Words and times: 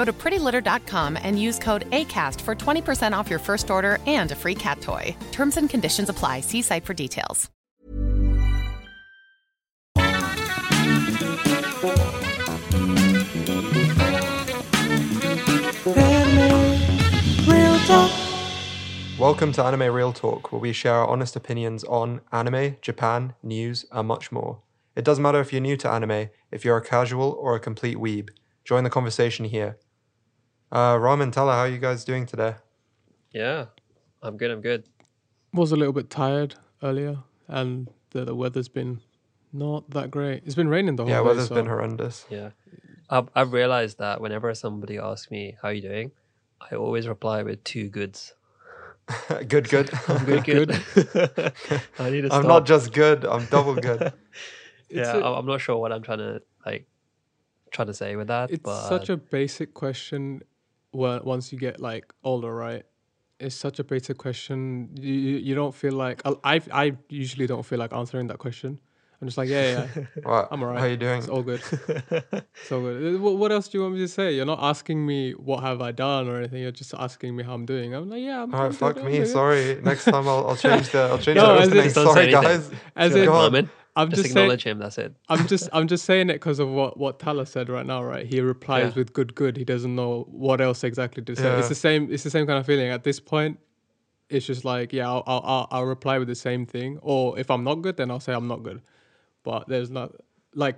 Go 0.00 0.04
to 0.06 0.14
prettylitter.com 0.14 1.18
and 1.20 1.38
use 1.38 1.58
code 1.58 1.84
ACAST 1.90 2.40
for 2.40 2.54
20% 2.54 3.12
off 3.12 3.28
your 3.28 3.38
first 3.38 3.70
order 3.70 3.98
and 4.06 4.32
a 4.32 4.34
free 4.34 4.54
cat 4.54 4.80
toy. 4.80 5.14
Terms 5.30 5.58
and 5.58 5.68
conditions 5.68 6.08
apply. 6.08 6.40
See 6.40 6.62
site 6.62 6.86
for 6.86 6.94
details. 6.94 7.50
Welcome 19.18 19.52
to 19.52 19.62
Anime 19.62 19.92
Real 19.92 20.14
Talk, 20.14 20.50
where 20.50 20.62
we 20.62 20.72
share 20.72 20.94
our 20.94 21.08
honest 21.08 21.36
opinions 21.36 21.84
on 21.84 22.22
anime, 22.32 22.76
Japan, 22.80 23.34
news, 23.42 23.84
and 23.92 24.08
much 24.08 24.32
more. 24.32 24.62
It 24.96 25.04
doesn't 25.04 25.22
matter 25.22 25.40
if 25.40 25.52
you're 25.52 25.60
new 25.60 25.76
to 25.76 25.90
anime, 25.90 26.30
if 26.50 26.64
you're 26.64 26.78
a 26.78 26.82
casual 26.82 27.32
or 27.38 27.54
a 27.54 27.60
complete 27.60 27.98
weeb. 27.98 28.30
Join 28.64 28.84
the 28.84 28.88
conversation 28.88 29.44
here. 29.44 29.76
Uh, 30.72 30.94
Ramen, 30.96 31.32
Tala, 31.32 31.52
how 31.52 31.58
are 31.60 31.68
you 31.68 31.78
guys 31.78 32.04
doing 32.04 32.26
today? 32.26 32.54
Yeah, 33.32 33.66
I'm 34.22 34.36
good. 34.36 34.50
I'm 34.50 34.60
good. 34.60 34.84
was 35.52 35.72
a 35.72 35.76
little 35.76 35.92
bit 35.92 36.10
tired 36.10 36.54
earlier, 36.82 37.18
and 37.48 37.88
the, 38.10 38.24
the 38.24 38.34
weather's 38.34 38.68
been 38.68 39.00
not 39.52 39.90
that 39.90 40.10
great. 40.10 40.42
It's 40.46 40.54
been 40.54 40.68
raining 40.68 40.96
the 40.96 41.04
whole 41.04 41.10
Yeah, 41.10 41.18
day. 41.20 41.26
weather's 41.26 41.48
so- 41.48 41.54
been 41.56 41.66
horrendous. 41.66 42.24
Yeah, 42.30 42.50
I've 43.08 43.28
I've 43.34 43.52
realized 43.52 43.98
that 43.98 44.20
whenever 44.20 44.52
somebody 44.54 44.98
asks 44.98 45.30
me 45.30 45.56
how 45.60 45.70
you 45.70 45.82
doing, 45.82 46.12
I 46.70 46.76
always 46.76 47.08
reply 47.08 47.42
with 47.42 47.62
two 47.64 47.88
goods. 47.88 48.34
good, 49.48 49.68
good. 49.68 49.90
I'm 50.08 50.24
good, 50.24 50.44
good. 50.44 50.70
I 51.98 52.10
need 52.10 52.20
to 52.22 52.32
I'm 52.32 52.42
stop. 52.42 52.44
not 52.44 52.66
just 52.66 52.92
good, 52.92 53.24
I'm 53.24 53.44
double 53.46 53.74
good. 53.74 54.12
yeah, 54.88 55.14
a- 55.16 55.18
I'm 55.18 55.34
I'm 55.38 55.46
not 55.46 55.60
sure 55.60 55.76
what 55.78 55.90
I'm 55.92 56.02
trying 56.02 56.18
to 56.18 56.42
like 56.64 56.86
trying 57.72 57.88
to 57.88 57.94
say 57.94 58.14
with 58.14 58.28
that. 58.28 58.50
It's 58.52 58.62
but 58.62 58.88
such 58.88 59.08
a 59.08 59.16
basic 59.16 59.74
question. 59.74 60.42
Well, 60.92 61.20
once 61.24 61.52
you 61.52 61.58
get 61.58 61.80
like 61.80 62.12
older, 62.24 62.54
right? 62.54 62.84
It's 63.38 63.54
such 63.54 63.78
a 63.78 63.84
basic 63.84 64.18
question. 64.18 64.90
You 65.00 65.12
you 65.14 65.36
you 65.38 65.54
don't 65.54 65.74
feel 65.74 65.94
like 65.94 66.20
I 66.24 66.32
I 66.44 66.60
I 66.72 66.96
usually 67.08 67.46
don't 67.46 67.64
feel 67.64 67.78
like 67.78 67.92
answering 67.92 68.26
that 68.28 68.38
question. 68.38 68.78
I'm 69.22 69.28
just 69.28 69.36
like, 69.36 69.50
yeah, 69.50 69.86
yeah, 69.96 70.04
What? 70.22 70.48
I'm 70.50 70.62
alright. 70.62 70.78
How 70.80 70.86
you 70.86 70.96
doing? 70.96 71.18
It's 71.18 71.28
all 71.28 71.42
good. 71.42 71.60
It's 72.62 72.72
all 72.72 72.80
good. 72.80 73.16
Uh, 73.16 73.18
What, 73.18 73.36
what 73.36 73.52
else 73.52 73.68
do 73.68 73.76
you 73.76 73.82
want 73.82 73.94
me 73.94 74.00
to 74.00 74.08
say? 74.08 74.34
You're 74.34 74.46
not 74.46 74.60
asking 74.62 75.04
me 75.04 75.32
what 75.32 75.60
have 75.62 75.82
I 75.82 75.92
done 75.92 76.26
or 76.26 76.38
anything. 76.38 76.62
You're 76.62 76.70
just 76.72 76.94
asking 76.94 77.36
me 77.36 77.42
how 77.44 77.52
I'm 77.52 77.66
doing. 77.66 77.94
I'm 77.94 78.08
like, 78.08 78.22
yeah, 78.22 78.42
I'm. 78.42 78.54
All 78.54 78.72
fuck 78.72 78.96
me. 79.04 79.26
Sorry. 79.26 79.78
Next 79.82 80.04
time 80.06 80.26
I'll, 80.26 80.48
I'll 80.48 80.56
change 80.66 80.88
the 80.90 81.00
I'll 81.00 81.18
change 81.18 81.36
No, 81.36 81.54
the 81.54 81.60
as 81.60 81.68
in- 81.68 81.72
opening. 81.72 81.84
Just 81.84 81.94
don't 81.96 82.06
say 82.14 82.32
Sorry, 82.32 82.34
anything. 82.34 82.42
guys. 82.42 82.80
As 82.96 83.10
Just 83.12 83.18
in, 83.18 83.24
God. 83.26 83.42
Moment, 83.52 83.68
I'm 83.96 84.08
just, 84.10 84.22
just 84.22 84.34
saying. 84.34 84.58
him. 84.58 84.78
That's 84.78 84.98
it. 84.98 85.14
I'm 85.28 85.46
just 85.46 85.68
I'm 85.72 85.88
just 85.88 86.04
saying 86.04 86.30
it 86.30 86.34
because 86.34 86.58
of 86.58 86.68
what 86.68 86.96
what 86.96 87.18
Tala 87.18 87.46
said 87.46 87.68
right 87.68 87.84
now, 87.86 88.02
right? 88.02 88.26
He 88.26 88.40
replies 88.40 88.92
Yeah. 88.92 89.00
with 89.00 89.12
good 89.12 89.34
good. 89.34 89.56
He 89.56 89.64
doesn't 89.64 89.94
know 89.94 90.26
what 90.30 90.60
else 90.60 90.84
exactly 90.84 91.22
to 91.24 91.36
say. 91.36 91.42
Yeah. 91.44 91.58
It's 91.58 91.68
the 91.68 91.74
same. 91.74 92.12
It's 92.12 92.22
the 92.22 92.30
same 92.30 92.46
kind 92.46 92.58
of 92.58 92.66
feeling. 92.66 92.88
At 92.88 93.02
this 93.04 93.20
point, 93.20 93.58
it's 94.28 94.46
just 94.46 94.64
like 94.64 94.92
yeah, 94.92 95.08
I'll 95.08 95.24
I'll, 95.26 95.42
I'll, 95.44 95.68
I'll 95.70 95.84
reply 95.86 96.18
with 96.18 96.28
the 96.28 96.34
same 96.34 96.66
thing. 96.66 96.98
Or 97.02 97.38
if 97.38 97.50
I'm 97.50 97.64
not 97.64 97.76
good, 97.76 97.96
then 97.96 98.10
I'll 98.10 98.20
say 98.20 98.32
I'm 98.32 98.48
not 98.48 98.62
good. 98.62 98.80
But 99.42 99.68
there's 99.68 99.90
not 99.90 100.12
like 100.54 100.76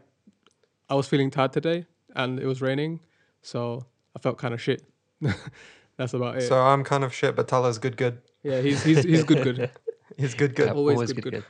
I 0.89 0.95
was 0.95 1.07
feeling 1.09 1.31
tired 1.31 1.53
today, 1.53 1.87
and 2.15 2.39
it 2.41 2.47
was 2.47 2.61
raining, 2.63 3.01
so 3.43 3.85
I 4.17 4.21
felt 4.21 4.39
kind 4.39 4.55
of 4.55 4.61
shit. 4.61 4.83
That's 5.97 6.15
about 6.15 6.37
it. 6.39 6.43
So 6.43 6.59
I'm 6.61 6.83
kind 6.85 7.05
of 7.05 7.13
shit, 7.15 7.37
but 7.37 7.49
Tala's 7.49 7.79
good, 7.79 7.97
good. 7.97 8.19
yeah, 8.43 8.61
he's 8.61 8.83
he's 8.83 9.03
he's 9.03 9.25
good 9.25 9.43
good. 9.43 9.71
He's 10.19 10.35
good, 10.35 10.55
good. 10.55 10.67
Yeah, 10.67 10.73
always 10.75 10.97
always 10.97 11.13
good, 11.15 11.25
good, 11.25 11.33
good. 11.33 11.45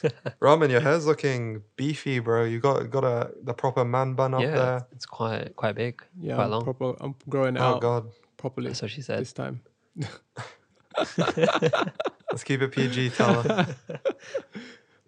Good. 0.00 0.12
Ramen, 0.40 0.70
your 0.70 0.80
hair's 0.80 1.06
looking 1.06 1.62
beefy, 1.76 2.18
bro. 2.18 2.44
You 2.44 2.60
got 2.60 2.90
got 2.90 3.04
a 3.04 3.30
the 3.42 3.54
proper 3.54 3.84
man 3.84 4.14
bun 4.14 4.34
up 4.34 4.42
Yeah, 4.42 4.54
there. 4.54 4.86
it's 4.92 5.06
quite 5.06 5.54
quite 5.56 5.74
big. 5.74 6.02
Yeah, 6.20 6.34
quite 6.36 6.44
I'm 6.44 6.50
long. 6.50 6.64
proper. 6.64 6.94
I'm 7.00 7.14
growing 7.28 7.56
it 7.56 7.60
Oh 7.60 7.64
out 7.76 7.80
god. 7.80 8.10
properly 8.36 8.68
That's 8.68 8.82
what 8.82 8.90
she 8.90 9.02
said. 9.02 9.20
this 9.20 9.32
time. 9.32 9.60
Let's 12.30 12.44
keep 12.44 12.62
it 12.62 12.72
PG, 12.72 13.10
Tala. 13.10 13.66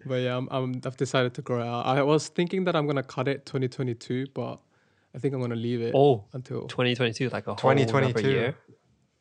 But 0.03 0.15
yeah, 0.15 0.35
I'm, 0.35 0.47
I'm, 0.49 0.81
I've 0.83 0.97
decided 0.97 1.35
to 1.35 1.43
grow 1.43 1.61
out. 1.61 1.85
I 1.85 2.01
was 2.01 2.27
thinking 2.27 2.63
that 2.63 2.75
I'm 2.75 2.87
gonna 2.87 3.03
cut 3.03 3.27
it 3.27 3.45
2022, 3.45 4.25
but 4.33 4.59
I 5.13 5.19
think 5.19 5.35
I'm 5.35 5.41
gonna 5.41 5.53
leave 5.55 5.79
it 5.79 5.93
Oh, 5.93 6.23
until 6.33 6.61
2022, 6.67 7.29
like 7.29 7.45
a 7.45 7.51
whole 7.51 7.55
2022. 7.57 8.17
another 8.19 8.27
year. 8.33 8.55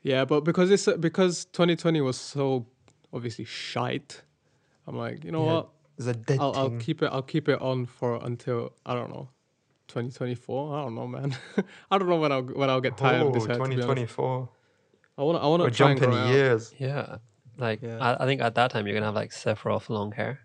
yeah. 0.02 0.24
But 0.24 0.40
because 0.44 0.70
it's 0.70 0.86
because 0.98 1.44
2020 1.52 2.00
was 2.00 2.16
so 2.16 2.66
obviously 3.12 3.44
shite, 3.44 4.22
I'm 4.86 4.96
like, 4.96 5.24
you 5.24 5.32
know 5.32 5.44
Yeah, 5.44 5.52
what? 5.54 5.68
There's 5.96 6.08
a 6.08 6.14
dead 6.18 6.38
I'll, 6.40 6.54
I'll 6.56 6.70
keep 6.70 7.02
it. 7.02 7.10
I'll 7.12 7.22
keep 7.22 7.48
it 7.48 7.60
on 7.60 7.86
for 7.86 8.18
until 8.24 8.72
I 8.86 8.94
don't 8.94 9.10
know, 9.10 9.28
2024. 9.88 10.74
I 10.76 10.82
don't 10.82 10.94
know, 10.94 11.06
man. 11.06 11.36
I 11.90 11.98
don't 11.98 12.08
know 12.08 12.16
when 12.16 12.32
I'll 12.32 12.42
when 12.42 12.70
I'll 12.70 12.80
get 12.80 12.96
tired 12.96 13.22
oh, 13.22 13.28
of 13.28 13.34
this 13.34 13.44
hair. 13.46 13.56
to 13.56 13.58
be 13.60 13.82
honest. 13.82 13.82
2024. 13.82 14.48
I 15.18 15.22
want 15.22 15.38
to. 15.38 15.42
I 15.42 15.46
want 15.48 15.62
to 15.64 15.70
try 15.70 15.90
and 15.90 16.00
jumping 16.00 16.14
grow 16.14 16.24
it 16.24 16.28
out. 16.28 16.34
years. 16.34 16.74
Yeah, 16.78 17.16
like 17.58 17.82
Yeah. 17.82 17.98
I, 17.98 18.22
I 18.24 18.26
think 18.26 18.40
at 18.40 18.54
that 18.54 18.70
time 18.70 18.86
you're 18.86 18.94
gonna 18.94 19.06
have 19.06 19.14
like 19.14 19.30
Sephiroth 19.30 19.88
long 19.90 20.12
hair, 20.12 20.40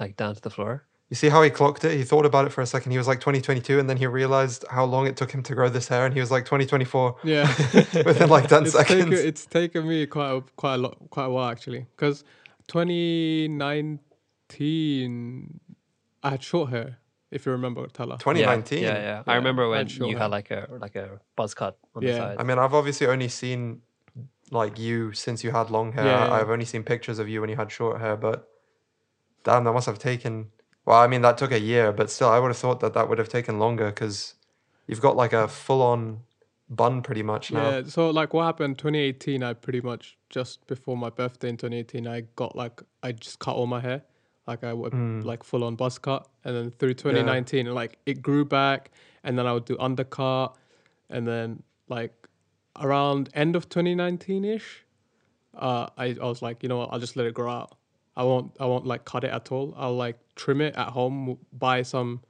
like 0.00 0.16
down 0.16 0.34
to 0.34 0.40
the 0.40 0.50
floor. 0.50 0.84
You 1.08 1.14
see 1.14 1.28
how 1.28 1.40
he 1.44 1.50
clocked 1.50 1.84
it? 1.84 1.96
He 1.96 2.02
thought 2.02 2.26
about 2.26 2.46
it 2.46 2.50
for 2.52 2.62
a 2.62 2.66
second. 2.66 2.90
He 2.90 2.98
was 2.98 3.06
like 3.06 3.20
2022, 3.20 3.78
and 3.78 3.88
then 3.88 3.96
he 3.96 4.08
realized 4.08 4.64
how 4.68 4.84
long 4.84 5.06
it 5.06 5.16
took 5.16 5.30
him 5.30 5.40
to 5.44 5.54
grow 5.54 5.68
this 5.68 5.86
hair, 5.86 6.04
and 6.04 6.12
he 6.12 6.18
was 6.18 6.32
like 6.32 6.44
2024 6.46 7.18
Yeah. 7.22 7.46
within 8.04 8.28
like 8.28 8.48
10 8.48 8.62
it's 8.64 8.72
seconds. 8.72 8.88
Taken, 9.04 9.12
it's 9.12 9.46
taken 9.46 9.86
me 9.86 10.06
quite 10.06 10.32
a, 10.32 10.40
quite 10.56 10.74
a 10.74 10.78
lot, 10.78 10.98
quite 11.10 11.26
a 11.26 11.30
while 11.30 11.48
actually, 11.48 11.86
because 11.94 12.24
2019 12.68 15.60
I 16.22 16.30
had 16.30 16.42
short 16.42 16.70
hair. 16.70 16.98
If 17.30 17.44
you 17.46 17.52
remember, 17.52 17.86
Tala. 17.88 18.16
2019. 18.18 18.82
Yeah, 18.82 18.88
yeah. 18.94 19.02
yeah. 19.02 19.22
I 19.26 19.32
Yeah, 19.32 19.36
remember 19.36 19.64
I 19.64 19.68
when 19.68 19.78
had 19.78 19.92
you 19.92 20.06
hair. 20.08 20.18
had 20.18 20.30
like 20.30 20.50
a 20.50 20.68
like 20.80 20.96
a 20.96 21.20
buzz 21.36 21.54
cut 21.54 21.76
on 21.94 22.02
the 22.04 22.10
Yeah. 22.10 22.18
side. 22.18 22.36
I 22.38 22.42
mean, 22.44 22.58
I've 22.58 22.74
obviously 22.74 23.06
only 23.06 23.28
seen 23.28 23.82
like 24.50 24.78
you 24.78 25.12
since 25.12 25.42
you 25.44 25.50
had 25.50 25.70
long 25.70 25.92
hair. 25.92 26.04
Yeah, 26.06 26.24
yeah. 26.26 26.32
I've 26.32 26.50
only 26.50 26.64
seen 26.64 26.82
pictures 26.84 27.18
of 27.18 27.28
you 27.28 27.40
when 27.40 27.50
you 27.50 27.56
had 27.56 27.70
short 27.72 28.00
hair, 28.00 28.16
but 28.16 28.48
damn, 29.44 29.64
that 29.64 29.72
must 29.72 29.86
have 29.86 29.98
taken. 29.98 30.50
Well, 30.84 30.98
I 31.00 31.08
mean, 31.08 31.22
that 31.22 31.36
took 31.36 31.50
a 31.52 31.58
year, 31.58 31.90
but 31.92 32.10
still, 32.10 32.28
I 32.28 32.38
would 32.38 32.48
have 32.48 32.56
thought 32.56 32.78
that 32.80 32.94
that 32.94 33.08
would 33.08 33.18
have 33.18 33.28
taken 33.28 33.58
longer 33.58 33.86
because 33.86 34.34
you've 34.86 35.00
got 35.00 35.16
like 35.16 35.32
a 35.32 35.48
full-on 35.48 36.20
bun 36.68 37.02
pretty 37.02 37.22
much 37.22 37.52
now. 37.52 37.70
Yeah. 37.70 37.82
So 37.86 38.10
like, 38.10 38.34
what 38.34 38.44
happened? 38.44 38.78
2018. 38.78 39.42
I 39.42 39.52
pretty 39.54 39.80
much 39.80 40.16
just 40.30 40.66
before 40.66 40.96
my 40.96 41.10
birthday 41.10 41.48
in 41.48 41.56
2018, 41.56 42.06
I 42.06 42.22
got 42.36 42.56
like 42.56 42.82
I 43.02 43.12
just 43.12 43.38
cut 43.38 43.54
all 43.54 43.66
my 43.66 43.80
hair, 43.80 44.02
like 44.46 44.64
I 44.64 44.72
would 44.72 44.92
Mm. 44.92 45.24
like 45.24 45.42
full 45.44 45.64
on 45.64 45.76
buzz 45.76 45.98
cut, 45.98 46.28
and 46.44 46.56
then 46.56 46.70
through 46.70 46.94
2019, 46.94 47.66
like 47.74 47.98
it 48.06 48.22
grew 48.22 48.44
back, 48.44 48.90
and 49.22 49.38
then 49.38 49.46
I 49.46 49.52
would 49.52 49.64
do 49.64 49.76
undercut, 49.78 50.56
and 51.08 51.26
then 51.26 51.62
like 51.88 52.12
around 52.80 53.30
end 53.32 53.56
of 53.56 53.68
2019 53.68 54.44
ish, 54.44 54.84
uh, 55.54 55.86
I 55.96 56.16
I 56.20 56.24
was 56.26 56.42
like, 56.42 56.62
you 56.62 56.68
know 56.68 56.78
what, 56.78 56.90
I'll 56.92 57.00
just 57.00 57.16
let 57.16 57.26
it 57.26 57.34
grow 57.34 57.50
out. 57.50 57.76
I 58.16 58.24
won't 58.24 58.52
I 58.58 58.66
won't 58.66 58.86
like 58.86 59.04
cut 59.04 59.24
it 59.24 59.30
at 59.30 59.52
all. 59.52 59.72
I'll 59.76 59.94
like 59.96 60.18
trim 60.34 60.60
it 60.60 60.74
at 60.74 60.88
home, 60.88 61.38
buy 61.52 61.82
some 61.82 62.22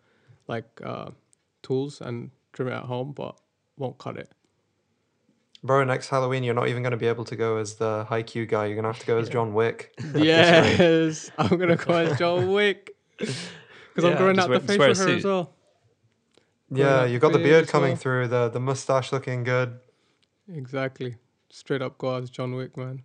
like 0.48 0.66
uh, 0.84 1.10
tools 1.62 2.00
and 2.00 2.30
trim 2.52 2.68
it 2.68 2.72
at 2.72 2.84
home, 2.84 3.12
but 3.12 3.36
won't 3.76 3.98
cut 3.98 4.16
it. 4.16 4.30
Bro, 5.62 5.84
next 5.84 6.08
Halloween 6.08 6.44
you're 6.44 6.54
not 6.54 6.68
even 6.68 6.82
going 6.82 6.92
to 6.92 6.96
be 6.96 7.06
able 7.06 7.24
to 7.24 7.36
go 7.36 7.56
as 7.56 7.74
the 7.74 8.04
high 8.08 8.22
Q 8.22 8.46
guy. 8.46 8.66
You're 8.66 8.76
going 8.76 8.84
to 8.84 8.92
have 8.92 9.00
to 9.00 9.06
go 9.06 9.18
as 9.18 9.28
John 9.28 9.52
Wick. 9.54 9.94
yes, 10.14 11.30
I'm 11.38 11.58
gonna 11.58 11.76
go 11.76 11.94
as 11.94 12.18
John 12.18 12.52
Wick 12.52 12.94
because 13.18 14.04
I'm 14.04 14.16
growing 14.16 14.38
out 14.38 14.48
the 14.48 14.58
just 14.58 14.78
wear 14.78 14.90
a 14.90 14.94
facial 14.94 15.06
hair 15.06 15.16
as 15.16 15.24
well. 15.24 15.52
Yeah, 16.70 17.02
out 17.02 17.10
you 17.10 17.18
got 17.18 17.32
the 17.32 17.38
beard 17.38 17.48
beard 17.48 17.68
coming 17.68 17.90
well. 17.90 17.96
through, 17.96 18.28
the 18.28 18.48
the 18.48 18.60
mustache 18.60 19.12
looking 19.12 19.44
good. 19.44 19.78
Exactly. 20.52 21.16
Straight 21.50 21.82
up 21.82 21.98
go 21.98 22.16
as 22.16 22.30
John 22.30 22.54
Wick, 22.54 22.76
man. 22.76 23.02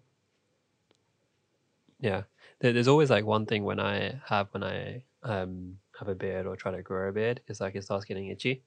Yeah, 2.00 2.24
there's 2.60 2.88
always 2.88 3.10
like 3.10 3.26
one 3.26 3.46
thing 3.46 3.64
when 3.64 3.80
I 3.80 4.20
have 4.28 4.50
when 4.52 4.64
I 4.64 5.04
um 5.24 5.78
have 6.00 6.08
a 6.08 6.16
beard 6.16 6.48
or 6.48 6.56
try 6.56 6.72
to 6.72 6.82
grow 6.82 7.10
a 7.10 7.12
beard 7.12 7.42
is 7.48 7.62
like 7.62 7.76
it 7.76 7.84
starts 7.84 8.06
getting 8.06 8.28
itchy. 8.28 8.64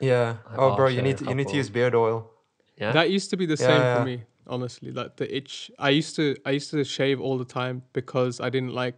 Yeah. 0.00 0.36
I've 0.50 0.58
Oh, 0.58 0.76
bro, 0.76 0.88
you 0.88 1.02
need 1.02 1.18
to, 1.18 1.24
you 1.24 1.34
need 1.34 1.48
to 1.48 1.56
use 1.56 1.70
beard 1.70 1.94
oil. 1.94 2.30
Yeah, 2.76 2.92
That 2.92 3.10
used 3.10 3.30
to 3.30 3.36
be 3.36 3.46
the 3.46 3.56
Yeah, 3.60 3.66
same 3.66 3.82
yeah. 3.82 3.98
for 3.98 4.04
me, 4.04 4.22
honestly. 4.46 4.92
Like 4.92 5.16
the 5.16 5.34
itch. 5.36 5.70
I 5.78 5.90
used 5.90 6.14
to 6.16 6.36
I 6.46 6.52
used 6.52 6.70
to 6.70 6.84
shave 6.84 7.20
all 7.20 7.36
the 7.38 7.44
time 7.44 7.82
because 7.92 8.40
I 8.40 8.50
didn't 8.50 8.72
like 8.72 8.94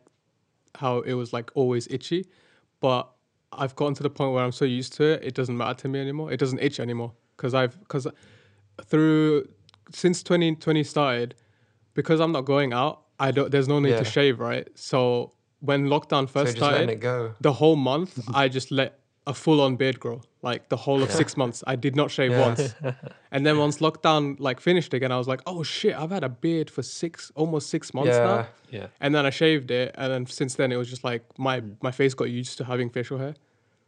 how 0.74 0.98
it 1.00 1.14
was 1.14 1.32
like 1.32 1.50
always 1.54 1.86
itchy. 1.88 2.26
But 2.80 3.08
I've 3.52 3.74
gotten 3.76 3.94
to 3.94 4.02
the 4.02 4.10
point 4.10 4.32
where 4.34 4.44
I'm 4.44 4.52
so 4.52 4.64
used 4.66 4.92
to 4.94 5.04
it, 5.04 5.24
it 5.24 5.34
doesn't 5.34 5.56
matter 5.56 5.74
to 5.82 5.88
me 5.88 5.98
anymore. 6.00 6.30
It 6.30 6.38
doesn't 6.38 6.58
itch 6.60 6.78
anymore 6.78 7.12
because 7.36 7.54
I've 7.54 7.78
because 7.80 8.06
through 8.84 9.48
since 9.92 10.22
2020 10.22 10.84
started, 10.84 11.34
because 11.94 12.20
I'm 12.20 12.32
not 12.32 12.44
going 12.44 12.72
out. 12.72 13.02
I 13.18 13.30
don't. 13.32 13.50
There's 13.50 13.68
no 13.68 13.80
need 13.80 13.90
Yeah. 13.90 13.98
to 13.98 14.04
shave, 14.04 14.40
right? 14.40 14.68
So 14.74 15.32
when 15.60 15.86
lockdown 15.88 16.28
first 16.28 16.56
just 16.56 16.70
letting 16.70 17.00
started, 17.00 17.34
the 17.40 17.52
whole 17.54 17.76
month 17.76 18.18
I 18.32 18.48
just 18.48 18.70
let 18.70 18.99
a 19.30 19.34
full 19.34 19.60
on 19.60 19.76
beard 19.76 19.98
grow. 20.00 20.20
Like 20.42 20.68
the 20.68 20.76
whole 20.76 21.02
of 21.02 21.10
six 21.10 21.36
months. 21.36 21.62
I 21.66 21.76
did 21.76 21.94
not 22.00 22.10
shave 22.10 22.30
Yeah. 22.32 22.46
once. 22.48 22.74
And 23.32 23.46
then 23.46 23.56
once 23.58 23.78
lockdown 23.78 24.22
like 24.40 24.58
finished 24.60 24.92
again, 24.94 25.12
I 25.12 25.18
was 25.22 25.28
like, 25.28 25.40
oh 25.46 25.62
shit, 25.62 25.94
I've 26.00 26.10
had 26.10 26.24
a 26.24 26.28
beard 26.28 26.68
for 26.68 26.82
six 26.82 27.30
almost 27.36 27.70
six 27.70 27.94
months 27.94 28.16
Yeah. 28.16 28.24
now. 28.24 28.46
yeah. 28.78 28.86
And 29.00 29.14
then 29.14 29.24
I 29.26 29.30
shaved 29.30 29.70
it 29.70 29.94
and 30.00 30.08
then 30.12 30.26
since 30.26 30.52
then 30.56 30.72
it 30.72 30.76
was 30.82 30.88
just 30.94 31.04
like 31.10 31.22
my 31.38 31.56
my 31.86 31.92
face 32.00 32.14
got 32.14 32.28
used 32.40 32.58
to 32.58 32.64
having 32.64 32.90
facial 32.90 33.18
hair. 33.18 33.34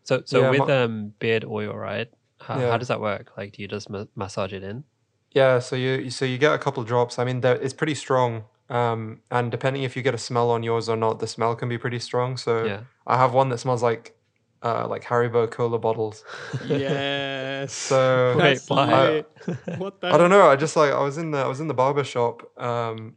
So 0.05 0.23
so 0.25 0.37
Yeah, 0.41 0.51
with 0.51 0.69
my- 0.69 0.83
um 0.83 0.95
beard 1.19 1.45
oil, 1.45 1.75
right? 1.91 2.09
How, 2.47 2.59
Yeah. 2.61 2.71
how 2.71 2.79
does 2.79 2.89
that 2.89 3.01
work? 3.01 3.27
Like, 3.39 3.53
do 3.55 3.63
you 3.63 3.69
just 3.77 3.89
ma- 3.91 4.11
massage 4.15 4.53
it 4.59 4.63
in? 4.71 4.85
Yeah, 5.41 5.59
so 5.61 5.75
you 5.77 6.11
so 6.11 6.25
you 6.25 6.39
get 6.39 6.53
a 6.55 6.59
couple 6.59 6.83
drops. 6.85 7.19
I 7.19 7.25
mean, 7.25 7.41
they're- 7.41 7.61
it's 7.65 7.75
pretty 7.75 7.95
strong. 8.07 8.45
Um, 8.69 9.21
and 9.31 9.51
depending 9.51 9.83
if 9.83 9.97
you 9.97 10.03
get 10.09 10.15
a 10.15 10.19
smell 10.29 10.49
on 10.51 10.63
yours 10.63 10.89
or 10.89 10.97
not, 10.97 11.19
the 11.19 11.27
smell 11.27 11.55
can 11.57 11.69
be 11.69 11.79
pretty 11.79 11.99
strong. 11.99 12.37
So 12.37 12.53
Yeah. 12.65 12.81
I 13.07 13.17
have 13.23 13.33
one 13.41 13.49
that 13.51 13.59
smells 13.59 13.83
like 13.83 14.15
uh, 14.63 14.87
like 14.89 15.05
Haribo 15.05 15.51
cola 15.51 15.79
bottles. 15.79 16.25
Yes. 16.67 17.73
So 17.73 18.35
That's 18.39 18.69
why? 18.69 19.25
lit. 19.47 19.79
what 19.79 20.01
the 20.01 20.09
I 20.09 20.19
don't 20.19 20.31
know. 20.31 20.49
I 20.49 20.57
just 20.57 20.75
like 20.75 20.93
I 20.93 21.01
was 21.01 21.17
in 21.17 21.31
the 21.31 21.39
I 21.39 21.47
was 21.47 21.61
in 21.61 21.69
the 21.69 21.75
barber 21.75 22.03
shop, 22.03 22.43
um, 22.61 23.17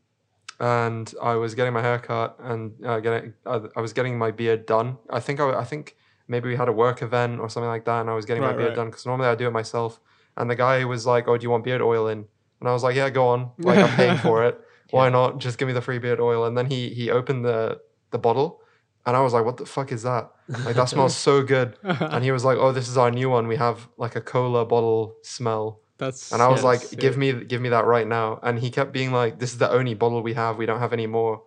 and 0.60 1.12
I 1.22 1.34
was 1.36 1.56
getting 1.56 1.74
my 1.74 1.82
hair 1.82 1.98
cut 1.98 2.38
and 2.40 2.74
uh, 2.86 3.00
getting 3.00 3.34
I, 3.46 3.62
I 3.76 3.82
was 3.82 3.94
getting 3.94 4.20
my 4.20 4.30
beard 4.30 4.68
done. 4.68 4.98
I 5.10 5.20
think 5.20 5.40
I, 5.40 5.62
I 5.62 5.64
think 5.64 5.96
maybe 6.28 6.50
we 6.50 6.56
had 6.56 6.68
a 6.68 6.72
work 6.72 7.02
event 7.02 7.40
or 7.40 7.50
something 7.50 7.70
like 7.70 7.86
that, 7.86 8.02
and 8.02 8.10
I 8.10 8.14
was 8.14 8.26
getting 8.26 8.44
my 8.44 8.54
beard 8.54 8.70
right. 8.70 8.76
done 8.76 8.88
because 8.88 9.06
normally 9.06 9.30
I 9.30 9.36
do 9.36 9.48
it 9.48 9.52
myself. 9.52 10.00
And 10.38 10.50
the 10.50 10.56
guy 10.56 10.84
was 10.86 11.06
like, 11.06 11.28
"Oh, 11.28 11.38
do 11.38 11.44
you 11.44 11.50
want 11.50 11.64
beard 11.64 11.82
oil 11.82 12.08
in?" 12.08 12.26
And 12.60 12.70
I 12.70 12.74
was 12.74 12.84
like, 12.84 12.96
"Yeah, 12.96 13.10
go 13.10 13.30
on. 13.30 13.52
Like 13.58 13.80
I'm 13.80 13.96
paying 13.96 14.18
for 14.28 14.44
it. 14.46 14.60
Why 14.92 15.10
not? 15.10 15.40
Just 15.40 15.58
give 15.58 15.68
me 15.68 15.74
the 15.74 15.82
free 15.82 16.00
beard 16.00 16.20
oil." 16.20 16.46
And 16.46 16.58
then 16.58 16.68
he 16.68 16.90
he 16.90 17.10
opened 17.10 17.46
the 17.46 17.82
the 18.12 18.20
bottle. 18.20 18.62
And 19.06 19.16
I 19.16 19.22
was 19.22 19.34
like, 19.34 19.46
"What 19.46 19.58
the 19.58 19.66
fuck 19.66 19.92
is 19.92 20.04
that? 20.04 20.32
Like 20.66 20.76
that 20.76 20.90
smells 20.90 21.16
so 21.28 21.44
good." 21.44 21.78
And 21.84 22.24
he 22.24 22.32
was 22.32 22.44
like, 22.44 22.58
"Oh, 22.58 22.72
this 22.72 22.88
is 22.88 22.98
our 22.98 23.12
new 23.12 23.30
one. 23.30 23.48
We 23.48 23.56
have 23.58 23.88
like 23.98 24.16
a 24.16 24.22
cola 24.22 24.66
bottle 24.66 25.16
smell." 25.22 25.82
That's 25.98 26.32
And 26.34 26.42
I 26.42 26.48
was 26.48 26.62
so 26.62 26.68
like. 26.68 26.90
"Give 26.98 27.16
me, 27.18 27.32
give 27.34 27.62
me 27.62 27.70
that 27.70 27.86
right 27.86 28.08
now." 28.08 28.40
And 28.42 28.60
he 28.60 28.70
kept 28.72 28.92
being 28.92 29.12
like, 29.12 29.40
"This 29.40 29.52
is 29.52 29.60
the 29.60 29.70
only 29.70 29.94
bottle 29.94 30.22
we 30.24 30.34
have. 30.34 30.58
We 30.58 30.66
don't 30.66 30.80
have 30.80 30.94
any 30.94 31.08
more." 31.08 31.44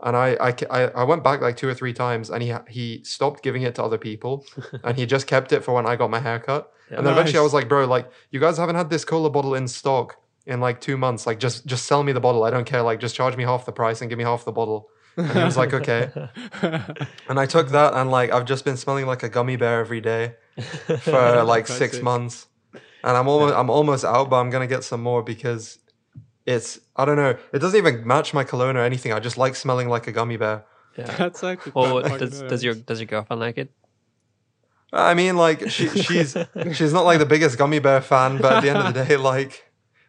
And 0.00 0.14
I, 0.14 0.36
I, 0.40 0.54
I, 0.70 0.82
I 0.88 1.04
went 1.04 1.24
back 1.24 1.40
like 1.40 1.56
two 1.56 1.68
or 1.68 1.74
three 1.74 1.94
times, 1.94 2.28
and 2.28 2.42
he, 2.42 2.52
he 2.68 3.02
stopped 3.02 3.42
giving 3.42 3.62
it 3.62 3.74
to 3.76 3.82
other 3.82 3.96
people, 3.96 4.44
and 4.84 4.96
he 4.96 5.06
just 5.06 5.26
kept 5.26 5.52
it 5.52 5.64
for 5.64 5.72
when 5.72 5.86
I 5.86 5.96
got 5.96 6.10
my 6.10 6.20
haircut. 6.20 6.70
And 6.90 7.06
then 7.06 7.14
eventually, 7.14 7.38
I 7.38 7.42
was 7.42 7.54
like, 7.54 7.68
"Bro, 7.68 7.86
like 7.86 8.10
you 8.30 8.40
guys 8.40 8.58
haven't 8.58 8.76
had 8.76 8.90
this 8.90 9.04
cola 9.04 9.30
bottle 9.30 9.54
in 9.54 9.68
stock 9.68 10.16
in 10.44 10.60
like 10.60 10.80
two 10.80 10.96
months. 10.96 11.26
Like 11.26 11.40
just, 11.40 11.66
just 11.66 11.86
sell 11.86 12.02
me 12.02 12.12
the 12.12 12.20
bottle. 12.20 12.44
I 12.44 12.50
don't 12.50 12.66
care. 12.66 12.82
Like 12.82 13.00
just 13.00 13.14
charge 13.14 13.36
me 13.36 13.44
half 13.44 13.64
the 13.64 13.72
price 13.72 14.00
and 14.00 14.10
give 14.10 14.18
me 14.18 14.24
half 14.24 14.44
the 14.44 14.52
bottle." 14.52 14.90
And 15.16 15.30
he 15.30 15.42
was 15.44 15.56
like, 15.56 15.72
"Okay." 15.72 16.10
and 17.28 17.40
I 17.40 17.46
took 17.46 17.68
that, 17.70 17.94
and 17.94 18.10
like 18.10 18.30
I've 18.32 18.44
just 18.44 18.64
been 18.64 18.76
smelling 18.76 19.06
like 19.06 19.22
a 19.22 19.28
gummy 19.28 19.56
bear 19.56 19.80
every 19.80 20.00
day 20.00 20.34
for 21.00 21.42
like 21.44 21.66
That's 21.66 21.78
six 21.78 21.96
it. 21.96 22.02
months, 22.02 22.46
and 23.02 23.16
I'm 23.16 23.26
almost 23.28 23.54
I'm 23.54 23.70
almost 23.70 24.04
out, 24.04 24.28
but 24.30 24.36
I'm 24.36 24.50
gonna 24.50 24.66
get 24.66 24.84
some 24.84 25.02
more 25.02 25.22
because 25.22 25.78
it's 26.44 26.78
I 26.96 27.04
don't 27.04 27.16
know. 27.16 27.36
It 27.52 27.58
doesn't 27.60 27.78
even 27.78 28.06
match 28.06 28.34
my 28.34 28.44
cologne 28.44 28.76
or 28.76 28.84
anything. 28.84 29.12
I 29.12 29.20
just 29.20 29.38
like 29.38 29.56
smelling 29.56 29.88
like 29.88 30.06
a 30.06 30.12
gummy 30.12 30.36
bear. 30.36 30.64
Yeah. 30.98 31.04
That's 31.18 31.42
actually 31.42 31.72
Well, 31.74 32.02
quite 32.02 32.20
does, 32.20 32.42
does 32.42 32.62
your 32.64 32.74
does 32.74 33.00
your 33.00 33.06
girlfriend 33.06 33.40
like 33.40 33.58
it? 33.58 33.70
I 34.92 35.14
mean, 35.14 35.36
like 35.36 35.68
she, 35.70 35.88
she's 35.88 36.36
she's 36.72 36.92
not 36.92 37.04
like 37.04 37.18
the 37.18 37.26
biggest 37.26 37.58
gummy 37.58 37.80
bear 37.80 38.00
fan, 38.00 38.38
but 38.38 38.52
at 38.52 38.60
the 38.62 38.70
end 38.70 38.78
of 38.78 38.94
the 38.94 39.04
day, 39.04 39.16
like 39.16 39.65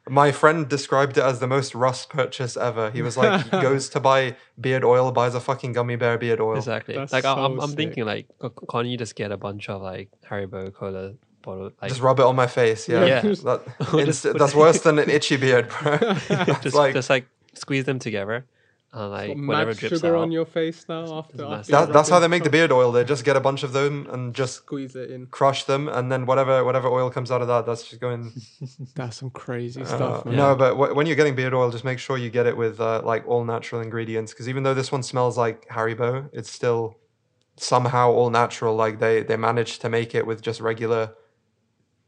my 0.09 0.31
friend 0.31 0.67
described 0.67 1.17
it 1.17 1.23
as 1.23 1.39
the 1.39 1.47
most 1.47 1.75
Russ 1.75 2.05
purchase 2.05 2.55
ever. 2.57 2.91
He 2.91 3.01
was 3.01 3.17
like, 3.17 3.43
he 3.43 3.49
goes 3.49 3.89
to 3.89 3.99
buy 3.99 4.35
beard 4.59 4.83
oil, 4.83 5.11
buys 5.11 5.35
a 5.35 5.39
fucking 5.39 5.73
gummy 5.73 5.95
bear 5.95 6.17
beard 6.17 6.39
oil. 6.41 6.57
Exactly. 6.57 6.95
That's 6.95 7.13
like 7.13 7.25
I- 7.25 7.33
I'm, 7.33 7.59
I'm 7.59 7.69
sick. 7.69 7.77
thinking 7.77 8.05
like, 8.05 8.27
can't 8.71 8.87
you 8.87 8.97
just 8.97 9.15
get 9.15 9.31
a 9.31 9.37
bunch 9.37 9.69
of 9.69 9.81
like 9.81 10.09
Haribo 10.29 10.73
cola 10.73 11.13
bottle? 11.41 11.71
Like, 11.81 11.89
Just 11.89 12.01
rub 12.01 12.19
it 12.19 12.25
on 12.25 12.35
my 12.35 12.47
face. 12.47 12.87
Yeah, 12.87 13.05
Yeah. 13.05 13.21
That, 13.21 13.61
inst- 13.93 14.23
that's 14.37 14.55
worse 14.55 14.81
than 14.85 14.99
an 14.99 15.09
itchy 15.09 15.37
beard, 15.37 15.69
bro. 15.69 15.97
Just 16.61 16.75
like 16.75 16.93
just 16.93 17.09
like 17.09 17.27
squeeze 17.53 17.85
them 17.85 17.99
together, 17.99 18.45
and 18.93 19.11
like 19.11 19.27
Got 19.35 19.45
whatever 19.47 19.73
drips 19.73 19.95
sugar 19.95 20.15
out. 20.15 20.21
on 20.21 20.31
your 20.31 20.45
face 20.45 20.85
now 20.87 21.17
after, 21.19 21.43
after 21.43 21.71
that, 21.71 21.93
that's 21.93 22.09
rub 22.09 22.15
how 22.15 22.19
they 22.19 22.27
make 22.29 22.43
the 22.43 22.49
beard 22.49 22.71
oil. 22.71 22.91
They 22.91 23.03
just 23.03 23.25
get 23.25 23.35
a 23.35 23.39
bunch 23.41 23.63
of 23.63 23.73
them 23.73 24.07
and 24.11 24.33
just 24.33 24.55
Squeeze 24.55 24.95
it 24.95 25.11
in. 25.11 25.27
crush 25.27 25.65
them, 25.65 25.87
and 25.89 26.09
then 26.11 26.25
whatever 26.25 26.63
whatever 26.63 26.87
oil 26.87 27.09
comes 27.09 27.29
out 27.29 27.41
of 27.41 27.47
that, 27.49 27.65
that's 27.65 27.83
just 27.83 27.99
going. 28.01 28.31
That's 28.95 29.17
some 29.17 29.29
crazy 29.29 29.81
Uh, 29.81 29.85
stuff, 29.85 30.25
man. 30.25 30.35
No, 30.37 30.55
but 30.55 30.75
wh- 30.75 30.95
when 30.95 31.05
you're 31.05 31.15
getting 31.17 31.35
beard 31.35 31.53
oil, 31.53 31.69
just 31.69 31.83
make 31.83 31.99
sure 31.99 32.17
you 32.17 32.29
get 32.29 32.45
it 32.47 32.55
with 32.55 32.79
uh, 32.79 33.01
like 33.03 33.27
all 33.27 33.43
natural 33.43 33.81
ingredients. 33.81 34.31
Because 34.33 34.47
even 34.49 34.63
though 34.63 34.73
this 34.73 34.91
one 34.91 35.03
smells 35.03 35.37
like 35.37 35.67
Haribo, 35.67 36.29
it's 36.33 36.49
still 36.49 36.97
somehow 37.57 38.11
all 38.11 38.29
natural. 38.29 38.75
Like 38.75 38.99
they 38.99 39.21
they 39.21 39.35
managed 39.37 39.81
to 39.81 39.89
make 39.89 40.15
it 40.15 40.25
with 40.25 40.41
just 40.41 40.61
regular 40.61 41.13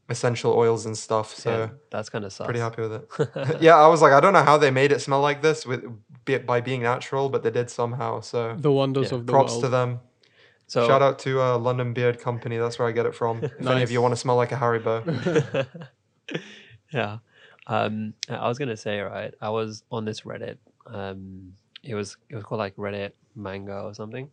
essential 0.08 0.52
oils 0.54 0.86
and 0.86 0.96
stuff. 0.98 1.34
So 1.34 1.50
yeah, 1.50 1.68
that's 1.90 2.08
kind 2.08 2.24
of 2.24 2.32
sus. 2.32 2.44
pretty 2.44 2.58
happy 2.60 2.82
with 2.82 2.92
it. 2.92 3.58
yeah, 3.60 3.76
I 3.76 3.86
was 3.86 4.02
like, 4.02 4.12
I 4.12 4.20
don't 4.20 4.32
know 4.32 4.42
how 4.42 4.58
they 4.58 4.70
made 4.70 4.90
it 4.92 5.00
smell 5.00 5.20
like 5.20 5.40
this 5.42 5.64
with 5.64 5.82
be- 5.82 5.88
by 6.24 6.60
being 6.60 6.82
natural, 6.82 7.28
but 7.28 7.42
they 7.42 7.50
did 7.50 7.70
somehow. 7.70 8.20
So 8.20 8.54
The 8.58 8.72
wonders 8.72 9.10
Yeah. 9.10 9.18
of 9.18 9.26
the 9.26 9.32
props 9.32 9.52
world. 9.52 9.64
to 9.64 9.68
them. 9.68 10.00
So 10.66 10.86
Shout 10.86 11.02
out 11.02 11.18
to 11.20 11.40
uh, 11.42 11.58
London 11.58 11.92
Beard 11.92 12.20
Company. 12.20 12.56
That's 12.56 12.78
where 12.78 12.86
I 12.86 12.92
get 12.92 13.04
it 13.06 13.14
from. 13.14 13.42
If 13.58 13.66
any 13.66 13.82
of 13.82 13.90
you 13.90 14.00
want 14.00 14.12
to 14.12 14.16
smell 14.16 14.36
like 14.36 14.52
a 14.52 14.56
Haribo. 14.56 15.66
yeah, 16.92 17.18
um, 17.66 18.14
I 18.28 18.48
was 18.48 18.58
gonna 18.58 18.76
say 18.76 19.00
right. 19.00 19.34
I 19.40 19.50
was 19.50 19.82
on 19.90 20.04
this 20.04 20.20
Reddit. 20.22 20.58
Um, 20.86 21.54
it 21.82 21.94
was 21.94 22.16
it 22.28 22.36
was 22.36 22.44
called 22.44 22.58
like 22.60 22.76
Reddit 22.76 23.12
manga 23.34 23.80
or 23.80 23.94
something. 23.94 24.30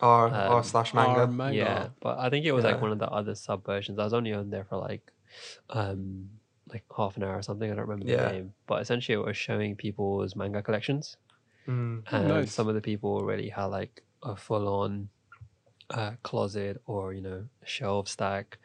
R 0.00 0.26
Um, 0.26 0.32
R 0.34 0.62
slash 0.64 0.94
Our 0.94 1.26
manga. 1.26 1.56
Yeah, 1.56 1.88
but 2.00 2.18
I 2.18 2.30
think 2.30 2.46
it 2.46 2.52
was 2.52 2.64
like 2.64 2.80
one 2.80 2.92
of 2.92 2.98
the 2.98 3.08
other 3.08 3.34
sub 3.34 3.64
versions. 3.64 3.98
I 3.98 4.04
was 4.04 4.12
only 4.14 4.32
on 4.32 4.50
there 4.50 4.64
for 4.64 4.76
like, 4.76 5.12
um, 5.70 6.30
like 6.72 6.84
half 6.96 7.16
an 7.16 7.22
hour 7.24 7.36
or 7.38 7.42
something. 7.42 7.70
I 7.70 7.74
don't 7.74 7.86
remember 7.88 8.10
Yeah. 8.10 8.26
the 8.28 8.32
name, 8.32 8.54
but 8.66 8.80
essentially 8.82 9.14
it 9.14 9.24
was 9.24 9.36
showing 9.36 9.76
people's 9.76 10.34
manga 10.36 10.62
collections, 10.62 11.16
Mm. 11.68 12.02
and 12.12 12.28
nice. 12.28 12.52
some 12.52 12.68
of 12.68 12.74
the 12.74 12.80
people 12.82 13.10
already 13.10 13.48
had 13.48 13.66
like 13.66 14.02
a 14.22 14.36
full 14.36 14.68
on 14.68 15.08
uh, 15.90 16.12
closet 16.22 16.80
or 16.86 17.12
you 17.12 17.20
know 17.20 17.44
shelf 17.64 18.08
stack, 18.08 18.58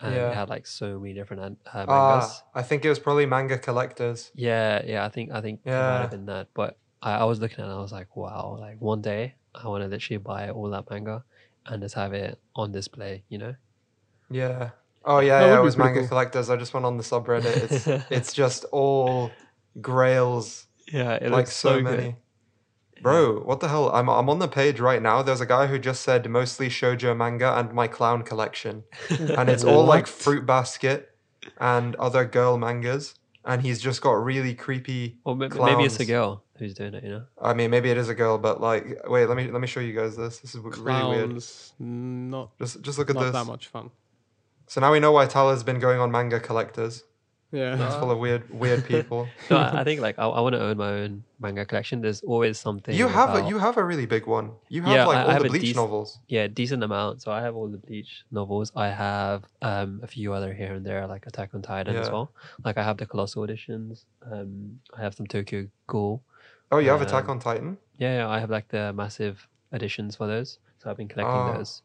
and 0.00 0.14
Yeah. 0.14 0.30
it 0.30 0.34
had 0.34 0.48
like 0.48 0.66
so 0.66 0.98
many 0.98 1.14
different 1.14 1.40
uh, 1.72 1.86
mangas. 1.86 2.42
Ah, 2.54 2.60
I 2.60 2.62
think 2.62 2.84
it 2.84 2.88
was 2.88 2.98
probably 2.98 3.26
manga 3.26 3.58
collectors. 3.58 4.30
Yeah, 4.34 4.82
yeah, 4.84 5.04
I 5.04 5.08
think 5.08 5.32
I 5.32 5.40
think 5.40 5.60
it 5.64 5.70
might 5.70 6.00
have 6.00 6.10
been 6.10 6.26
that. 6.26 6.48
But 6.54 6.78
I, 7.02 7.16
I 7.22 7.24
was 7.24 7.40
looking 7.40 7.58
at 7.60 7.64
it 7.66 7.70
and 7.70 7.78
I 7.78 7.80
was 7.80 7.92
like, 7.92 8.16
wow, 8.16 8.56
like 8.60 8.80
one 8.80 9.00
day 9.02 9.34
I 9.54 9.68
want 9.68 9.82
to 9.84 9.88
literally 9.88 10.18
buy 10.18 10.50
all 10.50 10.70
that 10.70 10.90
manga 10.90 11.24
and 11.66 11.82
just 11.82 11.94
have 11.94 12.12
it 12.12 12.38
on 12.54 12.72
display, 12.72 13.24
you 13.28 13.38
know? 13.38 13.54
Yeah. 14.30 14.70
Oh 15.06 15.20
yeah, 15.20 15.38
That 15.40 15.46
yeah. 15.46 15.52
would 15.54 15.60
It 15.60 15.62
was 15.64 15.76
manga 15.76 16.00
cool. 16.00 16.08
collectors. 16.08 16.50
I 16.50 16.56
just 16.56 16.74
went 16.74 16.84
on 16.84 16.96
the 16.96 17.02
subreddit. 17.04 17.56
It's 17.70 17.86
it's 18.10 18.32
just 18.32 18.64
all 18.72 19.30
grails, 19.80 20.66
Yeah, 20.92 21.12
it 21.14 21.24
like 21.30 21.32
looks 21.46 21.54
so, 21.56 21.76
so, 21.78 21.82
many. 21.82 22.02
good. 22.02 23.02
Bro, 23.02 23.40
what 23.44 23.60
the 23.60 23.68
hell? 23.68 23.90
I'm 23.94 24.08
I'm 24.08 24.28
on 24.30 24.38
the 24.38 24.48
page 24.48 24.80
right 24.80 25.02
now. 25.02 25.22
There's 25.22 25.40
a 25.42 25.46
guy 25.46 25.66
who 25.66 25.78
just 25.78 26.02
said 26.02 26.28
mostly 26.30 26.68
shojo 26.68 27.14
manga 27.16 27.56
and 27.58 27.72
my 27.72 27.86
clown 27.88 28.22
collection, 28.22 28.84
and 29.10 29.48
it's 29.50 29.64
all 29.64 29.84
like 29.84 30.06
Fruit 30.06 30.46
Basket 30.46 31.10
and 31.60 31.94
other 31.96 32.24
girl 32.24 32.56
mangas. 32.58 33.14
and 33.44 33.62
he's 33.62 33.80
just 33.80 34.00
got 34.02 34.12
really 34.24 34.54
creepy. 34.54 35.18
Or 35.24 35.36
ma- 35.36 35.48
maybe 35.48 35.84
it's 35.84 36.00
a 36.00 36.06
girl 36.06 36.42
who's 36.58 36.72
doing 36.74 36.94
it. 36.94 37.04
You 37.04 37.10
know. 37.10 37.24
I 37.40 37.52
mean, 37.54 37.70
maybe 37.70 37.90
it 37.90 37.98
is 37.98 38.08
a 38.08 38.14
girl, 38.14 38.38
but 38.38 38.60
like, 38.62 38.84
wait, 39.08 39.26
let 39.28 39.36
me 39.36 39.50
let 39.50 39.60
me 39.60 39.66
show 39.68 39.80
you 39.80 39.92
guys 39.92 40.16
this. 40.16 40.38
This 40.38 40.54
is 40.56 40.62
w- 40.62 40.82
really 40.82 41.08
weird. 41.16 41.28
Clowns, 41.30 41.74
not 41.78 42.58
Just 42.58 42.80
just 42.80 42.98
look 42.98 43.10
at 43.10 43.14
not 43.16 43.24
this. 43.24 43.32
that 43.34 43.44
much 43.46 43.66
fun. 43.68 43.90
So 44.66 44.80
now 44.80 44.92
we 44.92 45.00
know 45.00 45.12
why 45.12 45.26
Tyler's 45.26 45.62
been 45.62 45.78
going 45.78 46.00
on 46.00 46.10
manga 46.10 46.40
collectors. 46.40 47.04
Yeah. 47.52 47.86
It's 47.86 47.94
full 47.96 48.10
of 48.10 48.18
weird 48.18 48.50
weird 48.50 48.84
people. 48.92 49.28
No, 49.50 49.56
I, 49.58 49.80
I 49.80 49.84
think 49.84 50.00
like 50.00 50.18
I, 50.18 50.26
I 50.26 50.40
want 50.40 50.54
to 50.54 50.60
own 50.60 50.76
my 50.76 50.88
own 50.90 51.22
manga 51.38 51.64
collection. 51.64 52.00
There's 52.00 52.20
always 52.22 52.58
something. 52.58 52.92
you 52.94 53.06
have 53.06 53.34
a 53.36 53.48
you 53.48 53.58
have 53.58 53.76
a 53.76 53.84
really 53.84 54.04
big 54.04 54.26
one. 54.26 54.50
You 54.68 54.82
have 54.82 54.92
Yeah, 54.92 55.06
like 55.06 55.16
I- 55.18 55.20
I 55.20 55.24
all 55.26 55.30
have 55.30 55.42
the 55.44 55.48
Bleach 55.50 55.62
dec- 55.72 55.76
novels. 55.76 56.18
yeah 56.28 56.48
decent 56.48 56.82
amount. 56.82 57.22
So 57.22 57.30
I 57.30 57.40
have 57.42 57.54
all 57.54 57.68
the 57.68 57.78
Bleach 57.78 58.24
novels. 58.32 58.72
I 58.74 58.88
have 58.88 59.44
um 59.62 60.00
a 60.02 60.08
few 60.08 60.32
other 60.32 60.52
here 60.52 60.74
and 60.74 60.84
there, 60.84 61.06
like 61.06 61.26
Attack 61.28 61.54
on 61.54 61.62
Titan 61.62 61.94
as 61.96 62.10
well. 62.10 62.32
Like 62.64 62.76
I 62.78 62.82
have 62.82 62.96
the 62.98 63.06
Colossal 63.06 63.44
editions. 63.44 64.04
Um, 64.30 64.80
I 64.96 65.00
have 65.02 65.14
some 65.14 65.28
Tokyo 65.28 65.68
Ghoul. 65.86 66.22
Oh, 66.72 66.78
you 66.78 66.90
have 66.90 67.00
Attack 67.00 67.24
Um, 67.26 67.30
on 67.30 67.38
Titan. 67.38 67.78
Yeah, 67.98 68.16
yeah, 68.18 68.28
I 68.28 68.40
have 68.40 68.50
like 68.50 68.66
the 68.68 68.92
massive 68.92 69.46
editions 69.72 70.16
for 70.16 70.26
those. 70.26 70.58
So 70.78 70.90
I've 70.90 70.96
been 70.96 71.08
collecting 71.08 71.54
Oh. 71.54 71.58
those. 71.58 71.82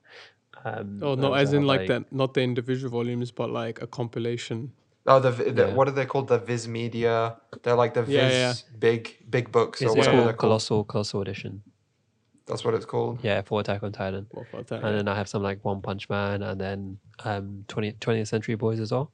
Um, 0.63 0.99
Oh, 1.01 1.13
and 1.13 1.21
not 1.21 1.33
as 1.39 1.53
in 1.53 1.61
have, 1.61 1.67
like 1.67 1.87
that, 1.87 2.11
not 2.11 2.33
the 2.33 2.41
individual 2.41 2.91
volumes, 2.91 3.31
but 3.31 3.49
like 3.49 3.81
a 3.81 3.87
compilation. 3.87 4.73
Oh, 5.07 5.19
the, 5.19 5.31
the 5.31 5.67
Yeah. 5.67 5.73
what 5.73 5.87
are 5.87 5.91
they 5.91 6.05
called? 6.05 6.27
The 6.27 6.37
Viz 6.37 6.67
Media. 6.67 7.37
They're 7.63 7.75
like 7.75 7.93
the 7.95 8.03
Viz 8.03 8.13
Yeah, 8.15 8.29
yeah. 8.29 8.53
big 8.79 9.17
big 9.29 9.51
books 9.51 9.81
It's, 9.81 9.89
or 9.89 9.97
it's 9.97 10.07
whatever 10.07 10.17
they're 10.17 10.25
called 10.33 10.37
called. 10.37 10.49
Colossal 10.49 10.83
Colossal 10.83 11.21
edition. 11.21 11.63
That's 12.45 12.63
what 12.65 12.73
it's 12.73 12.85
called. 12.85 13.19
Yeah, 13.23 13.41
for 13.41 13.59
Attack 13.61 13.81
on 13.83 13.91
Titan. 13.93 14.27
What 14.31 14.47
for 14.49 14.61
that, 14.63 14.83
and 14.83 14.97
then 14.97 15.07
I 15.07 15.15
have 15.15 15.27
some 15.29 15.41
like 15.41 15.63
One 15.65 15.81
Punch 15.81 16.09
Man, 16.09 16.43
and 16.43 16.59
then 16.59 16.99
um 17.23 17.65
20, 17.67 17.93
20th 17.93 18.27
Century 18.27 18.55
Boys 18.55 18.79
as 18.79 18.91
well. 18.91 19.11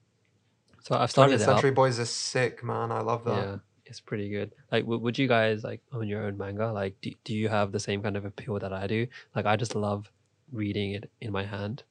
So 0.82 0.96
I've 0.96 1.12
started 1.12 1.34
20th 1.38 1.42
it 1.42 1.46
Century 1.46 1.70
up. 1.70 1.76
Boys 1.76 2.00
is 2.00 2.10
sick, 2.10 2.64
man. 2.64 2.92
I 2.92 3.02
love 3.02 3.24
that. 3.26 3.38
Yeah, 3.38 3.56
it's 3.86 4.00
pretty 4.00 4.30
good. 4.30 4.54
Like, 4.72 4.84
w- 4.84 5.00
would 5.02 5.18
you 5.18 5.28
guys 5.28 5.64
like 5.64 5.82
own 5.94 6.08
your 6.08 6.24
own 6.24 6.38
manga? 6.38 6.72
Like, 6.72 6.96
do, 7.02 7.12
do 7.24 7.34
you 7.36 7.48
have 7.50 7.72
the 7.72 7.80
same 7.80 8.02
kind 8.02 8.18
of 8.18 8.26
appeal 8.26 8.58
that 8.60 8.74
I 8.74 8.88
do? 8.88 9.08
Like, 9.36 9.46
I 9.46 9.56
just 9.58 9.76
love 9.76 10.10
reading 10.52 10.92
it 10.92 11.10
in 11.22 11.32
my 11.32 11.44
hand. 11.46 11.84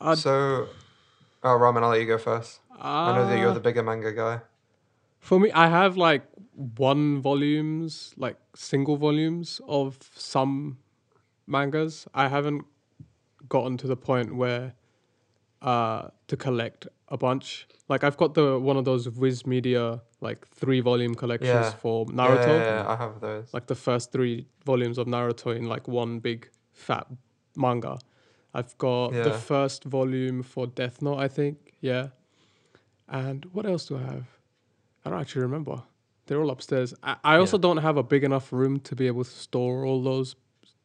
I'd- 0.00 0.20
So, 0.20 0.68
oh, 1.42 1.48
Ramen, 1.48 1.82
I'll 1.82 1.90
let 1.90 2.00
you 2.00 2.06
go 2.06 2.18
first. 2.18 2.60
I 2.80 3.14
know 3.14 3.26
that 3.28 3.38
you're 3.38 3.50
Uh, 3.50 3.54
the 3.54 3.60
bigger 3.60 3.82
manga 3.82 4.12
guy. 4.12 4.40
For 5.20 5.40
me, 5.40 5.50
I 5.52 5.68
have 5.68 5.96
like 5.96 6.26
one 6.54 7.20
volumes, 7.20 8.14
like 8.16 8.36
single 8.54 8.96
volumes 8.96 9.60
of 9.66 9.98
some 10.14 10.78
mangas. 11.46 12.06
I 12.14 12.28
haven't 12.28 12.64
gotten 13.48 13.76
to 13.78 13.86
the 13.86 13.96
point 13.96 14.34
where 14.36 14.74
uh 15.62 16.08
to 16.26 16.36
collect 16.36 16.86
a 17.08 17.16
bunch. 17.16 17.66
Like 17.88 18.04
I've 18.04 18.16
got 18.18 18.34
the 18.34 18.58
one 18.58 18.76
of 18.76 18.84
those 18.84 19.06
Viz 19.06 19.46
Media 19.46 20.02
like 20.20 20.46
three 20.48 20.80
volume 20.80 21.14
collections 21.14 21.48
Yeah. 21.48 21.70
for 21.70 22.04
Yeah, 22.08 22.14
Naruto. 22.16 22.46
yeah, 22.58 22.82
yeah, 22.82 22.88
I 22.92 22.96
have 22.96 23.20
those. 23.20 23.52
Like 23.54 23.66
the 23.66 23.74
first 23.74 24.12
three 24.12 24.46
volumes 24.66 24.98
of 24.98 25.06
Naruto 25.06 25.54
in 25.56 25.64
like 25.68 25.88
one 25.88 26.18
big 26.18 26.50
fat 26.74 27.06
manga. 27.56 27.98
I've 28.52 28.76
got 28.78 29.12
the 29.12 29.32
first 29.32 29.84
volume 29.84 30.42
for 30.42 30.66
Death 30.66 31.00
Note, 31.02 31.18
I 31.18 31.28
think. 31.28 31.74
Yeah. 31.80 32.08
And 33.08 33.44
what 33.46 33.66
else 33.66 33.86
do 33.86 33.96
I 33.96 34.02
have? 34.02 34.26
I 35.04 35.10
don't 35.10 35.20
actually 35.20 35.42
remember. 35.42 35.82
They're 36.26 36.40
all 36.40 36.50
upstairs. 36.50 36.94
I, 37.02 37.16
I 37.24 37.36
also 37.36 37.58
don't 37.58 37.78
have 37.78 37.96
a 37.96 38.02
big 38.02 38.24
enough 38.24 38.52
room 38.52 38.80
to 38.80 38.94
be 38.96 39.06
able 39.06 39.24
to 39.24 39.30
store 39.30 39.84
all 39.84 40.02
those, 40.02 40.36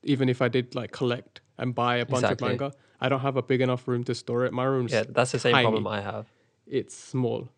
even 0.04 0.30
if 0.30 0.42
I 0.42 0.48
did 0.48 0.76
like 0.76 0.92
collect 0.92 1.42
and 1.58 1.74
buy 1.76 1.98
a 1.98 2.06
bunch 2.06 2.24
Exactly. 2.24 2.54
of 2.54 2.60
manga. 2.60 2.76
I 3.00 3.08
don't 3.08 3.22
have 3.22 3.38
a 3.38 3.42
big 3.44 3.62
enough 3.62 3.88
room 3.88 4.04
to 4.06 4.16
store 4.16 4.46
it. 4.46 4.52
My 4.52 4.66
room's 4.66 4.92
Yeah, 4.92 5.04
that's 5.08 5.32
the 5.32 5.40
same 5.40 5.54
tiny. 5.54 5.64
problem 5.66 5.88
I 5.88 6.02
have. 6.02 6.26
It's 6.68 6.96
small. 6.96 7.50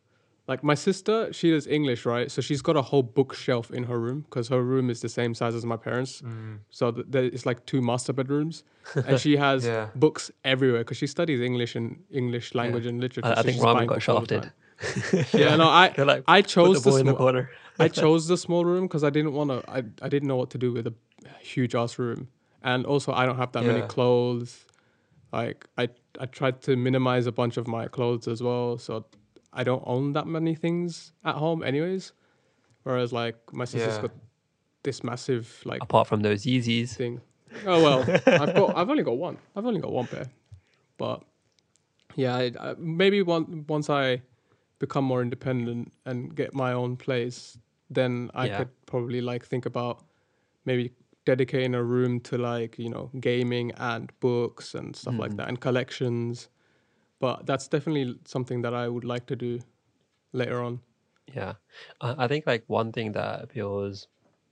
Like 0.48 0.64
my 0.64 0.74
sister, 0.76 1.32
she 1.32 1.52
does 1.52 1.68
English, 1.68 2.06
right? 2.06 2.30
So 2.32 2.42
she's 2.42 2.62
got 2.62 2.76
a 2.76 2.82
whole 2.82 3.04
bookshelf 3.04 3.72
in 3.72 3.84
her 3.84 4.00
room 4.00 4.22
because 4.22 4.50
her 4.50 4.62
room 4.64 4.90
is 4.90 5.00
the 5.02 5.08
same 5.10 5.34
size 5.36 5.54
as 5.56 5.66
my 5.66 5.78
parents. 5.78 6.22
Mm. 6.22 6.60
So 6.72 6.92
th- 6.92 7.06
there, 7.10 7.24
it's 7.24 7.46
like 7.46 7.66
two 7.68 7.82
master 7.82 8.12
bedrooms, 8.12 8.64
and 9.08 9.20
she 9.20 9.38
has 9.38 9.66
Yeah. 9.66 9.90
books 9.96 10.32
everywhere 10.44 10.80
because 10.82 10.98
she 10.98 11.08
studies 11.08 11.40
English 11.42 11.76
and 11.76 12.04
English 12.12 12.56
language 12.56 12.86
and 12.88 13.00
literature. 13.00 13.28
I, 13.28 13.34
I 13.34 13.36
so 13.36 13.42
think 13.44 13.56
she's 13.56 13.64
Ramen 13.64 13.74
buying 13.74 13.88
got 13.88 13.96
books 13.96 14.10
all 14.10 14.20
shafted. 14.20 14.42
time. 14.44 14.52
Yeah, 15.34 15.56
no, 15.58 15.68
I 15.70 15.94
like, 15.98 16.24
I 16.28 16.42
chose 16.42 16.78
the 16.78 16.82
the, 16.84 16.90
boy 16.90 16.98
the 16.98 17.02
small, 17.04 17.16
corner. 17.16 17.50
I 17.80 17.88
chose 18.04 18.28
the 18.28 18.36
small 18.38 18.66
room 18.66 18.86
because 18.88 19.04
I 19.04 19.12
didn't 19.12 19.34
want 19.34 19.52
to. 19.52 19.58
I 19.70 19.84
I 20.02 20.10
didn't 20.10 20.28
know 20.28 20.38
what 20.38 20.50
to 20.50 20.58
do 20.58 20.74
with 20.74 20.88
a 20.88 20.94
huge 21.40 21.76
ass 21.76 22.00
room, 22.00 22.30
and 22.64 22.84
also 22.88 23.14
I 23.14 23.28
don't 23.28 23.38
have 23.38 23.52
that 23.52 23.64
many 23.64 23.84
clothes. 23.84 24.66
Like 25.32 25.68
I 25.78 25.90
I 26.20 26.26
tried 26.26 26.62
to 26.64 26.76
minimize 26.76 27.28
a 27.28 27.32
bunch 27.32 27.58
of 27.58 27.68
my 27.68 27.88
clothes 27.88 28.28
as 28.28 28.42
well, 28.42 28.80
so 28.80 29.06
I 29.54 29.64
don't 29.64 29.84
own 29.86 30.14
that 30.14 30.28
many 30.28 30.56
things 30.56 31.12
at 31.24 31.36
home, 31.36 31.64
anyways. 31.64 32.14
Whereas 32.84 33.12
like 33.14 33.36
my 33.54 33.66
sister's 33.66 33.96
Yeah. 33.96 34.02
got 34.04 34.12
this 34.84 35.04
massive 35.04 35.62
like 35.66 35.84
Apart 35.84 36.08
from 36.08 36.22
those 36.22 36.44
Yeezys. 36.44 36.96
thing. 36.96 37.22
Oh 37.66 37.84
well, 37.84 38.02
I've 38.28 38.54
got 38.56 38.78
I've 38.78 38.90
only 38.90 39.04
got 39.04 39.18
one. 39.18 39.38
I've 39.56 39.66
only 39.66 39.82
got 39.82 39.92
one 39.92 40.08
pair, 40.08 40.26
but 40.98 41.22
yeah, 42.16 42.36
I, 42.36 42.52
I, 42.60 42.76
maybe 42.78 43.22
one, 43.22 43.66
once 43.68 43.90
I 43.90 44.22
become 44.80 45.06
more 45.06 45.22
independent 45.22 45.94
and 46.06 46.36
get 46.36 46.54
my 46.54 46.74
own 46.74 46.98
place, 46.98 47.58
then 47.90 48.32
I 48.34 48.48
Yeah. 48.48 48.58
could 48.60 48.86
probably 48.86 49.22
like 49.22 49.46
think 49.46 49.66
about 49.66 50.04
maybe 50.66 50.92
dedicating 51.26 51.76
a 51.76 51.84
room 51.84 52.20
to 52.22 52.38
like 52.38 52.80
you 52.80 52.90
know 52.90 53.12
gaming 53.20 53.72
and 53.78 54.12
books 54.22 54.74
and 54.74 54.96
stuff 54.96 55.16
like 55.20 55.32
mm. 55.34 55.38
that 55.38 55.50
and 55.50 55.60
collections. 55.60 56.48
But 57.22 57.46
that's 57.46 57.68
definitely 57.68 58.20
something 58.26 58.64
that 58.64 58.74
I 58.74 58.88
would 58.88 59.06
like 59.06 59.28
to 59.28 59.36
do 59.36 59.60
later 60.34 60.62
on. 60.62 60.80
Yeah, 61.34 61.54
I 62.02 62.28
think 62.28 62.46
like 62.48 62.64
one 62.68 62.92
thing 62.92 63.14
that 63.14 63.44
appeals 63.44 64.08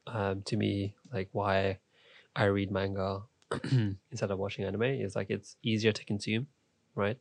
um, 0.07 0.43
to 0.43 0.55
me, 0.55 0.93
like 1.11 1.29
why 1.33 1.79
I 2.35 2.45
read 2.45 2.71
manga 2.71 3.23
instead 4.11 4.31
of 4.31 4.39
watching 4.39 4.65
anime, 4.65 4.83
is 4.83 5.15
like 5.15 5.29
it's 5.29 5.57
easier 5.63 5.91
to 5.91 6.05
consume, 6.05 6.47
right? 6.95 7.17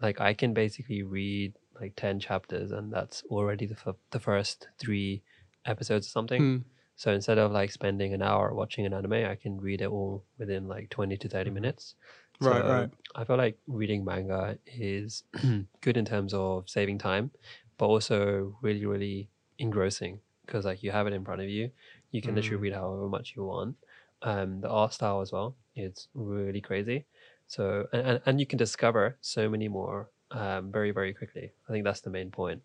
Like 0.00 0.20
I 0.20 0.34
can 0.34 0.54
basically 0.54 1.02
read 1.02 1.54
like 1.80 1.94
ten 1.96 2.20
chapters, 2.20 2.70
and 2.70 2.92
that's 2.92 3.24
already 3.30 3.66
the 3.66 3.76
f- 3.86 3.96
the 4.10 4.20
first 4.20 4.68
three 4.78 5.22
episodes 5.64 6.06
or 6.06 6.10
something. 6.10 6.40
Hmm. 6.40 6.58
So 6.96 7.10
instead 7.12 7.38
of 7.38 7.50
like 7.50 7.72
spending 7.72 8.14
an 8.14 8.22
hour 8.22 8.54
watching 8.54 8.86
an 8.86 8.92
anime, 8.92 9.14
I 9.14 9.34
can 9.34 9.60
read 9.60 9.80
it 9.80 9.88
all 9.88 10.24
within 10.38 10.68
like 10.68 10.90
twenty 10.90 11.16
to 11.16 11.28
30 11.28 11.50
minutes. 11.50 11.96
Right, 12.40 12.60
So 12.60 12.68
right. 12.68 12.90
I 13.14 13.24
feel 13.24 13.36
like 13.36 13.58
reading 13.66 14.04
manga 14.04 14.58
is 14.66 15.24
good 15.80 15.96
in 15.96 16.04
terms 16.04 16.34
of 16.34 16.68
saving 16.68 16.98
time, 16.98 17.30
but 17.78 17.86
also 17.86 18.56
really, 18.60 18.84
really 18.86 19.30
engrossing 19.58 20.20
because 20.44 20.64
like 20.64 20.82
you 20.82 20.90
have 20.90 21.06
it 21.06 21.12
in 21.12 21.24
front 21.24 21.40
of 21.40 21.48
you. 21.48 21.70
You 22.10 22.22
can 22.22 22.34
literally 22.34 22.60
read 22.60 22.74
however 22.74 23.08
much 23.08 23.34
you 23.36 23.44
want. 23.44 23.76
Um, 24.22 24.60
the 24.60 24.68
art 24.68 24.92
style 24.92 25.20
as 25.20 25.32
well, 25.32 25.56
it's 25.74 26.08
really 26.14 26.60
crazy. 26.60 27.06
So 27.46 27.86
and, 27.92 28.06
and, 28.06 28.22
and 28.26 28.40
you 28.40 28.46
can 28.46 28.58
discover 28.58 29.16
so 29.20 29.48
many 29.48 29.68
more 29.68 30.10
um, 30.30 30.72
very, 30.72 30.90
very 30.90 31.14
quickly. 31.14 31.52
I 31.68 31.72
think 31.72 31.84
that's 31.84 32.00
the 32.00 32.10
main 32.10 32.30
point. 32.30 32.62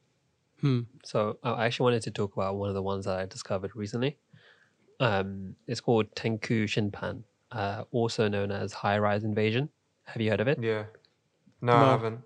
Hmm. 0.61 0.81
So 1.03 1.39
I 1.43 1.65
actually 1.65 1.85
wanted 1.85 2.03
to 2.03 2.11
talk 2.11 2.33
about 2.33 2.55
one 2.57 2.69
of 2.69 2.75
the 2.75 2.81
ones 2.81 3.05
that 3.05 3.17
I 3.19 3.25
discovered 3.25 3.75
recently. 3.75 4.17
Um, 4.99 5.55
it's 5.67 5.81
called 5.81 6.13
Tenku 6.15 6.65
Shinpan, 6.65 7.23
uh, 7.51 7.83
also 7.91 8.27
known 8.27 8.51
as 8.51 8.73
High 8.73 8.97
Rise 8.99 9.23
Invasion. 9.23 9.69
Have 10.05 10.21
you 10.21 10.29
heard 10.31 10.41
of 10.41 10.47
it? 10.47 10.59
Yeah. 10.61 10.85
No, 11.61 11.73
I 11.73 11.79
No. 11.79 11.85
haven't. 11.91 12.21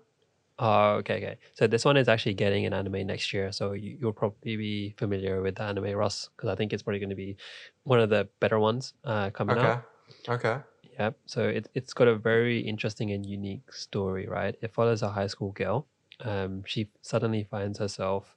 Oh, 0.58 0.90
okay, 0.98 1.16
okay. 1.16 1.38
So 1.54 1.66
this 1.66 1.84
one 1.84 1.96
is 1.96 2.08
actually 2.08 2.34
getting 2.34 2.64
an 2.64 2.72
anime 2.72 3.06
next 3.06 3.32
year. 3.32 3.50
So 3.52 3.72
you, 3.72 3.96
you'll 4.00 4.12
probably 4.12 4.56
be 4.56 4.94
familiar 4.96 5.42
with 5.42 5.56
the 5.56 5.64
anime 5.64 5.92
Russ, 5.96 6.30
because 6.36 6.48
I 6.48 6.54
think 6.54 6.72
it's 6.72 6.82
probably 6.82 7.00
going 7.00 7.10
to 7.10 7.16
be 7.16 7.36
one 7.82 7.98
of 8.00 8.08
the 8.10 8.28
better 8.40 8.58
ones 8.60 8.94
uh, 9.04 9.30
coming 9.30 9.58
Okay. 9.58 9.66
out. 9.66 9.84
Okay. 10.28 10.58
Yeah. 10.82 11.10
So 11.26 11.48
it, 11.48 11.68
it's 11.74 11.92
got 11.92 12.06
a 12.08 12.14
very 12.14 12.60
interesting 12.60 13.10
and 13.10 13.26
unique 13.26 13.72
story, 13.72 14.28
right? 14.28 14.54
It 14.62 14.72
follows 14.72 15.02
a 15.02 15.08
high 15.10 15.26
school 15.26 15.50
girl. 15.52 15.88
Um, 16.20 16.62
she 16.66 16.88
suddenly 17.02 17.42
finds 17.44 17.78
herself 17.80 18.36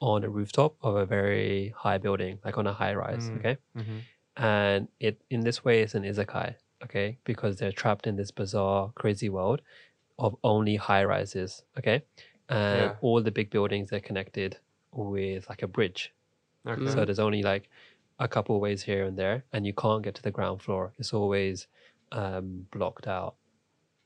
on 0.00 0.24
a 0.24 0.28
rooftop 0.30 0.76
of 0.80 0.96
a 0.96 1.04
very 1.04 1.74
high 1.76 1.98
building, 1.98 2.38
like 2.44 2.56
on 2.56 2.66
a 2.66 2.72
high 2.72 2.94
rise. 2.94 3.30
Mm. 3.30 3.36
Okay. 3.40 3.58
Mhm. 3.76 4.00
And 4.38 4.88
it 5.00 5.20
in 5.30 5.40
this 5.40 5.64
way 5.64 5.82
is 5.82 5.94
an 5.94 6.04
isekai, 6.04 6.54
okay? 6.84 7.18
Because 7.24 7.56
they're 7.56 7.72
trapped 7.72 8.06
in 8.06 8.16
this 8.16 8.30
bizarre, 8.30 8.92
crazy 8.94 9.28
world 9.28 9.60
of 10.18 10.36
only 10.44 10.76
high 10.76 11.04
rises. 11.04 11.64
Okay. 11.78 12.02
And 12.48 12.80
Yeah. 12.80 12.94
all 13.00 13.22
the 13.22 13.30
big 13.32 13.50
buildings 13.50 13.92
are 13.92 14.00
connected 14.00 14.58
with 14.92 15.48
like 15.48 15.62
a 15.62 15.66
bridge. 15.68 16.12
Okay. 16.66 16.90
So 16.90 17.04
there's 17.04 17.18
only 17.18 17.42
like 17.42 17.68
a 18.18 18.28
couple 18.28 18.58
ways 18.60 18.82
here 18.82 19.04
and 19.04 19.16
there, 19.18 19.44
and 19.52 19.66
you 19.66 19.74
can't 19.74 20.02
get 20.02 20.14
to 20.16 20.22
the 20.22 20.30
ground 20.30 20.62
floor. 20.62 20.92
It's 20.98 21.12
always 21.12 21.66
um, 22.12 22.66
blocked 22.72 23.06
out. 23.06 23.34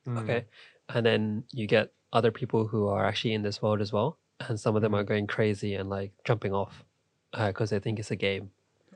Mm. 0.07 0.19
Okay. 0.23 0.45
And 0.89 1.07
then 1.07 1.45
you 1.53 1.67
get 1.67 1.93
other 2.13 2.31
people 2.31 2.67
who 2.67 2.89
are 2.89 3.05
actually 3.07 3.33
in 3.35 3.43
this 3.43 3.63
world 3.63 3.81
as 3.81 3.93
well. 3.93 4.19
And 4.49 4.59
some 4.59 4.77
of 4.77 4.83
them 4.83 4.95
are 4.95 5.05
going 5.05 5.27
crazy 5.29 5.75
and 5.75 5.89
like 5.89 6.13
jumping 6.25 6.53
off 6.53 6.85
because 7.33 7.71
they 7.71 7.79
think 7.79 7.99
it's 7.99 8.11
a 8.11 8.17
game, 8.17 8.51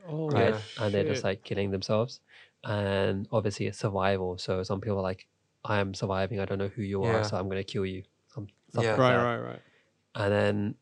Oh, 0.07 0.29
right? 0.29 0.53
Yeah. 0.53 0.61
And 0.77 0.93
they're 0.93 1.03
just 1.03 1.23
like 1.23 1.43
killing 1.43 1.71
themselves. 1.71 2.21
And 2.63 3.27
obviously, 3.31 3.67
it's 3.67 3.79
survival. 3.79 4.37
So 4.37 4.63
some 4.63 4.81
people 4.81 4.97
are 4.97 5.03
like, 5.03 5.27
I 5.63 5.79
am 5.79 5.93
surviving. 5.93 6.39
I 6.39 6.45
don't 6.45 6.57
know 6.57 6.69
who 6.69 6.81
you 6.81 7.03
Yeah. 7.03 7.19
are. 7.19 7.23
So 7.23 7.37
I'm 7.37 7.45
going 7.49 7.57
to 7.63 7.63
kill 7.63 7.85
you. 7.85 8.03
Some, 8.33 8.47
stuff 8.69 8.83
Yeah. 8.83 8.91
like 8.91 8.97
right, 8.97 9.15
that. 9.15 9.23
right, 9.23 9.37
right. 9.51 9.61
And 10.15 10.31
then 10.33 10.75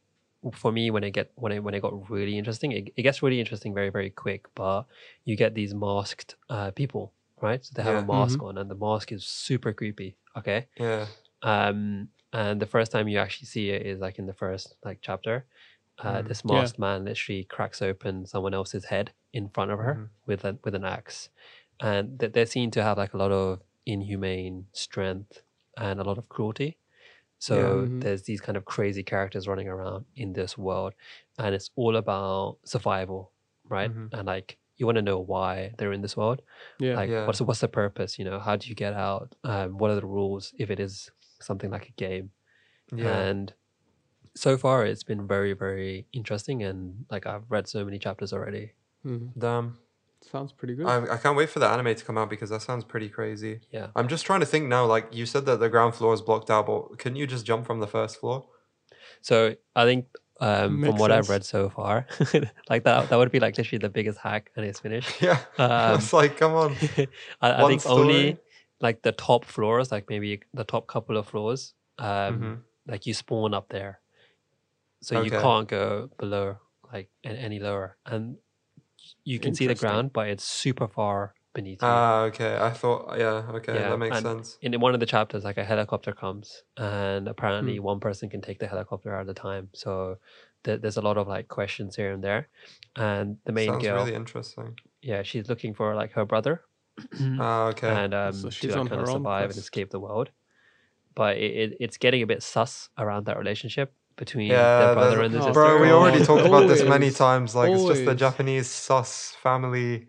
for 0.53 0.71
me 0.71 0.91
when 0.91 1.03
it 1.03 1.11
get 1.11 1.31
when 1.35 1.51
it 1.51 1.63
when 1.63 1.73
it 1.73 1.81
got 1.81 2.09
really 2.09 2.37
interesting, 2.37 2.71
it, 2.71 2.93
it 2.95 3.01
gets 3.01 3.23
really 3.23 3.39
interesting 3.39 3.73
very 3.73 3.89
very 3.89 4.09
quick. 4.09 4.45
But 4.55 4.83
you 5.23 5.35
get 5.35 5.55
these 5.55 5.73
masked 5.73 6.35
uh, 6.49 6.71
people, 6.71 7.13
right? 7.41 7.63
So 7.65 7.73
they 7.75 7.83
have 7.83 7.95
Yeah. 7.95 8.01
a 8.03 8.05
mask 8.05 8.41
on, 8.43 8.57
and 8.57 8.69
the 8.69 8.75
mask 8.75 9.11
is 9.11 9.25
super 9.25 9.73
creepy. 9.73 10.17
Okay, 10.37 10.67
Yeah. 10.77 11.07
um, 11.41 12.09
and 12.33 12.61
the 12.61 12.65
first 12.65 12.91
time 12.91 13.07
you 13.07 13.17
actually 13.17 13.47
see 13.47 13.69
it 13.69 13.85
is 13.85 13.99
like 13.99 14.19
in 14.19 14.27
the 14.27 14.33
first 14.33 14.75
like 14.83 14.99
chapter. 15.01 15.45
Uh, 15.99 16.21
Mm. 16.21 16.27
This 16.27 16.43
Yeah. 16.49 16.61
masked 16.61 16.79
man 16.79 17.05
literally 17.05 17.43
cracks 17.45 17.81
open 17.81 18.25
someone 18.25 18.53
else's 18.53 18.85
head 18.85 19.13
in 19.33 19.49
front 19.49 19.71
of 19.71 19.79
her 19.79 19.95
Mhm. 19.95 20.09
with 20.25 20.45
a 20.45 20.57
with 20.63 20.75
an 20.75 20.83
axe, 20.85 21.29
and 21.79 22.19
th- 22.19 22.33
they 22.33 22.45
seem 22.45 22.71
to 22.71 22.83
have 22.83 22.97
like 22.97 23.13
a 23.13 23.17
lot 23.17 23.31
of 23.31 23.61
inhumane 23.85 24.67
strength 24.73 25.43
and 25.77 25.99
a 25.99 26.03
lot 26.03 26.17
of 26.17 26.27
cruelty. 26.29 26.77
So 27.39 27.87
Mhm. 27.87 28.01
there's 28.01 28.23
these 28.23 28.41
kind 28.41 28.57
of 28.57 28.65
crazy 28.65 29.03
characters 29.03 29.47
running 29.47 29.67
around 29.69 30.05
in 30.15 30.33
this 30.33 30.57
world, 30.57 30.93
and 31.39 31.55
it's 31.55 31.71
all 31.75 31.95
about 31.97 32.59
survival, 32.65 33.31
right? 33.65 33.91
Mhm. 33.91 34.09
And 34.13 34.25
like 34.27 34.57
you 34.77 34.85
want 34.85 34.97
to 34.97 35.01
know 35.01 35.19
why 35.19 35.73
they're 35.77 35.93
in 35.93 36.01
this 36.01 36.17
world. 36.17 36.41
Yeah. 36.79 36.95
Like 36.95 37.09
Yeah. 37.09 37.25
what's 37.27 37.39
the, 37.39 37.45
what's 37.45 37.61
the 37.61 37.67
purpose? 37.69 38.19
You 38.19 38.25
know, 38.25 38.39
how 38.39 38.55
do 38.57 38.67
you 38.69 38.75
get 38.75 38.93
out? 38.93 39.35
Um, 39.45 39.77
what 39.77 39.91
are 39.91 39.95
the 39.95 40.05
rules 40.05 40.53
if 40.59 40.69
it 40.71 40.79
is 40.81 41.11
something 41.41 41.71
like 41.71 41.87
a 41.89 41.93
game? 41.93 42.31
Yeah. 42.95 43.29
And 43.29 43.53
so 44.35 44.57
far, 44.57 44.85
it's 44.85 45.03
been 45.03 45.27
very 45.27 45.53
very 45.53 46.05
interesting, 46.13 46.63
and 46.63 47.05
like 47.09 47.25
I've 47.25 47.49
read 47.49 47.67
so 47.67 47.83
many 47.85 47.99
chapters 47.99 48.33
already. 48.33 48.73
Mhm. 49.05 49.31
Damn. 49.37 49.77
Sounds 50.31 50.51
pretty 50.51 50.73
good. 50.73 50.87
I, 50.87 51.13
I 51.13 51.17
can't 51.17 51.37
wait 51.37 51.49
for 51.49 51.59
the 51.59 51.67
anime 51.67 51.93
to 51.93 52.03
come 52.03 52.17
out 52.17 52.29
because 52.31 52.49
that 52.49 52.63
sounds 52.63 52.83
pretty 52.83 53.09
crazy. 53.09 53.59
Yeah. 53.69 53.87
I'm 53.95 54.07
just 54.07 54.25
trying 54.25 54.39
to 54.39 54.45
think 54.47 54.65
now. 54.67 54.83
Like 54.85 55.13
you 55.13 55.25
said 55.27 55.45
that 55.45 55.59
the 55.59 55.69
ground 55.69 55.93
floor 55.93 56.13
is 56.15 56.21
blocked 56.21 56.49
out, 56.49 56.65
but 56.65 56.97
couldn't 56.97 57.17
you 57.17 57.27
just 57.27 57.45
jump 57.45 57.67
from 57.67 57.79
the 57.79 57.85
first 57.87 58.19
floor? 58.19 58.45
So 59.21 59.55
I 59.75 59.85
think 59.85 60.07
um, 60.39 60.71
from 60.71 60.81
Makes 60.81 60.99
what 60.99 61.11
I've 61.11 61.29
read 61.29 61.45
so 61.45 61.69
far, 61.69 62.07
like 62.69 62.83
that 62.85 63.09
that 63.09 63.15
would 63.17 63.31
be 63.31 63.39
like 63.39 63.55
literally 63.57 63.77
the 63.81 63.89
biggest 63.89 64.17
hack, 64.17 64.51
and 64.55 64.65
it's 64.65 64.79
finished. 64.79 65.11
Yeah. 65.21 65.39
Um, 65.59 65.95
it's 65.95 66.11
like, 66.11 66.37
come 66.37 66.53
on. 66.53 66.75
I, 67.41 67.51
I 67.51 67.61
One 67.61 67.69
think 67.71 67.85
only 67.85 68.37
like 68.81 69.03
the 69.03 69.11
top 69.11 69.45
floors, 69.45 69.91
like 69.91 70.09
maybe 70.09 70.41
the 70.55 70.63
top 70.63 70.87
couple 70.87 71.17
of 71.17 71.27
floors, 71.27 71.73
um, 71.99 72.05
Mhm. 72.07 72.57
like 72.87 73.05
you 73.05 73.13
spawn 73.13 73.53
up 73.53 73.69
there, 73.69 73.99
so 75.05 75.15
you 75.15 75.31
can't 75.31 75.67
go 75.67 76.09
below 76.17 76.57
like 76.93 77.09
any 77.23 77.59
lower, 77.59 77.97
and 78.05 78.37
you 79.23 79.39
can 79.39 79.53
see 79.53 79.67
the 79.67 79.75
ground, 79.75 80.13
but 80.13 80.27
it's 80.27 80.43
super 80.43 80.87
far 80.87 81.35
beneath 81.53 81.81
you. 81.81 81.87
Ah, 81.87 82.23
okay. 82.23 82.57
I 82.57 82.71
thought, 82.71 83.17
yeah, 83.19 83.49
okay, 83.55 83.73
Yeah, 83.73 83.89
that 83.89 83.97
makes 83.97 84.17
and 84.17 84.23
sense. 84.23 84.57
in 84.61 84.79
one 84.79 84.93
of 84.93 84.99
the 84.99 85.05
chapters, 85.05 85.43
like 85.43 85.57
a 85.57 85.63
helicopter 85.63 86.13
comes, 86.13 86.63
and 86.77 87.27
apparently 87.27 87.79
Hmm. 87.79 87.85
one 87.85 87.99
person 87.99 88.29
can 88.29 88.41
take 88.41 88.59
the 88.59 88.67
helicopter 88.67 89.13
at 89.13 89.29
a 89.29 89.33
time. 89.33 89.69
So 89.73 90.17
th- 90.63 90.81
there's 90.81 90.97
a 90.97 91.01
lot 91.01 91.17
of 91.17 91.27
like 91.27 91.47
questions 91.47 91.95
here 91.95 92.11
and 92.13 92.23
there, 92.23 92.49
and 92.95 93.37
the 93.45 93.51
main 93.51 93.73
Sounds 93.73 93.83
girl, 93.83 94.03
really 94.05 94.15
interesting. 94.15 94.77
yeah, 95.01 95.23
she's 95.23 95.49
looking 95.49 95.73
for 95.73 95.95
like 95.95 96.13
her 96.13 96.25
brother, 96.25 96.63
Ah, 97.37 97.67
okay. 97.69 97.87
and 97.87 98.13
um, 98.13 98.33
So 98.33 98.49
to 98.49 98.49
she's 98.49 98.71
like, 98.71 98.81
on 98.81 98.89
kind 98.89 99.01
of 99.01 99.07
own 99.09 99.21
survive 99.23 99.49
and 99.49 99.59
escape 99.59 99.89
the 99.91 99.99
world. 99.99 100.31
But 101.15 101.37
it, 101.37 101.71
it, 101.73 101.77
it's 101.79 101.97
getting 101.97 102.21
a 102.23 102.27
bit 102.27 102.43
sus 102.43 102.89
around 102.97 103.25
that 103.25 103.37
relationship 103.37 103.93
between 104.17 104.47
yeah, 104.51 104.87
the 104.89 104.93
brother 104.93 105.09
there's- 105.17 105.25
and 105.25 105.33
the 105.35 105.39
Oh, 105.39 105.41
sister. 105.41 105.53
bro, 105.53 105.81
we 105.81 105.87
God. 105.89 105.95
already 105.95 106.23
talked 106.25 106.45
about 106.45 106.67
this 106.67 106.83
many 106.83 107.11
times. 107.11 107.53
Like, 107.55 107.71
it's 107.71 107.83
just 107.83 108.05
the 108.05 108.15
Japanese 108.15 108.69
sus 108.69 109.35
family 109.43 110.07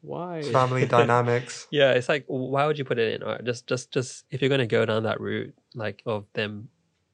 Why? 0.00 0.42
family 0.42 0.86
dynamics. 0.96 1.66
Yeah, 1.70 1.92
it's 1.92 2.08
like 2.08 2.24
why 2.28 2.66
would 2.66 2.78
you 2.78 2.84
put 2.84 2.98
it 2.98 3.14
in? 3.14 3.22
Or 3.22 3.38
just 3.42 3.66
just 3.66 3.90
just 3.90 4.24
if 4.30 4.40
you're 4.42 4.50
gonna 4.50 4.66
go 4.66 4.84
down 4.84 5.02
that 5.04 5.20
route, 5.20 5.54
like 5.74 6.02
of 6.06 6.26
them 6.34 6.68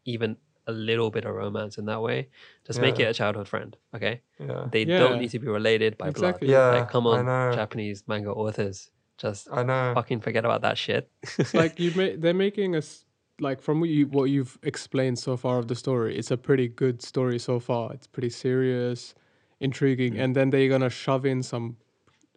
even 0.04 0.36
a 0.66 0.72
little 0.72 1.10
bit 1.10 1.24
of 1.24 1.34
romance 1.34 1.78
in 1.78 1.86
that 1.86 2.00
way, 2.02 2.28
just 2.66 2.80
make 2.80 2.98
it 3.00 3.04
a 3.04 3.14
childhood 3.14 3.48
friend. 3.48 3.76
Okay. 3.94 4.20
Yeah, 4.38 4.68
They 4.70 4.84
Yeah. 4.84 4.98
don't 4.98 5.18
need 5.20 5.30
to 5.30 5.38
be 5.38 5.48
related 5.48 5.96
by 5.98 6.08
Exactly. 6.08 6.48
blood. 6.48 6.74
Yeah, 6.74 6.80
Like 6.80 6.90
come 6.90 7.06
on. 7.06 7.26
Japanese 7.54 8.04
manga 8.06 8.30
authors. 8.30 8.90
Just 9.18 9.48
I 9.52 9.62
know. 9.62 9.92
fucking 9.94 10.20
forget 10.20 10.44
about 10.44 10.62
that 10.62 10.78
shit. 10.78 11.10
like 11.54 11.78
you 11.82 11.92
ma- 11.96 12.16
they're 12.18 12.34
making 12.34 12.74
us 12.76 13.04
like 13.40 13.60
from 13.60 13.80
what 13.80 13.88
you 13.90 14.06
what 14.06 14.24
you've 14.24 14.58
explained 14.62 15.18
so 15.18 15.36
far 15.36 15.58
of 15.58 15.66
the 15.68 15.74
story 15.74 16.16
it's 16.16 16.30
a 16.30 16.36
pretty 16.36 16.68
good 16.68 17.02
story 17.02 17.38
so 17.38 17.58
far 17.60 17.92
it's 17.92 18.06
pretty 18.06 18.30
serious 18.30 19.14
intriguing 19.60 20.14
Mm. 20.14 20.20
and 20.24 20.36
then 20.36 20.50
they're 20.50 20.68
gonna 20.68 20.90
shove 20.90 21.24
in 21.26 21.42
some 21.42 21.76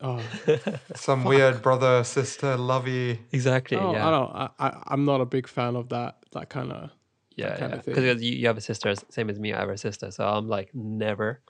oh, 0.02 0.22
Some 0.96 1.24
weird 1.24 1.62
brother 1.62 2.04
sister 2.04 2.58
lovey. 2.58 3.20
exactly. 3.32 3.78
oh, 3.78 3.94
yeah. 3.94 4.08
I 4.08 4.12
don't 4.12 4.32
I, 4.36 4.50
I 4.60 4.84
i'm 4.88 5.06
not 5.06 5.22
a 5.22 5.26
big 5.26 5.48
fan 5.48 5.76
of 5.76 5.90
that 5.90 6.18
that 6.34 6.50
kind 6.50 6.72
of 6.72 6.90
yeah, 7.36 7.58
kind 7.58 7.72
yeah. 7.72 7.80
of. 7.80 7.86
Because 7.86 8.22
you, 8.22 8.32
you 8.34 8.46
have 8.48 8.58
a 8.58 8.62
sister, 8.62 8.94
same 9.10 9.28
as 9.30 9.40
me. 9.40 9.54
I 9.54 9.60
have 9.62 9.70
a 9.70 9.78
sister, 9.78 10.12
so 10.12 10.24
I'm 10.24 10.48
like 10.48 10.70
never. 10.76 11.42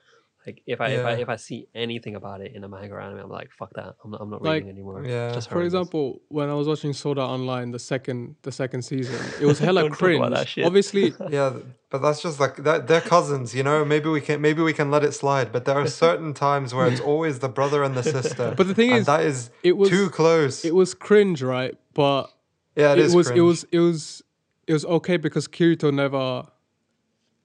Like 0.46 0.62
if 0.68 0.82
I 0.82 0.88
if 0.90 1.06
I 1.06 1.12
if 1.14 1.30
I 1.30 1.36
see 1.38 1.68
anything 1.74 2.16
about 2.16 2.42
it 2.42 2.54
in 2.54 2.64
a 2.64 2.68
manga 2.68 2.94
or 2.96 3.00
anime, 3.02 3.20
I'm 3.20 3.30
like 3.30 3.52
fuck 3.52 3.72
that. 3.76 3.96
I'm 4.04 4.12
not, 4.12 4.20
I'm 4.22 4.30
not 4.30 4.42
Like, 4.42 4.56
reading 4.64 4.70
anymore. 4.70 5.06
yeah. 5.06 5.32
Just 5.34 5.48
for 5.48 5.56
horrendous. 5.56 5.74
example 5.74 6.22
when 6.28 6.50
i 6.50 6.54
was 6.54 6.68
watching 6.68 6.92
Sword 6.94 7.18
Art 7.18 7.30
Online 7.32 7.72
the 7.72 7.80
second 7.80 8.36
the 8.42 8.52
second 8.52 8.82
season 8.82 9.20
it 9.42 9.46
was 9.46 9.60
hella 9.68 9.90
cringe 9.90 10.18
about 10.20 10.32
that 10.32 10.48
shit. 10.50 10.66
obviously 10.66 11.14
Yeah, 11.30 11.54
but 11.90 12.00
that's 12.02 12.22
just 12.22 12.40
like 12.40 12.58
that. 12.58 12.88
They're 12.88 13.02
cousins, 13.02 13.56
you 13.56 13.64
know. 13.64 13.86
Maybe 13.86 14.10
we 14.10 14.20
can 14.20 14.42
maybe 14.42 14.62
we 14.62 14.74
can 14.74 14.92
let 14.92 15.04
it 15.04 15.14
slide. 15.14 15.52
But 15.52 15.64
there 15.66 15.76
are 15.76 15.88
certain 16.06 16.34
times 16.34 16.74
where 16.74 16.88
it's 16.88 17.02
always 17.02 17.40
the 17.40 17.50
brother 17.50 17.84
and 17.84 17.96
the 17.96 18.04
sister. 18.04 18.54
But 18.58 18.68
the 18.68 18.76
thing 18.76 18.92
and 18.92 19.00
is, 19.02 19.06
that 19.06 19.22
is 19.22 19.50
it 19.64 19.78
was- 19.78 19.90
too 19.90 20.10
close. 20.10 20.66
it 20.66 20.76
was 20.76 20.94
cringe 20.94 21.42
right 21.42 21.76
but 21.94 22.24
yeah, 22.76 22.94
it, 22.94 23.00
is 23.00 23.16
was 23.16 23.30
it 23.30 23.42
was 23.42 23.64
it 23.72 23.80
was 23.80 24.22
it 24.68 24.74
was 24.74 24.84
okay 24.98 25.18
because 25.18 25.48
Kirito 25.48 25.94
never 25.94 26.48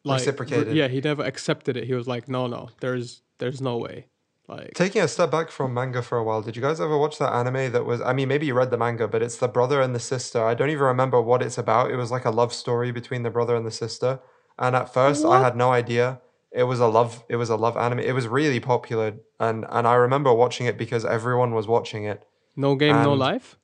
like 0.04 0.20
Reciprocated. 0.20 0.74
yeah, 0.74 0.88
he 0.88 1.00
never 1.00 1.22
accepted 1.22 1.76
it. 1.76 1.84
He 1.84 1.94
was 1.94 2.06
like, 2.06 2.28
no, 2.28 2.46
no, 2.46 2.70
there's 2.80 3.22
there's 3.38 3.60
no 3.60 3.76
way. 3.76 4.06
Like 4.48 4.72
Taking 4.74 5.02
a 5.02 5.08
step 5.08 5.30
back 5.30 5.50
from 5.50 5.74
manga 5.74 6.00
for 6.00 6.16
a 6.16 6.24
while, 6.24 6.40
did 6.40 6.56
you 6.56 6.62
guys 6.62 6.80
ever 6.80 6.96
watch 6.96 7.18
that 7.18 7.32
anime 7.34 7.72
that 7.72 7.84
was? 7.84 8.00
I 8.00 8.14
mean, 8.14 8.28
maybe 8.28 8.46
you 8.46 8.54
read 8.54 8.70
the 8.70 8.78
manga, 8.78 9.06
but 9.06 9.22
it's 9.22 9.36
the 9.36 9.48
brother 9.48 9.82
and 9.82 9.94
the 9.94 10.00
sister. 10.00 10.42
I 10.42 10.54
don't 10.54 10.70
even 10.70 10.84
remember 10.84 11.20
what 11.20 11.42
it's 11.42 11.58
about. 11.58 11.90
It 11.90 11.96
was 11.96 12.10
like 12.10 12.24
a 12.24 12.30
love 12.30 12.54
story 12.54 12.90
between 12.90 13.24
the 13.24 13.30
brother 13.30 13.56
and 13.56 13.66
the 13.66 13.70
sister. 13.70 14.20
And 14.58 14.74
at 14.74 14.92
first, 14.92 15.24
I 15.24 15.40
had 15.40 15.54
no 15.54 15.70
idea 15.70 16.20
it 16.50 16.62
was 16.64 16.80
a 16.80 16.86
love. 16.86 17.24
It 17.28 17.36
was 17.36 17.50
a 17.50 17.56
love 17.56 17.76
anime. 17.76 18.00
It 18.00 18.12
was 18.12 18.26
really 18.26 18.60
popular, 18.60 19.16
and 19.38 19.66
and 19.68 19.86
I 19.86 19.94
remember 19.94 20.32
watching 20.32 20.66
it 20.66 20.78
because 20.78 21.04
everyone 21.04 21.52
was 21.54 21.66
watching 21.66 22.04
it. 22.04 22.24
no 22.56 22.74
game, 22.74 23.02
no 23.02 23.12
life. 23.12 23.58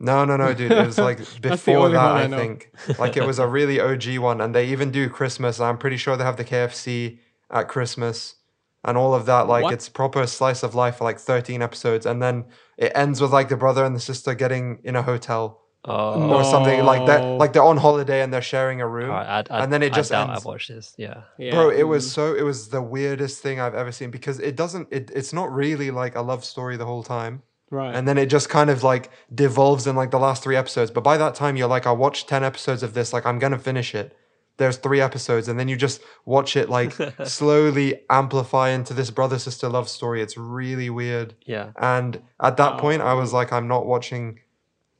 No, 0.00 0.24
no, 0.24 0.36
no, 0.36 0.54
dude. 0.54 0.72
It 0.72 0.86
was 0.86 0.98
like 0.98 1.18
before 1.42 1.90
that, 1.90 1.98
I 1.98 2.22
I, 2.24 2.28
think. 2.28 2.72
Like 2.98 3.16
it 3.18 3.26
was 3.26 3.38
a 3.38 3.46
really 3.46 3.78
OG 3.78 4.16
one, 4.18 4.40
and 4.40 4.54
they 4.54 4.66
even 4.68 4.90
do 4.90 5.08
Christmas. 5.10 5.60
I'm 5.60 5.78
pretty 5.78 5.98
sure 5.98 6.16
they 6.16 6.24
have 6.24 6.38
the 6.38 6.44
KFC 6.44 7.18
at 7.50 7.68
Christmas 7.68 8.36
and 8.82 8.96
all 8.96 9.14
of 9.14 9.26
that. 9.26 9.46
Like 9.46 9.64
What? 9.64 9.74
it's 9.74 9.88
proper 9.90 10.26
slice 10.26 10.62
of 10.62 10.74
life 10.74 10.96
for 10.96 11.04
like 11.04 11.18
13 11.18 11.60
episodes, 11.60 12.06
and 12.06 12.22
then 12.22 12.46
it 12.78 12.92
ends 12.94 13.20
with 13.20 13.30
like 13.30 13.50
the 13.50 13.56
brother 13.56 13.84
and 13.84 13.94
the 13.94 14.00
sister 14.00 14.34
getting 14.34 14.80
in 14.84 14.96
a 14.96 15.02
hotel 15.02 15.60
Oh, 15.84 16.30
or 16.30 16.44
something 16.44 16.84
like 16.84 17.06
that. 17.06 17.22
Like 17.24 17.54
they're 17.54 17.62
on 17.62 17.78
holiday 17.78 18.20
and 18.22 18.30
they're 18.32 18.42
sharing 18.42 18.82
a 18.82 18.86
room. 18.88 19.10
Alright, 19.10 19.50
I, 19.50 19.58
I, 19.58 19.64
and 19.64 19.72
then 19.72 19.82
it 19.82 19.94
just 19.94 20.10
doubt 20.10 20.28
ends. 20.28 20.40
I've 20.40 20.44
watched 20.44 20.68
this. 20.68 20.94
Yeah. 20.98 21.22
Yeah. 21.38 21.52
Bro, 21.52 21.70
it 21.70 21.84
was 21.84 22.10
so 22.10 22.34
it 22.34 22.42
was 22.42 22.68
the 22.68 22.82
weirdest 22.82 23.42
thing 23.42 23.60
I've 23.60 23.74
ever 23.74 23.90
seen 23.90 24.10
because 24.10 24.40
it 24.40 24.56
doesn't 24.56 24.88
it, 24.90 25.10
it's 25.14 25.32
not 25.32 25.50
really 25.50 25.90
like 25.90 26.16
a 26.16 26.20
love 26.20 26.44
story 26.44 26.76
the 26.76 26.84
whole 26.84 27.02
time 27.02 27.42
right. 27.70 27.94
and 27.94 28.06
then 28.08 28.18
it 28.18 28.26
just 28.26 28.48
kind 28.48 28.68
of 28.70 28.82
like 28.82 29.10
devolves 29.34 29.86
in 29.86 29.96
like 29.96 30.10
the 30.10 30.18
last 30.18 30.42
three 30.42 30.56
episodes 30.56 30.90
but 30.90 31.02
by 31.02 31.16
that 31.16 31.34
time 31.34 31.56
you're 31.56 31.68
like 31.68 31.86
i 31.86 31.92
watched 31.92 32.28
10 32.28 32.44
episodes 32.44 32.82
of 32.82 32.94
this 32.94 33.12
like 33.12 33.24
i'm 33.26 33.38
gonna 33.38 33.58
finish 33.58 33.94
it 33.94 34.16
there's 34.56 34.76
three 34.76 35.00
episodes 35.00 35.48
and 35.48 35.58
then 35.58 35.68
you 35.68 35.76
just 35.76 36.02
watch 36.26 36.54
it 36.56 36.68
like 36.68 36.92
slowly 37.24 38.02
amplify 38.10 38.68
into 38.70 38.92
this 38.92 39.10
brother 39.10 39.38
sister 39.38 39.68
love 39.68 39.88
story 39.88 40.20
it's 40.20 40.36
really 40.36 40.90
weird 40.90 41.34
Yeah. 41.46 41.70
and 41.78 42.20
at 42.42 42.56
that 42.58 42.74
oh, 42.74 42.78
point 42.78 43.00
i 43.02 43.14
was 43.14 43.32
like 43.32 43.52
i'm 43.52 43.68
not 43.68 43.86
watching 43.86 44.40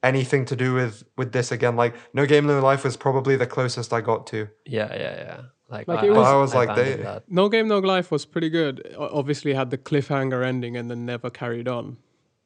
anything 0.02 0.46
to 0.46 0.56
do 0.56 0.72
with 0.74 1.04
with 1.18 1.32
this 1.32 1.52
again 1.52 1.76
like 1.76 1.94
no 2.14 2.24
game 2.24 2.46
no 2.46 2.58
life 2.60 2.84
was 2.84 2.96
probably 2.96 3.36
the 3.36 3.46
closest 3.46 3.92
i 3.92 4.00
got 4.00 4.26
to 4.28 4.48
Yeah. 4.64 4.88
Yeah. 4.94 5.16
Yeah. 5.16 5.40
Like, 5.68 5.86
Like, 5.86 6.00
I, 6.00 6.06
it 6.06 6.10
was- 6.10 6.26
I 6.26 6.34
was 6.34 6.52
like, 6.52 6.74
they- 6.74 6.94
that. 6.96 7.24
no 7.28 7.48
game, 7.48 7.68
no 7.68 7.78
life 7.78 8.10
was 8.10 8.26
pretty 8.26 8.48
good. 8.50 8.92
Obviously, 8.98 9.54
had 9.54 9.70
the 9.70 9.78
cliffhanger 9.78 10.44
ending 10.44 10.76
and 10.76 10.90
then 10.90 11.06
never 11.06 11.30
carried 11.30 11.68
on, 11.68 11.96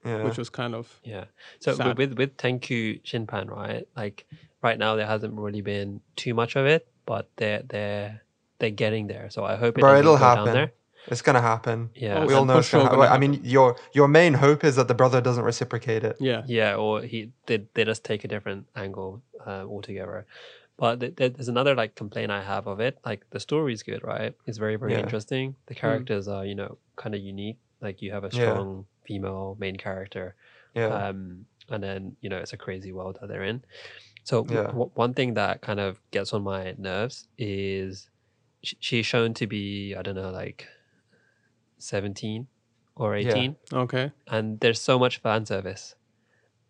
yeah 0.04 0.22
which 0.22 0.38
was 0.38 0.50
kind 0.50 0.74
of 0.74 1.00
Yeah. 1.04 1.24
So 1.60 1.70
with, 1.72 1.78
Sad. 1.78 1.98
with 1.98 2.12
with 2.18 2.36
Tenku 2.36 3.02
Shinpan, 3.02 3.48
right? 3.50 3.86
Like 3.96 4.26
right 4.62 4.78
now 4.78 4.96
there 4.96 5.06
hasn't 5.06 5.34
really 5.34 5.62
been 5.62 6.00
too 6.16 6.34
much 6.34 6.56
of 6.56 6.66
it, 6.66 6.86
but 7.06 7.28
they're 7.36 7.62
they're 7.68 8.22
they're 8.58 8.70
getting 8.84 9.06
there. 9.08 9.30
So 9.30 9.44
I 9.44 9.56
hope 9.56 9.78
it 9.78 9.80
Bro, 9.80 9.98
it'll 9.98 10.14
go 10.16 10.20
down 10.20 10.36
happen. 10.38 10.54
there. 10.54 10.72
It's 11.08 11.20
gonna 11.22 11.42
happen. 11.42 11.90
Yeah. 11.94 12.24
we 12.24 12.32
all 12.32 12.46
know 12.46 12.58
it's 12.58 12.68
sure 12.68 12.80
happen. 12.82 12.98
gonna 12.98 13.10
I 13.10 13.18
mean, 13.18 13.40
your 13.44 13.76
your 13.92 14.08
main 14.08 14.34
hope 14.34 14.64
is 14.64 14.76
that 14.76 14.88
the 14.88 14.94
brother 14.94 15.20
doesn't 15.20 15.44
reciprocate 15.44 16.02
it. 16.04 16.16
yeah. 16.20 16.42
Yeah, 16.46 16.76
or 16.76 17.02
he 17.02 17.30
they, 17.46 17.66
they 17.74 17.84
just 17.84 18.04
take 18.04 18.24
a 18.24 18.28
different 18.28 18.66
angle 18.74 19.22
uh, 19.46 19.64
altogether. 19.66 20.26
But 20.76 21.00
th- 21.00 21.14
th- 21.16 21.34
there's 21.34 21.48
another 21.48 21.74
like 21.74 21.94
complaint 21.94 22.30
I 22.32 22.42
have 22.42 22.66
of 22.66 22.80
it. 22.80 22.98
Like 23.04 23.20
the 23.30 23.38
story's 23.38 23.82
good, 23.82 24.02
right? 24.02 24.34
It's 24.46 24.58
very 24.58 24.76
very 24.76 24.92
Yeah. 24.92 25.00
interesting. 25.04 25.56
The 25.66 25.74
characters 25.74 26.26
are 26.26 26.44
you 26.46 26.54
know 26.54 26.78
kind 26.96 27.14
of 27.14 27.20
unique. 27.20 27.58
Like 27.80 28.00
you 28.02 28.12
have 28.12 28.24
a 28.24 28.30
Yeah. 28.32 28.42
strong 28.42 28.86
female 29.06 29.56
main 29.60 29.76
character, 29.76 30.34
Yeah, 30.74 31.08
um, 31.08 31.46
and 31.68 31.82
then 31.82 32.16
you 32.20 32.28
know 32.30 32.38
it's 32.38 32.52
a 32.52 32.56
crazy 32.56 32.92
world 32.92 33.18
that 33.20 33.28
they're 33.28 33.44
in. 33.44 33.62
So 34.24 34.46
Yeah. 34.48 34.68
w- 34.68 34.90
one 34.94 35.12
thing 35.14 35.34
that 35.34 35.60
kind 35.60 35.80
of 35.80 36.00
gets 36.10 36.32
on 36.32 36.42
my 36.42 36.74
nerves 36.78 37.28
is 37.36 38.08
sh- 38.62 38.74
she's 38.80 39.06
shown 39.06 39.34
to 39.34 39.46
be 39.46 39.94
I 39.94 40.02
don't 40.02 40.14
know 40.14 40.30
like 40.30 40.66
seventeen 41.78 42.46
or 42.96 43.14
eighteen, 43.14 43.56
Okay. 43.72 44.12
and 44.28 44.60
there's 44.60 44.80
so 44.80 44.98
much 44.98 45.18
fan 45.18 45.44
service, 45.46 45.94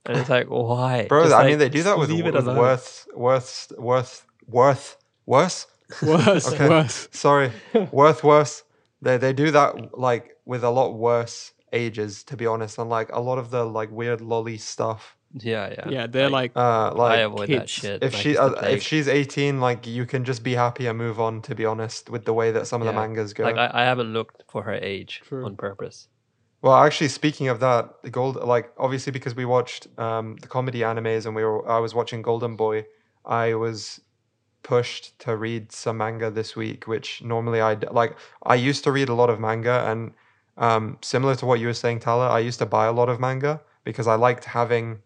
and 0.07 0.19
it's 0.19 0.31
like 0.31 0.47
why, 0.49 1.07
Bro, 1.07 1.25
Just, 1.25 1.35
I 1.35 1.39
like, 1.39 1.47
mean, 1.51 1.59
they 1.59 1.69
do 1.69 1.83
that 1.83 1.99
with, 1.99 2.11
leave 2.11 2.27
it 2.27 2.35
with 2.35 2.45
alone. 2.47 2.59
worth, 2.59 3.07
worth, 3.15 3.73
worth, 3.79 4.27
worth, 4.47 4.97
worse. 5.27 5.67
Worse. 6.03 6.49
Okay. 6.53 6.69
Worse. 6.69 7.09
Sorry, 7.13 7.53
worth 7.93 8.25
worse. 8.25 8.65
They 9.03 9.19
they 9.19 9.33
do 9.35 9.51
that 9.51 9.99
like 9.99 10.34
with 10.45 10.65
a 10.65 10.71
lot 10.71 10.95
worse 10.95 11.53
ages, 11.73 12.23
to 12.25 12.37
be 12.37 12.47
honest, 12.47 12.79
and 12.79 12.89
like 12.89 13.11
a 13.13 13.21
lot 13.21 13.39
of 13.39 13.51
the 13.51 13.65
like 13.65 13.91
weird 13.91 14.21
lolly 14.21 14.59
stuff. 14.59 15.17
Yeah, 15.37 15.71
yeah, 15.71 15.89
Yeah, 15.91 16.07
they're 16.07 16.31
like, 16.31 16.53
Uh, 16.55 16.91
I 16.91 16.95
like 16.95 17.21
avoid 17.27 17.49
that 17.49 17.69
shit. 17.69 18.03
if 18.03 18.13
like, 18.15 18.23
she 18.23 18.37
uh, 18.37 18.51
if 18.71 18.83
she's 18.83 19.09
18, 19.09 19.61
like 19.61 19.87
you 19.87 20.07
can 20.07 20.25
just 20.25 20.45
be 20.45 20.55
happy 20.55 20.87
and 20.87 20.97
move 20.97 21.19
on. 21.21 21.43
To 21.43 21.55
be 21.55 21.65
honest, 21.65 22.09
with 22.09 22.25
the 22.25 22.33
way 22.33 22.53
that 22.53 22.67
some 22.67 22.81
of 22.83 22.87
the 22.87 22.93
mangas 22.93 23.33
go. 23.33 23.45
like 23.45 23.57
I, 23.57 23.71
I 23.83 23.85
haven't 23.85 24.13
looked 24.13 24.45
for 24.49 24.63
her 24.63 24.75
age 24.75 25.23
True. 25.25 25.45
on 25.45 25.57
purpose. 25.57 26.09
Well, 26.63 26.77
actually, 26.77 27.09
speaking 27.09 27.49
of 27.49 27.61
that, 27.61 28.03
the 28.03 28.11
gold 28.11 28.37
like 28.37 28.71
obviously 28.79 29.13
because 29.13 29.35
we 29.35 29.45
watched 29.45 29.87
um, 29.99 30.37
the 30.37 30.47
comedy 30.49 30.81
animes 30.81 31.27
and 31.27 31.35
we 31.35 31.45
were 31.45 31.69
I 31.69 31.79
was 31.79 31.95
watching 31.95 32.23
Golden 32.23 32.57
Boy, 32.57 32.87
I 33.25 33.55
was 33.55 34.01
pushed 34.63 35.19
to 35.19 35.37
read 35.37 35.73
some 35.73 35.99
manga 35.99 36.31
this 36.31 36.57
week, 36.57 36.87
which 36.87 37.23
normally 37.23 37.61
I 37.61 37.75
like. 37.91 38.17
I 38.45 38.55
used 38.55 38.85
to 38.85 38.93
read 38.93 39.09
a 39.09 39.15
lot 39.15 39.31
of 39.31 39.41
manga, 39.41 39.85
and 39.91 40.13
um, 40.57 40.99
similar 41.03 41.35
to 41.37 41.47
what 41.47 41.61
you 41.61 41.67
were 41.67 41.75
saying, 41.75 42.01
Tala, 42.01 42.29
I 42.29 42.39
used 42.41 42.59
to 42.61 42.67
buy 42.67 42.87
a 42.87 42.93
lot 42.93 43.09
of 43.09 43.21
manga 43.21 43.61
because 43.85 44.07
I 44.07 44.15
liked 44.15 44.45
having 44.45 45.01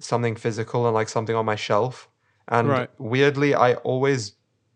something 0.00 0.36
physical 0.36 0.86
and 0.86 0.94
like 0.94 1.08
something 1.08 1.34
on 1.34 1.44
my 1.44 1.56
shelf. 1.56 2.08
And 2.48 2.68
Right. 2.68 2.90
weirdly, 2.98 3.54
I 3.54 3.74
always, 3.74 4.34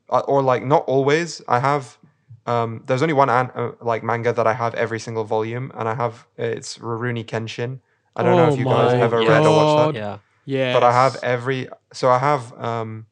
uh, 0.09 0.20
or 0.27 0.42
like 0.42 0.64
not 0.64 0.85
always, 0.87 1.42
I 1.49 1.61
have. 1.61 1.99
Um, 2.46 2.83
there's 2.87 3.03
only 3.03 3.14
one 3.14 3.29
an- 3.31 3.51
uh, 3.55 3.73
like 3.81 4.03
manga 4.03 4.33
that 4.33 4.46
I 4.46 4.55
have 4.55 4.75
every 4.75 4.99
single 4.99 5.25
volume, 5.25 5.70
and 5.75 5.88
I 5.88 5.94
have 5.94 6.27
it's 6.37 6.79
Rurouni 6.79 7.25
Kenshin. 7.25 7.81
I 8.16 8.23
don't 8.23 8.37
know 8.37 8.46
Oh 8.46 8.49
if 8.49 8.59
you 8.59 8.66
guys 8.66 8.92
my 8.92 8.99
ever 8.99 9.23
yeah. 9.23 9.29
read 9.29 9.46
or 9.46 9.55
watched 9.55 9.77
that 9.77 9.94
Yeah, 9.94 10.18
yeah. 10.46 10.73
but 10.73 10.83
I 10.83 10.92
have 10.92 11.16
every 11.23 11.68
so 11.92 12.11
I 12.11 12.18
have 12.18 12.53
um 12.59 13.07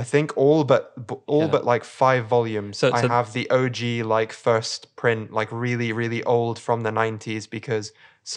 I 0.00 0.04
think 0.12 0.26
all 0.42 0.60
but 0.72 0.82
all 1.26 1.42
Yeah. 1.46 1.54
but 1.56 1.62
like 1.72 1.84
five 2.02 2.22
volumes. 2.36 2.74
So- 2.78 2.92
I 2.98 3.00
have 3.16 3.28
the 3.38 3.46
OG 3.50 3.80
like 4.16 4.32
first 4.48 4.80
print, 5.00 5.32
like 5.38 5.48
really 5.66 5.90
really 6.00 6.22
old 6.36 6.56
from 6.66 6.78
the 6.86 6.92
nineties 7.02 7.44
because 7.56 7.86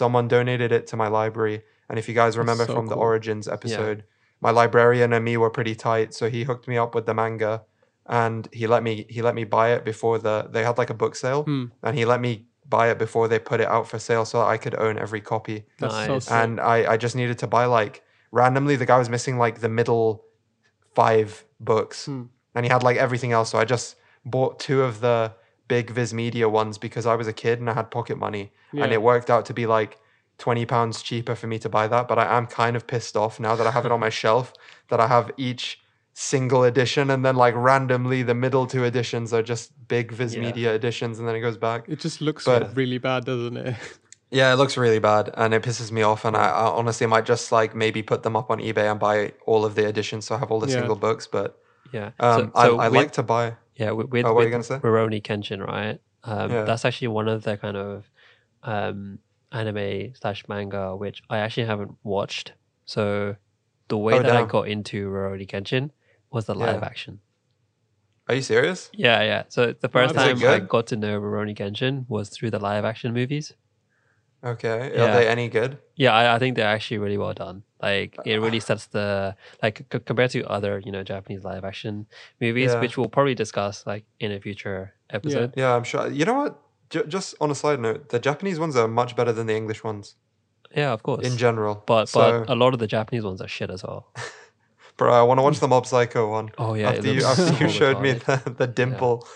someone 0.00 0.26
donated 0.36 0.70
it 0.78 0.84
to 0.90 0.96
my 1.02 1.08
library. 1.20 1.58
And 1.88 1.98
if 2.00 2.04
you 2.08 2.14
guys 2.22 2.36
remember 2.42 2.66
so 2.66 2.74
from 2.74 2.86
the. 2.92 2.96
Origins 3.06 3.46
episode, 3.56 3.98
my 4.46 4.50
librarian 4.60 5.12
and 5.12 5.24
me 5.24 5.34
were 5.42 5.50
pretty 5.58 5.74
tight, 5.88 6.08
so 6.18 6.24
he 6.34 6.40
hooked 6.48 6.66
me 6.72 6.76
up 6.84 6.94
with 6.96 7.04
the 7.06 7.14
manga, 7.22 7.54
and 8.06 8.48
he 8.52 8.64
let 8.74 8.82
me 8.82 8.94
he 9.14 9.20
let 9.28 9.34
me 9.40 9.44
buy 9.44 9.66
it 9.76 9.82
before 9.84 10.16
the 10.26 10.36
they 10.54 10.64
had 10.68 10.78
like 10.78 10.90
a 10.96 10.98
book 11.02 11.14
sale, 11.14 11.42
Hmm. 11.44 11.66
and 11.84 11.92
he 11.98 12.04
let 12.12 12.20
me 12.26 12.32
buy 12.76 12.84
it 12.92 12.98
before 12.98 13.26
they 13.28 13.38
put 13.50 13.60
it 13.60 13.68
out 13.76 13.86
for 13.90 13.98
sale, 14.08 14.24
so 14.24 14.38
that 14.40 14.48
I 14.54 14.56
could 14.56 14.74
own 14.86 14.94
every 14.98 15.20
copy 15.20 15.58
That's 15.78 15.94
so 16.06 16.14
Nice. 16.14 16.24
sick. 16.24 16.32
and 16.40 16.52
I, 16.60 16.76
I 16.92 16.96
just 16.96 17.14
needed 17.20 17.38
to 17.44 17.46
buy 17.46 17.64
like 17.66 17.94
randomly 18.30 18.76
the 18.76 18.86
guy 18.86 18.98
was 18.98 19.10
missing 19.16 19.36
like 19.44 19.60
the 19.60 19.68
middle 19.68 20.24
five 20.94 21.44
books 21.60 22.06
Hmm. 22.06 22.24
and 22.54 22.64
he 22.66 22.70
had 22.70 22.82
like 22.82 22.96
everything 22.96 23.32
else 23.32 23.50
so 23.50 23.58
i 23.58 23.64
just 23.64 23.96
bought 24.24 24.58
two 24.60 24.82
of 24.82 25.00
the 25.00 25.32
big 25.68 25.90
viz 25.90 26.12
media 26.12 26.48
ones 26.48 26.78
because 26.78 27.06
i 27.06 27.14
was 27.14 27.26
a 27.28 27.32
kid 27.32 27.60
and 27.60 27.70
i 27.70 27.74
had 27.74 27.90
pocket 27.90 28.18
money 28.18 28.52
and 28.72 28.92
it 28.92 29.02
worked 29.02 29.30
out 29.30 29.46
to 29.46 29.54
be 29.54 29.66
like 29.66 29.98
20 30.38 30.66
pounds 30.66 31.02
cheaper 31.02 31.34
for 31.34 31.46
me 31.46 31.58
to 31.58 31.68
buy 31.68 31.86
that 31.86 32.08
but 32.08 32.18
i 32.18 32.36
am 32.36 32.46
kind 32.46 32.74
of 32.76 32.86
pissed 32.86 33.16
off 33.16 33.38
now 33.40 33.54
that 33.56 33.66
i 33.66 33.70
have 33.70 33.86
it 33.86 33.92
on 33.92 34.00
my 34.00 34.08
shelf 34.22 34.52
that 34.88 35.00
i 35.00 35.06
have 35.06 35.30
each 35.36 35.80
single 36.14 36.62
edition 36.64 37.10
and 37.10 37.24
then 37.24 37.36
like 37.36 37.54
randomly 37.56 38.22
the 38.22 38.34
middle 38.34 38.66
two 38.66 38.84
editions 38.84 39.32
are 39.32 39.42
just 39.42 39.72
big 39.88 40.12
viz 40.12 40.34
Yeah. 40.34 40.42
media 40.42 40.74
editions 40.74 41.18
and 41.18 41.26
then 41.28 41.34
it 41.36 41.40
goes 41.40 41.56
back 41.56 41.88
It 41.88 42.00
just 42.00 42.20
looks 42.20 42.44
But- 42.44 42.76
really 42.76 42.98
bad, 42.98 43.24
doesn't 43.24 43.56
it? 43.56 43.76
yeah, 44.32 44.52
it 44.52 44.56
looks 44.56 44.76
really 44.76 44.98
bad, 44.98 45.30
and 45.34 45.54
it 45.54 45.62
pisses 45.62 45.92
me 45.92 46.02
off. 46.02 46.24
And 46.24 46.36
I, 46.36 46.48
I 46.48 46.66
honestly 46.66 47.06
might 47.06 47.26
just 47.26 47.52
like 47.52 47.74
maybe 47.76 48.02
put 48.02 48.22
them 48.22 48.34
up 48.34 48.50
on 48.50 48.58
eBay 48.58 48.90
and 48.90 48.98
buy 48.98 49.32
all 49.46 49.64
of 49.64 49.74
the 49.76 49.86
editions, 49.86 50.24
so 50.26 50.34
I 50.34 50.38
have 50.38 50.50
all 50.50 50.58
the 50.60 50.68
Yeah. 50.68 50.78
single 50.78 50.96
books. 50.96 51.26
But 51.26 51.58
yeah. 51.92 52.10
um, 52.18 52.50
so, 52.56 52.62
so 52.62 52.78
I, 52.78 52.86
I 52.86 52.88
with, 52.88 52.96
like 52.96 53.12
to 53.12 53.22
buy. 53.22 53.56
yeah 53.76 53.90
with, 53.92 54.08
with, 54.08 54.24
Oh, 54.24 54.28
what 54.30 54.36
were 54.36 54.44
with 54.44 54.50
gonna 54.50 54.64
say? 54.64 54.78
Rurouni 54.78 55.22
Kenshin, 55.22 55.64
right? 55.64 56.00
Um, 56.24 56.50
Yeah. 56.50 56.64
That's 56.64 56.84
actually 56.84 57.08
one 57.08 57.28
of 57.28 57.42
the 57.42 57.56
kind 57.56 57.76
of 57.76 58.10
um, 58.62 59.18
anime 59.50 60.14
slash 60.14 60.44
manga 60.48 60.96
which 60.96 61.22
I 61.28 61.38
actually 61.38 61.66
haven't 61.66 61.92
watched. 62.02 62.52
So 62.84 63.36
the 63.88 63.98
way 63.98 64.14
Oh, 64.14 64.22
that 64.22 64.36
I 64.36 64.44
got 64.46 64.68
into 64.68 65.08
Rurouni 65.08 65.46
Kenshin 65.48 65.90
was 66.30 66.46
the 66.46 66.54
live 66.54 66.80
Yeah. 66.80 66.86
action. 66.86 67.20
Are 68.28 68.34
you 68.36 68.42
serious? 68.42 68.88
Yeah, 68.94 69.22
yeah. 69.22 69.42
So 69.48 69.74
the 69.78 69.88
first 69.88 70.14
it 70.14 70.18
time 70.18 70.42
I 70.44 70.60
got 70.60 70.86
to 70.88 70.96
know 70.96 71.20
Rurouni 71.20 71.56
Kenshin 71.56 72.06
was 72.08 72.28
through 72.30 72.50
the 72.52 72.60
live 72.60 72.84
action 72.84 73.12
movies. 73.12 73.52
Okay, 74.44 74.92
Yeah. 74.94 75.04
are 75.04 75.12
they 75.14 75.28
any 75.28 75.48
good? 75.48 75.78
Yeah, 75.94 76.12
I, 76.12 76.34
I 76.34 76.38
think 76.38 76.56
they're 76.56 76.66
actually 76.66 76.98
really 76.98 77.18
well 77.18 77.32
done. 77.32 77.62
Like 77.80 78.16
it 78.24 78.36
really 78.40 78.58
ah. 78.58 78.68
sets 78.68 78.86
the 78.86 79.36
like 79.62 79.86
c- 79.92 80.00
compared 80.00 80.30
to 80.32 80.44
other 80.48 80.80
you 80.84 80.90
know 80.92 81.02
Japanese 81.02 81.44
live 81.44 81.64
action 81.64 82.06
movies, 82.40 82.72
Yeah. 82.72 82.80
which 82.80 82.96
we'll 82.96 83.08
probably 83.08 83.34
discuss 83.34 83.86
like 83.86 84.04
in 84.20 84.32
a 84.32 84.40
future 84.40 84.94
episode. 85.10 85.54
Yeah, 85.56 85.74
I'm 85.76 85.84
sure. 85.84 86.08
You 86.10 86.24
know 86.24 86.34
what? 86.34 86.60
J- 86.90 87.06
just 87.06 87.34
on 87.40 87.50
a 87.50 87.54
side 87.54 87.80
note, 87.80 88.08
the 88.10 88.18
Japanese 88.18 88.58
ones 88.58 88.76
are 88.76 88.88
much 88.88 89.14
better 89.16 89.32
than 89.32 89.46
the 89.46 89.54
English 89.56 89.82
ones 89.84 90.16
Yeah, 90.76 90.92
of 90.92 91.02
course. 91.02 91.26
in 91.26 91.36
general. 91.36 91.82
but 91.86 92.06
so, 92.08 92.40
but 92.40 92.50
a 92.50 92.54
lot 92.54 92.72
of 92.74 92.80
the 92.80 92.86
Japanese 92.88 93.24
ones 93.24 93.40
are 93.40 93.48
shit 93.48 93.70
as 93.70 93.82
well. 93.82 94.12
bro, 94.96 95.12
I 95.12 95.22
want 95.22 95.38
to 95.38 95.42
watch 95.42 95.58
the 95.60 95.68
Mob 95.68 95.86
Psycho 95.86 96.30
one. 96.30 96.50
Oh 96.58 96.74
yeah, 96.74 96.90
after 96.90 97.12
you 97.12 97.24
after 97.24 97.46
so 97.46 97.56
you 97.58 97.68
showed 97.68 98.00
me 98.00 98.12
the, 98.12 98.54
the 98.58 98.66
dimple. 98.66 99.26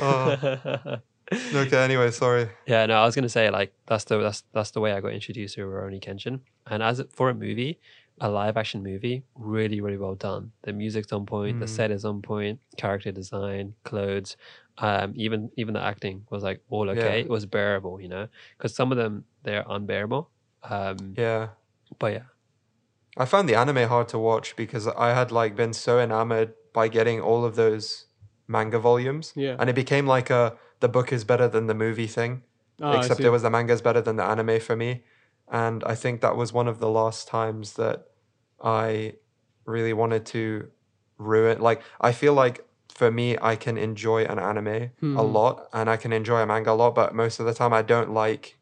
Oh, 0.00 0.96
okay. 1.32 1.76
Anyway, 1.84 2.10
sorry. 2.10 2.48
Yeah, 2.66 2.86
no, 2.86 3.00
I 3.00 3.04
was 3.06 3.14
gonna 3.14 3.28
say 3.28 3.50
like 3.50 3.72
that's 3.86 4.04
the 4.04 4.18
that's 4.18 4.44
that's 4.52 4.70
the 4.72 4.80
way 4.80 4.92
I 4.92 5.00
got 5.00 5.12
introduced 5.12 5.54
to 5.56 5.62
Rurouni 5.62 6.00
Kenshin. 6.02 6.40
And 6.66 6.82
as 6.82 7.02
for 7.12 7.30
a 7.30 7.34
movie, 7.34 7.78
a 8.20 8.28
live 8.30 8.56
action 8.56 8.82
movie, 8.82 9.22
really 9.34 9.80
really 9.80 9.96
well 9.96 10.14
done. 10.14 10.52
The 10.62 10.72
music's 10.72 11.12
on 11.12 11.26
point, 11.26 11.60
the 11.60 11.66
Mm. 11.66 11.76
set 11.76 11.90
is 11.90 12.04
on 12.04 12.22
point, 12.22 12.60
character 12.76 13.12
design, 13.12 13.74
clothes, 13.84 14.36
um, 14.78 15.12
even 15.16 15.50
even 15.56 15.74
the 15.74 15.80
acting 15.82 16.24
was 16.30 16.42
like 16.42 16.60
all 16.70 16.90
okay. 16.90 17.18
Yeah. 17.18 17.24
It 17.24 17.30
was 17.30 17.46
bearable, 17.46 18.00
you 18.00 18.08
know, 18.08 18.28
because 18.56 18.74
some 18.74 18.90
of 18.92 18.98
them 18.98 19.24
they're 19.42 19.64
unbearable. 19.68 20.30
Um, 20.62 21.14
Yeah. 21.16 21.48
but 21.98 22.12
yeah, 22.12 22.26
I 23.16 23.24
found 23.24 23.48
the 23.48 23.54
anime 23.54 23.88
hard 23.88 24.08
to 24.08 24.18
watch 24.18 24.54
because 24.56 24.86
I 24.86 25.14
had 25.14 25.30
like 25.32 25.56
been 25.56 25.72
so 25.72 25.98
enamored 25.98 26.52
by 26.72 26.88
getting 26.88 27.20
all 27.20 27.44
of 27.44 27.56
those 27.56 28.06
manga 28.46 28.78
volumes. 28.78 29.32
Yeah. 29.34 29.56
And 29.58 29.68
it 29.70 29.74
became 29.74 30.06
like 30.06 30.30
a 30.30 30.56
the 30.80 30.88
book 30.88 31.12
is 31.12 31.24
better 31.24 31.48
than 31.48 31.66
the 31.66 31.74
movie 31.74 32.06
thing. 32.06 32.42
I 32.80 32.96
except 32.96 33.20
it 33.24 33.30
was 33.30 33.42
the 33.42 33.50
manga 33.50 33.72
is 33.72 33.82
better 33.82 34.00
than 34.00 34.16
the 34.16 34.24
anime 34.24 34.60
for 34.60 34.76
me. 34.76 35.04
And 35.48 35.82
I 35.84 35.94
think 35.94 36.20
that 36.20 36.36
was 36.36 36.52
one 36.52 36.68
of 36.68 36.78
the 36.78 36.88
last 36.88 37.28
times 37.28 37.74
that 37.74 38.06
I 38.62 39.14
really 39.66 39.92
wanted 39.92 40.26
to 40.26 40.70
ruin 41.18 41.60
like 41.60 41.82
I 42.00 42.12
feel 42.12 42.32
like 42.34 42.66
for 42.88 43.10
me 43.10 43.36
I 43.40 43.56
can 43.56 43.76
enjoy 43.76 44.24
an 44.24 44.38
anime 44.38 44.90
a 45.14 45.22
Hmm. 45.22 45.22
lot 45.22 45.68
and 45.72 45.90
I 45.90 45.96
can 45.96 46.12
enjoy 46.12 46.40
a 46.40 46.46
manga 46.46 46.70
a 46.72 46.72
lot, 46.72 46.94
but 46.94 47.14
most 47.14 47.40
of 47.40 47.46
the 47.46 47.54
time 47.54 47.72
I 47.72 47.82
don't 47.82 48.12
like 48.12 48.58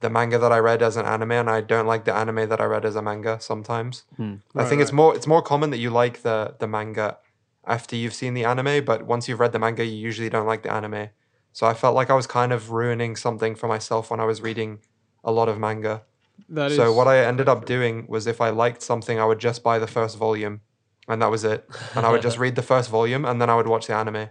the 0.00 0.10
manga 0.10 0.38
that 0.38 0.52
I 0.52 0.58
read 0.58 0.82
as 0.82 0.96
an 0.96 1.06
anime 1.06 1.32
and 1.32 1.50
I 1.50 1.60
don't 1.60 1.86
like 1.86 2.04
the 2.04 2.14
anime 2.14 2.48
that 2.48 2.60
I 2.60 2.64
read 2.64 2.84
as 2.84 2.96
a 2.96 3.02
manga 3.02 3.40
sometimes. 3.40 4.04
Hmm. 4.16 4.36
I 4.56 4.62
Right, 4.62 4.68
think 4.68 4.82
it's 4.82 4.92
more 4.92 5.14
it's 5.16 5.26
more 5.26 5.42
common 5.42 5.70
that 5.70 5.78
you 5.78 5.90
like 5.90 6.22
the 6.22 6.56
the 6.58 6.66
manga 6.68 7.18
after 7.66 7.96
you've 7.96 8.14
seen 8.14 8.34
the 8.34 8.44
anime, 8.44 8.84
but 8.84 9.04
once 9.06 9.28
you've 9.28 9.40
read 9.40 9.52
the 9.52 9.58
manga, 9.58 9.84
you 9.84 9.96
usually 9.96 10.30
don't 10.30 10.46
like 10.46 10.62
the 10.62 10.72
anime. 10.72 11.10
So 11.52 11.66
I 11.66 11.74
felt 11.74 11.94
like 11.94 12.10
I 12.10 12.14
was 12.14 12.26
kind 12.26 12.52
of 12.52 12.70
ruining 12.70 13.16
something 13.16 13.54
for 13.54 13.66
myself 13.66 14.10
when 14.10 14.20
I 14.20 14.24
was 14.24 14.40
reading 14.40 14.80
a 15.24 15.32
lot 15.32 15.48
of 15.48 15.58
manga. 15.58 16.02
That 16.48 16.72
so 16.72 16.90
is 16.90 16.96
what 16.96 17.06
I 17.06 17.24
ended 17.24 17.48
up 17.48 17.66
doing 17.66 18.06
was 18.08 18.26
if 18.26 18.40
I 18.40 18.50
liked 18.50 18.82
something, 18.82 19.18
I 19.18 19.24
would 19.24 19.38
just 19.38 19.62
buy 19.62 19.78
the 19.78 19.86
first 19.86 20.16
volume, 20.16 20.62
and 21.08 21.20
that 21.22 21.30
was 21.30 21.44
it. 21.44 21.68
And 21.94 22.06
I 22.06 22.10
would 22.10 22.22
just 22.22 22.38
read 22.44 22.56
the 22.56 22.62
first 22.62 22.88
volume, 22.90 23.24
and 23.24 23.40
then 23.40 23.50
I 23.50 23.56
would 23.56 23.66
watch 23.66 23.88
the 23.88 23.94
anime. 23.94 24.28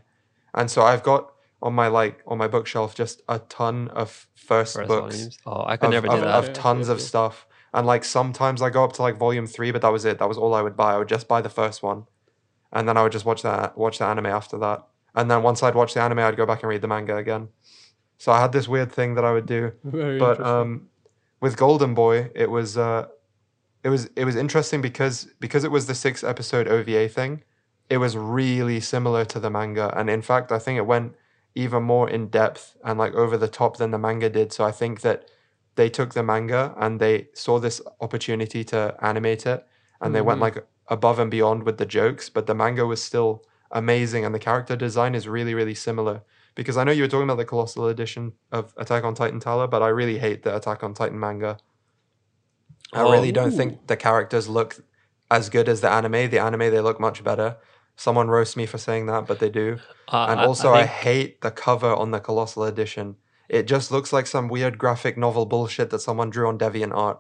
And 0.54 0.72
so 0.72 0.82
I've 0.82 1.04
got 1.04 1.32
on 1.62 1.74
my 1.74 1.88
like 1.88 2.22
on 2.26 2.38
my 2.38 2.48
bookshelf 2.48 2.96
just 2.96 3.22
a 3.28 3.40
ton 3.40 3.90
of 3.90 4.28
first, 4.36 4.76
first 4.76 4.88
books 4.88 5.16
volumes. 5.16 5.38
Oh, 5.46 5.64
I 5.66 5.78
could 5.78 5.88
of, 5.88 5.92
never 5.92 6.08
do 6.08 6.14
of, 6.16 6.22
that. 6.22 6.28
of 6.28 6.46
Yeah, 6.48 6.54
tons 6.54 6.88
yeah, 6.88 6.94
of 6.94 7.02
stuff. 7.02 7.46
And 7.74 7.86
like 7.86 8.04
sometimes 8.04 8.62
I 8.62 8.70
go 8.70 8.84
up 8.84 8.94
to 8.94 9.02
like 9.02 9.18
volume 9.18 9.46
three, 9.46 9.72
but 9.72 9.82
that 9.82 9.92
was 9.92 10.06
it. 10.06 10.18
That 10.20 10.28
was 10.28 10.38
all 10.38 10.54
I 10.54 10.62
would 10.62 10.76
buy. 10.76 10.96
I 10.96 10.98
would 10.98 11.10
just 11.10 11.28
buy 11.28 11.42
the 11.42 11.50
first 11.50 11.84
one, 11.84 12.06
and 12.72 12.88
then 12.88 12.98
I 12.98 13.04
would 13.04 13.12
just 13.12 13.26
watch 13.26 13.44
that 13.44 13.78
watch 13.78 14.00
the 14.00 14.06
anime 14.06 14.26
after 14.26 14.58
that. 14.60 14.88
And 15.16 15.30
then 15.30 15.44
once 15.44 15.64
I'd 15.64 15.76
watch 15.76 15.94
the 15.94 16.02
anime, 16.02 16.20
I'd 16.20 16.38
go 16.38 16.46
back 16.46 16.62
and 16.64 16.70
read 16.70 16.82
the 16.82 16.88
manga 16.88 17.16
again. 17.18 17.50
So 18.18 18.32
I 18.32 18.42
had 18.42 18.52
this 18.52 18.68
weird 18.68 18.92
thing 18.92 19.16
that 19.16 19.26
I 19.26 19.32
would 19.32 19.46
do. 19.46 19.72
Very 19.84 20.20
But 20.20 20.40
um, 20.46 20.88
with 21.42 21.58
Golden 21.58 21.94
Boy, 21.94 22.32
it 22.36 22.50
was 22.52 22.78
uh, 22.78 23.08
it 23.84 23.90
was 23.90 24.10
it 24.16 24.26
was 24.26 24.36
interesting 24.36 24.82
because 24.82 25.28
because 25.40 25.64
it 25.64 25.72
was 25.72 25.88
the 25.88 25.96
six 25.96 26.24
episode 26.24 26.68
OVA 26.68 27.08
thing. 27.10 27.44
It 27.90 27.98
was 27.98 28.16
really 28.16 28.80
similar 28.80 29.26
to 29.26 29.40
the 29.40 29.50
manga, 29.50 29.92
and 29.98 30.10
in 30.10 30.22
fact, 30.22 30.52
I 30.52 30.60
think 30.60 30.78
it 30.78 30.86
went 30.86 31.16
even 31.56 31.82
more 31.84 32.08
in 32.10 32.28
depth 32.28 32.78
and 32.84 33.00
like 33.00 33.14
over 33.16 33.36
the 33.38 33.48
top 33.48 33.78
than 33.78 33.90
the 33.92 33.98
manga 33.98 34.30
did. 34.30 34.54
So 34.54 34.64
I 34.64 34.72
think 34.72 35.02
that 35.02 35.28
they 35.76 35.90
took 35.90 36.14
the 36.14 36.22
manga 36.22 36.76
and 36.78 37.00
they 37.00 37.30
saw 37.34 37.58
this 37.58 37.82
opportunity 38.02 38.64
to 38.66 38.96
animate 39.02 39.46
it, 39.48 39.66
and 40.02 40.14
they 40.14 40.22
went 40.22 40.40
Mhm. 40.40 40.42
like 40.42 40.68
above 40.88 41.18
and 41.20 41.32
beyond 41.32 41.64
with 41.64 41.78
the 41.78 41.86
jokes. 41.86 42.30
But 42.30 42.46
the 42.48 42.54
manga 42.54 42.86
was 42.86 43.02
still 43.02 43.44
amazing, 43.72 44.26
and 44.26 44.34
the 44.34 44.40
character 44.40 44.76
design 44.76 45.16
is 45.16 45.28
really, 45.28 45.54
really 45.54 45.76
similar. 45.76 46.22
Because 46.56 46.76
I 46.78 46.84
know 46.84 46.92
you 46.92 47.04
were 47.04 47.08
talking 47.08 47.24
about 47.24 47.38
the 47.38 47.46
Colossal 47.46 47.88
Edition 47.88 48.34
of 48.52 48.74
Attack 48.78 49.04
on 49.04 49.14
Titan 49.16 49.40
Tala, 49.40 49.68
but 49.68 49.82
I 49.82 49.88
really 49.90 50.18
hate 50.20 50.44
the 50.44 50.56
Attack 50.56 50.84
on 50.84 50.94
Titan 50.94 51.20
manga. 51.20 51.58
I 52.94 53.02
Oh. 53.04 53.12
really 53.12 53.32
don't 53.32 53.52
think 53.52 53.88
the 53.88 53.96
characters 53.96 54.48
look 54.50 54.78
as 55.32 55.50
good 55.50 55.70
as 55.70 55.82
the 55.82 55.90
anime. 55.90 56.30
The 56.30 56.40
anime 56.40 56.60
they 56.72 56.82
look 56.82 57.00
much 57.00 57.24
better. 57.24 57.58
Someone 57.96 58.30
roast 58.30 58.58
me 58.58 58.66
for 58.66 58.78
saying 58.78 59.06
that, 59.08 59.28
but 59.28 59.40
they 59.40 59.50
do. 59.50 59.78
Uh, 60.12 60.28
and 60.30 60.40
I- 60.40 60.44
I 60.44 60.46
also, 60.48 60.74
I, 60.74 60.80
think- 60.80 60.90
hate 60.92 61.42
the 61.42 61.52
cover 61.52 61.94
on 61.94 62.12
the 62.12 62.20
Colossal 62.20 62.64
Edition. 62.64 63.18
It 63.48 63.64
just 63.64 63.92
looks 63.92 64.12
like 64.14 64.28
some 64.28 64.48
weird 64.48 64.78
graphic 64.78 65.18
novel 65.18 65.46
bullshit 65.46 65.90
that 65.92 66.00
someone 66.00 66.30
drew 66.30 66.48
on 66.48 66.58
DeviantArt. 66.58 67.20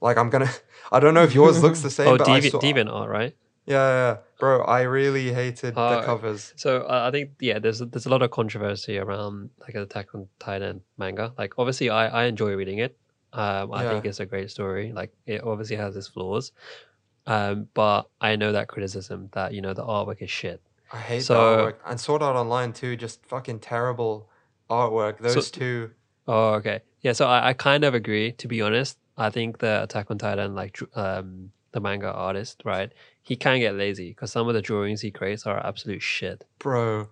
Like 0.00 0.16
I'm 0.18 0.30
gonna, 0.30 0.50
I 0.92 1.00
don't 1.00 1.14
know 1.14 1.22
if 1.22 1.34
yours 1.34 1.62
looks 1.62 1.80
the 1.80 1.90
same. 1.98 2.08
oh, 2.08 2.18
but 2.18 2.28
I 2.28 2.40
saw, 2.40 2.58
DeviantArt, 2.58 3.08
right? 3.08 3.36
Yeah, 3.66 3.76
yeah, 3.76 4.10
yeah. 4.12 4.16
bro. 4.38 4.62
I 4.62 4.82
really 4.82 5.32
hated 5.32 5.74
the 5.74 5.80
Uh, 5.80 6.02
covers. 6.04 6.52
So 6.56 6.82
uh, 6.82 7.06
I 7.08 7.10
think 7.10 7.30
yeah, 7.40 7.58
there's 7.58 7.78
there's 7.78 8.06
a 8.06 8.10
lot 8.10 8.22
of 8.22 8.30
controversy 8.30 8.98
around 8.98 9.50
like 9.60 9.74
Attack 9.74 10.14
on 10.14 10.28
Titan 10.38 10.82
manga. 10.98 11.32
Like 11.38 11.54
obviously, 11.58 11.88
I 11.90 12.08
I 12.08 12.24
enjoy 12.24 12.54
reading 12.54 12.78
it. 12.78 12.96
Um, 13.32 13.72
I 13.72 13.88
think 13.88 14.04
it's 14.04 14.20
a 14.20 14.26
great 14.26 14.50
story. 14.50 14.92
Like 14.92 15.12
it 15.26 15.42
obviously 15.42 15.76
has 15.76 15.96
its 15.96 16.08
flaws, 16.08 16.52
um, 17.26 17.68
but 17.72 18.08
I 18.20 18.36
know 18.36 18.52
that 18.52 18.68
criticism 18.68 19.28
that 19.32 19.54
you 19.54 19.62
know 19.62 19.74
the 19.74 19.84
artwork 19.84 20.20
is 20.22 20.30
shit. 20.30 20.60
I 20.92 20.98
hate 20.98 21.22
so- 21.22 21.34
the 21.34 21.40
artwork 21.40 21.76
and 21.86 21.98
Sword 22.00 22.22
Art 22.22 22.36
Online 22.36 22.72
too. 22.72 22.96
Just 22.96 23.24
fucking 23.26 23.60
terrible 23.60 24.28
artwork. 24.68 25.18
Those 25.18 25.50
two. 25.50 25.90
Oh, 26.26 26.54
okay. 26.54 26.80
Yeah, 27.00 27.12
so 27.14 27.26
I, 27.26 27.48
I 27.48 27.52
kind 27.52 27.84
of 27.84 27.94
agree. 27.94 28.32
To 28.32 28.48
be 28.48 28.60
honest, 28.62 28.98
I 29.16 29.30
think 29.30 29.58
the 29.58 29.82
Attack 29.82 30.10
on 30.10 30.18
Titan, 30.18 30.54
like 30.54 30.78
um, 30.94 31.50
the 31.72 31.80
manga 31.80 32.12
artist, 32.12 32.62
right? 32.64 32.92
He 33.22 33.36
can 33.36 33.60
get 33.60 33.74
lazy 33.76 34.08
because 34.10 34.32
some 34.32 34.48
of 34.48 34.54
the 34.54 34.62
drawings 34.62 35.00
he 35.00 35.10
creates 35.10 35.46
are 35.46 35.64
absolute 35.64 36.02
shit. 36.02 36.44
Bro, 36.58 37.08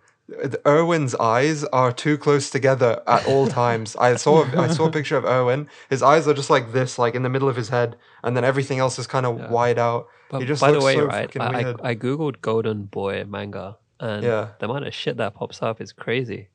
Erwin's 0.67 1.15
eyes 1.15 1.65
are 1.65 1.93
too 1.93 2.19
close 2.19 2.51
together 2.51 3.01
at 3.07 3.27
all 3.27 3.47
times. 3.63 3.95
I 3.97 4.17
saw 4.17 4.45
I 4.59 4.67
saw 4.69 4.87
a 4.87 4.91
picture 4.91 5.17
of 5.17 5.25
Erwin. 5.25 5.69
His 5.89 6.03
eyes 6.03 6.27
are 6.27 6.35
just 6.35 6.51
like 6.51 6.73
this, 6.73 6.99
like 6.99 7.15
in 7.15 7.23
the 7.23 7.29
middle 7.29 7.49
of 7.49 7.57
his 7.57 7.69
head, 7.69 7.97
and 8.25 8.37
then 8.37 8.45
everything 8.45 8.79
else 8.79 8.99
is 8.99 9.07
kind 9.07 9.25
of 9.27 9.39
Yeah. 9.39 9.51
wide 9.51 9.79
out. 9.79 10.09
But 10.31 10.47
by 10.61 10.73
the 10.73 10.81
way, 10.81 10.95
so 10.95 11.07
right? 11.07 11.37
I, 11.41 11.45
I. 11.45 11.91
I 11.91 11.95
googled 11.95 12.41
Golden 12.41 12.85
Boy 12.85 13.25
manga, 13.25 13.79
and 13.99 14.25
Yeah. 14.25 14.49
the 14.59 14.67
amount 14.67 14.87
of 14.87 14.95
shit 14.95 15.17
that 15.17 15.35
pops 15.35 15.63
up 15.63 15.81
is 15.81 15.93
crazy. 15.93 16.49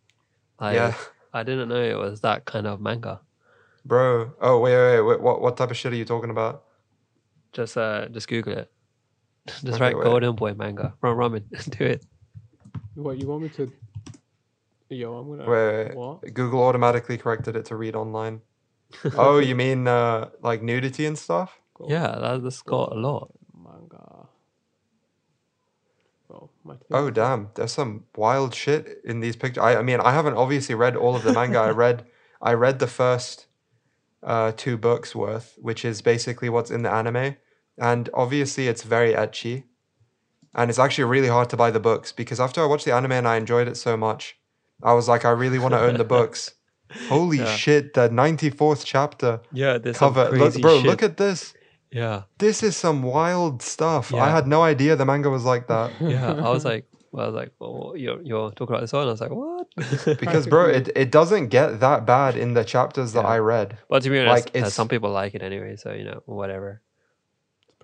Like, 0.60 0.76
Yeah. 0.76 0.94
I 1.34 1.44
didn't 1.44 1.68
know 1.70 1.82
it 1.82 1.98
was 1.98 2.22
that 2.22 2.46
kind 2.46 2.66
of 2.68 2.80
manga. 2.80 3.20
Bro, 3.86 4.34
oh 4.42 4.60
wait, 4.60 4.76
wait, 4.76 5.02
wait, 5.02 5.22
what 5.22 5.42
what 5.42 5.58
type 5.58 5.72
of 5.72 5.78
shit 5.78 5.94
are 5.94 5.98
you 5.98 6.06
talking 6.06 6.30
about? 6.30 6.64
Just 7.54 7.78
uh, 7.78 8.08
just 8.10 8.28
Google 8.28 8.54
it. 8.54 8.72
Just 9.64 9.80
write. 9.80 9.94
Golden 9.96 10.36
Boy 10.36 10.54
manga. 10.54 10.94
Ron 11.02 11.18
Ramen, 11.18 11.70
do 11.78 11.86
it. 11.86 12.06
What 12.96 13.18
you 13.18 13.28
want 13.28 13.44
me 13.44 13.50
to? 13.50 13.72
Yo, 14.90 15.14
I'm 15.18 15.28
gonna. 15.38 15.50
Wait, 15.50 15.88
wait, 15.90 15.96
What? 15.96 16.34
Google 16.34 16.64
automatically 16.64 17.18
corrected 17.18 17.56
it 17.56 17.66
to 17.66 17.76
read 17.76 17.96
online. 17.96 18.42
oh, 19.18 19.40
you 19.40 19.56
mean 19.56 19.88
uh, 19.88 20.30
like 20.42 20.62
nudity 20.62 21.06
and 21.06 21.18
stuff? 21.18 21.60
Yeah, 21.88 22.16
that, 22.20 22.44
that's 22.44 22.62
got 22.62 22.92
a 22.94 22.96
lot. 22.96 23.32
Manga. 23.54 24.28
Oh, 26.32 26.50
my 26.64 26.76
thing- 26.76 26.86
Oh 26.92 27.10
damn, 27.10 27.50
there's 27.56 27.72
some 27.74 28.06
wild 28.16 28.54
shit 28.54 29.02
in 29.04 29.20
these 29.20 29.36
pictures. 29.36 29.64
I, 29.64 29.78
I 29.78 29.82
mean, 29.82 30.00
I 30.00 30.12
haven't 30.12 30.36
obviously 30.36 30.76
read 30.76 30.96
all 30.96 31.16
of 31.16 31.24
the 31.24 31.34
manga. 31.34 31.60
I 31.60 31.72
read 31.72 32.06
I 32.42 32.54
read 32.54 32.80
the 32.80 32.88
first 32.88 33.48
uh, 34.24 34.52
two 34.56 34.78
books 34.78 35.16
worth, 35.16 35.56
which 35.62 35.84
is 35.84 36.02
basically 36.02 36.50
what's 36.50 36.72
in 36.72 36.84
the 36.84 36.92
anime, 36.92 37.36
and 37.78 38.10
obviously 38.14 38.68
it's 38.68 38.84
very 38.84 39.14
ecchi, 39.14 39.64
and 40.54 40.70
it's 40.70 40.80
actually 40.80 41.04
really 41.06 41.28
hard 41.28 41.50
to 41.50 41.58
buy 41.58 41.72
the 41.72 41.80
books 41.80 42.12
because 42.12 42.40
after 42.40 42.62
I 42.62 42.66
watched 42.66 42.86
the 42.86 42.94
anime 42.94 43.12
and 43.14 43.28
I 43.28 43.36
enjoyed 43.38 43.68
it 43.68 43.78
so 43.78 43.98
much, 43.98 44.38
I 44.84 44.94
was 44.94 45.08
like, 45.08 45.26
I 45.26 45.32
really 45.32 45.60
want 45.60 45.74
to 45.74 45.80
own 45.80 45.98
the 45.98 46.04
books. 46.06 46.54
Holy 47.10 47.40
Yeah. 47.40 47.56
shit! 47.56 47.94
The 47.94 48.10
ninety 48.10 48.50
fourth 48.50 48.86
chapter 48.86 49.42
Yeah, 49.52 49.78
there's 49.80 49.98
cover. 49.98 50.30
Look, 50.30 50.62
bro, 50.62 50.78
shit. 50.78 50.86
look 50.86 51.04
at 51.04 51.18
this. 51.18 51.54
yeah, 51.92 52.24
This 52.38 52.62
is 52.62 52.78
some 52.78 53.02
wild 53.04 53.62
stuff. 53.62 54.14
I 54.14 54.30
had 54.30 54.48
no 54.48 54.62
idea 54.64 54.96
the 54.96 55.06
manga 55.06 55.30
was 55.30 55.44
like 55.46 55.68
that. 55.68 55.92
yeah. 56.02 56.34
I 56.34 56.50
was 56.52 56.64
like, 56.64 56.86
well, 57.12 57.24
I 57.24 57.28
was 57.30 57.36
like, 57.36 57.52
well, 57.60 57.94
you're 57.98 58.22
you're 58.22 58.52
talking 58.52 58.74
about 58.76 58.82
this 58.82 58.94
one. 58.94 59.08
I 59.08 59.12
was 59.12 59.22
like, 59.22 59.32
what? 59.32 59.66
because 60.20 60.46
bro 60.48 60.66
it, 60.70 60.90
it 60.96 61.12
doesn't 61.12 61.48
get 61.48 61.80
that 61.80 62.06
bad 62.06 62.36
in 62.38 62.54
the 62.54 62.64
chapters 62.64 63.14
that 63.14 63.24
Yeah. 63.24 63.36
i 63.36 63.40
read 63.40 63.78
but 63.90 64.04
to 64.04 64.10
be 64.10 64.20
honest, 64.20 64.46
Like, 64.46 64.56
uh, 64.56 64.60
it's- 64.60 64.74
some 64.74 64.88
people 64.88 65.10
like 65.10 65.34
it 65.34 65.42
anyway. 65.42 65.76
So 65.76 65.92
you 65.92 66.04
know, 66.06 66.22
whatever. 66.28 66.82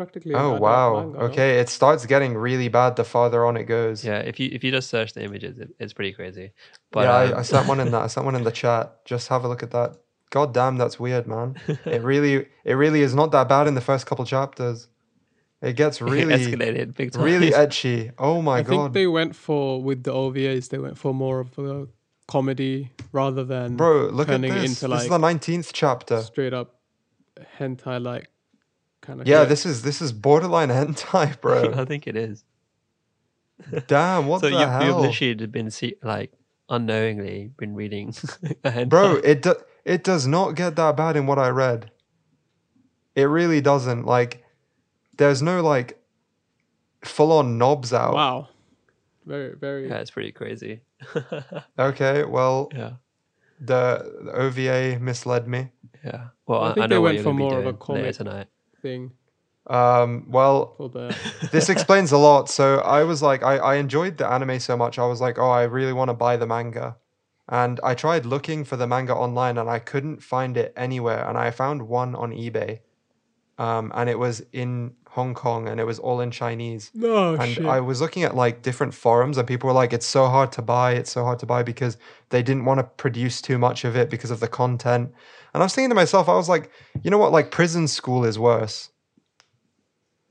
It's 0.01 0.11
practically. 0.11 0.33
oh 0.35 0.57
wow 0.57 1.01
manga, 1.01 1.17
no? 1.17 1.25
okay 1.25 1.59
it 1.59 1.69
starts 1.69 2.05
getting 2.05 2.35
really 2.35 2.67
bad 2.67 2.95
the 2.95 3.03
farther 3.03 3.45
on 3.45 3.57
it 3.57 3.63
goes 3.63 4.03
Yeah, 4.03 4.19
if 4.19 4.39
you 4.39 4.49
if 4.51 4.63
you 4.63 4.71
just 4.71 4.89
search 4.89 5.13
the 5.13 5.23
images, 5.23 5.57
it, 5.59 5.75
it's 5.79 5.93
pretty 5.93 6.13
crazy. 6.13 6.51
But 6.91 7.03
yeah 7.03 7.15
um, 7.15 7.33
I, 7.35 7.39
I 7.39 7.41
sent 7.43 7.67
one 7.67 7.79
in 7.79 7.91
that 7.95 8.01
i 8.03 8.07
sent 8.07 8.25
one 8.25 8.35
in 8.35 8.43
the 8.43 8.51
chat 8.51 9.05
just 9.05 9.27
have 9.29 9.43
a 9.43 9.47
look 9.47 9.63
at 9.63 9.71
that 9.71 9.97
god 10.29 10.53
damn 10.53 10.77
that's 10.77 10.99
weird 10.99 11.27
man 11.27 11.55
it 11.85 12.01
really 12.01 12.47
it 12.63 12.73
really 12.73 13.01
is 13.01 13.13
not 13.13 13.31
that 13.31 13.47
bad 13.49 13.67
in 13.67 13.75
the 13.75 13.81
first 13.81 14.05
couple 14.05 14.25
chapters 14.25 14.87
it 15.61 15.73
gets 15.73 16.01
it 16.01 16.05
really 16.05 16.33
escalated 16.33 16.95
big 16.95 17.11
time. 17.11 17.23
really 17.23 17.51
ecchi 17.63 18.11
oh 18.17 18.41
my 18.41 18.61
god. 18.61 18.73
I 18.73 18.77
think 18.83 18.93
they 18.93 19.07
went 19.07 19.35
for 19.35 19.81
with 19.81 20.03
the 20.03 20.11
OVAs. 20.11 20.69
They 20.69 20.79
went 20.79 20.97
for 20.97 21.13
more 21.13 21.39
of 21.39 21.57
a 21.59 21.87
comedy 22.27 22.89
rather 23.11 23.43
than 23.43 23.75
bro 23.75 24.07
look 24.07 24.29
at 24.29 24.33
turning 24.33 24.53
it 24.53 24.61
this 24.61 24.81
into 24.81 24.87
this 24.95 25.03
is 25.03 25.09
the 25.09 25.17
19th 25.17 25.71
chapter 25.73 26.21
straight 26.21 26.53
up 26.53 26.79
hentai 27.59 28.01
like 28.01 28.29
kind 29.01 29.21
of. 29.21 29.27
yeah 29.27 29.43
this 29.45 29.65
is 29.65 29.81
this 29.83 30.01
is 30.01 30.11
borderline 30.11 30.69
hentai 30.77 31.39
bro 31.41 31.73
I 31.75 31.85
think 31.85 32.07
it 32.07 32.15
is. 32.15 32.43
damn 33.87 34.27
what 34.27 34.41
so 34.41 34.49
the 34.49 34.57
you've, 34.59 34.69
hell 34.69 34.85
you've 34.85 34.97
literally 34.97 35.45
been 35.47 35.69
see, 35.71 35.95
like 36.03 36.31
unknowingly 36.69 37.51
been 37.57 37.75
reading 37.75 38.09
a 38.63 38.71
hentai. 38.71 38.89
bro 38.89 39.15
it 39.17 39.41
do, 39.41 39.55
it 39.85 40.03
does 40.03 40.25
not 40.27 40.55
get 40.55 40.75
that 40.75 40.95
bad 40.95 41.15
in 41.17 41.25
what 41.27 41.37
i 41.39 41.49
read 41.49 41.91
it 43.15 43.23
really 43.25 43.59
doesn't 43.61 44.05
like 44.05 44.43
there's 45.17 45.41
no 45.41 45.61
like 45.61 45.99
full-on 47.03 47.57
knobs 47.57 47.93
out 47.93 48.13
Wow. 48.13 48.47
Very 49.25 49.55
very. 49.55 49.87
yeah, 49.87 49.97
it's 49.99 50.09
pretty 50.11 50.31
crazy. 50.31 50.81
okay 51.77 52.23
well 52.23 52.69
yeah, 52.73 52.93
the, 53.59 54.19
the 54.25 54.31
ova 54.31 54.99
misled 54.99 55.47
me 55.47 55.69
yeah. 56.03 56.29
Well, 56.47 56.61
I 56.63 56.71
I, 56.71 56.73
think 56.73 56.83
I 56.83 56.87
they 56.87 56.95
know 56.95 57.01
what 57.01 57.13
went 57.13 57.23
for 57.23 57.33
more 57.33 57.59
of 57.59 57.65
a 57.67 57.73
doing 57.73 57.75
later 57.75 57.79
comic. 57.79 58.15
tonight. 58.15 58.47
Thing. 58.81 59.11
Um 59.67 60.25
well 60.29 60.75
this 61.51 61.69
explains 61.69 62.11
a 62.11 62.17
lot. 62.17 62.49
So 62.49 62.79
i 62.79 63.03
was 63.03 63.21
like 63.21 63.43
I, 63.43 63.57
I 63.57 63.75
enjoyed 63.75 64.17
the 64.17 64.27
anime 64.27 64.59
so 64.59 64.75
much. 64.75 64.97
I 64.99 65.05
was 65.05 65.21
like 65.21 65.37
oh 65.37 65.49
i 65.49 65.63
really 65.63 65.93
want 65.93 66.09
to 66.09 66.13
buy 66.13 66.37
the 66.37 66.47
manga. 66.47 66.97
And 67.47 67.79
i 67.83 67.93
tried 67.93 68.25
looking 68.25 68.63
for 68.63 68.77
the 68.77 68.87
manga 68.87 69.13
online 69.13 69.57
and 69.57 69.69
i 69.69 69.79
couldn't 69.79 70.23
find 70.23 70.57
it 70.57 70.73
anywhere. 70.75 71.27
And 71.27 71.37
i 71.37 71.51
found 71.51 71.87
one 71.87 72.15
on 72.15 72.31
ebay. 72.31 72.79
Um, 73.57 73.91
and 73.93 74.09
it 74.09 74.17
was 74.17 74.43
in 74.51 74.95
hong 75.11 75.33
kong 75.33 75.67
and 75.67 75.77
it 75.77 75.83
was 75.83 75.99
all 75.99 76.21
in 76.21 76.31
chinese 76.31 76.89
No 76.93 77.33
and 77.33 77.51
shit. 77.51 77.65
I 77.65 77.81
was 77.81 77.99
looking 77.99 78.23
at 78.23 78.33
like 78.33 78.61
different 78.61 78.93
forums, 78.93 79.37
and 79.37 79.45
people 79.45 79.67
were 79.67 79.73
like, 79.73 79.91
"It's 79.91 80.05
so 80.05 80.27
hard 80.27 80.53
to 80.53 80.61
buy. 80.61 80.93
It's 80.93 81.11
so 81.11 81.23
hard 81.25 81.39
to 81.39 81.45
buy 81.45 81.63
because 81.63 81.97
they 82.29 82.41
didn't 82.41 82.63
want 82.63 82.79
to 82.79 82.85
produce 83.03 83.41
too 83.41 83.57
much 83.57 83.83
of 83.83 83.97
it 83.97 84.09
because 84.09 84.31
of 84.31 84.39
the 84.39 84.47
content." 84.47 85.11
And 85.53 85.61
I 85.61 85.65
was 85.65 85.75
thinking 85.75 85.89
to 85.89 85.95
myself, 85.95 86.29
I 86.29 86.35
was 86.35 86.47
like, 86.47 86.71
"You 87.03 87.11
know 87.11 87.17
what? 87.17 87.33
Like 87.33 87.51
prison 87.51 87.87
school 87.87 88.23
is 88.23 88.39
worse. 88.39 88.89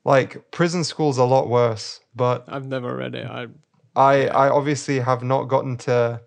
Like 0.05 0.51
prison 0.51 0.83
school's 0.85 1.19
a 1.19 1.25
lot 1.25 1.49
worse." 1.49 2.01
But 2.15 2.45
I've 2.49 2.67
never 2.67 2.97
read 2.97 3.15
it. 3.15 3.27
I 3.27 3.49
I 3.95 4.29
I 4.29 4.49
obviously 4.49 5.01
have 5.01 5.23
not 5.23 5.45
gotten 5.45 5.77
to 5.89 6.23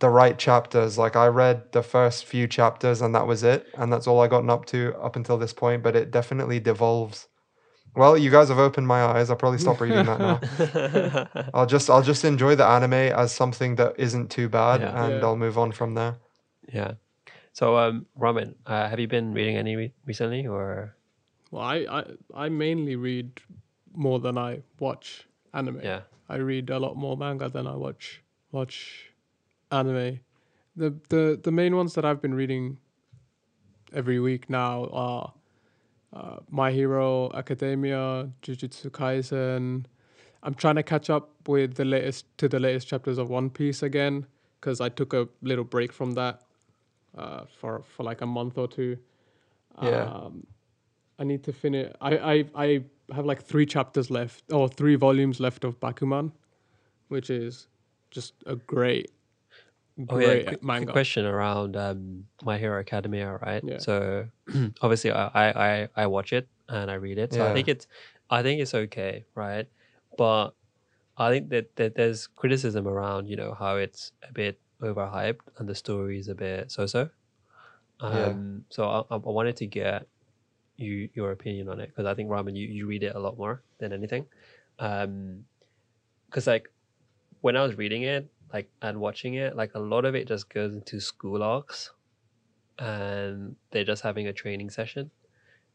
the 0.00 0.10
right 0.10 0.36
chapters. 0.38 0.98
Like 0.98 1.14
I 1.14 1.26
read 1.28 1.72
the 1.72 1.82
first 1.82 2.24
few 2.24 2.48
chapters, 2.48 3.00
and 3.00 3.14
that 3.14 3.26
was 3.26 3.42
it, 3.44 3.66
and 3.76 3.92
that's 3.92 4.06
all 4.08 4.20
I 4.20 4.26
gotten 4.26 4.50
up 4.50 4.66
to 4.66 4.94
up 5.00 5.14
until 5.14 5.38
this 5.38 5.52
point. 5.52 5.82
But 5.82 5.94
it 5.94 6.10
definitely 6.10 6.58
devolves. 6.58 7.28
Well, 7.96 8.16
you 8.16 8.30
guys 8.30 8.48
have 8.48 8.58
opened 8.58 8.86
my 8.86 9.02
eyes. 9.02 9.30
I'll 9.30 9.36
probably 9.36 9.58
stop 9.58 9.80
reading 9.84 10.06
that 10.06 10.18
now. 10.20 11.50
I'll 11.54 11.66
just 11.66 11.90
I'll 11.90 12.02
just 12.02 12.24
enjoy 12.24 12.54
the 12.54 12.64
anime 12.66 12.92
as 12.94 13.32
something 13.32 13.76
that 13.76 13.94
isn't 13.98 14.30
too 14.30 14.48
bad, 14.48 14.80
Yeah. 14.80 15.04
and 15.04 15.14
Yeah. 15.14 15.26
I'll 15.26 15.36
move 15.36 15.58
on 15.58 15.72
from 15.72 15.94
there. 15.94 16.16
yeah. 16.72 16.92
So, 17.52 17.76
um, 17.76 18.06
Ramen, 18.18 18.54
uh, 18.64 18.88
have 18.88 19.00
you 19.00 19.08
been 19.08 19.34
reading 19.34 19.56
any 19.56 19.74
re- 19.76 19.92
recently, 20.06 20.46
or 20.46 20.94
well, 21.50 21.62
I, 21.62 21.76
I 21.90 22.04
I 22.44 22.48
mainly 22.48 22.94
read 22.96 23.40
more 23.92 24.20
than 24.20 24.38
I 24.38 24.62
watch 24.78 25.26
anime. 25.52 25.80
yeah? 25.82 26.02
I 26.28 26.36
read 26.36 26.70
a 26.70 26.78
lot 26.78 26.96
more 26.96 27.16
manga 27.16 27.48
than 27.48 27.66
I 27.66 27.74
watch 27.74 28.22
watch 28.52 29.10
anime. 29.72 30.20
The 30.76 30.94
the 31.08 31.40
the 31.42 31.50
main 31.50 31.74
ones 31.74 31.94
that 31.94 32.04
I've 32.04 32.22
been 32.22 32.34
reading 32.34 32.78
every 33.92 34.20
week 34.20 34.48
now 34.48 34.86
are 34.92 35.32
uh, 36.12 36.36
My 36.50 36.72
Hero 36.72 37.30
Academia, 37.34 38.30
Jujutsu 38.42 38.90
Kaisen. 38.90 39.84
I'm 40.42 40.54
trying 40.54 40.76
to 40.76 40.82
catch 40.82 41.10
up 41.10 41.30
with 41.46 41.74
the 41.74 41.84
latest 41.84 42.26
to 42.38 42.48
the 42.48 42.58
latest 42.58 42.88
chapters 42.88 43.18
of 43.18 43.28
One 43.28 43.50
Piece 43.50 43.82
again 43.82 44.26
because 44.60 44.80
I 44.80 44.88
took 44.88 45.12
a 45.12 45.28
little 45.42 45.64
break 45.64 45.92
from 45.92 46.12
that 46.12 46.42
uh, 47.16 47.44
for 47.58 47.82
for 47.82 48.02
like 48.02 48.20
a 48.20 48.26
month 48.26 48.58
or 48.58 48.68
two. 48.68 48.96
Yeah. 49.82 50.04
Um, 50.04 50.46
I 51.18 51.24
need 51.24 51.44
to 51.44 51.52
finish. 51.52 51.92
I, 52.00 52.16
I 52.16 52.44
I 52.54 52.84
have 53.14 53.26
like 53.26 53.42
three 53.42 53.66
chapters 53.66 54.10
left 54.10 54.44
or 54.52 54.68
three 54.68 54.94
volumes 54.94 55.40
left 55.40 55.64
of 55.64 55.78
Bakuman, 55.80 56.32
which 57.08 57.28
is 57.30 57.68
just 58.10 58.34
a 58.46 58.56
great, 58.56 59.10
Oh 60.08 60.18
yeah, 60.18 60.26
great 60.26 60.46
quick, 60.46 60.62
question 60.92 61.24
around 61.26 61.76
um, 61.76 62.24
My 62.42 62.58
Hero 62.58 62.78
Academia, 62.80 63.38
right? 63.42 63.62
Yeah. 63.64 63.78
So 63.78 64.26
obviously, 64.80 65.10
I, 65.12 65.82
I 65.82 65.88
I 65.96 66.06
watch 66.06 66.32
it 66.32 66.48
and 66.68 66.90
I 66.90 66.94
read 66.94 67.18
it, 67.18 67.32
so 67.32 67.40
I 67.50 67.54
think 67.54 67.68
it's 67.68 67.86
I 68.30 68.42
think 68.42 68.60
it's 68.60 68.74
okay, 68.74 69.24
right? 69.34 69.66
But 70.16 70.50
I 71.16 71.30
think 71.30 71.50
that, 71.50 71.76
that 71.76 71.94
there's 71.96 72.26
criticism 72.26 72.86
around, 72.88 73.28
you 73.28 73.36
know, 73.36 73.54
how 73.54 73.76
it's 73.76 74.12
a 74.28 74.32
bit 74.32 74.58
overhyped 74.80 75.40
and 75.58 75.68
the 75.68 75.74
story 75.74 76.18
is 76.18 76.28
a 76.28 76.34
bit 76.34 76.70
so-so. 76.70 77.10
Um, 78.00 78.16
Yeah. 78.16 78.32
So 78.70 78.84
I, 78.88 79.14
I 79.14 79.16
wanted 79.18 79.56
to 79.58 79.66
get 79.66 80.06
you 80.76 81.10
your 81.12 81.32
opinion 81.32 81.68
on 81.68 81.80
it 81.80 81.88
because 81.88 82.06
I 82.06 82.14
think 82.14 82.30
Ramen, 82.30 82.56
you, 82.56 82.66
you 82.66 82.86
read 82.86 83.02
it 83.02 83.14
a 83.14 83.18
lot 83.18 83.36
more 83.36 83.62
than 83.78 83.92
anything. 83.92 84.24
Um, 84.78 85.44
because 86.26 86.46
like 86.46 86.70
when 87.40 87.56
I 87.56 87.62
was 87.62 87.76
reading 87.76 88.02
it, 88.02 88.30
like 88.52 88.70
and 88.82 89.00
watching 89.00 89.34
it, 89.34 89.56
like 89.56 89.72
a 89.74 89.78
lot 89.78 90.04
of 90.04 90.14
it 90.14 90.26
just 90.28 90.48
goes 90.52 90.72
into 90.74 91.00
school 91.00 91.42
arcs, 91.42 91.90
and 92.78 93.56
they're 93.70 93.84
just 93.84 94.02
having 94.02 94.26
a 94.26 94.32
training 94.32 94.70
session, 94.70 95.10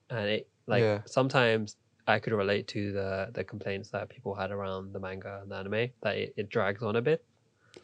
and 0.09 0.29
it 0.29 0.49
like 0.67 0.81
Yeah. 0.83 1.01
sometimes 1.05 1.77
I 2.07 2.19
could 2.19 2.33
relate 2.33 2.67
to 2.69 2.91
the 2.91 3.29
the 3.33 3.43
complaints 3.43 3.89
that 3.91 4.09
people 4.09 4.35
had 4.35 4.51
around 4.51 4.93
the 4.93 4.99
manga 4.99 5.39
and 5.41 5.51
the 5.51 5.55
anime 5.55 5.89
that 6.01 6.17
it, 6.17 6.33
it 6.37 6.49
drags 6.49 6.83
on 6.83 6.95
a 6.95 7.01
bit. 7.01 7.23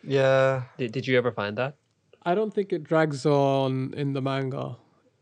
Yeah. 0.04 0.63
Did, 0.77 0.91
did 0.91 1.08
you 1.08 1.17
ever 1.17 1.32
find 1.32 1.58
that? 1.58 1.75
I 2.23 2.36
don't 2.36 2.54
think 2.54 2.71
it 2.71 2.84
drags 2.84 3.25
on 3.25 3.93
in 3.95 4.13
the 4.13 4.21
manga. 4.21 4.77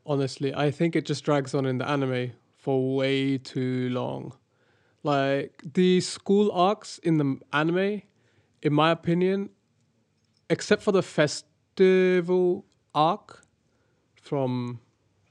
Honestly, 0.05 0.53
I 0.53 0.71
think 0.71 0.95
it 0.95 1.05
just 1.05 1.23
drags 1.23 1.53
on 1.53 1.65
in 1.65 1.77
the 1.77 1.88
anime 1.88 2.32
for 2.58 2.95
way 2.95 3.38
too 3.38 3.89
long. 3.89 4.34
Like 5.03 5.62
the 5.73 6.01
school 6.01 6.51
arcs 6.51 6.97
in 6.99 7.17
the 7.17 7.39
anime, 7.53 8.01
in 8.62 8.73
my 8.73 8.91
opinion, 8.91 9.49
except 10.50 10.82
for 10.82 10.92
the 10.92 11.02
festival 11.04 12.66
arc 12.94 13.44
from, 14.16 14.80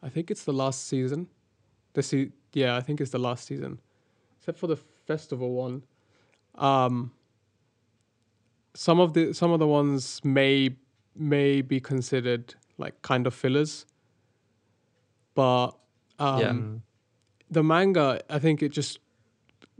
I 0.03 0.09
think 0.09 0.31
it's 0.31 0.45
the 0.45 0.53
last 0.53 0.87
season. 0.87 1.29
The 1.95 2.03
se- 2.03 2.33
yeah, 2.53 2.77
I 2.77 2.81
think 2.81 3.01
it's 3.01 3.11
the 3.11 3.19
last 3.19 3.47
season. 3.47 3.81
Except 4.39 4.59
for 4.59 4.67
the 4.67 4.77
festival 4.77 5.53
one, 5.53 5.85
um, 6.55 7.13
some 8.75 9.01
of 9.01 9.13
the 9.13 9.33
some 9.33 9.51
of 9.51 9.59
the 9.59 9.67
ones 9.67 10.21
may 10.25 10.71
may 11.17 11.61
be 11.63 11.81
considered 11.81 12.55
like 12.79 13.03
kind 13.03 13.27
of 13.27 13.35
fillers, 13.35 13.85
but 15.35 15.71
um, 16.19 16.41
Yeah. 16.41 16.79
the 17.51 17.63
manga, 17.63 18.21
I 18.31 18.39
think 18.39 18.63
it 18.63 18.71
just 18.71 19.01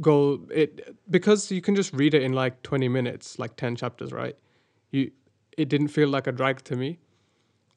go 0.01 0.41
it 0.51 0.97
because 1.11 1.51
you 1.51 1.61
can 1.61 1.75
just 1.75 1.93
read 1.93 2.15
it 2.15 2.23
in 2.23 2.33
like 2.33 2.63
20 2.63 2.89
minutes, 2.89 3.39
like 3.39 3.57
10 3.57 3.77
chapters, 3.77 4.13
right? 4.13 4.37
You 4.91 5.11
it 5.59 5.69
didn't 5.69 5.89
feel 5.89 6.09
like 6.09 6.27
a 6.27 6.33
drag 6.33 6.63
to 6.65 6.77
me. 6.77 7.01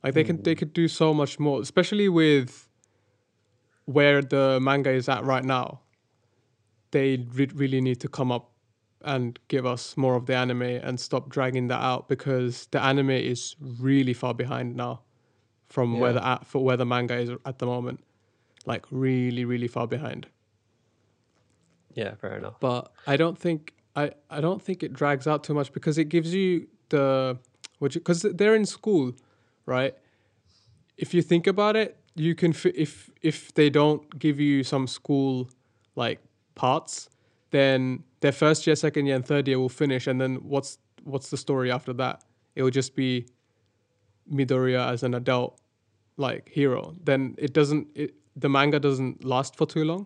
Like 0.04 0.14
they 0.14 0.24
can 0.24 0.42
they 0.42 0.56
could 0.56 0.74
do 0.74 0.88
so 0.88 1.14
much 1.14 1.40
more, 1.40 1.62
especially 1.62 2.10
with 2.10 2.70
where 3.86 4.22
the 4.22 4.60
manga 4.62 4.92
is 4.92 5.10
at 5.10 5.24
right 5.26 5.44
now. 5.44 5.82
They 6.92 7.26
re- 7.34 7.52
really 7.54 7.82
need 7.82 8.00
to 8.02 8.08
come 8.08 8.32
up 8.32 8.52
and 9.04 9.40
give 9.48 9.66
us 9.66 9.98
more 9.98 10.16
of 10.16 10.26
the 10.28 10.36
anime 10.36 10.62
and 10.62 11.00
stop 11.00 11.30
dragging 11.30 11.68
that 11.68 11.82
out 11.82 12.08
because 12.08 12.68
the 12.72 12.82
anime 12.82 13.10
is 13.10 13.56
really 13.60 14.14
far 14.14 14.34
behind 14.34 14.76
now 14.76 15.02
from 15.70 16.00
where 16.00 16.14
the 16.14 16.26
at 16.26 16.46
for 16.46 16.64
where 16.64 16.78
the 16.78 16.86
manga 16.86 17.16
is 17.16 17.32
at 17.46 17.60
the 17.60 17.66
moment. 17.66 18.04
Like 18.66 18.86
really, 18.92 19.46
really 19.46 19.68
far 19.68 19.88
behind. 19.88 20.28
Yeah, 21.94 22.16
fair 22.16 22.38
enough. 22.38 22.60
But 22.60 22.92
I 23.08 23.18
don't 23.18 23.38
think 23.38 23.74
I, 23.96 24.12
I 24.30 24.42
don't 24.42 24.62
think 24.62 24.84
it 24.84 24.94
drags 24.94 25.28
out 25.28 25.44
too 25.44 25.54
much 25.54 25.74
because 25.74 25.98
it 25.98 26.06
gives 26.06 26.34
you 26.34 26.68
the 26.90 27.38
which 27.82 27.96
because 27.96 28.22
they're 28.22 28.54
in 28.56 28.66
school, 28.66 29.12
right? 29.66 29.96
If 30.98 31.16
you 31.16 31.24
think 31.24 31.48
about 31.48 31.76
it, 31.76 31.98
you 32.16 32.36
can 32.36 32.54
if 32.76 33.10
if 33.24 33.52
they 33.56 33.70
don't 33.72 34.04
give 34.20 34.40
you 34.40 34.64
some 34.64 34.86
school 34.86 35.50
like 35.96 36.20
parts, 36.54 37.10
then 37.50 38.04
their 38.20 38.32
first 38.44 38.68
year, 38.68 38.76
second 38.76 39.08
year, 39.08 39.16
and 39.16 39.26
third 39.26 39.48
year 39.48 39.58
will 39.58 39.76
finish, 39.84 40.06
and 40.06 40.22
then 40.22 40.36
what's 40.54 40.78
what's 41.06 41.30
the 41.32 41.38
story 41.38 41.72
after 41.72 41.92
that? 41.94 42.24
It 42.56 42.62
will 42.62 42.70
just 42.82 42.96
be 42.96 43.26
Midoriya 44.32 44.92
as 44.94 45.02
an 45.02 45.16
adult 45.16 45.60
like 46.18 46.50
hero. 46.50 46.94
Then 47.04 47.34
it 47.40 47.52
doesn't 47.54 47.88
it, 47.96 48.14
the 48.36 48.48
manga 48.50 48.80
doesn't 48.80 49.24
last 49.26 49.56
for 49.58 49.66
too 49.66 49.84
long. 49.86 50.06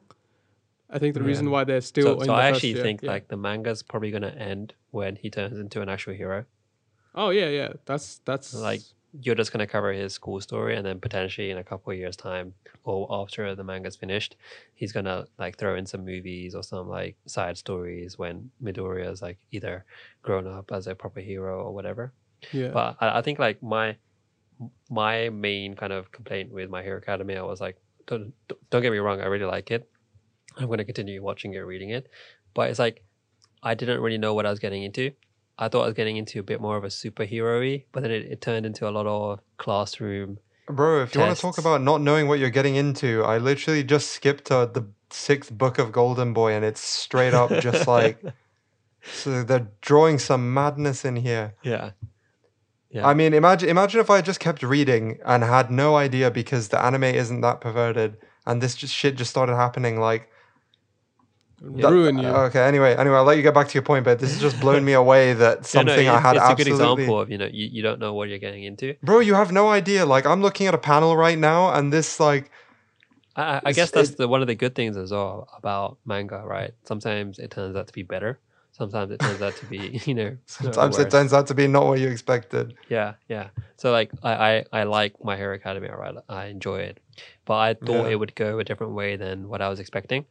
I 0.90 0.98
think 1.00 1.14
the 1.14 1.24
reason 1.24 1.50
why 1.52 1.66
they're 1.66 1.82
still 1.82 2.20
So, 2.20 2.26
so 2.28 2.34
I 2.34 2.46
actually 2.48 2.70
year- 2.76 2.84
think 2.84 3.02
yeah. 3.02 3.12
like 3.12 3.28
the 3.28 3.36
manga's 3.38 3.84
probably 3.84 4.12
gonna 4.12 4.36
end 4.54 4.76
when 4.92 5.18
he 5.18 5.30
turns 5.30 5.60
into 5.60 5.82
an 5.82 5.90
actual 5.90 6.14
hero. 6.14 6.46
Oh 7.16 7.30
yeah 7.30 7.50
yeah 7.50 7.74
that's 7.86 8.22
that's 8.26 8.54
Like 8.54 8.82
you're 9.22 9.36
just 9.36 9.52
gonna 9.52 9.68
cover 9.68 9.94
his 9.94 10.14
school 10.14 10.42
story, 10.42 10.76
and 10.76 10.86
then 10.86 11.00
potentially 11.00 11.50
in 11.50 11.58
a 11.58 11.64
couple 11.64 11.92
of 11.92 11.98
years' 11.98 12.18
time, 12.18 12.54
or 12.84 13.08
after 13.10 13.56
the 13.56 13.64
manga's 13.64 13.96
finished, 13.96 14.36
he's 14.74 14.92
gonna 14.92 15.26
like 15.40 15.58
throw 15.58 15.76
in 15.76 15.86
some 15.86 16.06
movies 16.06 16.54
or 16.54 16.64
some 16.64 16.88
like 16.90 17.16
side 17.26 17.58
stories 17.58 18.18
when 18.18 18.52
Midoriya's 18.62 19.22
like 19.22 19.38
either 19.52 19.86
grown 20.22 20.48
up 20.48 20.72
as 20.72 20.88
a 20.88 20.96
proper 20.96 21.22
hero 21.22 21.64
or 21.64 21.74
whatever. 21.74 22.14
yeah 22.52 22.70
But 22.70 22.98
I, 23.00 23.20
I 23.20 23.22
think 23.22 23.40
like 23.40 23.64
my 23.64 23.96
my 24.90 25.30
main 25.30 25.76
kind 25.76 25.94
of 25.94 26.12
complaint 26.12 26.52
with 26.52 26.70
My 26.70 26.82
Hero 26.84 26.98
Academia 26.98 27.46
was 27.46 27.62
like, 27.62 27.78
don't 28.08 28.34
don't 28.70 28.82
get 28.82 28.92
me 28.92 29.00
wrong, 29.00 29.22
I 29.22 29.26
really 29.26 29.46
like 29.46 29.72
it. 29.72 29.90
I'm 30.58 30.68
going 30.68 30.78
to 30.78 30.86
continue 30.86 31.22
watching 31.22 31.54
it, 31.54 31.60
reading 31.60 31.90
it, 31.90 32.08
but 32.54 32.70
it's 32.70 32.80
like 32.80 33.04
I 33.64 33.74
didn't 33.74 34.00
really 34.02 34.18
know 34.18 34.34
what 34.34 34.46
I 34.46 34.50
was 34.50 34.60
getting 34.60 34.84
into. 34.84 35.12
I 35.58 35.70
thought 35.70 35.84
I 35.84 35.86
was 35.86 35.94
getting 35.94 36.18
into 36.18 36.40
a 36.40 36.44
bit 36.44 36.60
more 36.60 36.78
of 36.78 36.84
a 36.84 36.88
superhero-y, 36.88 37.86
but 37.92 38.04
then 38.04 38.12
it, 38.12 38.26
it 38.26 38.42
turned 38.42 38.66
into 38.66 38.88
a 38.88 38.92
lot 38.92 39.08
of 39.08 39.40
classroom. 39.58 40.40
Bro, 40.68 41.04
if 41.04 41.16
you 41.16 41.22
want 41.22 41.36
to 41.36 41.42
talk 41.42 41.58
about 41.58 41.82
not 41.82 42.02
knowing 42.02 42.28
what 42.28 42.40
you're 42.40 42.50
getting 42.50 42.76
into, 42.76 43.24
I 43.24 43.38
literally 43.38 43.84
just 43.84 44.12
skipped 44.12 44.46
to 44.46 44.70
the 44.74 44.88
sixth 45.12 45.52
book 45.52 45.78
of 45.78 45.92
Golden 45.92 46.34
Boy 46.34 46.54
and 46.54 46.66
it's 46.66 46.82
straight 46.82 47.34
up 47.34 47.52
just 47.62 47.88
like. 47.98 48.22
So 49.04 49.44
they're 49.44 49.68
drawing 49.82 50.18
some 50.18 50.54
madness 50.54 51.06
in 51.06 51.18
here. 51.18 51.54
Yeah, 51.62 51.92
yeah, 52.96 53.06
I 53.06 53.14
mean, 53.14 53.34
imagine 53.34 53.68
imagine 53.68 54.00
if 54.00 54.10
I 54.10 54.22
just 54.22 54.40
kept 54.40 54.64
reading 54.64 55.20
and 55.26 55.44
had 55.44 55.70
no 55.70 55.98
idea 55.98 56.32
because 56.32 56.70
the 56.70 56.82
anime 56.82 57.04
isn't 57.04 57.42
that 57.42 57.60
perverted 57.60 58.16
and 58.46 58.62
this 58.62 58.74
just 58.74 58.94
shit 58.94 59.16
just 59.16 59.30
started 59.30 59.56
happening 59.56 60.00
like 60.00 60.30
that- 61.78 61.92
ruin 61.92 62.18
you. 62.18 62.28
Okay, 62.30 62.60
anyway, 62.66 62.96
anyway, 62.96 63.16
I'll 63.18 63.24
let 63.24 63.38
you 63.38 63.44
get 63.44 63.54
back 63.54 63.68
to 63.70 63.74
your 63.74 63.84
point, 63.84 64.06
but 64.06 64.20
this 64.20 64.32
has 64.32 64.42
just 64.42 64.60
blown 64.60 64.84
me 64.86 64.94
away 64.94 65.34
that 65.34 65.66
something 65.76 66.06
no, 66.06 66.14
I 66.14 66.20
had 66.20 66.36
it's 66.36 66.46
a 66.50 66.56
good 66.56 66.68
example 66.68 67.20
of 67.20 67.30
you 67.32 67.38
know 67.38 67.50
you, 67.52 67.68
you 67.72 67.82
don't 67.82 68.00
know 68.00 68.14
what 68.14 68.30
you're 68.30 68.40
getting 68.40 68.64
into. 68.64 68.96
Bro, 69.04 69.20
you 69.20 69.34
have 69.34 69.52
no 69.52 69.70
idea. 69.70 70.06
Like 70.06 70.26
I'm 70.26 70.42
looking 70.42 70.68
at 70.68 70.74
a 70.74 70.78
panel 70.78 71.16
right 71.18 71.38
now 71.38 71.74
and 71.74 71.92
this 71.92 72.20
like 72.20 72.52
I, 73.36 73.44
I- 73.58 73.62
I 73.66 73.72
guess 73.74 73.92
that's 73.92 74.12
it- 74.12 74.18
the 74.18 74.28
one 74.28 74.42
of 74.42 74.48
the 74.48 74.56
good 74.56 74.76
things 74.76 74.96
as 74.98 75.12
well 75.12 75.50
about 75.58 75.98
manga, 76.06 76.42
right? 76.46 76.74
Sometimes 76.84 77.40
it 77.40 77.52
turns 77.52 77.76
out 77.76 77.88
to 77.88 77.94
be 77.94 78.04
better. 78.04 78.40
Sometimes 78.72 79.10
it 79.12 79.20
turns 79.22 79.42
out 79.42 79.56
to 79.58 79.66
be, 79.66 80.00
you 80.06 80.14
know, 80.14 80.38
sometimes 80.46 80.98
it 81.00 81.10
turns 81.10 81.32
out 81.34 81.48
to 81.48 81.54
be 81.54 81.66
not 81.68 81.86
what 81.88 82.00
you 82.00 82.10
expected. 82.10 82.76
Yeah, 82.90 83.14
yeah. 83.30 83.48
So 83.78 83.92
like, 83.92 84.12
I, 84.22 84.34
I, 84.34 84.66
I 84.82 84.84
like 84.84 85.14
My 85.24 85.36
Hero 85.38 85.56
Academia, 85.56 85.96
right? 85.96 86.16
I 86.28 86.46
enjoy 86.48 86.80
it, 86.82 87.00
but 87.46 87.56
I 87.56 87.74
thought 87.76 88.06
Yeah. 88.06 88.12
it 88.12 88.16
would 88.20 88.36
go 88.36 88.60
a 88.60 88.64
different 88.66 88.94
way 88.94 89.16
than 89.16 89.48
what 89.48 89.62
I 89.62 89.70
was 89.70 89.80
expecting. 89.80 90.26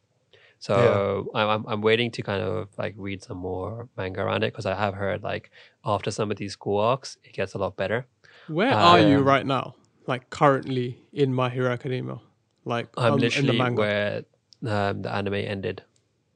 So 0.65 1.31
I'm, 1.35 1.49
I'm 1.49 1.65
I'm 1.69 1.83
waiting 1.83 2.11
to 2.13 2.23
kind 2.23 2.43
of 2.43 2.69
like 2.79 2.95
read 2.97 3.23
some 3.23 3.37
more 3.37 3.87
manga 3.99 4.23
around 4.23 4.45
it 4.45 4.53
because 4.53 4.65
I 4.65 4.75
have 4.75 4.95
heard 4.95 5.23
like 5.23 5.51
after 5.85 6.11
some 6.11 6.31
of 6.31 6.39
these 6.39 6.53
school 6.53 6.81
arcs, 6.81 7.19
it 7.23 7.35
gets 7.35 7.53
a 7.53 7.59
lot 7.59 7.77
better. 7.77 8.07
Where 8.49 8.73
are 8.73 8.99
you 8.99 9.19
Um, 9.19 9.25
right 9.25 9.45
now? 9.45 9.75
Like 10.07 10.31
currently 10.31 11.03
in 11.13 11.35
My 11.35 11.51
Hero 11.51 11.71
Academia, 11.71 12.19
like 12.65 12.89
I'm 12.97 13.05
um, 13.05 13.13
in 13.15 13.19
the 13.21 13.27
literally 13.27 13.59
manga, 13.59 13.81
where 13.83 14.25
um, 14.67 15.03
the 15.03 15.13
anime 15.13 15.35
ended. 15.35 15.83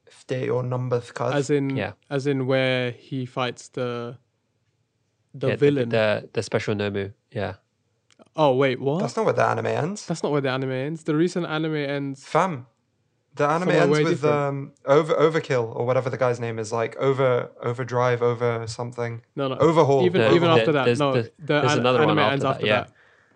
Stay 0.09 0.45
your 0.45 0.61
numbers, 0.61 1.11
cuz. 1.11 1.33
as 1.33 1.49
in 1.49 1.75
yeah. 1.75 1.93
as 2.11 2.27
in 2.27 2.45
where 2.45 2.91
he 2.91 3.25
fights 3.25 3.69
the 3.69 4.19
the 5.33 5.47
Yeah, 5.49 5.55
villain. 5.55 5.89
the, 5.89 6.29
the 6.33 6.43
special 6.43 6.75
Nomu. 6.75 7.13
Yeah. 7.31 7.53
oh 8.35 8.53
wait, 8.53 8.79
what? 8.79 8.99
That's 8.99 9.15
not 9.17 9.25
where 9.25 9.33
the 9.33 9.45
anime 9.45 9.65
ends. 9.67 10.05
That's 10.05 10.21
not 10.21 10.31
where 10.31 10.41
the 10.41 10.51
anime 10.51 10.71
ends. 10.71 11.03
The 11.03 11.15
recent 11.15 11.47
anime 11.47 11.75
ends. 11.75 12.23
Fam. 12.25 12.67
The 13.35 13.45
anime 13.47 13.69
Somewhere 13.69 13.81
ends 13.83 13.99
with 13.99 14.21
different. 14.21 14.35
um 14.35 14.71
over 14.85 15.13
overkill 15.13 15.73
or 15.75 15.85
whatever 15.85 16.09
the 16.09 16.17
guy's 16.17 16.39
name 16.39 16.59
is, 16.59 16.73
like 16.73 16.95
over 16.97 17.49
overdrive 17.61 18.21
over 18.21 18.65
something. 18.67 19.21
No, 19.35 19.47
no. 19.47 19.55
Overhaul. 19.55 20.03
Even 20.05 20.21
No, 20.21 20.27
even 20.33 20.49
there- 20.49 20.59
after 20.59 20.71
that, 20.73 20.85
there's- 20.85 20.99
no. 20.99 21.13
there's- 21.13 21.29
the 21.39 21.45
there's 21.61 21.73
an- 21.73 21.79
another 21.79 21.99
one 21.99 22.09
anime 22.09 22.19
after 22.19 22.31
ends 22.33 22.43
that, 22.43 22.49
after 22.55 22.65
yeah. 22.65 22.79
that. 22.81 22.91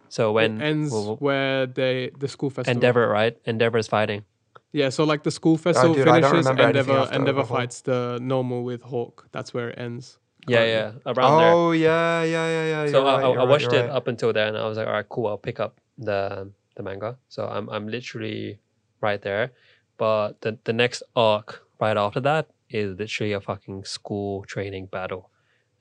So 0.10 0.32
when 0.32 0.62
it 0.62 0.66
ends 0.66 0.91
well, 0.91 1.16
where 1.18 1.66
they 1.68 2.12
the 2.20 2.28
school 2.28 2.50
festival. 2.50 2.76
Endeavor, 2.76 3.08
right? 3.08 3.38
Endeavor 3.46 3.78
is 3.78 3.88
fighting. 3.88 4.26
Yeah, 4.74 4.89
so 4.89 5.04
like 5.04 5.22
the 5.24 5.32
school 5.32 5.58
festival 5.58 5.94
dude, 5.94 6.06
finishes, 6.06 6.48
Endeavor 6.48 7.08
Endeavor 7.12 7.39
Overhaul. 7.41 7.58
fights 7.58 7.82
the 7.82 8.18
Nomu 8.22 8.64
with 8.64 8.82
Hawk. 8.82 9.28
That's 9.32 9.54
where 9.54 9.70
it 9.70 9.78
ends. 9.80 10.18
Yeah, 10.48 10.58
currently. 10.58 10.74
yeah, 11.06 11.12
around 11.14 11.38
there. 11.39 11.52
Oh 11.54 11.72
yeah, 11.72 12.24
yeah, 12.24 12.48
yeah, 12.50 12.84
yeah. 12.86 12.91
so 12.91 13.06
I, 13.08 13.16
right, 13.16 13.24
I, 13.24 13.30
I 13.30 13.36
right, 13.36 13.48
watched 13.48 13.72
you're 13.72 13.76
it 13.76 13.88
right. 13.88 13.89
up 13.98 14.08
until 14.08 14.34
there, 14.34 14.48
and 14.48 14.58
I 14.58 14.68
was 14.68 14.78
like, 14.78 14.88
all 14.88 14.94
right, 14.94 15.08
cool. 15.08 15.28
I'll 15.28 15.38
pick 15.38 15.60
up 15.62 15.80
the 15.98 16.52
the 16.76 16.84
manga. 16.84 17.18
So 17.30 17.48
I'm 17.48 17.70
I'm 17.70 17.88
literally 17.88 18.60
right 19.00 19.22
there. 19.22 19.52
But 19.98 20.41
the 20.41 20.58
the 20.64 20.74
next 20.74 21.04
arc 21.16 21.64
right 21.80 21.98
after 21.98 22.20
that 22.22 22.48
is 22.70 22.98
literally 22.98 23.34
a 23.34 23.41
fucking 23.41 23.86
school 23.86 24.44
training 24.46 24.88
battle. 24.88 25.30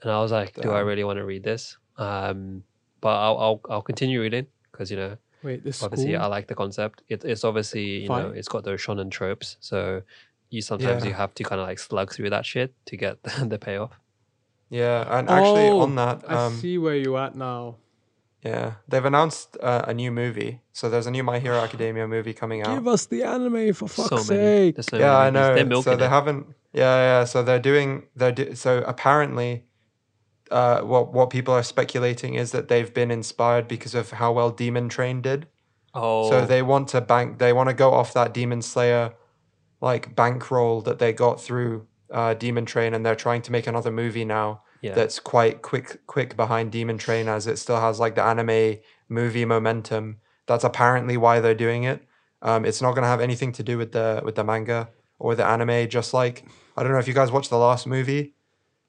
and 0.03 0.11
I 0.11 0.21
was 0.21 0.33
like, 0.33 0.55
do 0.61 0.71
I 0.73 0.81
really 0.81 1.05
want 1.05 1.19
to 1.19 1.25
read 1.25 1.45
this? 1.45 1.79
Um, 1.97 2.65
but 3.01 3.15
I'll 3.17 3.39
I'll, 3.39 3.61
I'll 3.71 3.83
continue 3.83 4.21
reading 4.21 4.47
because 4.71 4.91
you 4.91 4.97
know 4.97 5.17
Wait, 5.43 5.65
this 5.65 5.83
obviously 5.83 6.13
school? 6.13 6.23
I 6.25 6.27
like 6.27 6.47
the 6.49 6.55
concept. 6.55 7.03
It, 7.09 7.25
it's 7.25 7.45
obviously 7.45 8.03
you 8.05 8.09
know 8.09 8.31
it's 8.31 8.49
got 8.49 8.65
those 8.65 8.81
shonen 8.81 9.11
tropes, 9.11 9.57
so 9.61 10.03
you 10.51 10.61
sometimes 10.63 11.03
Yeah. 11.03 11.09
you 11.11 11.15
have 11.15 11.35
to 11.35 11.45
kind 11.45 11.61
of 11.61 11.67
like 11.67 11.79
slug 11.79 12.13
through 12.13 12.31
that 12.31 12.45
shit 12.45 12.75
to 12.87 12.97
get 12.97 13.23
the, 13.25 13.47
the 13.47 13.59
payoff. 13.59 13.93
Yeah, 14.71 15.05
and 15.19 15.29
actually 15.29 15.71
Oh, 15.71 15.81
on 15.85 15.95
that, 15.97 16.25
I 16.29 16.37
um, 16.47 16.53
see 16.61 16.79
where 16.79 16.97
you're 16.97 17.19
at 17.19 17.35
now. 17.37 17.77
Yeah, 18.43 18.75
they've 18.89 19.05
announced 19.05 19.57
uh, 19.63 19.85
a 19.87 19.95
new 19.95 20.11
movie. 20.11 20.61
So 20.73 20.91
there's 20.91 21.07
a 21.07 21.11
new 21.13 21.23
My 21.23 21.39
Hero 21.39 21.59
Academia 21.59 22.09
movie 22.09 22.35
coming 22.35 22.63
out. 22.63 22.75
Give 22.75 22.89
us 22.89 23.07
the 23.07 23.23
anime 23.23 23.73
for 23.73 23.89
so 23.89 24.09
fuck's 24.09 24.29
many. 24.31 24.73
sake. 24.73 24.83
So 24.83 24.99
yeah, 24.99 25.17
I 25.17 25.31
many 25.31 25.65
movies. 25.65 25.69
know. 25.69 25.83
They're 25.83 25.93
so 25.93 25.97
they 25.97 26.07
it. 26.07 26.11
haven't. 26.11 26.47
Yeah, 26.73 27.21
yeah. 27.21 27.25
So 27.25 27.43
they're 27.45 27.61
doing. 27.61 28.05
They're 28.17 28.33
do, 28.33 28.55
so 28.57 28.79
apparently, 28.87 29.65
uh, 30.51 30.81
what 30.81 31.13
what 31.13 31.31
people 31.31 31.55
are 31.55 31.63
speculating 31.63 32.35
is 32.35 32.51
that 32.51 32.67
they've 32.67 32.93
been 32.93 33.13
inspired 33.13 33.69
because 33.69 33.95
of 33.95 34.11
how 34.11 34.33
well 34.33 34.51
Demon 34.51 34.89
Train 34.89 35.23
did. 35.23 35.47
Oh, 35.95 36.29
So 36.29 36.45
they 36.45 36.63
want 36.63 36.89
to 36.89 37.01
bank. 37.01 37.39
They 37.39 37.53
want 37.53 37.69
to 37.69 37.75
go 37.75 37.93
off 37.93 38.13
that 38.15 38.35
Demon 38.35 38.63
Slayer, 38.63 39.13
like 39.81 40.17
bankroll 40.17 40.81
that 40.83 40.99
they 40.99 41.13
got 41.13 41.41
through 41.41 41.87
uh, 42.11 42.35
Demon 42.35 42.65
Train, 42.67 42.93
and 42.93 43.07
they're 43.07 43.15
trying 43.15 43.43
to 43.43 43.53
make 43.53 43.69
another 43.69 43.93
movie 43.93 44.25
now 44.25 44.63
yeah. 44.83 44.95
that's 44.95 45.19
quite 45.19 45.63
quick 45.63 46.07
quick 46.07 46.37
behind 46.37 46.73
Demon 46.73 46.99
Train 46.99 47.29
as 47.29 47.47
it 47.47 47.57
still 47.59 47.81
has 47.81 47.99
like 47.99 48.15
the 48.15 48.23
anime 48.23 48.79
movie 49.09 49.45
momentum. 49.45 50.19
That's 50.47 50.65
apparently 50.65 51.17
why 51.17 51.41
they're 51.41 51.55
doing 51.55 51.85
it. 51.85 52.03
Um, 52.43 52.65
it's 52.65 52.83
not 52.83 52.91
going 52.91 53.03
to 53.03 53.09
have 53.09 53.21
anything 53.21 53.53
to 53.53 53.63
do 53.63 53.79
with 53.79 53.93
the 53.93 54.21
with 54.25 54.35
the 54.35 54.45
manga 54.45 54.91
or 55.19 55.35
the 55.35 55.47
anime. 55.47 55.89
Just 55.89 56.13
like 56.13 56.45
I 56.77 56.83
don't 56.83 56.93
know 56.93 56.99
if 56.99 57.09
you 57.09 57.15
guys 57.15 57.31
watched 57.31 57.51
the 57.51 57.59
last 57.59 57.87
movie. 57.87 58.35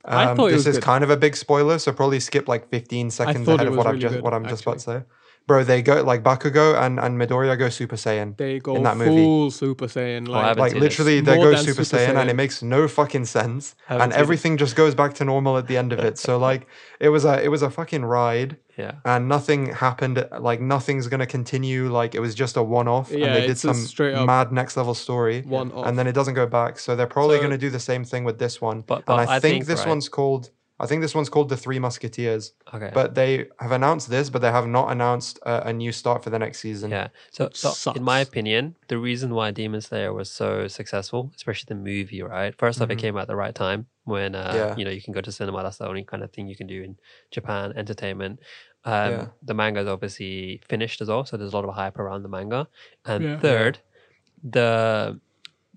Um, 0.06 0.36
this 0.36 0.66
is 0.66 0.78
good. 0.78 0.84
kind 0.84 1.04
of 1.04 1.10
a 1.10 1.16
big 1.16 1.36
spoiler, 1.36 1.80
so 1.80 1.94
probably 1.94 2.20
skip 2.20 2.50
like 2.50 2.70
15 2.70 3.10
seconds 3.10 3.48
ahead 3.48 3.68
of 3.68 3.78
what 3.78 3.88
I've 3.88 4.00
just 4.00 4.16
good, 4.16 4.24
what 4.24 4.34
I'm 4.34 4.46
just 4.46 4.64
about 4.64 4.80
to 4.80 4.80
say. 4.80 5.04
Bro, 5.46 5.66
they 5.66 5.82
go 5.82 6.02
like 6.04 6.24
Bakugo 6.24 6.80
and 6.82 7.00
and 7.00 7.20
Midoriya 7.20 7.58
go 7.60 7.68
Super 7.68 7.98
Saiyan. 7.98 8.38
They 8.38 8.60
go 8.60 8.76
in 8.78 8.84
that 8.84 8.96
movie. 8.96 9.10
full 9.12 9.52
Super 9.52 9.88
Saiyan. 9.88 10.30
Oh, 10.30 10.32
like, 10.32 10.44
haven't 10.46 10.62
Like 10.62 10.74
literally, 10.76 11.20
they 11.20 11.36
go 11.36 11.54
Super, 11.56 11.84
Super 11.84 11.98
Saiyan, 11.98 12.16
and 12.16 12.30
it 12.30 12.36
makes 12.36 12.64
no 12.64 12.88
fucking 12.88 13.26
sense, 13.26 13.76
and 13.90 14.02
seen 14.02 14.12
it. 14.12 14.16
everything 14.18 14.56
just 14.58 14.76
goes 14.78 14.96
back 14.96 15.14
to 15.16 15.26
normal 15.26 15.58
at 15.58 15.68
the 15.68 15.76
end 15.76 15.92
of 15.92 16.00
it. 16.00 16.18
So 16.18 16.38
like, 16.50 16.68
it 17.02 17.10
was 17.10 17.26
a 17.26 17.44
it 17.44 17.50
was 17.50 17.62
a 17.62 17.70
fucking 17.70 18.06
ride, 18.06 18.56
yeah. 18.78 18.94
and 19.04 19.28
nothing 19.28 19.66
happened. 19.74 20.26
Like 20.40 20.62
nothing's 20.62 21.08
gonna 21.08 21.28
continue. 21.28 21.92
Like 21.92 22.16
it 22.16 22.22
was 22.22 22.34
just 22.36 22.56
a 22.56 22.64
one 22.64 22.88
off, 22.88 23.12
Yeah, 23.12 23.26
and 23.26 23.36
they 23.36 23.42
did 23.42 23.50
it's 23.50 23.66
a 23.66 23.74
some 23.74 23.86
straight 23.86 24.14
up 24.16 24.26
mad 24.26 24.54
next 24.54 24.78
level 24.78 24.94
story, 24.94 25.42
one-off. 25.42 25.86
and 25.88 26.00
then 26.00 26.08
it 26.08 26.14
doesn't 26.14 26.36
go 26.36 26.48
back. 26.48 26.80
So 26.80 26.96
they're 26.96 27.06
probably 27.06 27.38
So- 27.38 27.44
gonna 27.44 27.58
do 27.58 27.70
the 27.70 27.80
same 27.82 28.06
thing 28.06 28.24
with 28.24 28.40
this 28.40 28.62
one. 28.62 28.82
But- 28.88 29.04
and 29.10 29.20
I, 29.20 29.24
I 29.24 29.40
think, 29.40 29.42
think, 29.42 29.66
this 29.66 29.80
right- 29.80 29.90
one's 29.90 30.08
called. 30.08 30.52
I 30.84 30.88
think 30.88 31.02
this 31.02 31.16
one's 31.16 31.30
called 31.30 31.50
the 31.50 31.58
Three 31.58 31.80
Musketeers. 31.80 32.54
Okay. 32.74 32.92
But 32.94 33.16
they 33.16 33.48
have 33.60 33.72
announced 33.72 34.10
this, 34.10 34.30
but 34.30 34.42
they 34.42 34.52
have 34.52 34.68
not 34.68 34.92
announced 34.92 35.40
a, 35.44 35.70
a 35.70 35.74
new 35.74 35.92
start 35.92 36.24
for 36.24 36.30
the 36.30 36.40
next 36.40 36.60
season. 36.60 36.92
Yeah. 36.92 37.08
So, 37.32 37.50
so 37.54 37.92
in 37.94 38.04
my 38.04 38.20
opinion, 38.20 38.76
the 38.90 38.98
reason 38.98 39.34
why 39.34 39.52
Demon 39.52 39.82
Slayer 39.82 40.12
was 40.14 40.30
so 40.30 40.68
successful, 40.68 41.32
especially 41.36 41.68
the 41.70 41.82
movie, 41.92 42.22
right? 42.22 42.54
First 42.64 42.82
off, 42.82 42.90
it 42.90 42.98
came 42.98 43.16
out 43.18 43.22
at 43.24 43.28
the 43.30 43.36
right 43.46 43.56
time 43.56 43.88
when 44.04 44.36
uh, 44.36 44.44
Mm-hmm. 44.44 44.58
Yeah. 44.58 44.76
you 44.78 44.86
know 44.86 44.92
you 44.92 45.02
can 45.02 45.14
go 45.14 45.22
to 45.22 45.32
cinema. 45.32 45.64
That's 45.64 45.78
the 45.78 45.88
only 45.88 46.04
kind 46.04 46.22
of 46.24 46.32
thing 46.34 46.48
you 46.48 46.56
can 46.62 46.68
do 46.68 46.80
in 46.84 46.98
Japan, 47.32 47.74
entertainment. 47.84 48.40
Um, 48.86 49.12
Yeah. 49.12 49.28
The 49.50 49.54
manga 49.54 49.80
is 49.80 49.88
obviously 49.88 50.62
finished 50.68 51.00
as 51.02 51.08
well, 51.08 51.24
so 51.26 51.38
there's 51.38 51.54
a 51.54 51.56
lot 51.56 51.66
of 51.70 51.74
hype 51.76 51.98
around 51.98 52.24
the 52.24 52.30
manga. 52.38 52.68
And 53.06 53.24
Yeah. 53.24 53.40
third, 53.40 53.80
the 54.44 55.20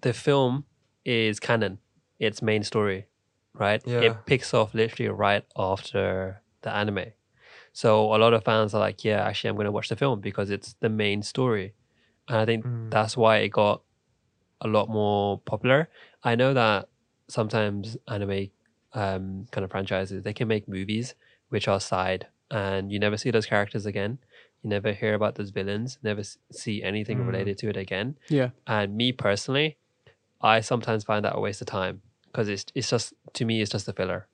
the 0.01 0.13
film 0.13 0.65
is 1.05 1.39
canon. 1.41 1.79
It's 2.19 2.41
main 2.43 2.63
story, 2.65 3.07
right? 3.59 3.83
Yeah. 3.87 4.01
It 4.01 4.17
picks 4.27 4.53
off 4.55 4.75
literally 4.75 5.09
right 5.11 5.45
after 5.57 6.43
the 6.63 6.75
anime. 6.75 7.13
So 7.73 8.15
a 8.15 8.19
lot 8.19 8.33
of 8.33 8.43
fans 8.45 8.75
are 8.75 8.81
like, 8.81 9.05
yeah, 9.05 9.23
actually, 9.27 9.51
I'm 9.51 9.57
going 9.57 9.67
to 9.67 9.73
watch 9.73 9.89
the 9.89 9.97
film 9.97 10.21
because 10.21 10.51
it's 10.51 10.75
the 10.81 10.89
main 10.89 11.23
story. 11.23 11.75
And 12.29 12.39
I 12.39 12.45
think 12.47 12.65
Mm. 12.65 12.91
that's 12.91 13.17
why 13.17 13.39
it 13.39 13.51
got 13.51 13.83
a 14.63 14.69
lot 14.69 14.89
more 14.89 15.39
popular. 15.41 15.89
I 16.25 16.35
know 16.35 16.55
that 16.55 16.89
sometimes 17.29 17.97
anime 18.09 18.49
um, 18.95 19.47
kind 19.51 19.65
of 19.65 19.71
franchises, 19.71 20.23
they 20.23 20.33
can 20.33 20.49
make 20.49 20.67
movies 20.69 21.15
which 21.51 21.69
are 21.69 21.81
side 21.81 22.27
and 22.51 22.91
you 22.91 22.99
never 22.99 23.17
see 23.19 23.31
those 23.31 23.45
characters 23.47 23.85
again. 23.85 24.19
You 24.63 24.71
never 24.71 24.93
hear 24.93 25.13
about 25.15 25.35
those 25.35 25.51
villains, 25.51 25.99
never 26.03 26.23
see 26.51 26.83
anything 26.83 27.19
Mm. 27.19 27.27
related 27.27 27.59
to 27.59 27.69
it 27.69 27.77
again. 27.77 28.17
yeah, 28.31 28.51
And 28.67 28.97
me 28.97 29.13
personally, 29.13 29.77
I 30.41 30.61
sometimes 30.61 31.05
find 31.05 31.25
that 31.27 31.37
a 31.37 31.41
waste 31.41 31.61
of 31.61 31.67
time 31.67 32.01
because 32.37 32.49
it's 32.51 32.67
it's 32.75 32.91
just 32.91 33.15
to 33.33 33.45
me 33.45 33.63
it's 33.63 33.71
just 33.71 33.89
a 33.89 33.93
filler. 33.93 34.29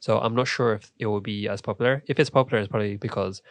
So 0.00 0.18
I'm 0.18 0.34
not 0.34 0.48
sure 0.48 0.72
if 0.74 0.90
it 0.98 1.06
will 1.06 1.20
be 1.20 1.48
as 1.48 1.60
popular. 1.60 2.02
If 2.06 2.18
it's 2.18 2.30
popular, 2.30 2.60
it's 2.60 2.70
probably 2.70 2.96
because 2.96 3.42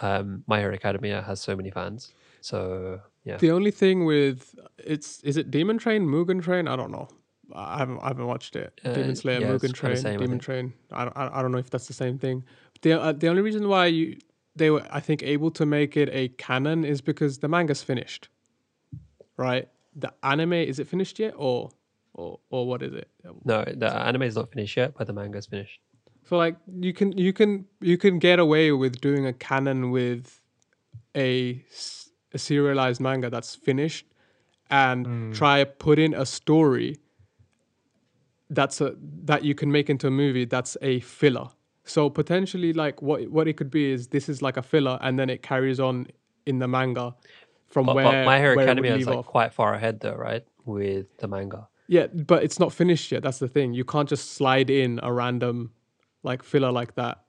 um, 0.00 0.42
My 0.46 0.58
Hero 0.60 0.74
Academia 0.74 1.22
has 1.22 1.40
so 1.40 1.54
many 1.54 1.70
fans. 1.70 2.12
So 2.40 3.00
yeah, 3.24 3.36
the 3.36 3.50
only 3.50 3.70
thing 3.70 4.06
with 4.06 4.54
it's 4.78 5.20
is 5.20 5.36
it 5.36 5.50
Demon 5.50 5.76
Train, 5.78 6.06
Mugen 6.06 6.42
Train? 6.42 6.68
I 6.68 6.76
don't 6.76 6.90
know. 6.90 7.08
I 7.54 7.78
haven't 7.78 7.98
I 7.98 8.08
haven't 8.08 8.26
watched 8.26 8.56
it. 8.56 8.80
Uh, 8.84 8.94
Demon 8.94 9.14
Slayer, 9.14 9.40
yeah, 9.40 9.48
Mugen 9.48 9.74
Train, 9.74 9.96
same, 9.96 10.18
Demon. 10.18 10.38
Train. 10.38 10.72
I 10.90 11.04
don't, 11.04 11.16
I 11.16 11.38
I 11.38 11.42
don't 11.42 11.52
know 11.52 11.58
if 11.58 11.68
that's 11.68 11.86
the 11.86 11.92
same 12.04 12.18
thing. 12.18 12.44
The 12.80 12.98
uh, 12.98 13.12
the 13.12 13.28
only 13.28 13.42
reason 13.42 13.68
why 13.68 13.86
you 13.86 14.16
they 14.56 14.70
were 14.70 14.86
I 14.90 15.00
think 15.00 15.22
able 15.22 15.50
to 15.52 15.66
make 15.66 15.98
it 15.98 16.08
a 16.12 16.28
canon 16.28 16.84
is 16.84 17.02
because 17.02 17.38
the 17.38 17.48
manga's 17.48 17.82
finished, 17.82 18.30
right? 19.36 19.68
The 19.94 20.14
anime 20.22 20.54
is 20.54 20.78
it 20.78 20.88
finished 20.88 21.18
yet 21.18 21.34
or 21.36 21.70
or 22.14 22.40
or 22.50 22.66
what 22.66 22.82
is 22.82 22.94
it? 22.94 23.08
no, 23.44 23.64
the 23.64 23.94
anime 23.94 24.22
is 24.22 24.36
not 24.36 24.50
finished 24.50 24.76
yet, 24.76 24.94
but 24.96 25.06
the 25.06 25.12
manga 25.12 25.38
is 25.38 25.46
finished. 25.46 25.80
So 26.24 26.36
like 26.36 26.56
you 26.78 26.92
can 26.92 27.12
you 27.18 27.32
can 27.32 27.66
you 27.80 27.98
can 27.98 28.18
get 28.18 28.38
away 28.38 28.72
with 28.72 29.00
doing 29.00 29.26
a 29.26 29.32
canon 29.32 29.90
with 29.90 30.40
a, 31.16 31.64
a 32.32 32.38
serialized 32.38 33.00
manga 33.00 33.30
that's 33.30 33.54
finished 33.54 34.06
and 34.70 35.06
hmm. 35.06 35.32
try 35.32 35.64
put 35.64 35.98
in 35.98 36.14
a 36.14 36.24
story 36.24 36.98
that's 38.50 38.80
a 38.80 38.94
that 39.24 39.44
you 39.44 39.54
can 39.54 39.70
make 39.72 39.90
into 39.90 40.06
a 40.06 40.10
movie 40.10 40.44
that's 40.44 40.76
a 40.82 41.00
filler. 41.00 41.48
So 41.84 42.10
potentially 42.10 42.72
like 42.72 43.02
what 43.02 43.28
what 43.28 43.48
it 43.48 43.56
could 43.56 43.70
be 43.70 43.90
is 43.90 44.08
this 44.08 44.28
is 44.28 44.42
like 44.42 44.56
a 44.56 44.62
filler 44.62 44.98
and 45.00 45.18
then 45.18 45.30
it 45.30 45.42
carries 45.42 45.80
on 45.80 46.06
in 46.46 46.58
the 46.58 46.68
manga 46.68 47.14
from 47.66 47.86
But, 47.86 47.96
where 47.96 48.04
but 48.04 48.24
My 48.24 48.38
Hero 48.38 48.56
where 48.56 48.66
it 48.66 48.70
Academia 48.70 48.96
is 48.96 49.06
like 49.06 49.18
off. 49.18 49.26
quite 49.26 49.52
far 49.52 49.74
ahead 49.74 50.00
though, 50.00 50.14
right? 50.14 50.44
With 50.64 51.06
the 51.18 51.28
manga. 51.28 51.68
Yeah, 51.90 52.06
but 52.06 52.44
it's 52.44 52.60
not 52.60 52.72
finished 52.72 53.10
yet. 53.10 53.22
That's 53.24 53.40
the 53.40 53.48
thing. 53.48 53.74
You 53.74 53.84
can't 53.84 54.08
just 54.08 54.34
slide 54.34 54.70
in 54.70 55.00
a 55.02 55.12
random 55.12 55.72
like 56.22 56.44
filler 56.44 56.70
like 56.70 56.94
that. 56.94 57.24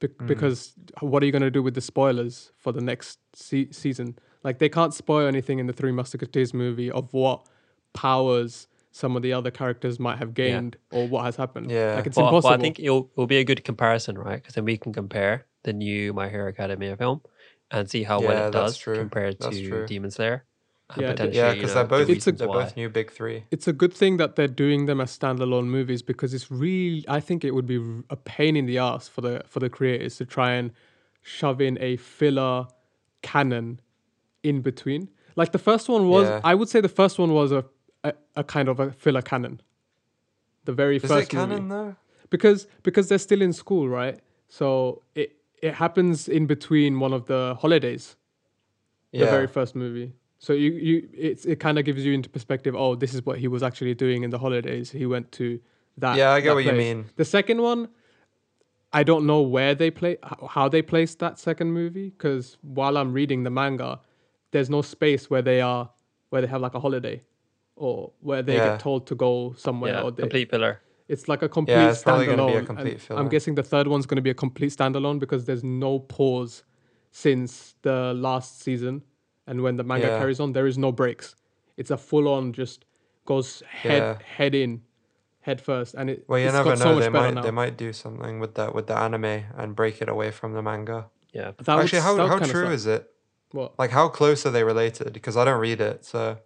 Be- 0.00 0.08
mm. 0.08 0.26
Because 0.26 0.72
what 1.00 1.22
are 1.22 1.26
you 1.26 1.32
going 1.32 1.42
to 1.42 1.50
do 1.50 1.62
with 1.62 1.74
the 1.74 1.82
spoilers 1.82 2.52
for 2.56 2.72
the 2.72 2.80
next 2.80 3.18
se- 3.34 3.72
season? 3.72 4.18
Like 4.42 4.60
they 4.60 4.70
can't 4.70 4.94
spoil 4.94 5.26
anything 5.26 5.58
in 5.58 5.66
the 5.66 5.74
Three 5.74 5.92
Musketeers 5.92 6.54
movie 6.54 6.90
of 6.90 7.12
what 7.12 7.46
powers 7.92 8.66
some 8.92 9.14
of 9.14 9.20
the 9.20 9.34
other 9.34 9.50
characters 9.50 10.00
might 10.00 10.16
have 10.16 10.32
gained 10.32 10.78
or 10.90 11.06
what 11.06 11.24
has 11.26 11.36
happened. 11.36 11.70
Yeah. 11.70 11.96
like 11.96 12.06
it's 12.06 12.16
Well, 12.16 12.28
impossible. 12.28 12.50
well, 12.52 12.58
I 12.58 12.62
think 12.62 12.78
it'll, 12.80 13.10
it'll 13.12 13.26
be 13.26 13.36
a 13.36 13.44
good 13.44 13.62
comparison, 13.62 14.16
right? 14.16 14.36
Because 14.36 14.54
then 14.54 14.64
we 14.64 14.78
can 14.78 14.94
compare 14.94 15.44
the 15.64 15.74
new 15.74 16.14
My 16.14 16.30
Hero 16.30 16.48
Academia 16.48 16.96
film 16.96 17.20
and 17.70 17.90
see 17.90 18.04
how 18.04 18.20
well 18.20 18.46
it 18.48 18.52
does 18.52 18.78
true. 18.78 18.96
compared 18.96 19.38
That's 19.38 19.58
to 19.58 19.68
true. 19.68 19.86
Demon 19.86 20.10
Slayer. 20.10 20.44
And 20.94 21.02
Yeah, 21.02 21.24
Yeah, 21.32 21.54
because 21.54 21.74
they're 21.74 21.84
both 21.84 22.08
It's 22.08 22.26
a- 22.26 22.32
they're 22.32 22.46
why. 22.48 22.62
both 22.64 22.76
new 22.76 22.88
big 22.88 23.10
three. 23.10 23.44
it's 23.50 23.66
a 23.66 23.72
good 23.72 23.92
thing 23.92 24.18
that 24.18 24.36
they're 24.36 24.46
doing 24.64 24.86
them 24.86 25.00
as 25.00 25.16
standalone 25.18 25.66
movies 25.66 26.00
because 26.02 26.32
it's 26.32 26.50
really 26.50 27.04
I 27.08 27.20
think 27.20 27.44
it 27.44 27.52
would 27.54 27.66
be 27.66 27.78
a 28.10 28.16
pain 28.16 28.56
in 28.56 28.66
the 28.66 28.78
ass 28.78 29.08
for 29.08 29.20
the 29.20 29.42
for 29.46 29.58
the 29.60 29.68
creators 29.68 30.16
to 30.18 30.24
try 30.24 30.52
and 30.52 30.70
shove 31.22 31.60
in 31.60 31.76
a 31.80 31.96
filler 31.96 32.68
canon 33.22 33.80
in 34.44 34.60
between. 34.62 35.08
Like 35.34 35.50
the 35.52 35.58
first 35.58 35.88
one 35.88 36.08
was 36.08 36.28
Yeah. 36.28 36.40
I 36.44 36.54
would 36.54 36.68
say 36.68 36.80
the 36.80 36.88
first 36.88 37.18
one 37.18 37.32
was 37.32 37.50
a 37.52 37.64
a, 38.04 38.12
a 38.36 38.44
kind 38.44 38.68
of 38.68 38.78
a 38.78 38.92
filler 38.92 39.22
canon. 39.22 39.60
The 40.66 40.72
very 40.72 40.96
Is 40.96 41.02
first 41.02 41.28
it 41.28 41.30
canon 41.36 41.64
movie. 41.66 41.68
though? 41.90 41.96
Because 42.30 42.68
because 42.84 43.08
they're 43.08 43.18
still 43.30 43.42
in 43.42 43.52
school, 43.52 43.88
right? 43.88 44.20
So 44.48 45.02
it 45.16 45.32
it 45.62 45.74
happens 45.74 46.28
in 46.28 46.46
between 46.46 47.00
one 47.00 47.12
of 47.12 47.26
the 47.26 47.56
holidays 47.60 48.16
the 49.12 49.24
very 49.26 49.46
first 49.48 49.74
movie. 49.74 50.12
So 50.38 50.52
you 50.52 50.72
you 50.72 51.08
it's, 51.14 51.44
it 51.46 51.60
kind 51.60 51.78
of 51.78 51.84
gives 51.84 52.04
you 52.04 52.12
into 52.12 52.28
perspective. 52.28 52.74
Oh, 52.74 52.94
this 52.94 53.14
is 53.14 53.24
what 53.24 53.38
he 53.38 53.48
was 53.48 53.62
actually 53.62 53.94
doing 53.94 54.22
in 54.22 54.30
the 54.30 54.38
holidays. 54.38 54.90
He 54.90 55.06
went 55.06 55.32
to 55.32 55.60
that. 55.98 56.16
Yeah, 56.16 56.30
I 56.32 56.40
get 56.40 56.48
that 56.50 56.54
what 56.54 56.64
you 56.64 56.72
mean. 56.72 57.06
The 57.16 57.24
second 57.24 57.62
one, 57.62 57.88
I 58.92 59.02
don't 59.02 59.26
know 59.26 59.40
where 59.42 59.74
they 59.74 59.90
play 59.90 60.18
how 60.50 60.68
they 60.68 60.82
placed 60.82 61.18
that 61.20 61.38
second 61.38 61.72
movie 61.72 62.10
because 62.10 62.58
while 62.62 62.96
I'm 62.98 63.12
reading 63.12 63.44
the 63.44 63.50
manga, 63.50 64.00
there's 64.50 64.68
no 64.70 64.82
space 64.82 65.30
where 65.30 65.42
they 65.42 65.60
are 65.60 65.90
where 66.30 66.42
they 66.42 66.48
have 66.48 66.60
like 66.60 66.74
a 66.74 66.80
holiday 66.80 67.22
or 67.76 68.12
where 68.20 68.42
they 68.42 68.56
Yeah. 68.56 68.70
get 68.70 68.80
told 68.80 69.06
to 69.06 69.14
go 69.14 69.54
somewhere 69.56 69.94
Yeah, 69.94 70.02
or 70.02 70.10
they, 70.10 70.22
complete 70.22 70.50
filler. 70.50 70.80
it's 71.08 71.28
like 71.28 71.42
a 71.42 71.48
complete 71.48 71.74
Yeah, 71.74 71.90
it's 71.90 72.02
probably 72.02 72.26
standalone. 72.26 72.36
gonna 72.36 72.46
be 72.46 72.56
a 72.56 72.62
complete 72.66 73.00
filler. 73.00 73.20
I'm 73.20 73.28
guessing 73.28 73.54
the 73.54 73.62
third 73.62 73.86
one's 73.86 74.06
going 74.06 74.16
to 74.16 74.22
be 74.22 74.30
a 74.30 74.34
complete 74.34 74.72
standalone 74.72 75.18
because 75.18 75.44
there's 75.44 75.62
no 75.64 75.98
pause 76.00 76.64
since 77.10 77.74
the 77.82 78.12
last 78.14 78.60
season, 78.60 79.02
and 79.46 79.62
when 79.62 79.76
the 79.76 79.84
manga 79.84 80.06
Yeah. 80.08 80.18
carries 80.18 80.40
on, 80.40 80.52
there 80.52 80.66
is 80.66 80.76
no 80.78 80.92
breaks. 80.92 81.34
It's 81.76 81.90
a 81.90 81.96
full 81.96 82.28
on 82.28 82.52
just 82.52 82.84
goes 83.26 83.62
head 83.68 84.02
Yeah. 84.02 84.18
head 84.36 84.54
in, 84.54 84.82
head 85.40 85.60
first, 85.60 85.94
and 85.94 86.10
it, 86.10 86.24
Well, 86.28 86.38
you 86.38 86.46
it's 86.46 86.54
never 86.54 86.70
got 86.70 86.78
know. 86.78 86.84
so 86.84 86.94
much 86.94 87.04
they 87.04 87.08
better 87.10 87.24
might 87.26 87.34
now. 87.34 87.42
they 87.42 87.50
might 87.50 87.76
do 87.76 87.92
something 87.92 88.40
with 88.40 88.54
that 88.54 88.74
with 88.74 88.86
the 88.86 88.96
anime 88.96 89.44
and 89.56 89.74
break 89.76 90.00
it 90.02 90.08
away 90.08 90.30
from 90.30 90.52
the 90.54 90.62
manga. 90.62 91.06
Yeah. 91.32 91.52
That 91.64 91.74
would- 91.76 91.84
Actually, 91.84 92.00
how 92.00 92.14
that 92.14 92.22
would 92.22 92.28
how 92.30 92.38
kinda 92.38 92.52
true 92.52 92.70
is 92.70 92.86
it? 92.86 93.10
What? 93.52 93.78
Like, 93.78 93.90
how 93.90 94.08
close 94.08 94.44
are 94.46 94.50
they 94.50 94.64
related? 94.64 95.12
Because 95.12 95.36
I 95.36 95.44
don't 95.44 95.60
read 95.60 95.80
it, 95.80 96.04
so 96.04 96.38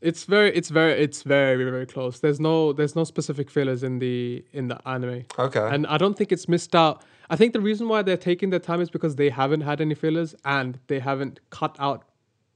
It's 0.00 0.24
very, 0.24 0.50
it's 0.54 0.68
very, 0.68 0.92
it's 0.92 1.22
very, 1.24 1.64
very 1.64 1.84
close. 1.84 2.20
There's 2.20 2.38
no, 2.38 2.72
there's 2.72 2.94
no 2.94 3.02
specific 3.02 3.50
fillers 3.50 3.82
in 3.82 3.98
the 3.98 4.44
in 4.52 4.68
the 4.68 4.78
anime, 4.88 5.24
okay. 5.38 5.68
and 5.74 5.86
I 5.88 5.98
don't 5.98 6.16
think 6.16 6.30
it's 6.30 6.46
missed 6.48 6.74
out. 6.76 7.02
I 7.30 7.34
think 7.36 7.52
the 7.52 7.60
reason 7.60 7.88
why 7.88 8.02
they're 8.02 8.16
taking 8.16 8.50
their 8.50 8.60
time 8.60 8.80
is 8.80 8.90
because 8.90 9.16
they 9.16 9.28
haven't 9.30 9.62
had 9.62 9.80
any 9.80 9.96
fillers 9.96 10.36
and 10.44 10.78
they 10.86 11.00
haven't 11.00 11.40
cut 11.50 11.74
out 11.80 12.04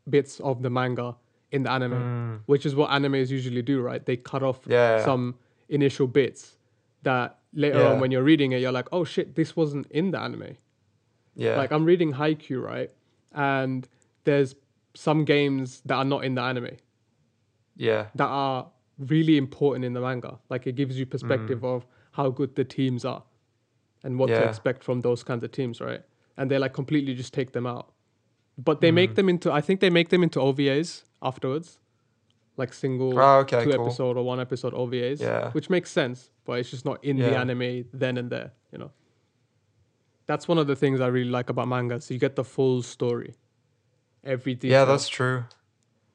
bits 0.09 0.41
of 0.41 0.63
the 0.63 0.71
manga 0.71 1.17
in 1.51 1.63
the 1.65 1.71
anime, 1.71 2.43
which 2.47 2.65
is 2.67 2.75
what 2.75 2.91
animes 2.91 3.31
usually 3.31 3.63
do, 3.63 3.81
right? 3.81 4.05
They 4.05 4.17
cut 4.17 4.43
off. 4.43 4.61
Yeah. 4.67 5.05
some 5.05 5.37
initial 5.69 6.07
bits 6.07 6.57
that 7.03 7.39
later 7.55 7.79
Yeah. 7.79 7.93
on, 7.93 8.01
when 8.01 8.11
you're 8.11 8.23
reading 8.23 8.53
it, 8.53 8.61
you're 8.61 8.73
like, 8.73 8.89
oh 8.93 9.05
shit, 9.05 9.35
this 9.35 9.57
wasn't 9.57 9.87
in 9.91 10.11
the 10.11 10.19
anime. 10.21 10.57
yeah. 11.35 11.57
Like 11.57 11.73
I'm 11.73 11.85
reading 11.85 12.13
Haikyuu, 12.15 12.63
right? 12.63 12.91
And 13.33 13.89
there's 14.25 14.55
some 14.95 15.25
games 15.25 15.81
that 15.87 15.95
are 15.95 16.05
not 16.05 16.25
in 16.25 16.35
the 16.35 16.43
anime 16.43 16.77
yeah. 17.77 18.07
that 18.15 18.27
are 18.27 18.71
really 18.99 19.37
important 19.39 19.85
in 19.85 19.93
the 19.95 20.01
manga. 20.01 20.39
Like 20.51 20.67
it 20.67 20.75
gives 20.77 20.99
you 20.99 21.07
perspective 21.07 21.65
of 21.65 21.87
how 22.13 22.29
good 22.31 22.55
the 22.55 22.65
teams 22.65 23.05
are 23.05 23.23
and 24.05 24.19
what 24.19 24.27
to 24.29 24.35
Mm. 24.35 24.49
Expect 24.49 24.85
from 24.85 25.01
those 25.01 25.23
kinds 25.23 25.43
of 25.45 25.53
teams, 25.53 25.81
right? 25.81 26.03
And 26.37 26.51
they 26.51 26.59
like 26.59 26.75
completely 26.75 27.15
just 27.15 27.33
take 27.33 27.53
them 27.53 27.67
out. 27.67 27.91
But 28.63 28.81
they 28.81 28.91
make 28.91 29.15
them 29.15 29.29
into 29.29 29.51
I 29.53 29.61
think 29.61 29.81
they 29.81 29.91
make 29.91 30.09
them 30.11 30.23
into 30.23 30.39
OVAs 30.39 31.03
afterwards. 31.23 31.79
Like 32.57 32.73
single 32.75 33.19
Oh, 33.19 33.39
okay, 33.41 33.65
two 33.65 33.73
cool. 33.73 33.87
episode 33.87 34.17
or 34.19 34.25
one 34.25 34.39
episode 34.41 34.75
OVAs. 34.75 35.21
Yeah. 35.21 35.51
Which 35.53 35.71
makes 35.71 35.91
sense, 35.91 36.31
but 36.45 36.59
it's 36.59 36.71
just 36.71 36.85
not 36.85 37.03
in 37.03 37.17
the 37.17 37.35
anime 37.37 37.87
then 37.93 38.19
and 38.19 38.29
there, 38.31 38.53
you 38.71 38.79
know. 38.79 38.91
That's 40.27 40.47
one 40.47 40.59
of 40.59 40.67
the 40.67 40.77
things 40.77 41.01
I 41.01 41.07
really 41.09 41.31
like 41.31 41.51
about 41.51 41.67
manga. 41.69 42.01
So 42.01 42.15
you 42.15 42.21
get 42.21 42.37
the 42.37 42.45
full 42.45 42.83
story. 42.83 43.35
Every 44.25 44.55
detail. 44.55 44.71
Yeah, 44.81 44.85
that's 44.85 45.09
true. 45.09 45.45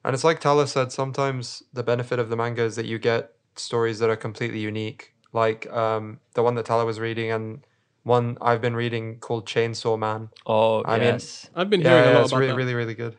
And 0.04 0.14
it's 0.14 0.24
like 0.24 0.40
Tala 0.40 0.66
said, 0.66 0.92
sometimes 0.92 1.62
the 1.72 1.82
benefit 1.82 2.18
of 2.18 2.30
the 2.30 2.36
manga 2.36 2.62
is 2.62 2.76
that 2.76 2.86
you 2.86 2.98
get 2.98 3.32
stories 3.56 3.98
that 3.98 4.08
are 4.08 4.16
completely 4.16 4.60
unique. 4.60 5.12
Like 5.32 5.70
um, 5.70 6.20
the 6.34 6.42
one 6.42 6.54
that 6.54 6.64
Tala 6.64 6.86
was 6.86 6.98
reading 7.00 7.30
and 7.30 7.66
one 8.08 8.36
I've 8.40 8.60
been 8.60 8.74
reading 8.74 9.18
called 9.20 9.46
Chainsaw 9.46 9.96
Man. 9.98 10.30
Oh 10.46 10.82
I 10.84 10.98
mean- 10.98 11.04
yes. 11.06 11.48
I've 11.54 11.70
been 11.70 11.80
hearing 11.82 12.04
Yeah, 12.04 12.12
a 12.12 12.14
lot 12.14 12.22
it's 12.22 12.32
about 12.32 12.38
really, 12.40 12.52
that. 12.52 12.56
really, 12.56 12.74
really 12.74 12.94
good. 12.94 13.16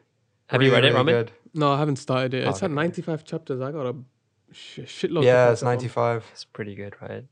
Have 0.47 0.61
you 0.63 0.71
read 0.73 0.83
it, 0.83 0.87
really 0.87 0.97
Ramin? 0.97 1.15
good. 1.15 1.31
No, 1.53 1.71
I 1.71 1.77
haven't 1.77 1.95
started 1.97 2.33
it. 2.33 2.47
It's 2.47 2.57
Oh, 2.57 2.61
had 2.61 2.71
okay. 2.71 2.75
95 2.75 3.23
chapters. 3.23 3.61
I 3.61 3.71
got 3.71 3.85
a 3.85 3.95
sh- 4.51 4.79
shitload. 4.81 5.21
to 5.21 5.25
Yeah, 5.27 5.51
it's 5.51 5.61
up 5.63 5.67
on. 5.67 5.73
95. 5.75 6.25
It's 6.33 6.43
pretty 6.45 6.75
good, 6.75 6.95
right? 7.01 7.23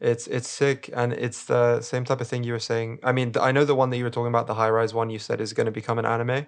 It's 0.00 0.26
it's 0.26 0.48
sick, 0.48 0.90
and 0.92 1.12
it's 1.12 1.44
the 1.44 1.80
same 1.80 2.04
type 2.04 2.20
of 2.20 2.26
thing 2.28 2.42
you 2.44 2.52
were 2.52 2.58
saying. 2.72 2.98
I 3.02 3.12
mean, 3.12 3.32
I 3.40 3.52
know 3.52 3.64
the 3.64 3.74
one 3.76 3.88
that 3.90 3.96
you 3.96 4.04
were 4.04 4.10
talking 4.10 4.28
about, 4.34 4.46
the 4.46 4.54
high 4.54 4.68
rise 4.70 4.92
one, 4.92 5.08
you 5.08 5.18
said 5.18 5.40
is 5.40 5.52
going 5.54 5.66
to 5.66 5.72
become 5.80 5.98
an 5.98 6.04
anime. 6.04 6.46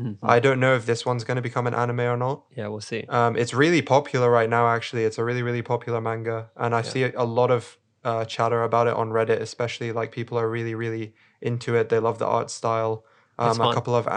Mhm. 0.00 0.16
I 0.22 0.38
don't 0.40 0.58
know 0.60 0.74
if 0.74 0.86
this 0.86 1.04
one's 1.04 1.24
going 1.24 1.36
to 1.36 1.42
become 1.42 1.66
an 1.66 1.74
anime 1.74 2.00
or 2.00 2.16
not. 2.16 2.44
Yeah, 2.56 2.68
we'll 2.68 2.80
see. 2.80 3.04
Um, 3.08 3.36
it's 3.36 3.52
really 3.52 3.82
popular 3.82 4.30
right 4.30 4.48
now. 4.48 4.68
Actually, 4.68 5.04
it's 5.04 5.18
a 5.18 5.24
really 5.24 5.42
really 5.42 5.62
popular 5.62 6.00
manga, 6.00 6.50
and 6.56 6.74
I 6.74 6.82
see 6.82 7.02
a 7.04 7.24
lot 7.24 7.50
of 7.50 7.76
uh, 8.08 8.24
chatter 8.24 8.62
about 8.62 8.86
it 8.86 8.94
on 8.94 9.10
Reddit, 9.10 9.40
especially 9.40 9.92
like 9.92 10.12
people 10.12 10.38
are 10.38 10.48
really 10.48 10.74
really 10.74 11.12
into 11.42 11.74
it. 11.74 11.90
They 11.90 11.98
love 11.98 12.18
the 12.18 12.26
art 12.26 12.50
style. 12.50 13.04
Um, 13.38 13.60
a 13.60 13.74
couple 13.74 13.94
of 13.94 14.08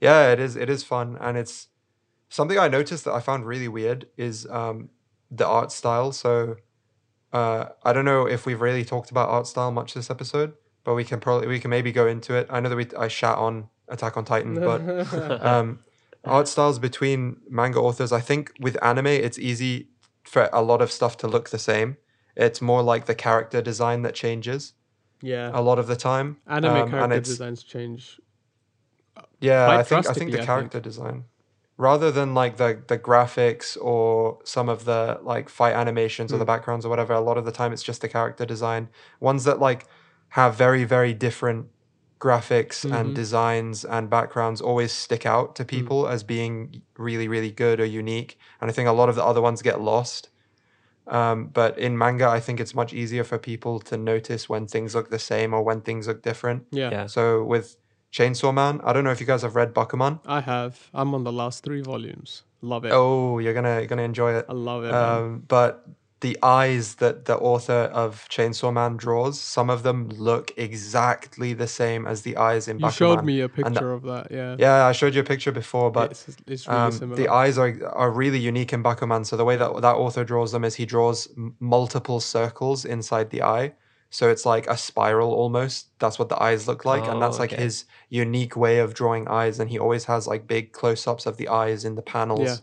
yeah, 0.00 0.32
it 0.32 0.40
is 0.40 0.56
it 0.56 0.70
is 0.70 0.82
fun, 0.82 1.18
and 1.20 1.36
it's 1.36 1.68
something 2.30 2.58
I 2.58 2.68
noticed 2.68 3.04
that 3.04 3.12
I 3.12 3.20
found 3.20 3.46
really 3.46 3.68
weird 3.68 4.06
is 4.16 4.46
um, 4.46 4.88
the 5.30 5.46
art 5.46 5.70
style. 5.70 6.12
So 6.12 6.56
uh, 7.30 7.66
I 7.84 7.92
don't 7.92 8.06
know 8.06 8.26
if 8.26 8.46
we've 8.46 8.60
really 8.60 8.86
talked 8.86 9.10
about 9.10 9.28
art 9.28 9.46
style 9.46 9.70
much 9.70 9.92
this 9.92 10.08
episode, 10.08 10.54
but 10.82 10.94
we 10.94 11.04
can 11.04 11.20
probably 11.20 11.46
we 11.46 11.60
can 11.60 11.70
maybe 11.70 11.92
go 11.92 12.06
into 12.06 12.34
it. 12.34 12.46
I 12.48 12.60
know 12.60 12.70
that 12.70 12.76
we 12.76 12.86
I 12.98 13.08
shat 13.08 13.36
on 13.36 13.68
Attack 13.88 14.16
on 14.16 14.24
Titan, 14.24 14.54
but 14.70 14.80
um, 15.44 15.80
art 16.24 16.48
styles 16.48 16.78
between 16.78 17.36
manga 17.50 17.80
authors. 17.80 18.12
I 18.12 18.22
think 18.22 18.52
with 18.60 18.82
anime, 18.82 19.08
it's 19.08 19.38
easy 19.38 19.88
for 20.24 20.48
a 20.54 20.62
lot 20.62 20.80
of 20.80 20.90
stuff 20.90 21.18
to 21.18 21.28
look 21.28 21.50
the 21.50 21.58
same. 21.58 21.98
It's 22.36 22.60
more 22.60 22.82
like 22.82 23.06
the 23.06 23.14
character 23.14 23.62
design 23.62 24.02
that 24.02 24.14
changes 24.14 24.74
Yeah. 25.22 25.50
a 25.54 25.62
lot 25.62 25.78
of 25.78 25.86
the 25.86 25.96
time. 25.96 26.36
Anime 26.46 26.76
Um, 26.76 26.90
character 26.90 27.20
designs 27.20 27.62
change. 27.62 28.20
Yeah, 29.40 29.66
quite 29.66 29.78
I 29.78 29.82
think 29.82 30.06
I 30.08 30.12
think 30.12 30.30
the 30.30 30.36
I 30.38 30.40
think. 30.40 30.46
character 30.46 30.80
design, 30.80 31.24
rather 31.78 32.10
than 32.10 32.34
like 32.34 32.56
the 32.56 32.82
the 32.86 32.98
graphics 32.98 33.76
or 33.80 34.38
some 34.44 34.68
of 34.68 34.84
the 34.84 35.18
like 35.22 35.48
fight 35.48 35.74
animations 35.74 36.32
or 36.32 36.38
the 36.38 36.44
Mm. 36.44 36.54
backgrounds 36.54 36.84
or 36.86 36.88
whatever. 36.90 37.12
A 37.14 37.20
lot 37.20 37.38
of 37.38 37.44
the 37.44 37.52
time, 37.52 37.72
it's 37.72 37.82
just 37.82 38.00
the 38.02 38.08
character 38.08 38.44
design. 38.44 38.88
Ones 39.20 39.44
that 39.44 39.58
like 39.58 39.86
have 40.30 40.54
very 40.54 40.84
very 40.84 41.14
different 41.14 41.68
graphics 42.18 42.84
Mhm. 42.84 42.92
and 42.98 43.14
designs 43.14 43.84
and 43.84 44.08
backgrounds 44.08 44.60
always 44.62 44.90
stick 44.92 45.26
out 45.26 45.50
Mm. 45.50 45.54
to 45.56 45.64
people 45.66 46.08
as 46.08 46.22
being 46.22 46.82
really 46.98 47.28
really 47.28 47.50
good 47.50 47.78
or 47.80 47.84
unique. 47.86 48.38
And 48.60 48.70
I 48.70 48.72
think 48.74 48.88
a 48.88 48.92
lot 48.92 49.08
of 49.08 49.14
the 49.14 49.24
other 49.24 49.40
ones 49.42 49.60
get 49.62 49.80
lost. 49.80 50.28
Um, 51.06 51.46
but 51.46 51.78
in 51.78 51.96
manga, 51.96 52.28
I 52.28 52.40
think 52.40 52.60
it's 52.60 52.74
much 52.74 52.92
easier 52.92 53.24
for 53.24 53.38
people 53.38 53.78
to 53.80 53.96
notice 53.96 54.48
when 54.48 54.66
things 54.66 54.94
look 54.94 55.10
the 55.10 55.18
same 55.18 55.54
or 55.54 55.62
when 55.62 55.80
things 55.80 56.08
look 56.08 56.22
different. 56.22 56.66
Yeah. 56.70 56.90
Yeah. 56.90 57.06
So 57.06 57.44
with 57.44 57.76
Chainsaw 58.12 58.52
Man, 58.52 58.80
I 58.82 58.92
don't 58.92 59.04
know 59.04 59.10
if 59.10 59.20
you 59.20 59.26
guys 59.26 59.42
have 59.42 59.54
read 59.56 59.74
Bakuman. 59.74 60.20
I 60.26 60.40
have. 60.40 60.90
I'm 60.92 61.14
on 61.14 61.24
the 61.24 61.32
last 61.32 61.64
three 61.64 61.82
volumes. 61.82 62.42
Love 62.62 62.84
it. 62.84 62.92
Oh, 62.92 63.38
you're 63.38 63.54
gonna 63.54 63.76
you're 63.78 63.86
gonna 63.86 64.02
enjoy 64.02 64.34
it. 64.34 64.46
I 64.48 64.52
love 64.52 64.84
it. 64.84 64.92
Um, 64.92 65.44
but 65.46 65.86
the 66.20 66.38
eyes 66.42 66.94
that 66.96 67.26
the 67.26 67.36
author 67.36 67.90
of 67.92 68.26
Chainsaw 68.30 68.72
Man 68.72 68.96
draws, 68.96 69.38
some 69.38 69.68
of 69.68 69.82
them 69.82 70.08
look 70.10 70.50
exactly 70.56 71.52
the 71.52 71.66
same 71.66 72.06
as 72.06 72.22
the 72.22 72.36
eyes 72.38 72.68
in 72.68 72.78
you 72.78 72.86
Bakuman. 72.86 72.92
showed 72.96 73.24
me 73.24 73.40
a 73.40 73.48
the- 73.48 73.62
picture 73.62 73.92
of 73.92 74.02
that. 74.04 74.28
Yeah. 74.30 74.56
yeah, 74.58 74.86
I 74.86 74.92
showed 74.92 75.14
you 75.14 75.20
a 75.20 75.24
picture 75.24 75.52
before, 75.52 75.90
but 75.90 76.12
it's, 76.12 76.36
it's 76.46 76.66
really 76.66 76.80
um, 76.80 76.92
similar. 76.92 77.16
the 77.16 77.28
eyes 77.28 77.58
are 77.58 77.72
are 77.92 78.10
really 78.10 78.38
unique 78.38 78.72
in 78.72 78.82
Bakuman. 78.82 79.26
So 79.26 79.36
the 79.36 79.44
way 79.44 79.56
that 79.56 79.70
that 79.82 79.96
author 79.96 80.24
draws 80.24 80.52
them 80.52 80.64
is 80.64 80.74
he 80.76 80.86
draws 80.86 81.28
m- 81.36 81.54
multiple 81.60 82.20
circles 82.20 82.84
inside 82.84 83.30
the 83.30 83.42
eye. 83.42 83.72
So 84.08 84.30
it's 84.30 84.46
like 84.46 84.66
a 84.68 84.76
spiral 84.76 85.32
almost. 85.34 85.88
That's 85.98 86.18
what 86.18 86.28
the 86.30 86.40
eyes 86.42 86.66
look 86.68 86.84
like, 86.84 87.06
and 87.06 87.20
that's 87.20 87.36
Oh, 87.36 87.40
like 87.40 87.52
okay. 87.52 87.62
his 87.62 87.84
unique 88.08 88.56
way 88.56 88.78
of 88.78 88.94
drawing 88.94 89.26
eyes. 89.28 89.58
And 89.60 89.68
he 89.68 89.78
always 89.78 90.04
has 90.04 90.26
like 90.26 90.46
big 90.46 90.72
close-ups 90.72 91.26
of 91.26 91.36
the 91.36 91.48
eyes 91.48 91.84
in 91.84 91.96
the 91.96 92.02
panels, 92.02 92.40
Yeah. 92.48 92.56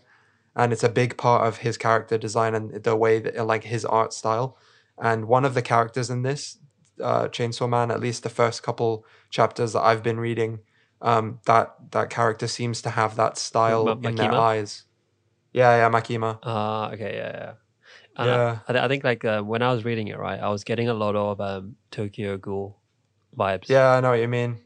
And 0.55 0.71
it's 0.71 0.83
a 0.83 0.89
big 0.89 1.17
part 1.17 1.47
of 1.47 1.57
his 1.57 1.77
character 1.77 2.17
design 2.17 2.53
and 2.55 2.83
the 2.83 2.95
way 2.95 3.19
that 3.19 3.45
like 3.45 3.63
his 3.63 3.85
art 3.85 4.13
style. 4.13 4.57
And 5.01 5.25
one 5.27 5.45
of 5.45 5.53
the 5.53 5.61
characters 5.61 6.09
in 6.09 6.21
this 6.21 6.57
uh, 7.01 7.27
Chainsaw 7.27 7.67
Man, 7.67 7.89
at 7.91 7.99
least 7.99 8.23
the 8.23 8.29
first 8.29 8.61
couple 8.61 9.05
chapters 9.31 9.73
that 9.73 9.81
I've 9.81 10.03
been 10.03 10.19
reading, 10.19 10.59
um, 11.01 11.39
that 11.45 11.73
that 11.91 12.09
character 12.09 12.47
seems 12.47 12.81
to 12.83 12.91
have 12.91 13.15
that 13.15 13.37
style 13.37 13.85
Ma- 13.85 14.09
in 14.09 14.15
their 14.15 14.31
eyes. 14.31 14.85
Yeah, 15.51 15.75
yeah, 15.77 15.89
Makima. 15.89 16.39
Ah, 16.43 16.91
okay, 16.91 17.15
yeah, 17.15 17.31
yeah. 17.35 17.53
And 18.15 18.27
Yeah. 18.27 18.59
I, 18.67 18.73
I, 18.73 18.85
I 18.85 18.87
think 18.87 19.03
like 19.03 19.25
uh, 19.25 19.41
when 19.41 19.61
I 19.61 19.73
was 19.73 19.83
reading 19.83 20.07
it, 20.07 20.17
right, 20.17 20.39
I 20.39 20.49
was 20.49 20.63
getting 20.63 20.87
a 20.87 20.93
lot 20.93 21.15
of 21.15 21.41
um, 21.41 21.75
Tokyo 21.91 22.37
Ghoul 22.37 22.79
vibes. 23.37 23.69
Yeah, 23.69 23.91
I 23.91 23.99
know 24.01 24.11
what 24.11 24.19
you 24.19 24.27
mean. 24.27 24.59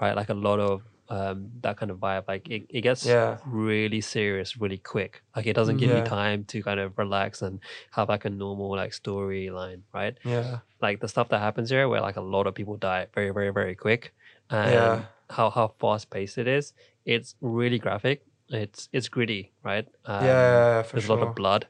Right, 0.00 0.16
like 0.16 0.28
a 0.28 0.34
lot 0.34 0.60
of 0.60 0.82
um, 1.10 1.50
that 1.62 1.76
kind 1.76 1.90
of 1.90 1.98
vibe. 1.98 2.24
Like 2.28 2.48
it, 2.48 2.62
it 2.70 2.80
gets 2.82 3.04
Yeah. 3.04 3.38
really 3.44 4.00
serious 4.00 4.56
really 4.56 4.78
quick. 4.78 5.22
Like 5.36 5.46
it 5.46 5.54
doesn't 5.54 5.76
give 5.78 5.90
Yeah. 5.90 5.98
you 5.98 6.04
time 6.04 6.44
to 6.44 6.62
kind 6.62 6.80
of 6.80 6.96
relax 6.96 7.42
and 7.42 7.60
have 7.92 8.08
like 8.08 8.24
a 8.24 8.30
normal 8.30 8.70
like 8.76 8.92
storyline, 8.92 9.82
right? 9.92 10.16
Yeah, 10.24 10.60
Like 10.80 11.00
the 11.00 11.08
stuff 11.08 11.28
that 11.30 11.40
happens 11.40 11.68
here, 11.70 11.88
where 11.88 12.00
like 12.00 12.16
a 12.16 12.20
lot 12.36 12.46
of 12.46 12.54
people 12.54 12.76
die 12.76 13.06
very, 13.14 13.30
very, 13.30 13.50
very 13.50 13.74
quick, 13.74 14.12
and 14.48 14.72
Yeah. 14.72 15.02
how 15.36 15.50
how 15.50 15.66
fast 15.80 16.10
paced 16.10 16.38
it 16.38 16.48
is. 16.48 16.72
It's 17.04 17.34
really 17.40 17.78
graphic. 17.78 18.22
It's 18.48 18.88
it's 18.92 19.08
gritty, 19.08 19.52
right? 19.62 19.86
Um, 20.04 20.26
yeah, 20.26 20.82
for 20.82 20.92
there's 20.92 21.04
sure. 21.06 21.16
a 21.16 21.20
lot 21.20 21.28
of 21.28 21.34
blood 21.34 21.66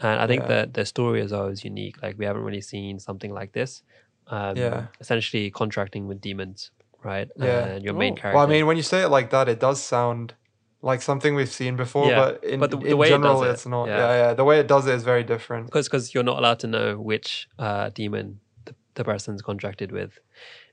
and 0.00 0.20
i 0.20 0.26
think 0.26 0.42
Yeah. 0.42 0.48
that 0.54 0.74
the 0.74 0.84
story 0.84 1.20
is 1.20 1.32
always 1.32 1.62
unique 1.62 1.96
like 2.02 2.18
we 2.18 2.24
haven't 2.24 2.42
really 2.42 2.60
seen 2.60 2.98
something 2.98 3.32
like 3.32 3.52
this 3.52 3.82
um 4.26 4.56
Yeah. 4.58 4.86
essentially 5.00 5.50
contracting 5.52 6.08
with 6.08 6.20
demons 6.20 6.72
right? 7.04 7.28
Yeah. 7.36 7.66
and 7.66 7.84
your 7.84 7.94
main 7.94 8.16
character 8.16 8.36
Well, 8.36 8.46
I 8.46 8.50
mean, 8.50 8.66
when 8.66 8.76
you 8.76 8.82
say 8.82 9.02
it 9.02 9.08
like 9.08 9.30
that, 9.30 9.48
it 9.48 9.60
does 9.60 9.82
sound 9.82 10.34
like 10.82 11.00
something 11.02 11.34
we've 11.34 11.50
seen 11.50 11.76
before, 11.76 12.08
Yeah, 12.10 12.20
but 12.24 12.44
in, 12.44 12.60
but 12.60 12.70
the- 12.70 12.76
the 12.78 12.86
in 12.92 12.98
way 12.98 13.08
general, 13.08 13.42
it, 13.42 13.50
it's 13.50 13.66
not. 13.66 13.86
yeah. 13.88 13.96
Yeah. 13.98 14.16
yeah, 14.28 14.34
The 14.34 14.44
way 14.44 14.58
it 14.60 14.66
does 14.66 14.86
it 14.86 14.94
is 14.94 15.02
very 15.02 15.24
different. 15.24 15.66
because 15.66 15.86
because 15.88 16.12
you're 16.14 16.24
not 16.24 16.38
allowed 16.38 16.58
to 16.60 16.66
know 16.66 16.98
which 16.98 17.48
uh 17.58 17.88
demon 17.90 18.40
the, 18.66 18.74
the 18.94 19.04
person's 19.04 19.40
contracted 19.42 19.92
with. 19.92 20.12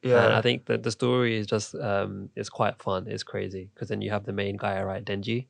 Yeah, 0.03 0.25
and 0.25 0.33
i 0.33 0.41
think 0.41 0.65
that 0.65 0.81
the 0.83 0.89
story 0.91 1.37
is 1.37 1.45
just 1.47 1.75
um 1.75 2.29
it's 2.35 2.49
quite 2.49 2.81
fun. 2.81 3.05
It's 3.07 3.23
crazy. 3.23 3.69
Because 3.73 3.87
then 3.89 4.01
you 4.01 4.09
have 4.11 4.25
the 4.25 4.33
main 4.33 4.57
guy 4.57 4.81
right 4.83 5.03
denji? 5.05 5.47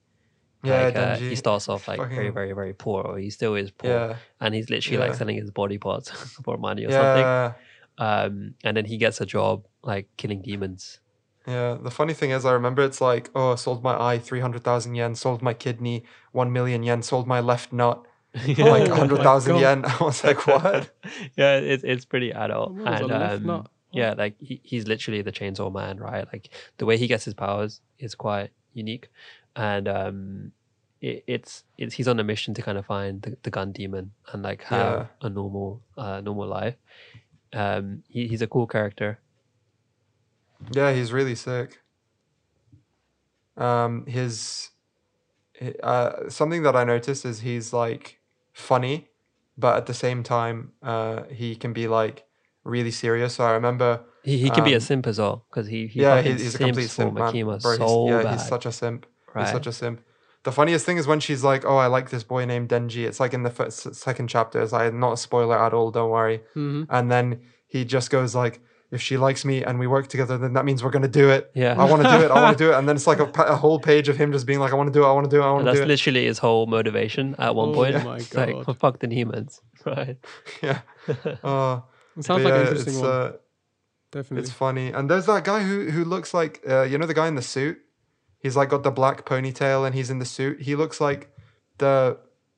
Yeah, 0.64 0.86
like, 0.86 0.96
uh, 0.96 1.16
he 1.16 1.36
starts 1.36 1.68
off 1.70 1.88
like 1.88 1.98
very 2.00 2.10
Fucking- 2.10 2.34
very 2.34 2.52
very 2.54 2.74
poor. 2.74 3.02
Or 3.02 3.18
he 3.18 3.30
still 3.32 3.56
is 3.56 3.72
poor. 3.72 3.90
Yeah, 3.90 4.16
and 4.42 4.54
he's 4.54 4.70
literally 4.70 5.00
like 5.00 5.16
selling 5.16 5.38
his 5.38 5.50
body 5.50 5.80
parts 5.80 6.12
for 6.46 6.58
money 6.58 6.84
or 6.86 6.92
something. 6.92 7.24
yeah, 7.24 7.54
um 8.06 8.56
and 8.66 8.74
then 8.78 8.86
he 8.92 8.98
gets 9.06 9.22
a 9.22 9.26
job 9.36 9.56
like 9.92 10.08
killing 10.18 10.42
demons 10.42 11.00
yeah. 11.48 11.76
The 11.88 11.90
funny 12.00 12.14
thing 12.14 12.30
is, 12.30 12.46
I 12.46 12.52
remember 12.54 12.84
it's 12.84 13.02
like, 13.02 13.32
oh, 13.34 13.56
sold 13.56 13.82
my 13.82 13.96
eye, 14.00 14.20
three 14.20 14.42
hundred 14.46 14.64
thousand 14.64 14.94
yen. 14.94 15.16
Sold 15.16 15.42
my 15.42 15.56
kidney, 15.56 16.04
one 16.34 16.50
million 16.58 16.84
yen. 16.84 17.02
Sold 17.02 17.26
my 17.26 17.40
left 17.40 17.74
nut, 17.74 17.98
like 18.46 18.86
Oh 18.92 19.00
100,000 19.02 19.54
God. 19.56 19.60
yen. 19.66 19.80
I 19.92 19.98
was 20.04 20.24
like, 20.24 20.46
what? 20.46 20.92
yeah, 21.42 21.56
it's 21.74 21.84
it's 21.84 22.06
pretty 22.06 22.32
adult. 22.32 22.78
That 22.86 23.02
and 23.02 23.12
um, 23.12 23.44
nut. 23.48 23.66
yeah, 23.92 24.14
like 24.16 24.36
he, 24.40 24.62
he's 24.64 24.86
literally 24.94 25.24
the 25.24 25.32
chainsaw 25.40 25.74
man, 25.74 25.98
right? 25.98 26.28
Like 26.32 26.46
the 26.78 26.86
way 26.86 26.96
he 27.02 27.08
gets 27.08 27.26
his 27.26 27.34
powers 27.34 27.82
is 27.98 28.14
quite 28.14 28.52
unique, 28.76 29.10
and 29.56 29.88
um, 29.88 30.52
it, 31.02 31.24
it's 31.26 31.64
it's 31.82 31.96
he's 31.96 32.08
on 32.08 32.20
a 32.20 32.24
mission 32.24 32.54
to 32.54 32.62
kind 32.62 32.78
of 32.78 32.86
find 32.86 33.24
the, 33.24 33.32
the 33.42 33.50
gun 33.50 33.72
demon 33.72 34.12
and 34.32 34.44
like 34.44 34.62
have 34.66 34.80
Yeah. 34.80 35.06
a 35.28 35.30
normal 35.30 35.82
uh 35.98 36.22
normal 36.22 36.48
life. 36.48 36.76
Um, 37.54 38.04
he, 38.08 38.28
he's 38.28 38.42
a 38.42 38.48
cool 38.48 38.68
character. 38.68 39.20
Yeah, 40.72 40.94
he's 40.94 41.12
really 41.12 41.36
sick. 41.36 41.82
Um, 43.58 44.06
his, 44.06 44.70
uh, 45.84 46.30
something 46.30 46.64
that 46.64 46.76
I 46.76 46.84
noticed 46.84 47.26
is 47.26 47.42
he's 47.42 47.74
like 47.74 48.20
funny, 48.54 49.10
but 49.58 49.78
at 49.78 49.86
the 49.86 49.94
same 49.94 50.24
time, 50.24 50.72
uh, 50.82 51.24
he 51.26 51.56
can 51.56 51.74
be 51.74 51.88
like 51.88 52.26
really 52.64 52.92
serious. 52.92 53.36
So 53.36 53.44
I 53.44 53.52
remember, 53.52 54.02
He, 54.24 54.38
he 54.38 54.50
can 54.50 54.64
be 54.64 54.74
a 54.74 54.78
Um, 54.78 54.82
simp 54.82 55.08
as 55.08 55.20
well 55.20 55.46
because 55.50 55.68
he, 55.68 55.88
he 55.88 56.02
yeah, 56.02 56.22
he's, 56.22 56.42
he's 56.42 56.56
a 56.56 56.58
complete 56.60 56.90
simp, 56.90 57.14
man. 57.14 57.32
Bro, 57.32 57.72
he's, 57.72 57.78
so 57.80 58.08
yeah, 58.08 58.24
bad. 58.24 58.34
he's 58.34 58.48
such 58.48 58.66
a 58.66 58.72
simp. 58.72 59.06
right? 59.34 59.44
He's 59.44 59.52
such 59.52 59.68
a 59.68 59.72
simp. 59.72 60.02
The 60.44 60.52
funniest 60.52 60.86
thing 60.86 60.98
is 60.98 61.06
when 61.08 61.20
she's 61.20 61.44
like, 61.44 61.64
"Oh, 61.66 61.78
I 61.78 61.88
like 61.88 62.10
this 62.10 62.24
boy 62.24 62.46
named 62.46 62.70
Denji." 62.70 63.06
It's 63.08 63.20
like 63.20 63.34
in 63.34 63.44
the 63.44 63.50
first, 63.52 63.94
second 63.96 64.28
chapter. 64.28 64.62
It's 64.62 64.72
like 64.72 64.94
not 64.94 65.14
a 65.14 65.18
spoiler 65.18 65.58
at 65.58 65.74
all. 65.74 65.92
Don't 65.92 66.10
worry. 66.10 66.42
Mhm. 66.56 66.88
And 66.90 67.12
then 67.12 67.42
he 67.68 67.86
just 67.86 68.10
goes 68.10 68.34
like, 68.34 68.60
"If 68.90 69.02
she 69.02 69.18
likes 69.18 69.46
me 69.46 69.64
and 69.64 69.78
we 69.80 69.86
work 69.88 70.08
together, 70.08 70.38
then 70.40 70.54
that 70.54 70.66
means 70.66 70.84
we're 70.84 70.90
gonna 70.98 71.08
do 71.08 71.30
it." 71.30 71.52
Yeah. 71.54 71.76
I 71.80 71.86
want 71.86 72.02
to 72.04 72.10
do 72.10 72.26
it. 72.26 72.32
I 72.32 72.42
want 72.42 72.58
to 72.58 72.64
do 72.66 72.72
it. 72.72 72.76
And 72.78 72.88
then 72.90 72.96
it's 72.96 73.06
like 73.06 73.20
a, 73.20 73.26
a 73.56 73.56
whole 73.56 73.80
page 73.80 74.10
of 74.10 74.18
him 74.18 74.32
just 74.32 74.48
being 74.48 74.60
like, 74.60 74.72
"I 74.74 74.76
want 74.76 74.88
to 74.92 74.98
do 75.00 75.04
it. 75.04 75.08
I 75.08 75.12
want 75.12 75.30
to 75.30 75.36
do 75.36 75.42
it. 75.42 75.46
I 75.46 75.52
want 75.52 75.66
to 75.66 75.72
do 75.72 75.78
it." 75.78 75.80
That's 75.82 75.88
literally 75.88 76.26
his 76.26 76.40
whole 76.40 76.66
motivation 76.66 77.36
at 77.38 77.54
one 77.56 77.70
Oh 77.70 77.74
point. 77.74 78.04
my 78.04 78.16
It's 78.24 78.34
like, 78.34 78.66
God. 78.66 78.78
fuck 78.80 79.00
the 79.00 79.14
humans, 79.14 79.62
right? 79.86 80.18
yeah. 80.64 80.80
Uh, 81.44 81.82
It 82.18 82.26
sounds 82.26 82.44
but 82.44 82.46
like 82.46 82.54
yeah, 82.54 82.62
an 82.62 82.68
interesting 82.68 82.94
it's, 82.94 83.02
one. 83.02 83.10
uh, 83.12 83.32
Definitely. 84.12 84.42
It's 84.44 84.52
funny. 84.52 84.88
And 84.92 85.10
there's 85.10 85.26
that 85.28 85.44
guy 85.46 85.62
who 85.64 85.90
who 85.92 86.04
looks 86.04 86.34
like 86.34 86.62
uh, 86.68 86.82
you 86.82 86.98
know 86.98 87.06
the 87.06 87.14
guy 87.14 87.28
in 87.28 87.36
the 87.36 87.42
suit. 87.42 87.78
He's 88.42 88.56
like 88.58 88.70
got 88.70 88.84
the 88.84 88.92
black 88.92 89.26
ponytail 89.26 89.86
and 89.86 89.94
he's 89.96 90.10
in 90.10 90.20
the 90.20 90.26
suit. 90.26 90.62
He 90.62 90.76
looks 90.76 91.00
like 91.00 91.30
the 91.78 92.18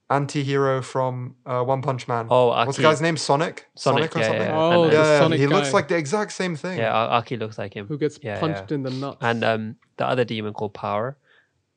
anti-hero 0.09 0.81
from 0.81 1.35
uh, 1.45 1.61
One 1.63 1.81
Punch 1.81 2.07
Man. 2.07 2.27
Oh, 2.29 2.47
what's 2.49 2.77
the 2.77 2.83
guy's 2.83 3.01
name? 3.01 3.17
Sonic. 3.17 3.67
Sonic, 3.75 4.15
or 4.15 4.19
yeah, 4.19 4.27
something. 4.27 4.47
yeah. 4.47 4.57
Oh, 4.57 4.85
Yeah, 4.85 4.91
yeah, 4.93 5.19
Sonic 5.19 5.39
he 5.39 5.47
looks 5.47 5.73
like 5.73 5.87
the 5.87 5.97
exact 5.97 6.31
same 6.33 6.55
thing. 6.55 6.77
Yeah, 6.77 6.91
A- 6.93 7.09
Aki 7.19 7.37
looks 7.37 7.57
like 7.57 7.73
him. 7.75 7.87
who 7.87 7.97
gets 7.97 8.19
Yeah, 8.21 8.39
punched 8.39 8.69
yeah. 8.71 8.75
in 8.75 8.83
the 8.83 8.91
nuts. 8.91 9.17
And 9.21 9.43
um, 9.43 9.75
the 9.97 10.05
other 10.07 10.23
demon 10.23 10.53
called 10.53 10.73
Power, 10.73 11.17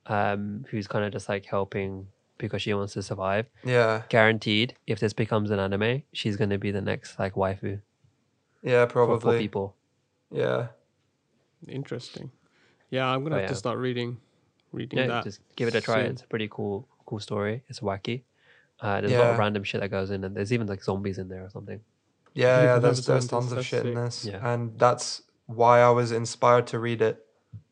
um, 0.07 0.65
who's 0.71 0.87
kind 0.87 1.05
of 1.05 1.13
just 1.13 1.29
like 1.29 1.47
helping 1.47 2.07
because 2.39 2.61
she 2.63 2.75
wants 2.75 2.93
to 2.93 3.03
survive. 3.03 3.47
yeah, 3.65 4.03
Guaranteed, 4.11 4.75
if 4.87 5.01
this 5.01 5.15
becomes 5.15 5.51
an 5.51 5.59
anime, 5.59 6.03
she's 6.13 6.37
gonna 6.37 6.59
be 6.59 6.71
the 6.71 6.83
next 6.83 7.19
like 7.19 7.35
waifu 7.35 7.81
yeah, 8.63 8.85
for, 8.85 9.07
for 9.07 9.19
probably. 9.19 9.39
people. 9.39 9.75
Yeah, 10.31 10.69
Interesting. 11.67 12.31
Yeah, 12.91 13.07
I'm 13.07 13.23
gonna 13.23 13.37
Oh, 13.37 13.41
have 13.41 13.49
to 13.49 13.55
start 13.57 13.79
reading, 13.79 14.19
reading 14.73 14.99
Yeah, 14.99 15.07
that. 15.09 15.25
just 15.25 15.41
give 15.57 15.69
it 15.69 15.75
a 15.75 15.81
try. 15.81 16.03
soon. 16.03 16.13
It's 16.13 16.23
a 16.23 16.27
pretty 16.27 16.49
cool, 16.51 16.87
cool 17.07 17.21
story. 17.21 17.63
It's 17.69 17.81
wacky. 17.81 18.23
Uh, 18.81 19.01
there's 19.01 19.13
a 19.13 19.19
lot 19.19 19.31
of 19.33 19.39
random 19.39 19.65
shit 19.65 19.81
that 19.81 19.89
goes 19.91 20.11
in, 20.11 20.23
and 20.25 20.37
there's 20.37 20.53
even 20.53 20.67
like 20.67 20.83
zombies 20.85 21.19
in 21.19 21.29
there 21.29 21.43
or 21.45 21.51
something. 21.51 21.81
yeah, 22.35 22.63
yeah. 22.63 22.79
There's 22.79 23.07
there's 23.07 23.25
zombies, 23.25 23.29
tons 23.29 23.53
of 23.53 23.57
that's 23.57 23.67
shit 23.67 23.87
in 23.87 23.95
this, 23.95 24.25
Yeah. 24.27 24.41
and 24.53 24.79
that's 24.79 25.23
why 25.47 25.81
I 25.81 25.91
was 25.91 26.13
inspired 26.13 26.67
to 26.69 26.79
read 26.79 27.01
it. 27.03 27.23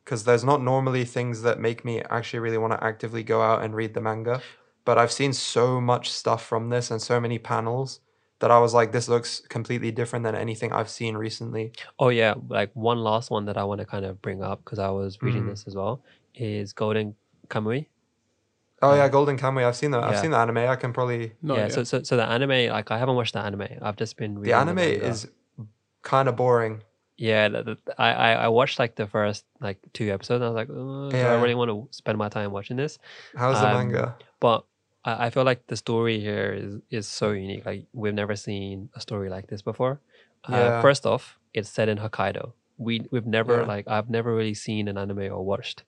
Because 0.05 0.25
there's 0.25 0.45
not 0.45 0.61
normally 0.63 1.05
things 1.05 1.43
that 1.43 1.59
make 1.59 1.83
me 1.85 2.03
actually 2.11 2.41
really 2.41 2.59
want 2.59 2.73
to 2.75 2.85
actively 2.85 3.23
go 3.23 3.41
out 3.41 3.63
and 3.63 3.75
read 3.75 3.95
the 3.95 4.01
manga, 4.03 4.43
but 4.85 4.99
I've 4.99 5.13
seen 5.13 5.33
so 5.33 5.81
much 5.81 6.11
stuff 6.11 6.45
from 6.45 6.69
this 6.69 6.91
and 6.91 7.01
so 7.01 7.19
many 7.21 7.39
panels 7.39 8.01
that 8.45 8.51
I 8.51 8.59
was 8.59 8.75
like, 8.75 8.93
this 8.93 9.09
looks 9.09 9.41
completely 9.49 9.91
different 9.91 10.23
than 10.27 10.35
anything 10.35 10.71
I've 10.79 10.91
seen 10.91 11.17
recently. 11.17 11.73
Oh 11.99 12.11
yeah, 12.11 12.35
like 12.49 12.71
one 12.75 12.99
last 13.11 13.31
one 13.31 13.47
that 13.49 13.57
I 13.57 13.65
want 13.65 13.79
to 13.81 13.87
kind 13.87 14.05
of 14.05 14.21
bring 14.21 14.43
up 14.43 14.59
because 14.63 14.79
I 14.79 14.91
was 14.91 15.23
reading 15.23 15.45
Mhm. 15.45 15.51
this 15.53 15.65
as 15.67 15.75
well 15.75 16.03
is 16.35 16.75
Golden 16.75 17.15
Kamui. 17.49 17.87
Oh 18.83 18.91
Uh, 18.91 18.97
yeah, 18.97 19.09
Golden 19.09 19.39
Kamui. 19.39 19.65
I've 19.65 19.77
seen 19.77 19.93
that. 19.93 20.05
I've 20.05 20.19
seen 20.19 20.33
the 20.33 20.37
anime. 20.45 20.59
I 20.59 20.77
can 20.77 20.93
probably. 20.93 21.33
No, 21.41 21.57
yeah, 21.57 21.63
yeah. 21.69 21.69
so, 21.77 21.85
so 21.85 22.03
so 22.03 22.17
the 22.19 22.27
anime, 22.37 22.69
like 22.79 22.91
I 22.91 22.99
haven't 22.99 23.17
watched 23.17 23.33
the 23.33 23.41
anime. 23.41 23.67
I've 23.81 23.97
just 23.97 24.17
been 24.19 24.33
reading 24.39 24.53
The 24.53 24.59
anime 24.61 24.77
manga. 24.77 25.07
is 25.09 25.27
kind 26.03 26.29
of 26.29 26.37
boring. 26.37 26.83
Yeah, 27.17 27.49
the, 27.49 27.63
the, 27.63 27.77
I, 27.97 28.09
I 28.13 28.31
I 28.47 28.49
watched 28.49 28.79
like 28.83 28.97
the 28.97 29.07
first 29.07 29.47
like 29.61 29.79
two 29.95 30.13
episodes. 30.13 30.43
And 30.43 30.45
I 30.45 30.49
was 30.53 30.57
like, 30.63 30.69
oh, 30.71 31.11
do 31.11 31.17
I 31.17 31.41
really 31.41 31.55
want 31.55 31.71
to 31.71 31.89
spend 31.97 32.19
my 32.19 32.29
time 32.29 32.51
watching 32.51 32.77
this? 32.77 32.99
How's 33.37 33.59
the 33.61 33.69
Um, 33.69 33.75
manga? 33.75 34.17
But 34.41 34.67
I, 35.05 35.27
I 35.27 35.31
feel 35.31 35.45
like 35.45 35.67
the 35.67 35.77
story 35.77 36.21
here 36.21 36.53
is 36.53 36.77
is 36.91 37.07
so 37.09 37.31
unique. 37.33 37.65
Like 37.67 37.87
we've 37.93 38.15
never 38.15 38.37
seen 38.37 38.89
a 38.95 39.01
story 39.01 39.29
like 39.31 39.47
this 39.49 39.63
before. 39.63 40.01
Uh, 40.45 40.83
first 40.83 41.07
off, 41.07 41.39
it's 41.55 41.69
set 41.71 41.89
in 41.89 41.99
Hokkaido. 41.99 42.53
We 42.77 43.07
we've 43.11 43.27
never 43.27 43.61
Yeah. 43.61 43.67
like 43.67 43.89
I've 43.89 44.11
never 44.11 44.35
really 44.35 44.55
seen 44.55 44.89
an 44.89 44.99
anime 44.99 45.33
or 45.33 45.43
watched. 45.45 45.85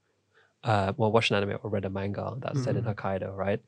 Uh, 0.64 0.93
well, 0.97 1.12
watched 1.12 1.31
an 1.31 1.37
anime 1.37 1.59
or 1.62 1.71
read 1.71 1.85
a 1.85 1.91
manga 1.91 2.35
that's 2.41 2.64
set 2.64 2.75
in 2.77 2.83
Mhm. 2.85 2.95
Hokkaido, 2.95 3.37
right? 3.37 3.61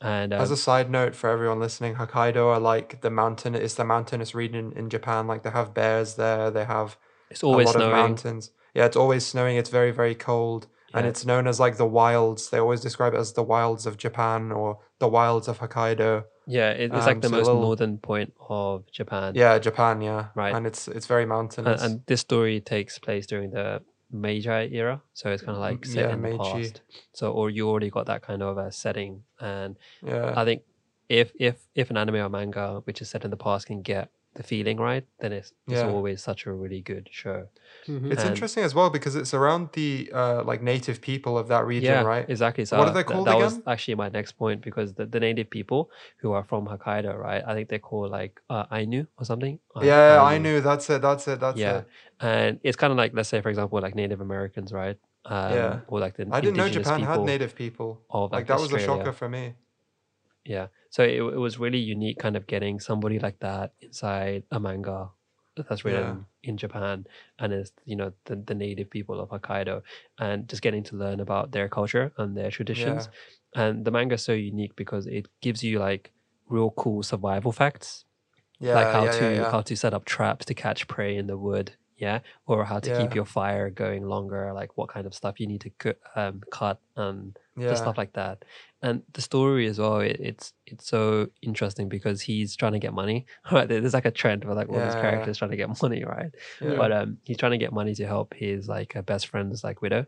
And 0.00 0.32
um, 0.32 0.40
As 0.40 0.50
a 0.52 0.56
side 0.56 0.88
note 0.90 1.14
for 1.16 1.28
everyone 1.30 1.58
listening, 1.58 1.94
Hokkaido 1.96 2.46
are 2.46 2.60
like 2.60 3.00
the 3.00 3.10
mountain. 3.10 3.54
It's 3.56 3.74
the 3.74 3.84
mountainous 3.84 4.34
region 4.34 4.72
in 4.76 4.88
Japan. 4.88 5.26
Like 5.26 5.42
they 5.42 5.50
have 5.50 5.74
bears 5.74 6.14
there. 6.14 6.50
They 6.50 6.64
have 6.64 6.96
it's 7.30 7.42
always 7.42 7.64
a 7.64 7.68
lot 7.70 7.76
of 7.76 7.82
snowing. 7.82 7.92
mountains. 7.92 8.50
Yeah, 8.74 8.84
it's 8.86 8.96
always 8.96 9.24
snowing. 9.26 9.56
It's 9.56 9.70
very 9.70 9.90
very 9.90 10.14
cold, 10.14 10.66
and 10.94 11.06
it's 11.06 11.24
known 11.26 11.46
as 11.46 11.58
like 11.60 11.76
the 11.76 11.86
wilds. 11.86 12.50
They 12.50 12.58
always 12.58 12.80
describe 12.80 13.14
it 13.14 13.18
as 13.18 13.32
the 13.32 13.42
wilds 13.42 13.86
of 13.86 13.96
Japan 13.96 14.52
or 14.52 14.78
the 14.98 15.08
wilds 15.08 15.48
of 15.48 15.58
Hokkaido. 15.58 16.24
Yeah, 16.46 16.70
it, 16.70 16.92
it's 16.94 17.06
like 17.06 17.16
Um, 17.16 17.20
the 17.20 17.28
so 17.28 17.36
most 17.36 17.46
little- 17.46 17.62
northern 17.62 17.98
point 17.98 18.32
of 18.48 18.84
Japan. 18.90 19.34
Yeah, 19.34 19.58
Japan. 19.58 20.00
Yeah, 20.02 20.26
Right. 20.34 20.54
And 20.54 20.66
it's 20.66 20.88
it's 20.88 21.06
very 21.06 21.26
mountainous. 21.26 21.82
and 21.82 22.02
this 22.06 22.20
story 22.20 22.60
takes 22.60 22.98
place 22.98 23.26
during 23.26 23.50
the 23.50 23.82
Meiji 24.10 24.48
era, 24.76 25.02
so 25.14 25.30
it's 25.32 25.42
kind 25.42 25.56
of 25.56 25.60
like 25.60 25.84
set 25.84 26.08
yeah, 26.08 26.14
in 26.14 26.22
the 26.22 26.38
past. 26.38 26.82
So, 27.12 27.32
or 27.32 27.50
you 27.50 27.68
already 27.68 27.90
got 27.90 28.06
that 28.06 28.22
kind 28.22 28.42
of 28.42 28.58
a 28.58 28.70
setting, 28.70 29.24
and 29.40 29.76
yeah, 30.06 30.32
I 30.36 30.44
think 30.44 30.62
if 31.08 31.32
if 31.40 31.56
if 31.74 31.90
an 31.90 31.96
anime 31.96 32.16
or 32.16 32.28
manga 32.28 32.80
which 32.84 33.02
is 33.02 33.08
set 33.10 33.24
in 33.24 33.30
the 33.30 33.36
past 33.36 33.66
can 33.66 33.82
get 33.82 34.10
the 34.34 34.42
feeling 34.42 34.78
right, 34.78 35.04
then 35.20 35.32
it's 35.32 35.52
it's 35.68 35.80
Yeah. 35.80 35.88
always 35.90 36.22
such 36.22 36.46
a 36.46 36.52
really 36.52 36.80
good 36.80 37.08
show. 37.10 37.46
Mhm. 37.86 38.10
it's 38.12 38.22
and- 38.22 38.30
interesting 38.30 38.64
as 38.64 38.74
well 38.74 38.90
because 38.90 39.14
it's 39.20 39.32
around 39.34 39.68
the 39.78 40.10
uh 40.20 40.42
like 40.50 40.60
native 40.62 41.00
people 41.00 41.38
of 41.38 41.46
that 41.48 41.64
region, 41.66 41.92
yeah, 41.92 42.02
right? 42.02 42.26
exactly. 42.28 42.64
So 42.64 42.78
What 42.78 42.88
are 42.88 42.94
they 42.94 43.02
th- 43.04 43.12
called 43.12 43.26
that 43.28 43.36
was 43.36 43.54
again? 43.54 43.62
actually 43.72 43.94
my 44.04 44.08
next 44.18 44.32
point 44.42 44.58
because 44.68 44.94
the, 44.94 45.06
the 45.06 45.20
native 45.20 45.48
people 45.50 45.90
who 46.20 46.32
are 46.32 46.44
from 46.50 46.66
Hokkaido, 46.66 47.12
right? 47.28 47.42
I 47.46 47.52
think 47.54 47.68
they're 47.68 47.78
called 47.90 48.10
like 48.10 48.40
uh, 48.50 48.64
Ainu 48.72 49.06
or 49.18 49.24
something. 49.24 49.58
Yeah, 49.82 50.20
I 50.22 50.34
Ainu. 50.34 50.42
knew. 50.44 50.60
That's 50.60 50.88
it. 50.90 51.00
That's 51.02 51.26
it. 51.28 51.38
That's 51.40 51.58
yeah, 51.58 51.78
it. 51.78 51.84
and 52.20 52.60
it's 52.62 52.76
kind 52.76 52.90
of 52.92 52.96
like 52.96 53.12
let's 53.14 53.28
say 53.28 53.40
for 53.40 53.50
example 53.50 53.80
like 53.80 53.94
Native 53.94 54.20
Americans, 54.20 54.72
right? 54.72 54.98
Um, 55.26 55.52
Yeah. 55.54 55.80
or 55.88 56.00
like 56.00 56.14
the 56.16 56.26
I 56.30 56.40
didn't 56.40 56.56
know 56.56 56.68
Japan 56.68 57.00
had 57.02 57.20
native 57.34 57.54
people. 57.54 58.02
of 58.10 58.30
Like 58.32 58.40
like, 58.40 58.46
that 58.48 58.60
was 58.60 58.72
a 58.72 58.78
shocker 58.78 59.12
for 59.12 59.28
me. 59.28 59.54
Yeah. 60.44 60.68
So 60.90 61.02
it, 61.02 61.16
it 61.16 61.38
was 61.38 61.58
really 61.58 61.78
unique 61.78 62.18
kind 62.18 62.36
of 62.36 62.46
getting 62.46 62.80
somebody 62.80 63.18
like 63.18 63.40
that 63.40 63.72
inside 63.80 64.44
a 64.50 64.60
manga 64.60 65.10
that's 65.56 65.84
written 65.84 66.26
in 66.42 66.56
Japan 66.56 67.06
and 67.38 67.52
is, 67.52 67.72
you 67.84 67.96
know, 67.96 68.12
the, 68.24 68.36
the 68.36 68.54
native 68.54 68.90
people 68.90 69.20
of 69.20 69.30
Hokkaido 69.30 69.82
and 70.18 70.48
just 70.48 70.62
getting 70.62 70.82
to 70.84 70.96
learn 70.96 71.20
about 71.20 71.52
their 71.52 71.68
culture 71.68 72.12
and 72.18 72.36
their 72.36 72.50
traditions. 72.50 73.08
And 73.54 73.84
the 73.84 73.90
manga 73.90 74.16
is 74.16 74.22
so 74.22 74.32
unique 74.32 74.74
because 74.74 75.06
it 75.06 75.28
gives 75.40 75.62
you 75.62 75.78
like 75.78 76.12
real 76.48 76.70
cool 76.70 77.02
survival 77.02 77.52
facts. 77.52 78.04
Yeah, 78.58 78.74
like 78.74 78.92
how 78.92 79.04
yeah, 79.04 79.10
to 79.12 79.24
yeah, 79.24 79.40
yeah. 79.42 79.50
how 79.50 79.60
to 79.62 79.76
set 79.76 79.94
up 79.94 80.04
traps 80.04 80.44
to 80.46 80.54
catch 80.54 80.86
prey 80.88 81.16
in 81.16 81.26
the 81.26 81.38
wood. 81.38 81.72
Yeah. 81.96 82.20
Or 82.46 82.64
how 82.64 82.80
to 82.80 82.98
keep 82.98 83.14
your 83.14 83.24
fire 83.24 83.70
going 83.70 84.04
longer, 84.04 84.52
like 84.52 84.76
what 84.76 84.88
kind 84.88 85.06
of 85.06 85.14
stuff 85.14 85.38
you 85.38 85.46
need 85.46 85.60
to 85.60 85.70
cut, 85.70 85.98
um, 86.16 86.42
cut 86.50 86.80
and 86.96 87.38
yeah. 87.56 87.74
stuff 87.74 87.96
like 87.96 88.12
that. 88.14 88.44
And 88.86 89.02
the 89.16 89.22
story 89.22 89.66
as 89.66 89.78
well, 89.78 90.00
it, 90.00 90.16
it's 90.30 90.46
it's 90.72 90.86
so 90.94 91.28
interesting 91.40 91.88
because 91.88 92.18
he's 92.28 92.54
trying 92.60 92.72
to 92.78 92.78
get 92.86 92.92
money. 93.02 93.18
Right, 93.52 93.66
there's 93.68 93.94
like 93.94 94.04
a 94.04 94.10
trend 94.22 94.44
where 94.44 94.54
like 94.60 94.68
all 94.68 94.80
these 94.86 95.00
characters 95.04 95.38
trying 95.38 95.52
to 95.52 95.56
get 95.62 95.70
money, 95.82 96.04
right? 96.04 96.30
Yeah. 96.60 96.76
But 96.80 96.90
um, 96.98 97.08
he's 97.26 97.38
trying 97.38 97.52
to 97.58 97.62
get 97.64 97.72
money 97.72 97.94
to 98.00 98.06
help 98.06 98.34
his 98.34 98.68
like 98.68 98.94
uh, 98.96 99.02
best 99.02 99.24
friend's 99.28 99.64
like 99.68 99.80
widow, 99.80 100.04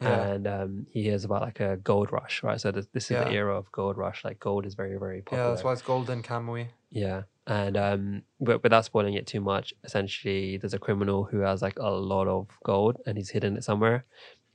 Yeah. 0.00 0.32
and 0.34 0.44
um, 0.56 0.86
he 0.94 1.00
hears 1.08 1.24
about 1.24 1.42
like 1.42 1.60
a 1.60 1.76
gold 1.90 2.08
rush, 2.12 2.42
right? 2.42 2.60
So 2.60 2.72
this, 2.72 2.86
this 2.92 3.04
is 3.04 3.10
Yeah. 3.12 3.24
the 3.24 3.32
era 3.40 3.56
of 3.56 3.70
gold 3.78 3.96
rush. 3.96 4.24
Like 4.24 4.38
gold 4.40 4.66
is 4.66 4.74
very 4.74 4.96
very 4.98 5.20
popular. 5.22 5.44
Yeah, 5.44 5.50
that's 5.50 5.64
why 5.64 5.72
it's 5.72 5.82
Golden 5.82 6.22
Kamui. 6.22 6.66
Yeah, 6.90 7.22
and 7.46 7.76
um, 7.76 8.22
but 8.40 8.62
without 8.64 8.84
spoiling 8.84 9.14
it 9.14 9.26
too 9.28 9.40
much, 9.40 9.72
essentially, 9.84 10.56
there's 10.58 10.74
a 10.74 10.78
criminal 10.86 11.24
who 11.30 11.38
has 11.48 11.62
like 11.62 11.78
a 11.78 11.90
lot 12.12 12.26
of 12.26 12.48
gold 12.64 12.94
and 13.06 13.16
he's 13.16 13.30
hidden 13.30 13.56
it 13.56 13.64
somewhere, 13.64 14.04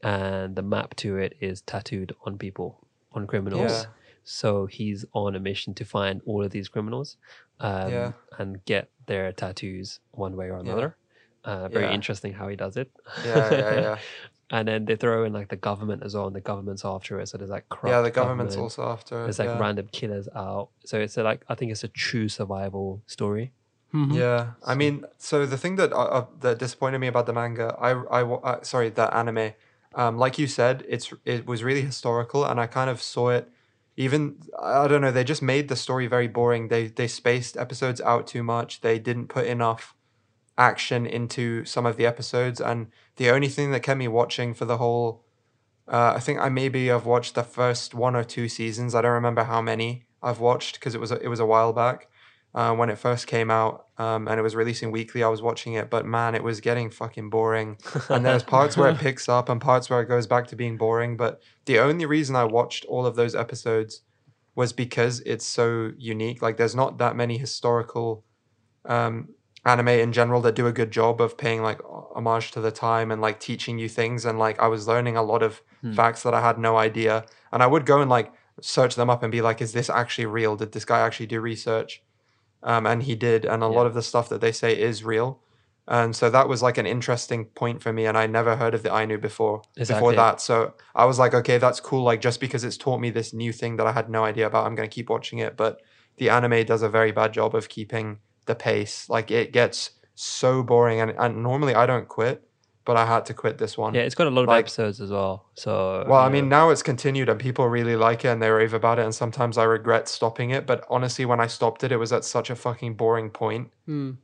and 0.04 0.56
the 0.58 0.62
map 0.76 0.96
to 0.98 1.18
it 1.18 1.34
is 1.40 1.62
tattooed 1.62 2.14
on 2.26 2.38
people, 2.38 2.70
on 3.18 3.28
criminals. 3.28 3.72
Yeah. 3.72 3.84
So 4.24 4.66
he's 4.78 5.06
on 5.14 5.36
a 5.36 5.40
mission 5.40 5.74
to 5.76 5.86
find 5.86 6.22
all 6.26 6.44
of 6.44 6.52
these 6.52 6.68
criminals, 6.74 7.18
um, 7.60 7.90
Yeah. 7.92 8.12
and 8.40 8.50
get 8.66 8.90
their 9.06 9.32
tattoos 9.32 10.00
one 10.12 10.36
way 10.40 10.48
or 10.54 10.58
another. 10.66 10.90
Uh, 11.44 11.68
very 11.70 11.86
Yeah. 11.86 11.94
interesting 11.94 12.34
how 12.34 12.48
he 12.50 12.56
does 12.58 12.76
it. 12.78 12.90
Yeah, 13.26 13.52
yeah, 13.62 13.74
yeah. 13.88 13.98
and 14.56 14.68
then 14.68 14.86
they 14.86 14.96
throw 14.98 15.24
in 15.28 15.32
like 15.40 15.48
the 15.56 15.56
government 15.70 16.04
as 16.04 16.12
well, 16.16 16.28
and 16.28 16.36
the 16.36 16.42
government's 16.52 16.84
after 16.84 17.20
it. 17.22 17.28
So 17.30 17.38
there's 17.38 17.50
like 17.58 17.68
corrupt 17.70 17.88
yeah, 17.94 18.02
the 18.02 18.12
government's 18.12 18.56
government. 18.56 18.78
also 18.80 18.92
after 18.96 19.14
it. 19.22 19.24
There's 19.26 19.40
like 19.40 19.54
yeah. 19.56 19.60
random 19.66 19.88
killers 19.98 20.28
out. 20.36 20.68
So 20.90 21.00
it's 21.00 21.16
a, 21.18 21.24
like 21.24 21.42
I 21.48 21.56
think 21.56 21.72
it's 21.72 21.86
a 21.86 21.94
true 22.08 22.28
survival 22.28 23.02
story. 23.08 23.54
Mm-hmm. 23.94 24.16
Yeah, 24.24 24.42
I 24.66 24.76
mean, 24.76 25.06
so 25.18 25.46
the 25.46 25.58
thing 25.64 25.78
that 25.78 25.94
uh, 25.94 26.18
uh, 26.20 26.26
that 26.42 26.60
disappointed 26.60 27.00
me 27.00 27.08
about 27.08 27.26
the 27.30 27.34
manga, 27.42 27.68
I 27.80 27.92
I 28.20 28.24
wa- 28.24 28.44
uh, 28.44 28.62
sorry, 28.62 28.90
the 28.90 29.08
anime, 29.16 29.54
um, 29.96 30.18
like 30.18 30.38
you 30.38 30.48
said, 30.48 30.86
it's 30.88 31.14
it 31.26 31.46
was 31.46 31.64
really 31.64 31.82
historical, 31.82 32.46
and 32.46 32.60
I 32.60 32.68
kind 32.68 32.90
of 32.90 33.02
saw 33.02 33.30
it. 33.30 33.50
Even 33.96 34.38
I 34.62 34.88
don't 34.88 35.02
know, 35.02 35.12
they 35.12 35.24
just 35.24 35.42
made 35.42 35.70
the 35.70 35.76
story 35.76 36.08
very 36.08 36.28
boring. 36.28 36.68
They 36.68 36.88
they 36.88 37.08
spaced 37.08 37.58
episodes 37.58 38.02
out 38.02 38.28
too 38.28 38.44
much. 38.44 38.82
They 38.82 39.00
didn't 39.00 39.28
put 39.28 39.48
enough 39.48 39.96
action 40.58 41.06
into 41.06 41.66
some 41.66 41.86
of 41.86 41.98
the 41.98 42.06
episodes, 42.06 42.62
and 42.62 42.88
the 43.16 43.30
only 43.30 43.48
thing 43.48 43.72
that 43.72 43.82
kept 43.82 43.98
me 43.98 44.08
watching 44.08 44.54
for 44.54 44.66
the 44.66 44.78
whole, 44.78 45.24
uh, 45.88 46.14
I 46.16 46.20
think 46.20 46.40
I 46.40 46.50
maybe 46.50 46.88
have 46.88 47.06
watched 47.06 47.36
the 47.36 47.44
first 47.44 47.94
one 47.94 48.16
or 48.16 48.24
two 48.24 48.50
seasons. 48.50 48.94
I 48.94 49.02
don't 49.02 49.12
remember 49.12 49.44
how 49.44 49.62
many 49.62 50.06
I've 50.22 50.40
watched 50.40 50.76
because 50.80 50.94
it 50.96 51.02
was 51.02 51.12
a, 51.12 51.20
it 51.22 51.28
was 51.28 51.40
a 51.40 51.46
while 51.46 51.74
back 51.74 52.08
uh, 52.58 52.74
when 52.74 52.90
it 52.90 52.98
first 52.98 53.28
came 53.28 53.52
out 53.52 53.86
um, 54.00 54.28
and 54.28 54.40
it 54.40 54.42
was 54.42 54.56
releasing 54.56 54.90
weekly. 54.90 55.22
I 55.22 55.28
was 55.28 55.44
watching 55.44 55.74
it, 55.74 55.92
but 55.92 56.08
man, 56.08 56.34
it 56.34 56.42
was 56.42 56.60
getting 56.60 56.90
fucking 56.90 57.30
boring. 57.30 57.78
And 58.10 58.26
there's 58.26 58.42
parts 58.58 58.76
where 58.76 58.90
it 58.90 58.98
picks 58.98 59.30
up 59.30 59.48
and 59.48 59.62
parts 59.62 59.92
where 59.92 60.02
it 60.02 60.08
goes 60.08 60.26
back 60.26 60.48
to 60.48 60.56
being 60.56 60.76
boring. 60.76 61.18
But 61.18 61.40
the 61.66 61.78
only 61.78 62.08
reason 62.08 62.36
I 62.36 62.46
watched 62.46 62.84
all 62.86 63.06
of 63.06 63.16
those 63.16 63.36
episodes 63.36 64.02
was 64.56 64.74
because 64.74 65.20
it's 65.20 65.46
so 65.46 65.92
unique. 66.00 66.42
Like, 66.42 66.58
there's 66.58 66.76
not 66.76 66.98
that 66.98 67.16
many 67.16 67.38
historical 67.38 68.26
um, 68.86 69.36
anime 69.64 69.90
in 69.90 70.12
general 70.12 70.42
that 70.42 70.56
do 70.56 70.66
a 70.66 70.72
good 70.72 70.90
job 70.90 71.22
of 71.22 71.38
paying 71.38 71.62
like 71.62 71.80
homage 72.16 72.50
to 72.54 72.60
the 72.60 72.72
time 72.72 73.12
and 73.12 73.22
like 73.22 73.40
teaching 73.40 73.78
you 73.78 73.88
things. 73.88 74.26
And 74.26 74.40
like, 74.40 74.60
I 74.60 74.66
was 74.66 74.88
learning 74.88 75.16
a 75.16 75.22
lot 75.22 75.44
of 75.44 75.62
facts 75.94 76.24
that 76.24 76.34
I 76.34 76.42
had 76.42 76.58
no 76.58 76.76
idea. 76.76 77.24
And 77.52 77.62
I 77.62 77.68
would 77.68 77.86
go 77.86 78.02
and 78.02 78.10
like 78.10 78.34
search 78.62 78.96
them 78.96 79.12
up 79.12 79.22
and 79.22 79.32
be 79.32 79.44
like, 79.44 79.62
is 79.62 79.74
this 79.74 79.92
actually 79.92 80.26
real? 80.26 80.56
Did 80.56 80.72
this 80.72 80.86
guy 80.86 81.02
actually 81.02 81.28
do 81.28 81.40
research? 81.40 82.02
Um, 82.64 82.86
and 82.86 83.04
he 83.04 83.16
did, 83.16 83.46
and 83.46 83.64
a 83.64 83.68
lot 83.68 83.88
of 83.88 83.94
the 83.94 84.02
stuff 84.02 84.30
that 84.30 84.42
they 84.42 84.52
say 84.52 84.80
is 84.80 85.04
real, 85.04 85.40
and 85.88 86.16
so 86.16 86.30
that 86.30 86.50
was 86.50 86.62
like 86.62 86.78
an 86.78 86.86
interesting 86.86 87.46
point 87.46 87.82
for 87.82 87.94
me, 87.94 88.06
and 88.06 88.18
I 88.18 88.28
never 88.28 88.56
heard 88.56 88.74
of 88.74 88.84
the 88.84 88.94
Ainu 88.94 89.18
before 89.18 89.62
Exactly. 89.78 90.00
before 90.00 90.14
that, 90.14 90.42
so 90.42 90.74
I 90.96 91.06
was 91.06 91.18
like, 91.18 91.34
okay, 91.34 91.58
that's 91.58 91.80
cool. 91.80 92.04
Like 92.04 92.22
just 92.22 92.40
because 92.40 92.64
it's 92.64 92.78
taught 92.78 93.00
me 93.00 93.10
this 93.10 93.34
new 93.34 93.54
thing 93.54 93.78
that 93.78 93.88
I 93.88 93.94
had 93.94 94.10
no 94.10 94.24
idea 94.26 94.48
about, 94.48 94.66
I'm 94.66 94.76
gonna 94.76 94.88
keep 94.88 95.10
watching 95.10 95.40
it. 95.40 95.56
But 95.56 95.82
the 96.18 96.30
anime 96.30 96.66
does 96.66 96.82
a 96.82 96.90
very 96.90 97.12
bad 97.12 97.34
job 97.34 97.56
of 97.56 97.70
keeping 97.70 98.20
the 98.48 98.56
pace. 98.56 99.08
Like 99.08 99.32
it 99.32 99.54
gets 99.54 99.92
so 100.16 100.64
boring, 100.64 101.00
and, 101.00 101.12
and 101.18 101.44
normally 101.44 101.76
I 101.76 101.86
don't 101.86 102.08
quit, 102.08 102.44
but 102.88 102.96
I 102.96 103.06
had 103.06 103.26
to 103.26 103.34
quit 103.34 103.58
this 103.58 103.78
one. 103.78 103.94
Yeah, 103.94 104.04
it's 104.08 104.16
got 104.16 104.28
a 104.28 104.30
lot 104.30 104.44
of 104.44 104.48
Like- 104.48 104.66
episodes 104.66 105.02
as 105.02 105.12
well. 105.12 105.46
So 105.56 106.06
Well, 106.08 106.22
I 106.22 106.30
mean, 106.30 106.48
know, 106.48 106.58
now 106.60 106.70
it's 106.70 106.82
continued 106.82 107.28
and 107.30 107.38
people 107.40 107.68
really 107.68 107.98
like 107.98 108.24
it 108.26 108.30
and 108.30 108.42
they 108.42 108.50
rave 108.50 108.74
about 108.74 108.98
it. 108.98 109.04
And 109.04 109.14
sometimes 109.14 109.58
I 109.58 109.66
regret 109.66 110.08
stopping 110.08 110.52
it. 110.52 110.66
But 110.66 110.86
honestly, 110.90 111.26
when 111.26 111.42
I 111.42 111.48
stopped 111.48 111.84
it, 111.84 111.92
it 111.92 111.98
was 111.98 112.14
at 112.14 112.24
such 112.24 112.50
a 112.50 112.56
fucking 112.56 112.94
boring 112.96 113.30
point 113.30 113.70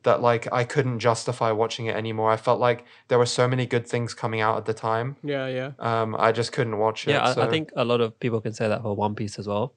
that 0.04 0.22
like 0.22 0.48
I 0.54 0.64
couldn't 0.64 1.00
justify 1.00 1.52
watching 1.52 1.86
it 1.88 1.96
anymore. 1.98 2.32
I 2.32 2.38
felt 2.38 2.60
like 2.62 2.86
there 3.10 3.20
were 3.20 3.26
so 3.40 3.48
many 3.50 3.66
good 3.66 3.86
things 3.86 4.14
coming 4.14 4.40
out 4.40 4.56
at 4.58 4.66
the 4.66 4.74
time. 4.74 5.18
Yeah, 5.24 5.48
yeah. 5.48 5.72
Um, 5.80 6.16
I 6.18 6.32
just 6.32 6.54
couldn't 6.54 6.78
watch 6.78 7.06
it. 7.08 7.12
yeah, 7.12 7.34
I, 7.38 7.46
I 7.46 7.50
think 7.50 7.72
a 7.76 7.84
lot 7.84 8.00
of 8.00 8.18
people 8.22 8.40
can 8.42 8.54
say 8.54 8.68
that 8.70 8.82
for 8.82 8.96
One 8.96 9.14
Piece 9.14 9.38
as 9.40 9.48
well. 9.48 9.74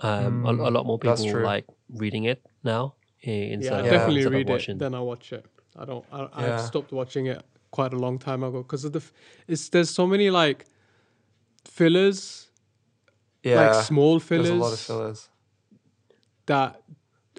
Um, 0.00 0.46
a, 0.46 0.50
a 0.50 0.52
Mm, 0.54 0.72
lot 0.72 0.86
more 0.86 0.98
people 0.98 1.42
like 1.42 1.66
reading 1.94 2.24
it 2.24 2.40
now 2.64 2.94
i- 3.26 3.28
Yeah, 3.30 3.54
instead 3.56 3.72
I 3.74 3.78
of 3.80 3.84
definitely 3.90 4.16
instead 4.22 4.26
of 4.32 4.48
read 4.48 4.50
it. 4.68 4.78
Then 4.78 4.94
I 4.94 5.00
watch 5.00 5.32
it. 5.32 5.44
I 5.76 5.84
don't. 5.84 6.04
I, 6.12 6.18
Yeah. 6.20 6.54
I've 6.54 6.60
stopped 6.62 6.90
watching 6.92 7.26
it 7.26 7.42
quite 7.70 7.92
a 7.92 7.96
long 7.98 8.18
time 8.18 8.42
ago 8.42 8.62
because 8.62 8.84
of 8.84 8.92
the. 8.92 9.00
f- 9.00 9.12
It's 9.48 9.68
there's 9.68 9.90
so 9.90 10.06
many 10.06 10.30
like 10.30 10.66
fillers, 11.64 12.48
yeah, 13.42 13.60
like 13.60 13.84
small 13.86 14.20
fillers, 14.20 14.48
there's 14.48 14.58
a 14.60 14.62
lot 14.62 14.72
of 14.72 14.80
fillers. 14.80 15.28
that 16.46 16.80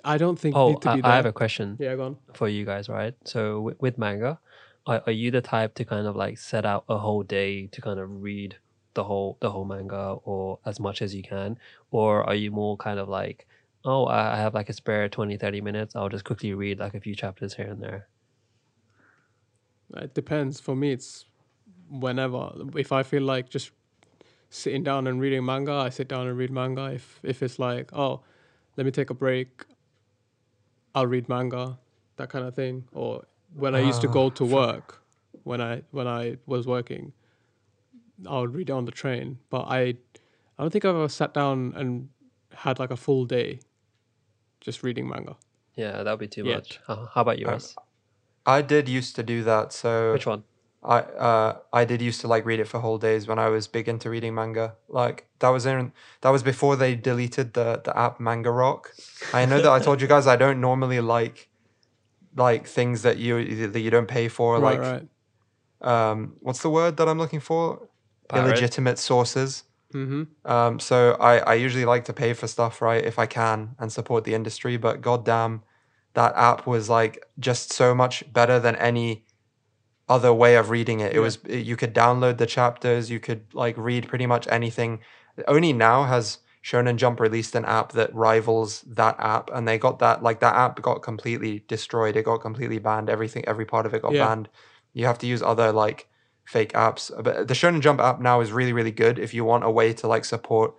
I 0.03 0.17
don't 0.17 0.39
think 0.39 0.55
Oh, 0.55 0.69
need 0.69 0.81
to 0.81 0.89
I, 0.89 0.95
be 0.95 1.03
I 1.03 1.15
have 1.15 1.25
a 1.25 1.33
question 1.33 1.77
yeah, 1.79 1.95
go 1.95 2.05
on. 2.05 2.17
for 2.33 2.47
you 2.47 2.65
guys, 2.65 2.89
right? 2.89 3.13
So 3.25 3.61
with, 3.61 3.81
with 3.81 3.97
manga, 3.97 4.39
are, 4.87 5.03
are 5.05 5.11
you 5.11 5.31
the 5.31 5.41
type 5.41 5.75
to 5.75 5.85
kind 5.85 6.07
of 6.07 6.15
like 6.15 6.37
set 6.37 6.65
out 6.65 6.85
a 6.89 6.97
whole 6.97 7.23
day 7.23 7.67
to 7.67 7.81
kind 7.81 7.99
of 7.99 8.21
read 8.23 8.55
the 8.93 9.03
whole 9.03 9.37
the 9.41 9.51
whole 9.51 9.65
manga 9.65 10.15
or 10.25 10.59
as 10.65 10.79
much 10.79 11.01
as 11.01 11.13
you 11.15 11.23
can, 11.23 11.57
or 11.91 12.23
are 12.23 12.35
you 12.35 12.51
more 12.51 12.77
kind 12.77 12.99
of 12.99 13.07
like, 13.09 13.47
oh, 13.85 14.05
I 14.05 14.33
I 14.33 14.37
have 14.37 14.53
like 14.53 14.69
a 14.69 14.73
spare 14.73 15.07
20, 15.07 15.37
30 15.37 15.61
minutes, 15.61 15.95
I'll 15.95 16.09
just 16.09 16.25
quickly 16.25 16.53
read 16.53 16.79
like 16.79 16.93
a 16.95 16.99
few 16.99 17.15
chapters 17.15 17.53
here 17.55 17.67
and 17.67 17.81
there. 17.81 18.07
It 19.97 20.13
depends. 20.13 20.59
For 20.59 20.75
me, 20.75 20.91
it's 20.91 21.25
whenever. 21.89 22.51
If 22.75 22.91
I 22.91 23.03
feel 23.03 23.23
like 23.23 23.49
just 23.49 23.71
sitting 24.49 24.83
down 24.83 25.07
and 25.07 25.19
reading 25.21 25.45
manga, 25.45 25.73
I 25.73 25.89
sit 25.89 26.07
down 26.07 26.27
and 26.27 26.37
read 26.37 26.51
manga. 26.51 26.91
If 26.93 27.19
if 27.23 27.43
it's 27.43 27.59
like, 27.59 27.91
oh, 27.93 28.21
let 28.77 28.85
me 28.85 28.91
take 28.91 29.09
a 29.09 29.13
break, 29.13 29.65
I'll 30.95 31.07
read 31.07 31.27
manga, 31.29 31.77
that 32.17 32.29
kind 32.29 32.45
of 32.45 32.55
thing. 32.55 32.85
Or 32.93 33.25
when 33.55 33.75
I 33.75 33.81
used 33.81 34.01
to 34.01 34.07
Ah, 34.07 34.11
go 34.11 34.29
to 34.29 34.45
work, 34.45 35.01
when 35.43 35.61
I 35.61 35.83
when 35.91 36.07
I 36.07 36.37
was 36.45 36.67
working, 36.67 37.13
I 38.29 38.39
would 38.39 38.53
read 38.53 38.69
it 38.69 38.73
on 38.73 38.85
the 38.85 38.91
train. 38.91 39.39
But 39.49 39.63
I, 39.67 39.79
I 39.79 39.95
don't 40.59 40.69
think 40.69 40.85
I've 40.85 40.95
ever 40.95 41.09
sat 41.09 41.33
down 41.33 41.73
and 41.75 42.09
had 42.53 42.79
like 42.79 42.91
a 42.91 42.97
full 42.97 43.25
day, 43.25 43.59
just 44.59 44.83
reading 44.83 45.07
manga. 45.07 45.35
Yeah, 45.75 46.03
that 46.03 46.11
would 46.11 46.19
be 46.19 46.27
too 46.27 46.43
Yet. 46.43 46.55
much. 46.55 46.79
Uh, 46.87 47.05
how 47.13 47.21
about 47.21 47.39
yours? 47.39 47.75
I 47.77 47.81
did 48.61 48.89
used 48.89 49.15
to 49.15 49.23
do 49.23 49.43
that. 49.43 49.73
So 49.73 50.13
Which 50.13 50.25
one? 50.25 50.43
I 50.83 50.99
uh 50.99 51.57
I 51.71 51.85
did 51.85 52.01
used 52.01 52.21
to 52.21 52.27
like 52.27 52.43
read 52.45 52.59
it 52.59 52.67
for 52.67 52.79
whole 52.79 52.97
days 52.97 53.27
when 53.27 53.37
I 53.37 53.49
was 53.49 53.67
big 53.67 53.87
into 53.87 54.09
reading 54.09 54.33
manga. 54.33 54.75
Like 54.89 55.27
that 55.39 55.49
was 55.49 55.65
in 55.65 55.93
that 56.21 56.29
was 56.31 56.41
before 56.41 56.75
they 56.75 56.95
deleted 56.95 57.53
the 57.53 57.81
the 57.83 57.95
app 57.97 58.19
Manga 58.19 58.49
Rock. 58.49 58.91
I 59.33 59.45
know 59.45 59.61
that 59.61 59.71
I 59.71 59.79
told 59.79 60.01
you 60.01 60.07
guys 60.07 60.25
I 60.25 60.35
don't 60.35 60.59
normally 60.59 60.99
like 60.99 61.49
like 62.35 62.65
things 62.65 63.03
that 63.03 63.17
you 63.17 63.67
that 63.67 63.79
you 63.79 63.91
don't 63.91 64.07
pay 64.07 64.27
for 64.27 64.59
right, 64.59 64.79
like 64.79 65.07
right. 65.83 66.11
um 66.11 66.33
what's 66.39 66.61
the 66.63 66.69
word 66.69 66.97
that 66.97 67.07
I'm 67.07 67.19
looking 67.19 67.41
for? 67.41 67.87
Pirate? 68.27 68.47
Illegitimate 68.47 68.97
sources. 68.97 69.63
Mm-hmm. 69.93 70.51
Um 70.51 70.79
so 70.79 71.15
I 71.19 71.39
I 71.39 71.53
usually 71.55 71.85
like 71.85 72.05
to 72.05 72.13
pay 72.13 72.33
for 72.33 72.47
stuff 72.47 72.81
right 72.81 73.05
if 73.05 73.19
I 73.19 73.27
can 73.27 73.75
and 73.77 73.91
support 73.91 74.23
the 74.23 74.33
industry, 74.33 74.77
but 74.77 75.01
goddamn 75.01 75.61
that 76.13 76.33
app 76.35 76.67
was 76.67 76.89
like 76.89 77.25
just 77.39 77.71
so 77.73 77.95
much 77.95 78.31
better 78.33 78.59
than 78.59 78.75
any 78.75 79.25
other 80.09 80.33
way 80.33 80.55
of 80.55 80.69
reading 80.69 80.99
it. 80.99 81.11
It 81.13 81.15
Yeah. 81.15 81.21
was 81.21 81.39
you 81.47 81.75
could 81.77 81.93
download 81.95 82.37
the 82.37 82.45
chapters, 82.45 83.09
you 83.09 83.19
could 83.19 83.53
like 83.53 83.75
read 83.77 84.07
pretty 84.07 84.25
much 84.25 84.47
anything. 84.49 84.99
Only 85.47 85.73
now 85.73 86.03
has 86.03 86.39
Shonen 86.63 86.97
Jump 86.97 87.19
released 87.19 87.55
an 87.55 87.65
app 87.65 87.93
that 87.93 88.13
rivals 88.13 88.81
that 88.81 89.15
app, 89.19 89.49
and 89.53 89.67
they 89.67 89.77
got 89.77 89.99
that 89.99 90.21
like 90.21 90.39
that 90.41 90.55
app 90.55 90.81
got 90.81 91.01
completely 91.01 91.63
destroyed. 91.67 92.15
It 92.15 92.25
got 92.25 92.37
completely 92.39 92.77
banned. 92.77 93.09
Everything, 93.09 93.43
every 93.47 93.65
part 93.65 93.85
of 93.85 93.93
it 93.93 94.01
got 94.01 94.13
Yeah. 94.13 94.27
banned. 94.27 94.49
You 94.93 95.05
have 95.05 95.17
to 95.19 95.27
use 95.27 95.41
other 95.41 95.71
like 95.71 96.07
fake 96.43 96.73
apps. 96.73 97.09
But 97.23 97.47
the 97.47 97.53
Shonen 97.53 97.81
Jump 97.81 97.99
app 98.01 98.19
now 98.19 98.41
is 98.41 98.51
really 98.51 98.73
really 98.73 98.91
good 98.91 99.17
if 99.17 99.33
you 99.33 99.45
want 99.45 99.63
a 99.63 99.71
way 99.71 99.93
to 99.93 100.07
like 100.07 100.25
support 100.25 100.75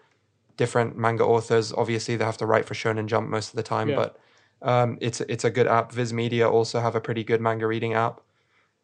different 0.57 0.97
manga 0.97 1.25
authors. 1.25 1.73
Obviously, 1.73 2.17
they 2.17 2.25
have 2.25 2.37
to 2.39 2.47
write 2.47 2.67
for 2.67 2.75
Shonen 2.75 3.07
Jump 3.07 3.29
most 3.31 3.49
of 3.51 3.57
the 3.57 3.63
time, 3.63 3.89
Yeah. 3.89 3.97
but 3.97 4.19
um, 4.63 4.99
it's 5.01 5.21
it's 5.23 5.45
a 5.45 5.51
good 5.51 5.67
app. 5.67 5.93
Viz 5.93 6.13
Media 6.13 6.49
also 6.49 6.81
have 6.81 6.95
a 6.95 7.01
pretty 7.01 7.25
good 7.25 7.41
manga 7.41 7.67
reading 7.67 7.95
app. 7.95 8.21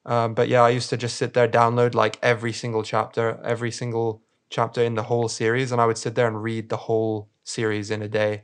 Um, 0.04 0.34
but 0.34 0.48
yeah, 0.48 0.62
I 0.62 0.70
used 0.70 0.90
to 0.90 0.96
just 0.96 1.16
sit 1.16 1.34
there, 1.34 1.48
download 1.48 1.94
like 1.94 2.18
every 2.22 2.52
single 2.52 2.82
chapter, 2.82 3.40
every 3.44 3.70
single 3.70 4.22
chapter 4.50 4.82
in 4.82 4.94
the 4.94 5.02
whole 5.04 5.28
series, 5.28 5.70
and 5.72 5.80
I 5.80 5.86
would 5.86 5.98
sit 5.98 6.14
there 6.14 6.26
and 6.26 6.42
read 6.42 6.68
the 6.68 6.76
whole 6.76 7.28
series 7.44 7.90
in 7.90 8.02
a 8.02 8.08
day. 8.08 8.42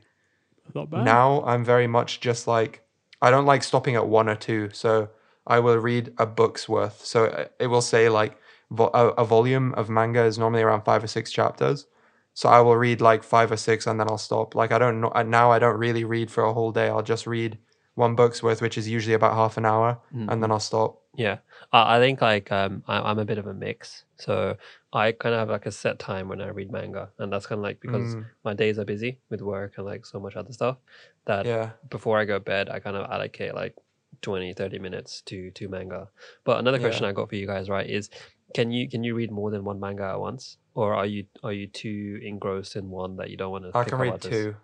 Not 0.73 0.89
bad. 0.89 1.03
Now 1.03 1.43
I'm 1.43 1.63
very 1.63 1.87
much 1.87 2.19
just 2.19 2.47
like 2.47 2.83
I 3.21 3.31
don't 3.31 3.45
like 3.45 3.63
stopping 3.63 3.95
at 3.95 4.07
one 4.07 4.29
or 4.29 4.35
two, 4.35 4.69
so 4.73 5.09
I 5.47 5.59
will 5.59 5.77
read 5.77 6.13
a 6.17 6.25
book's 6.25 6.67
worth. 6.67 7.03
So 7.05 7.25
uh, 7.25 7.45
it 7.59 7.67
will 7.67 7.81
say 7.81 8.09
like 8.09 8.37
vo- 8.69 8.91
a, 8.93 9.09
a 9.09 9.25
volume 9.25 9.73
of 9.73 9.89
manga 9.89 10.23
is 10.23 10.37
normally 10.37 10.63
around 10.63 10.83
five 10.83 11.03
or 11.03 11.07
six 11.07 11.31
chapters. 11.31 11.87
So 12.35 12.49
I 12.49 12.61
will 12.61 12.77
read 12.77 13.01
like 13.01 13.23
five 13.23 13.51
or 13.51 13.57
six 13.57 13.87
and 13.87 13.99
then 13.99 14.07
I'll 14.09 14.19
stop. 14.19 14.53
Like 14.55 14.71
I 14.71 14.77
don't 14.77 15.01
know 15.01 15.11
uh, 15.15 15.23
now 15.23 15.51
I 15.51 15.59
don't 15.59 15.79
really 15.79 16.03
read 16.03 16.29
for 16.29 16.43
a 16.43 16.53
whole 16.53 16.71
day. 16.71 16.87
I'll 16.89 17.01
just 17.01 17.25
read 17.27 17.57
one 17.95 18.15
book's 18.15 18.43
worth, 18.43 18.61
which 18.61 18.77
is 18.77 18.87
usually 18.89 19.15
about 19.15 19.35
half 19.35 19.57
an 19.57 19.65
hour, 19.65 19.99
and 20.11 20.43
then 20.43 20.51
I'll 20.51 20.59
stop. 20.59 21.01
Yeah, 21.17 21.37
I, 21.71 21.95
I 21.95 21.99
think 21.99 22.21
like 22.21 22.51
um, 22.51 22.83
I, 22.87 22.99
I'm 22.99 23.19
a 23.19 23.25
bit 23.25 23.37
of 23.37 23.47
a 23.47 23.53
mix. 23.53 24.03
So 24.17 24.57
I 24.93 25.13
kind 25.13 25.33
of 25.33 25.39
have 25.39 25.49
like 25.49 25.65
a 25.65 25.71
set 25.71 25.97
time 25.97 26.27
when 26.27 26.41
I 26.41 26.47
read 26.49 26.71
manga, 26.71 27.09
and 27.19 27.31
that's 27.31 27.45
kind 27.47 27.59
of 27.59 27.63
like 27.63 27.79
because 27.79 28.15
Mm. 28.15 28.25
my 28.43 28.53
days 28.53 28.77
are 28.79 28.85
busy 28.85 29.19
with 29.29 29.41
work 29.41 29.73
and 29.77 29.85
like 29.85 30.05
so 30.05 30.19
much 30.19 30.35
other 30.35 30.51
stuff 30.51 30.77
that 31.25 31.45
Yeah. 31.45 31.71
before 31.89 32.19
I 32.19 32.25
go 32.25 32.35
to 32.35 32.39
bed, 32.39 32.69
I 32.69 32.79
kind 32.79 32.97
of 32.97 33.09
allocate 33.09 33.55
like 33.55 33.75
20, 34.21 34.53
30 34.53 34.79
minutes 34.79 35.21
to 35.27 35.51
to 35.51 35.69
manga. 35.69 36.09
But 36.43 36.59
another 36.59 36.79
question 36.79 37.05
Yeah. 37.05 37.09
I 37.09 37.13
got 37.13 37.29
for 37.29 37.35
you 37.35 37.47
guys, 37.47 37.69
right, 37.69 37.89
is 37.89 38.09
can 38.53 38.71
you 38.71 38.89
can 38.89 39.03
you 39.03 39.15
read 39.15 39.31
more 39.31 39.51
than 39.51 39.63
one 39.63 39.79
manga 39.79 40.03
at 40.03 40.19
once, 40.19 40.57
or 40.75 40.93
are 40.93 41.05
you 41.07 41.25
are 41.43 41.51
you 41.53 41.65
too 41.65 42.19
engrossed 42.21 42.75
in 42.75 42.89
one 42.91 43.15
that 43.15 43.31
you 43.31 43.37
don't 43.37 43.51
want 43.51 43.63
to? 43.63 43.75
I 43.77 43.83
can 43.85 43.97
read 43.97 44.21
two. 44.21 44.55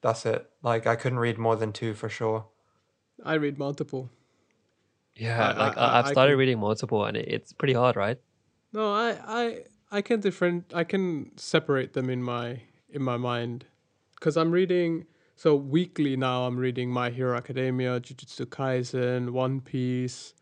That's 0.00 0.24
it. 0.24 0.48
Like 0.62 0.86
I 0.86 0.96
couldn't 0.96 1.18
read 1.18 1.36
more 1.36 1.56
than 1.56 1.72
two 1.72 1.92
for 1.92 2.08
sure. 2.08 2.46
I 3.24 3.34
read 3.34 3.58
multiple. 3.58 4.10
Yeah, 5.16 5.50
I- 5.52 5.58
like 5.66 5.76
I- 5.76 5.80
I, 5.80 5.98
I've 5.98 6.06
I 6.06 6.12
started 6.12 6.32
can- 6.32 6.38
reading 6.38 6.58
multiple, 6.60 7.04
and 7.04 7.16
it, 7.16 7.28
it's 7.28 7.52
pretty 7.52 7.74
hard, 7.74 7.96
right? 7.96 8.18
No, 8.72 8.92
I, 8.92 9.16
I, 9.26 9.58
I 9.90 10.02
can 10.02 10.20
different. 10.20 10.72
I 10.74 10.84
can 10.84 11.32
separate 11.36 11.92
them 11.94 12.10
in 12.10 12.22
my 12.22 12.60
in 12.90 13.02
my 13.02 13.16
mind, 13.16 13.64
because 14.14 14.36
I'm 14.36 14.50
reading. 14.50 15.06
So 15.38 15.54
weekly 15.54 16.16
now, 16.16 16.46
I'm 16.46 16.56
reading 16.56 16.90
My 16.90 17.10
Hero 17.10 17.36
Academia, 17.36 18.00
Jujutsu 18.00 18.46
Kaisen, 18.46 19.30
One 19.30 19.60
Piece, 19.60 20.32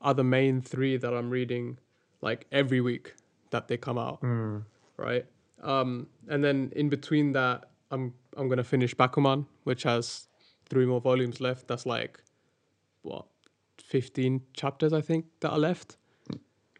are 0.00 0.12
the 0.12 0.24
main 0.24 0.60
three 0.60 0.96
that 0.96 1.14
I'm 1.14 1.30
reading, 1.30 1.78
like 2.20 2.46
every 2.50 2.80
week 2.80 3.14
that 3.50 3.68
they 3.68 3.76
come 3.76 3.98
out, 3.98 4.22
right? 4.96 5.26
Um, 5.62 6.06
and 6.28 6.42
then 6.42 6.72
in 6.74 6.88
between 6.88 7.32
that, 7.32 7.70
I'm 7.90 8.14
I'm 8.36 8.48
gonna 8.48 8.64
finish 8.64 8.94
Bakuman, 8.94 9.46
which 9.64 9.82
has 9.84 10.28
three 10.68 10.86
more 10.86 11.00
volumes 11.00 11.40
left. 11.40 11.66
That's 11.68 11.84
like 11.86 12.22
what, 13.02 13.26
fifteen 13.82 14.42
chapters 14.54 14.92
I 14.92 15.00
think 15.00 15.26
that 15.40 15.50
are 15.50 15.58
left. 15.58 15.96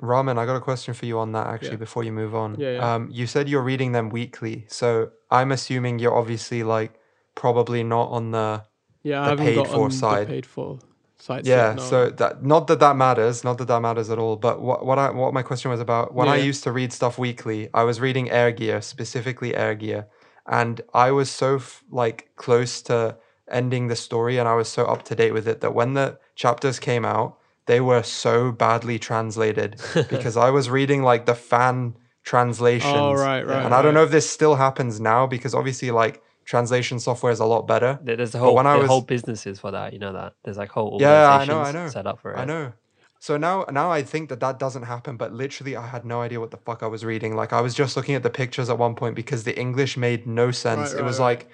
Ramen, 0.00 0.38
I 0.38 0.46
got 0.46 0.56
a 0.56 0.60
question 0.60 0.94
for 0.94 1.04
you 1.04 1.18
on 1.18 1.32
that 1.32 1.46
actually 1.46 1.72
Yeah. 1.72 1.76
before 1.76 2.04
you 2.04 2.12
move 2.12 2.34
on. 2.34 2.58
Yeah, 2.58 2.72
yeah. 2.76 2.94
Um, 2.94 3.08
you 3.12 3.26
said 3.26 3.48
you're 3.50 3.60
reading 3.62 3.92
them 3.92 4.08
weekly, 4.08 4.64
so 4.68 5.10
I'm 5.30 5.52
assuming 5.52 5.98
you're 5.98 6.16
obviously 6.16 6.62
like 6.62 6.98
probably 7.34 7.82
not 7.84 8.08
on 8.08 8.30
the 8.30 8.64
Yeah, 9.02 9.20
I 9.22 9.28
haven't 9.30 9.44
paid 9.46 9.56
got 9.56 9.68
for 9.68 9.84
on 9.84 9.90
side. 9.90 10.26
the 10.26 10.32
paid 10.32 10.46
for 10.46 10.78
side. 11.20 11.46
yeah. 11.46 11.76
So 11.76 12.10
that 12.10 12.44
not 12.44 12.66
that 12.68 12.80
that 12.80 12.96
matters, 12.96 13.44
not 13.44 13.58
that 13.58 13.68
that 13.68 13.80
matters 13.80 14.10
at 14.10 14.18
all. 14.18 14.36
But 14.36 14.60
what 14.60 14.84
what 14.84 14.98
I 14.98 15.10
what 15.10 15.34
my 15.34 15.42
question 15.42 15.70
was 15.70 15.80
about 15.80 16.14
when 16.14 16.28
I 16.28 16.36
used 16.36 16.64
to 16.64 16.72
read 16.72 16.92
stuff 16.92 17.18
weekly, 17.18 17.68
I 17.74 17.84
was 17.84 18.00
reading 18.00 18.30
Air 18.30 18.52
Gear 18.52 18.80
specifically 18.80 19.54
Air 19.54 19.74
Gear, 19.74 20.06
and 20.46 20.80
I 20.94 21.10
was 21.10 21.30
so 21.30 21.56
f- 21.56 21.84
like 21.90 22.30
close 22.36 22.82
to 22.82 23.16
ending 23.50 23.88
the 23.88 23.96
story, 23.96 24.38
and 24.38 24.48
I 24.48 24.54
was 24.54 24.68
so 24.68 24.84
up 24.84 25.04
to 25.04 25.14
date 25.14 25.32
with 25.32 25.46
it 25.48 25.60
that 25.60 25.74
when 25.74 25.94
the 25.94 26.18
chapters 26.34 26.78
came 26.78 27.04
out, 27.04 27.38
they 27.66 27.80
were 27.80 28.02
so 28.02 28.52
badly 28.52 28.98
translated 28.98 29.80
because 30.08 30.36
I 30.36 30.50
was 30.50 30.70
reading 30.70 31.02
like 31.02 31.26
the 31.26 31.34
fan 31.34 31.94
oh, 31.96 32.00
translations. 32.22 32.92
Oh, 32.94 33.12
right, 33.14 33.46
right, 33.46 33.64
And 33.64 33.74
I 33.74 33.82
don't 33.82 33.94
know 33.94 34.04
if 34.04 34.10
this 34.10 34.28
still 34.28 34.56
happens 34.56 35.00
now 35.00 35.26
because 35.26 35.54
obviously 35.54 35.90
like 35.90 36.22
translation 36.51 36.98
software 36.98 37.30
is 37.32 37.38
a 37.40 37.44
lot 37.55 37.62
better. 37.72 37.98
There's 38.03 38.34
a 38.34 38.38
whole, 38.38 38.57
when 38.57 38.66
I 38.66 38.76
was- 38.76 38.88
whole 38.88 39.03
businesses 39.03 39.61
for 39.61 39.70
that. 39.70 39.92
You 39.94 40.01
know 40.05 40.12
that 40.12 40.34
there's 40.42 40.59
like 40.59 40.70
whole 40.70 40.98
Yeah, 41.01 41.30
I 41.40 41.44
know, 41.44 41.61
I 41.61 41.70
know. 41.70 41.88
set 41.88 42.07
up 42.07 42.18
for 42.20 42.32
it. 42.32 42.38
I 42.38 42.44
know. 42.44 42.72
So 43.20 43.36
now, 43.36 43.66
now 43.70 43.88
I 43.92 44.03
think 44.03 44.30
that 44.30 44.40
that 44.40 44.59
doesn't 44.59 44.82
happen. 44.94 45.16
But 45.16 45.32
literally, 45.32 45.76
I 45.76 45.86
had 45.86 46.05
no 46.05 46.22
idea 46.22 46.40
what 46.40 46.51
the 46.51 46.57
fuck 46.57 46.82
I 46.82 46.88
was 46.88 47.05
reading. 47.05 47.36
Like 47.36 47.53
I 47.53 47.61
was 47.61 47.72
just 47.82 47.96
looking 47.96 48.14
at 48.16 48.22
the 48.24 48.30
pictures 48.42 48.68
at 48.68 48.78
one 48.78 48.94
point 48.96 49.14
because 49.14 49.44
the 49.44 49.57
English 49.66 49.96
made 49.96 50.26
no 50.26 50.51
sense. 50.51 50.92
Right, 50.92 51.01
it 51.01 51.05
was 51.05 51.18
right, 51.20 51.26
like 51.38 51.48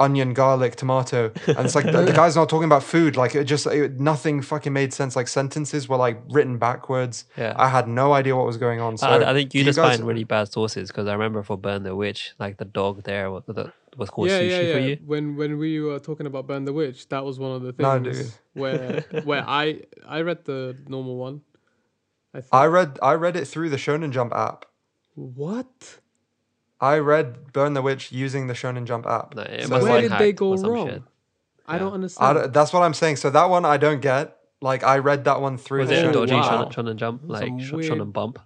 onion, 0.00 0.32
garlic, 0.32 0.76
tomato, 0.76 1.30
and 1.46 1.58
it's 1.66 1.74
like 1.74 1.84
the, 1.84 2.00
the 2.10 2.12
guy's 2.20 2.34
not 2.34 2.48
talking 2.48 2.64
about 2.64 2.82
food. 2.82 3.16
Like 3.18 3.34
it 3.34 3.44
just 3.44 3.66
it, 3.66 4.00
nothing 4.00 4.40
fucking 4.40 4.72
made 4.72 4.94
sense. 4.94 5.14
Like 5.14 5.28
sentences 5.28 5.88
were 5.90 5.98
like 5.98 6.18
written 6.30 6.56
backwards. 6.56 7.26
Yeah. 7.36 7.52
I 7.56 7.68
had 7.68 7.86
no 7.86 8.14
idea 8.14 8.34
what 8.34 8.46
was 8.46 8.56
going 8.56 8.80
on. 8.80 8.96
So 8.96 9.06
I, 9.06 9.30
I 9.30 9.32
think 9.34 9.52
you 9.54 9.60
if 9.60 9.66
just 9.66 9.76
guys- 9.78 9.96
find 9.98 10.08
really 10.08 10.24
bad 10.24 10.50
sources 10.50 10.88
because 10.88 11.06
I 11.06 11.12
remember 11.12 11.42
for 11.42 11.58
Burn 11.58 11.82
the 11.82 11.94
Witch, 11.94 12.32
like 12.38 12.56
the 12.56 12.64
dog 12.64 13.02
there 13.04 13.30
was, 13.30 13.42
the, 13.46 13.72
was 13.96 14.10
called 14.10 14.28
yeah, 14.28 14.40
sushi 14.40 14.50
yeah, 14.50 14.60
yeah. 14.60 14.72
for 14.74 14.78
you. 14.80 14.98
When 15.04 15.36
when 15.36 15.58
we 15.58 15.80
were 15.80 15.98
talking 15.98 16.26
about 16.26 16.46
Burn 16.46 16.64
the 16.64 16.72
Witch, 16.72 17.08
that 17.08 17.24
was 17.24 17.38
one 17.38 17.52
of 17.52 17.62
the 17.62 17.74
No, 17.78 18.02
things 18.02 18.18
dude. 18.18 18.32
where 18.54 19.04
where 19.24 19.44
I 19.48 19.82
I 20.06 20.20
read 20.22 20.44
the 20.44 20.76
normal 20.88 21.16
one. 21.16 21.42
I 22.34 22.40
think. 22.40 22.54
I 22.54 22.66
read 22.66 22.98
I 23.02 23.14
read 23.14 23.36
it 23.36 23.46
through 23.46 23.70
the 23.70 23.76
Shonen 23.76 24.10
Jump 24.12 24.32
app. 24.34 24.64
what? 25.14 25.98
I 26.80 26.98
read 26.98 27.52
Burn 27.52 27.74
the 27.74 27.82
Witch 27.82 28.10
using 28.10 28.46
the 28.46 28.54
Shonen 28.54 28.84
Jump 28.86 29.06
app. 29.06 29.34
No, 29.34 29.42
it 29.42 29.64
So 29.66 29.70
Where 29.82 29.82
like- 29.82 30.02
did 30.08 30.12
they 30.18 30.32
go 30.32 30.54
wrong? 30.56 30.88
shit. 30.88 31.02
I 31.66 31.78
don't 31.78 31.92
I 31.92 31.94
understand. 31.94 32.36
don't- 32.38 32.52
that's 32.52 32.72
what 32.72 32.82
I'm 32.82 32.94
saying. 32.94 33.16
So 33.16 33.30
that 33.30 33.50
one 33.50 33.64
I 33.64 33.76
don't 33.76 34.00
get. 34.00 34.36
Like 34.62 34.82
I 34.84 34.98
read 34.98 35.24
that 35.24 35.40
one 35.40 35.56
through 35.58 35.80
Was 35.80 35.88
the 35.88 35.96
it 35.96 36.04
Shonen 36.04 36.12
dodgy 36.12 36.30
Jump 36.32 36.44
wow. 36.46 36.64
shonen, 36.66 36.72
shonen 36.72 36.96
jump? 36.96 37.22
Like 37.24 37.50
weird- 37.50 37.84
shonen 37.90 38.12
bump? 38.12 38.38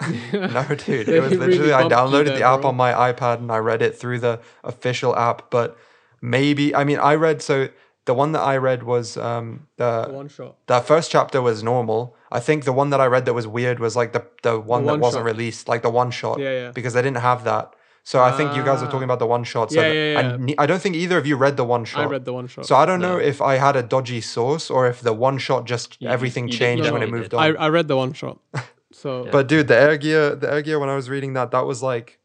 No, 0.32 0.62
dude. 0.74 1.08
It 1.08 1.20
was 1.24 1.32
really 1.32 1.46
literally 1.58 1.72
I 1.72 1.82
downloaded 1.84 2.26
there, 2.26 2.38
the 2.38 2.42
app 2.44 2.60
bro. 2.62 2.70
on 2.70 2.76
my 2.76 2.92
iPad 3.12 3.38
and 3.38 3.50
I 3.50 3.58
read 3.58 3.82
it 3.82 3.96
through 3.98 4.18
the 4.20 4.40
official 4.64 5.16
app. 5.16 5.50
But 5.50 5.76
maybe 6.20 6.74
I 6.74 6.84
mean 6.84 6.98
I 6.98 7.14
read 7.14 7.42
so 7.42 7.68
the 8.04 8.14
one 8.14 8.32
that 8.32 8.40
I 8.42 8.56
read 8.56 8.82
was 8.82 9.16
um 9.16 9.66
the 9.78 10.08
one 10.10 10.28
shot. 10.28 10.56
the 10.66 10.80
first 10.80 11.10
chapter 11.10 11.40
was 11.42 11.62
normal. 11.62 12.14
I 12.30 12.40
think 12.40 12.64
the 12.64 12.72
one 12.72 12.90
that 12.90 13.00
I 13.00 13.06
read 13.06 13.24
that 13.26 13.34
was 13.34 13.46
weird 13.46 13.78
was 13.80 13.96
like 13.96 14.12
the 14.12 14.24
the 14.42 14.60
one 14.60 14.84
that 14.84 14.92
one 14.92 15.00
wasn't 15.00 15.20
shot. 15.22 15.32
released, 15.32 15.68
like 15.68 15.82
the 15.82 15.90
one 15.90 16.10
shot. 16.10 16.38
Yeah, 16.38 16.50
yeah. 16.60 16.70
Because 16.72 16.92
they 16.94 17.02
didn't 17.02 17.22
have 17.30 17.44
that. 17.44 17.72
So 18.04 18.22
I 18.22 18.30
think 18.30 18.54
you 18.54 18.62
guys 18.62 18.82
are 18.82 18.86
Ah. 18.86 18.90
talking 18.92 19.02
about 19.10 19.18
the 19.18 19.26
one 19.26 19.42
shot. 19.42 19.72
So 19.72 19.80
Yeah, 19.80 19.90
yeah, 19.92 20.18
I 20.18 20.22
yeah. 20.22 20.36
ne- 20.38 20.54
I, 20.58 20.66
don't 20.66 20.80
think 20.80 20.94
either 20.94 21.18
of 21.18 21.26
you 21.26 21.34
read 21.36 21.56
the 21.56 21.64
one 21.64 21.84
shot. 21.84 22.02
I 22.02 22.04
read 22.04 22.24
the 22.24 22.32
one 22.32 22.46
shot. 22.46 22.64
So 22.64 22.76
I 22.76 22.86
don't 22.86 23.00
know 23.00 23.16
if 23.16 23.42
I 23.42 23.56
had 23.56 23.74
a 23.74 23.82
dodgy 23.82 24.20
source 24.20 24.70
or 24.70 24.86
if 24.86 25.00
the 25.00 25.12
one 25.12 25.38
shot 25.38 25.64
just 25.66 25.96
You- 26.00 26.08
everything 26.08 26.46
you 26.46 26.54
changed 26.54 26.84
no, 26.84 26.92
when 26.92 27.02
it 27.02 27.10
moved 27.10 27.30
did. 27.30 27.36
on. 27.36 27.42
I 27.42 27.66
I 27.66 27.68
read 27.68 27.88
the 27.88 27.96
one 27.96 28.12
shot. 28.12 28.38
So 28.92 29.28
But 29.30 29.48
dude, 29.48 29.68
the 29.68 29.76
air 29.76 29.96
gear, 29.96 30.34
the 30.34 30.52
air 30.52 30.62
gear. 30.62 30.78
When 30.78 30.88
I 30.88 30.96
was 30.96 31.10
reading 31.10 31.34
that, 31.34 31.50
that 31.50 31.66
was 31.66 31.82
like, 31.82 32.18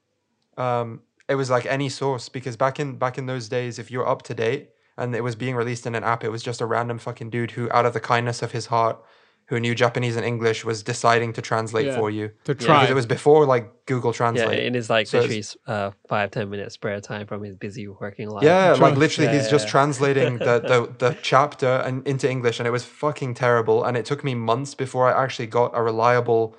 um, 0.57 1.01
it 1.27 1.35
was 1.35 1.49
like 1.49 1.65
any 1.65 1.89
source 1.89 2.29
because 2.29 2.57
back 2.57 2.79
in 2.79 2.97
back 2.97 3.17
in 3.17 3.25
those 3.25 3.49
days, 3.49 3.79
if 3.79 3.89
you 3.91 3.99
were 3.99 4.07
up 4.07 4.21
to 4.23 4.33
date 4.33 4.69
and 4.97 5.15
it 5.15 5.21
was 5.21 5.35
being 5.35 5.55
released 5.55 5.87
in 5.87 5.95
an 5.95 6.03
app, 6.03 6.23
it 6.23 6.29
was 6.29 6.43
just 6.43 6.61
a 6.61 6.65
random 6.65 6.99
fucking 6.99 7.29
dude 7.29 7.51
who, 7.51 7.69
out 7.71 7.85
of 7.85 7.93
the 7.93 7.99
kindness 7.99 8.41
of 8.41 8.51
his 8.51 8.67
heart, 8.67 9.03
who 9.51 9.59
knew 9.59 9.75
Japanese 9.75 10.15
and 10.15 10.25
English, 10.25 10.63
was 10.63 10.81
deciding 10.81 11.33
to 11.33 11.41
translate 11.41 11.87
Yeah, 11.87 11.97
for 11.99 12.09
you. 12.09 12.25
to 12.45 12.55
because 12.55 12.89
it 12.89 12.93
was 13.01 13.05
before 13.05 13.45
like 13.45 13.65
Google 13.85 14.13
Translate. 14.13 14.43
Yeah, 14.43 14.45
Translate. 14.47 14.67
in 14.67 14.73
his 14.79 14.89
like 14.89 15.07
So 15.07 15.19
literally 15.19 15.43
uh, 15.67 15.91
five 16.07 16.31
ten 16.31 16.49
minutes 16.49 16.73
spare 16.75 17.01
time 17.01 17.25
from 17.27 17.43
his 17.43 17.55
busy 17.65 17.85
working 17.89 18.29
life. 18.29 18.45
Yeah, 18.45 18.69
like 18.71 18.77
Trust. 18.77 18.97
literally, 18.97 19.29
he's 19.35 19.45
Yeah, 19.45 19.51
just 19.55 19.65
yeah. 19.67 19.71
translating 19.75 20.31
the, 20.47 20.55
the 20.71 20.79
the 21.03 21.17
chapter 21.21 21.71
and 21.85 22.07
into 22.07 22.25
English, 22.35 22.59
and 22.59 22.65
it 22.69 22.71
was 22.71 22.85
fucking 22.85 23.31
terrible. 23.33 23.83
And 23.83 23.97
it 23.97 24.05
took 24.05 24.23
me 24.23 24.33
months 24.35 24.73
before 24.83 25.03
I 25.11 25.13
actually 25.23 25.47
got 25.47 25.69
a 25.79 25.81
reliable 25.83 26.55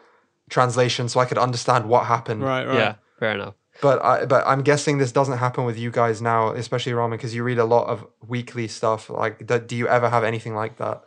translation, 0.50 1.08
so 1.08 1.18
I 1.20 1.24
could 1.24 1.38
understand 1.38 1.88
what 1.88 2.06
happened. 2.06 2.42
right, 2.42 2.66
right. 2.66 2.76
yeah, 2.76 2.94
fair 3.18 3.32
enough. 3.32 3.54
But 3.80 4.04
I 4.04 4.26
but 4.26 4.46
I'm 4.46 4.62
guessing 4.62 4.98
this 4.98 5.12
doesn't 5.12 5.38
happen 5.38 5.64
with 5.64 5.78
you 5.78 5.90
guys 5.90 6.20
now, 6.20 6.52
especially 6.52 6.92
Ramen, 6.92 7.12
because 7.12 7.34
you 7.34 7.42
read 7.42 7.58
a 7.58 7.64
lot 7.64 7.86
of 7.88 8.06
weekly 8.34 8.68
stuff. 8.68 9.08
Like, 9.08 9.46
do, 9.46 9.58
do 9.58 9.74
you 9.76 9.88
ever 9.88 10.10
have 10.10 10.24
anything 10.24 10.54
like 10.54 10.76
that? 10.76 11.02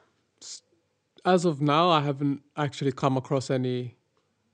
As 1.25 1.43
of 1.45 1.59
now, 1.61 1.89
I 1.89 2.01
haven't 2.01 2.41
actually 2.55 2.91
come 2.91 3.17
across 3.17 3.49
any 3.49 3.95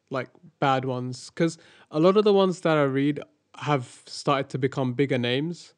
like 0.09 0.29
bad 0.59 0.85
ones 0.85 1.29
because 1.29 1.57
a 1.89 1.99
lot 1.99 2.17
of 2.17 2.23
the 2.23 2.33
ones 2.33 2.61
that 2.61 2.77
I 2.77 2.83
read 2.83 3.19
have 3.55 4.01
started 4.05 4.49
to 4.49 4.57
become 4.57 4.93
bigger 4.93 5.17
names. 5.17 5.73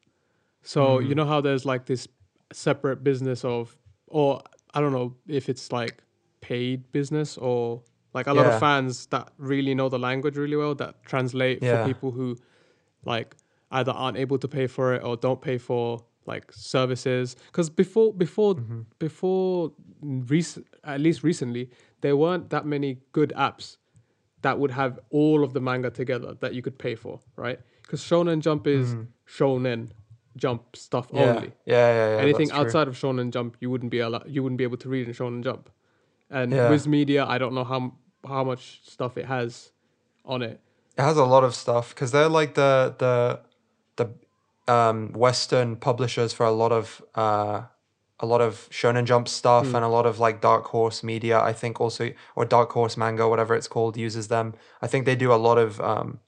So 0.62 0.98
Mm. 0.98 1.08
you 1.08 1.14
know 1.14 1.24
how 1.24 1.40
there's 1.40 1.64
like 1.66 1.86
this 1.86 2.08
separate 2.52 3.02
business 3.04 3.44
of, 3.44 3.76
or 4.06 4.42
I 4.72 4.80
don't 4.80 4.92
know 4.92 5.14
if 5.28 5.48
it's 5.48 5.70
like 5.72 6.02
paid 6.40 6.90
business 6.92 7.36
or 7.38 7.82
like 8.12 8.26
a 8.28 8.32
lot 8.34 8.46
of 8.46 8.58
fans 8.60 9.06
that 9.06 9.30
really 9.38 9.74
know 9.74 9.88
the 9.88 9.98
language 9.98 10.36
really 10.36 10.56
well 10.56 10.74
that 10.76 11.02
translate 11.04 11.62
Yeah. 11.62 11.82
for 11.82 11.88
people 11.92 12.10
who 12.12 12.36
like 13.04 13.34
either 13.72 13.92
aren't 13.92 14.16
able 14.16 14.38
to 14.38 14.48
pay 14.48 14.66
for 14.68 14.94
it 14.94 15.02
or 15.02 15.16
don't 15.16 15.40
pay 15.40 15.58
for 15.58 16.04
like 16.26 16.50
services 16.52 17.36
because 17.46 17.68
before 17.70 18.12
before 18.12 18.54
Mm-hmm. 18.54 18.80
before 18.98 19.72
recent 20.02 20.66
at 20.84 21.00
least 21.00 21.22
recently 21.22 21.70
there 22.00 22.16
weren't 22.16 22.50
that 22.50 22.64
many 22.66 22.98
good 23.12 23.32
apps 23.36 23.76
that 24.42 24.58
would 24.58 24.70
have 24.70 24.98
all 25.10 25.42
of 25.44 25.52
the 25.54 25.60
manga 25.60 25.90
together 25.90 26.34
that 26.40 26.54
you 26.54 26.62
could 26.62 26.78
pay 26.78 26.94
for 26.94 27.20
right 27.36 27.58
because 27.82 28.00
shonen 28.00 28.40
jump 28.40 28.66
is 28.66 28.96
shonen 29.26 29.90
jump 30.36 30.74
stuff. 30.76 31.06
Yeah, 31.12 31.20
only 31.22 31.52
yeah, 31.64 31.92
yeah. 31.98 32.16
yeah 32.16 32.22
anything 32.22 32.50
outside 32.50 32.88
of 32.88 32.94
shonen 32.94 33.30
jump 33.30 33.56
you 33.60 33.70
wouldn't 33.70 33.90
be 33.90 34.00
allowed 34.00 34.24
you 34.28 34.42
wouldn't 34.42 34.58
be 34.58 34.64
able 34.64 34.76
to 34.78 34.88
read 34.88 35.06
in 35.08 35.14
shonen 35.14 35.42
jump 35.44 35.70
and 36.30 36.52
Yeah. 36.52 36.68
Viz 36.68 36.86
Media 36.88 37.24
I 37.24 37.38
don't 37.38 37.54
know 37.54 37.64
how 37.64 37.92
how 38.26 38.42
much 38.44 38.80
stuff 38.84 39.16
it 39.16 39.26
has 39.26 39.72
on 40.24 40.42
it 40.42 40.60
It 40.98 41.02
has 41.02 41.16
a 41.16 41.24
lot 41.24 41.44
of 41.44 41.54
stuff 41.54 41.94
because 41.94 42.10
they're 42.12 42.28
like 42.40 42.54
the 42.54 42.94
the 42.98 43.40
the 43.96 44.06
um, 44.68 45.12
Western 45.12 45.76
publishers 45.76 46.32
for 46.32 46.46
a 46.46 46.50
lot 46.52 46.72
of 46.72 47.02
uh, 47.14 47.62
a 48.20 48.26
lot 48.26 48.40
of 48.40 48.68
Shonen 48.70 49.04
Jump 49.04 49.28
stuff 49.28 49.66
Hmm. 49.68 49.76
and 49.76 49.84
a 49.84 49.88
lot 49.88 50.06
of 50.06 50.18
like 50.20 50.40
Dark 50.40 50.66
Horse 50.66 51.02
Media. 51.02 51.40
I 51.40 51.52
think 51.52 51.80
also 51.80 52.12
or 52.36 52.44
Dark 52.44 52.70
Horse 52.72 52.96
Manga, 52.96 53.28
whatever 53.28 53.54
it's 53.54 53.68
called, 53.68 53.96
uses 53.96 54.28
them. 54.28 54.54
I 54.80 54.86
think 54.86 55.04
they 55.04 55.16
do 55.16 55.32
a 55.32 55.36
lot 55.48 55.58
of 55.58 55.80
um, 55.80 56.20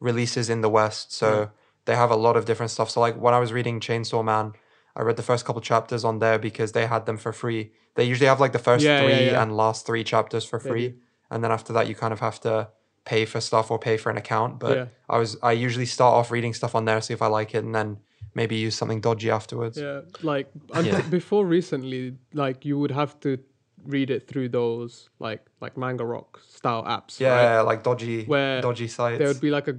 releases 0.00 0.48
in 0.50 0.60
the 0.60 0.68
West, 0.68 1.12
so 1.12 1.50
they 1.86 1.96
have 1.96 2.10
a 2.10 2.16
lot 2.16 2.36
of 2.36 2.44
different 2.44 2.70
stuff. 2.70 2.90
So 2.90 3.00
like 3.00 3.16
when 3.16 3.34
I 3.34 3.38
was 3.38 3.52
reading 3.52 3.80
Chainsaw 3.80 4.24
Man, 4.24 4.52
I 4.94 5.02
read 5.02 5.16
the 5.16 5.22
first 5.22 5.44
couple 5.44 5.60
chapters 5.62 6.04
on 6.04 6.18
there 6.18 6.38
because 6.38 6.72
they 6.72 6.86
had 6.86 7.06
them 7.06 7.16
for 7.16 7.32
free. 7.32 7.72
They 7.96 8.04
usually 8.04 8.28
have 8.28 8.40
like 8.40 8.52
the 8.52 8.58
first 8.58 8.84
Yeah, 8.84 9.00
yeah, 9.00 9.06
three 9.16 9.26
yeah. 9.30 9.42
and 9.42 9.56
last 9.56 9.86
three 9.86 10.04
chapters 10.04 10.44
for 10.44 10.60
free, 10.60 10.94
and 11.30 11.42
then 11.42 11.50
after 11.50 11.72
that 11.72 11.88
you 11.88 11.94
kind 11.94 12.12
of 12.12 12.20
have 12.20 12.38
to 12.42 12.68
pay 13.04 13.24
for 13.24 13.40
stuff 13.40 13.70
or 13.70 13.78
pay 13.78 13.96
for 13.96 14.10
an 14.10 14.16
account. 14.16 14.58
But 14.58 14.76
Yeah. 14.76 14.86
I 15.08 15.18
was 15.18 15.36
I 15.42 15.52
usually 15.52 15.86
start 15.86 16.14
off 16.14 16.30
reading 16.30 16.54
stuff 16.54 16.74
on 16.74 16.84
there, 16.84 17.00
see 17.00 17.14
if 17.14 17.22
I 17.22 17.26
like 17.26 17.54
it, 17.54 17.64
and 17.64 17.74
then 17.74 17.98
maybe 18.34 18.56
use 18.56 18.76
something 18.76 19.00
dodgy 19.00 19.30
afterwards. 19.30 19.78
Yeah, 19.78 20.02
like 20.22 20.48
until, 20.74 21.02
before 21.10 21.44
recently, 21.44 22.16
like 22.32 22.64
you 22.64 22.78
would 22.78 22.90
have 22.90 23.18
to 23.20 23.38
read 23.84 24.10
it 24.10 24.28
through 24.28 24.48
those 24.50 25.08
like 25.18 25.46
like 25.60 25.76
Manga 25.76 26.04
Rock 26.04 26.40
style 26.48 26.84
apps. 26.84 27.18
Yeah, 27.20 27.56
right? 27.56 27.60
like 27.62 27.82
dodgy, 27.82 28.24
Where 28.24 28.60
dodgy 28.60 28.88
sites. 28.88 29.18
there 29.18 29.28
would 29.28 29.40
be 29.40 29.50
like 29.50 29.68
a 29.68 29.78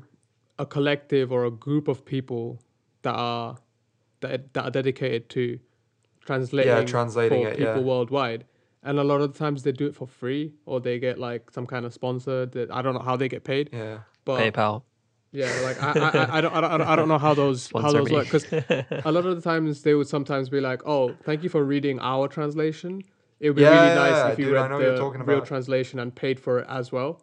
a 0.60 0.66
collective 0.66 1.32
or 1.32 1.46
a 1.46 1.52
group 1.52 1.88
of 1.88 2.06
people 2.06 2.62
that 3.04 3.16
are 3.16 3.58
that 4.22 4.54
that 4.54 4.64
are 4.66 4.72
dedicated 4.72 5.30
to 5.30 5.60
translating 6.26 6.86
translating 6.86 7.44
for 7.44 7.50
it, 7.50 7.58
people 7.58 7.76
yeah. 7.76 7.80
worldwide, 7.80 8.46
and 8.84 9.00
a 9.00 9.04
lot 9.04 9.22
of 9.22 9.32
the 9.34 9.38
times 9.40 9.64
they 9.64 9.72
do 9.72 9.86
it 9.88 9.96
for 9.96 10.08
free 10.08 10.54
or 10.66 10.80
they 10.80 11.00
get 11.00 11.20
like 11.20 11.52
some 11.52 11.66
kind 11.68 11.86
of 11.86 11.94
sponsor 11.94 12.46
that 12.48 12.72
I 12.72 12.82
don't 12.82 12.94
know 12.94 13.02
how 13.02 13.16
they 13.16 13.28
get 13.30 13.44
paid. 13.44 13.70
Yeah. 13.72 14.00
But 14.26 14.40
PayPal. 14.54 14.84
yeah, 15.32 15.52
like 15.64 15.82
I, 15.82 15.92
I, 15.92 16.38
I, 16.38 16.42
don't, 16.42 16.54
I 16.54 16.62
don't, 16.62 16.82
I 16.82 16.96
don't 16.96 17.08
know 17.08 17.18
how 17.18 17.34
those 17.34 17.70
how 17.74 17.92
those 17.92 18.10
me. 18.10 18.16
work 18.16 18.26
because 18.30 18.46
a 19.06 19.12
lot 19.12 19.26
of 19.26 19.36
the 19.36 19.42
times 19.42 19.82
they 19.84 19.94
would 19.94 20.08
sometimes 20.08 20.50
be 20.50 20.60
like, 20.62 20.82
"Oh, 20.86 21.16
thank 21.24 21.44
you 21.44 21.50
for 21.50 21.64
reading 21.64 22.00
our 22.00 22.28
translation. 22.28 23.04
It 23.40 23.50
would 23.50 23.56
be 23.56 23.64
Yeah, 23.64 23.70
really 23.74 23.88
yeah, 23.88 23.96
nice 23.96 24.12
yeah, 24.12 24.28
if 24.30 24.40
you 24.40 24.46
dude, 24.46 24.58
I 24.58 24.62
read 24.62 24.70
know 24.70 24.76
what 24.78 24.84
you're 25.00 25.18
the 25.18 25.24
real 25.24 25.42
translation 25.42 25.98
and 26.00 26.14
paid 26.14 26.40
for 26.40 26.60
it 26.60 26.68
as 26.70 26.92
well." 26.92 27.22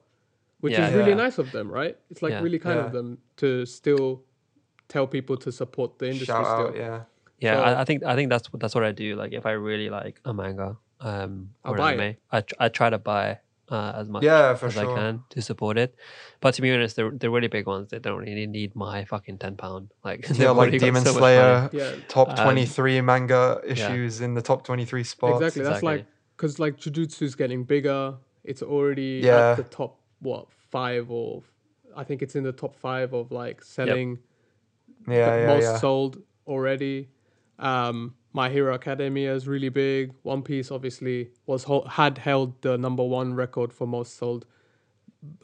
Which 0.60 0.72
Yeah. 0.72 0.88
is 0.88 0.94
really 0.94 1.10
Yeah. 1.10 1.16
nice 1.26 1.38
of 1.38 1.52
them, 1.52 1.70
right? 1.70 1.96
It's 2.10 2.20
like 2.20 2.32
Yeah. 2.32 2.40
really 2.42 2.58
kind 2.58 2.78
Yeah. 2.80 2.86
of 2.86 2.92
them 2.92 3.18
to 3.36 3.64
still 3.64 4.22
tell 4.88 5.06
people 5.06 5.36
to 5.36 5.52
support 5.52 5.98
the 6.00 6.06
industry 6.06 6.26
Shout 6.26 6.46
still. 6.46 6.66
out, 6.68 6.76
yeah. 6.76 7.02
Yeah, 7.38 7.54
So- 7.56 7.62
I, 7.62 7.80
I 7.82 7.84
think 7.84 8.02
I 8.04 8.16
think 8.16 8.28
that's 8.30 8.52
what 8.52 8.58
that's 8.60 8.74
what 8.74 8.82
I 8.84 8.90
do. 8.90 9.14
Like 9.14 9.32
if 9.32 9.46
I 9.46 9.52
really 9.52 9.88
like 9.90 10.20
oh 10.24 10.30
a 10.30 10.34
manga, 10.34 10.76
um, 11.00 11.50
I'll 11.64 11.72
or 11.74 11.76
buy 11.76 11.92
an 11.92 12.00
it. 12.00 12.02
anime, 12.02 12.16
I 12.32 12.40
tr- 12.40 12.54
I 12.60 12.68
try 12.68 12.90
to 12.90 12.98
buy 12.98 13.38
uh, 13.70 13.92
as 13.96 14.08
much 14.08 14.22
Yeah, 14.24 14.54
for 14.54 14.66
as 14.66 14.78
I 14.78 14.86
can 14.86 15.22
to 15.30 15.42
support 15.42 15.76
it. 15.78 15.94
But 16.40 16.54
to 16.54 16.62
be 16.62 16.72
honest, 16.72 16.96
the 16.96 17.10
the 17.10 17.30
really 17.30 17.48
big 17.48 17.66
ones 17.66 17.90
they 17.90 17.98
don't 17.98 18.18
really 18.18 18.46
need 18.46 18.74
my 18.74 19.04
fucking 19.04 19.38
ten 19.38 19.56
pound. 19.56 19.92
Like 20.04 20.26
they've 20.28 20.38
Yeah, 20.40 20.50
like 20.50 20.78
Demon 20.78 21.04
so 21.04 21.12
Slayer. 21.12 21.68
Yeah. 21.72 21.94
top 22.08 22.30
Um, 22.30 22.44
23 22.44 23.00
manga 23.02 23.60
issues 23.66 24.20
in 24.20 24.34
the 24.34 24.42
top 24.42 24.64
23 24.64 25.04
spots. 25.04 25.34
Exactly. 25.42 25.62
That's 25.62 25.78
Exactly. 25.78 25.96
like 25.98 26.06
because 26.36 26.58
like 26.58 26.78
Jujutsu's 26.78 27.34
getting 27.34 27.64
bigger. 27.64 28.14
It's 28.44 28.62
already 28.62 29.20
Yeah. 29.24 29.50
at 29.50 29.56
the 29.56 29.64
top 29.64 30.00
what 30.20 30.46
five 30.70 31.10
or 31.10 31.42
I 31.96 32.04
think 32.04 32.22
it's 32.22 32.34
in 32.36 32.44
the 32.44 32.52
top 32.52 32.74
five 32.76 33.12
of 33.12 33.30
like 33.32 33.62
selling 33.62 34.18
Yeah, 35.06 35.30
the 35.36 35.40
yeah, 35.42 35.46
most 35.46 35.62
yeah. 35.64 35.76
sold 35.78 36.22
already. 36.46 37.08
Um, 37.58 38.14
My 38.32 38.50
Hero 38.50 38.74
Academia 38.74 39.34
is 39.34 39.48
really 39.48 39.68
big. 39.70 40.12
One 40.22 40.42
Piece 40.42 40.70
obviously 40.70 41.30
was 41.46 41.64
had 41.88 42.18
held 42.18 42.60
the 42.62 42.76
number 42.76 43.02
one 43.02 43.34
record 43.34 43.72
for 43.72 43.86
most 43.86 44.16
sold 44.16 44.44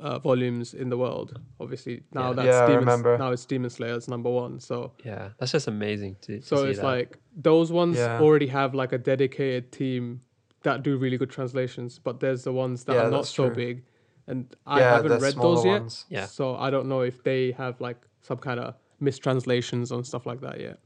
uh, 0.01 0.19
volumes 0.21 0.75
in 0.75 0.89
the 0.89 0.97
world. 0.97 1.41
Obviously 1.59 2.03
now 2.13 2.29
Yeah. 2.29 2.35
that's 2.35 2.47
Yeah, 2.47 2.67
Demon, 2.67 2.81
remember. 2.81 3.19
now 3.19 3.31
it's 3.33 3.45
Demon 3.45 3.71
Slayer's 3.71 4.07
number 4.09 4.31
one. 4.31 4.61
So 4.61 4.93
Yeah, 5.05 5.31
that's 5.39 5.53
just 5.53 5.67
amazing 5.67 6.17
to. 6.23 6.39
to 6.41 6.43
so 6.47 6.57
see 6.63 6.69
it's 6.71 6.79
that. 6.79 6.85
like 6.85 7.19
those 7.37 7.73
ones 7.73 7.97
Yeah. 7.97 8.21
already 8.21 8.47
have 8.49 8.75
like 8.75 8.93
a 8.93 8.99
dedicated 8.99 9.73
team 9.73 10.21
that 10.63 10.83
do 10.83 10.97
really 10.97 11.17
good 11.19 11.31
translations, 11.31 11.99
but 11.99 12.21
there's 12.21 12.45
the 12.45 12.53
ones 12.53 12.85
that 12.85 12.95
Yeah, 12.95 13.07
are 13.07 13.11
not 13.11 13.27
so 13.27 13.47
true. 13.47 13.55
big, 13.55 13.85
and 14.27 14.55
I 14.67 14.79
Yeah, 14.81 14.95
haven't 14.97 15.21
read 15.21 15.33
smaller 15.35 15.57
those 15.57 15.65
yet. 15.65 16.05
Yeah. 16.21 16.27
So 16.27 16.55
I 16.57 16.71
don't 16.71 16.89
know 16.89 17.01
if 17.01 17.23
they 17.25 17.51
have 17.53 17.81
like 17.81 17.99
some 18.23 18.39
kind 18.39 18.61
of 18.61 18.75
mistranslations 19.01 19.91
and 19.91 20.07
stuff 20.07 20.25
like 20.25 20.41
that 20.43 20.61
yet. 20.61 20.79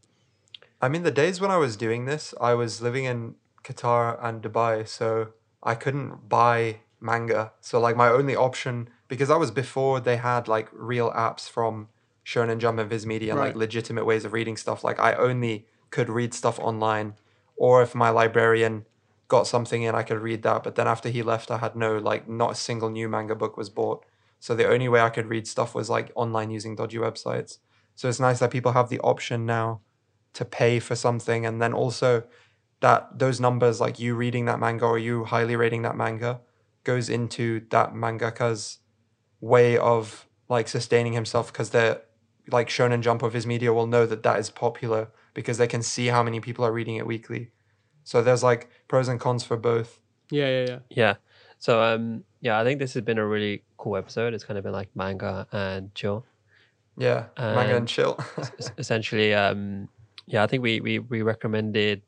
I 0.81 0.89
mean, 0.89 1.03
the 1.03 1.11
days 1.11 1.41
when 1.41 1.51
I 1.51 1.57
was 1.57 1.77
doing 1.77 2.05
this, 2.05 2.35
I 2.41 2.55
was 2.55 2.81
living 2.81 3.05
in 3.05 3.35
Qatar 3.65 4.19
and 4.23 4.41
Dubai, 4.41 4.87
so 4.87 5.29
I 5.63 5.75
couldn't 5.75 6.29
buy 6.29 6.81
manga. 7.01 7.53
So, 7.61 7.81
like, 7.81 7.97
my 7.97 8.09
only 8.09 8.37
option, 8.37 8.89
because 9.09 9.29
that 9.29 9.41
was 9.41 9.51
before 9.51 9.99
they 10.01 10.17
had 10.17 10.47
like 10.47 10.69
real 10.73 11.11
apps 11.13 11.51
from 11.51 11.89
Shonen 12.25 12.59
Jump 12.59 12.79
and 12.79 12.89
Viz 12.89 13.07
Media 13.07 13.33
and 13.33 13.41
like 13.41 13.57
legitimate 13.57 14.05
ways 14.05 14.25
of 14.25 14.33
reading 14.33 14.57
stuff. 14.57 14.85
Like, 14.85 15.01
I 15.01 15.15
only 15.15 15.67
could 15.91 16.09
read 16.09 16.33
stuff 16.33 16.61
online, 16.61 17.15
or 17.57 17.83
if 17.83 17.95
my 17.95 18.11
librarian 18.11 18.85
got 19.27 19.49
something 19.49 19.83
in, 19.83 19.95
I 19.97 20.05
could 20.05 20.21
read 20.21 20.43
that. 20.43 20.63
But 20.63 20.77
then 20.77 20.87
after 20.87 21.09
he 21.09 21.23
left, 21.23 21.51
I 21.51 21.59
had 21.59 21.75
no, 21.75 21.99
like, 21.99 22.29
not 22.29 22.53
a 22.53 22.55
single 22.55 22.89
new 22.89 23.09
manga 23.09 23.35
book 23.35 23.57
was 23.57 23.69
bought. 23.69 24.05
So, 24.39 24.55
the 24.55 24.69
only 24.69 24.89
way 24.89 25.01
I 25.01 25.11
could 25.11 25.27
read 25.27 25.49
stuff 25.49 25.75
was 25.75 25.91
like 25.91 26.13
online 26.15 26.51
using 26.53 26.77
dodgy 26.77 26.99
websites. 26.99 27.59
So, 27.97 28.09
it's 28.09 28.21
nice 28.21 28.39
that 28.39 28.53
people 28.53 28.73
have 28.73 28.91
the 28.91 29.01
option 29.01 29.45
now 29.45 29.81
to 30.35 30.45
pay 30.45 30.79
for 30.81 30.95
something 30.95 31.45
and 31.47 31.61
then 31.61 31.73
also 31.73 32.23
that 32.81 33.19
those 33.19 33.41
numbers 33.41 33.81
like 33.81 33.99
you 33.99 34.15
reading 34.15 34.45
that 34.45 34.59
manga 34.61 34.85
or 34.85 34.99
you 34.99 35.25
highly 35.25 35.57
rating 35.57 35.83
that 35.83 35.97
manga 35.97 36.41
goes 36.85 37.09
into 37.09 37.61
that 37.71 37.93
mangaka's 37.95 38.79
way 39.41 39.77
of 39.77 40.27
like 40.49 40.69
sustaining 40.69 41.13
himself 41.13 41.53
because 41.53 41.71
they're 41.71 42.01
like 42.51 42.69
shonen 42.69 43.01
jump 43.03 43.23
or 43.23 43.31
Viz 43.31 43.47
Media 43.47 43.73
will 43.73 43.87
know 43.87 44.07
that 44.07 44.23
that 44.23 44.39
is 44.39 44.49
popular 44.51 45.09
because 45.35 45.59
they 45.59 45.67
can 45.67 45.83
see 45.83 46.07
how 46.07 46.23
many 46.23 46.41
people 46.41 46.65
are 46.65 46.73
reading 46.73 46.97
it 46.97 47.07
weekly 47.07 47.51
so 48.05 48.23
there's 48.23 48.43
like 48.43 48.71
pros 48.89 49.09
and 49.09 49.21
cons 49.21 49.45
for 49.45 49.57
both 49.57 50.01
Yeah, 50.31 50.49
yeah, 50.49 50.67
yeah. 50.69 50.79
Yeah. 50.91 51.15
So 51.59 51.83
um 51.83 52.25
yeah, 52.41 52.61
I 52.61 52.65
think 52.65 52.79
this 52.79 52.95
has 52.95 53.03
been 53.03 53.19
a 53.19 53.27
really 53.27 53.65
cool 53.79 53.97
episode. 53.97 54.33
It's 54.33 54.45
kind 54.45 54.57
of 54.59 54.63
been 54.65 54.73
like 54.73 54.89
manga 54.95 55.47
and 55.51 55.93
chill. 55.95 56.25
yeah 56.97 57.27
manga 57.37 57.61
and 57.75 57.79
And- 57.79 57.89
chill 57.89 58.19
essentially, 58.79 59.35
um 59.35 59.89
yeah, 60.29 60.43
I 60.45 60.47
think 60.47 60.63
we 60.63 60.81
we 60.81 60.99
we 60.99 61.23
recommended 61.23 62.03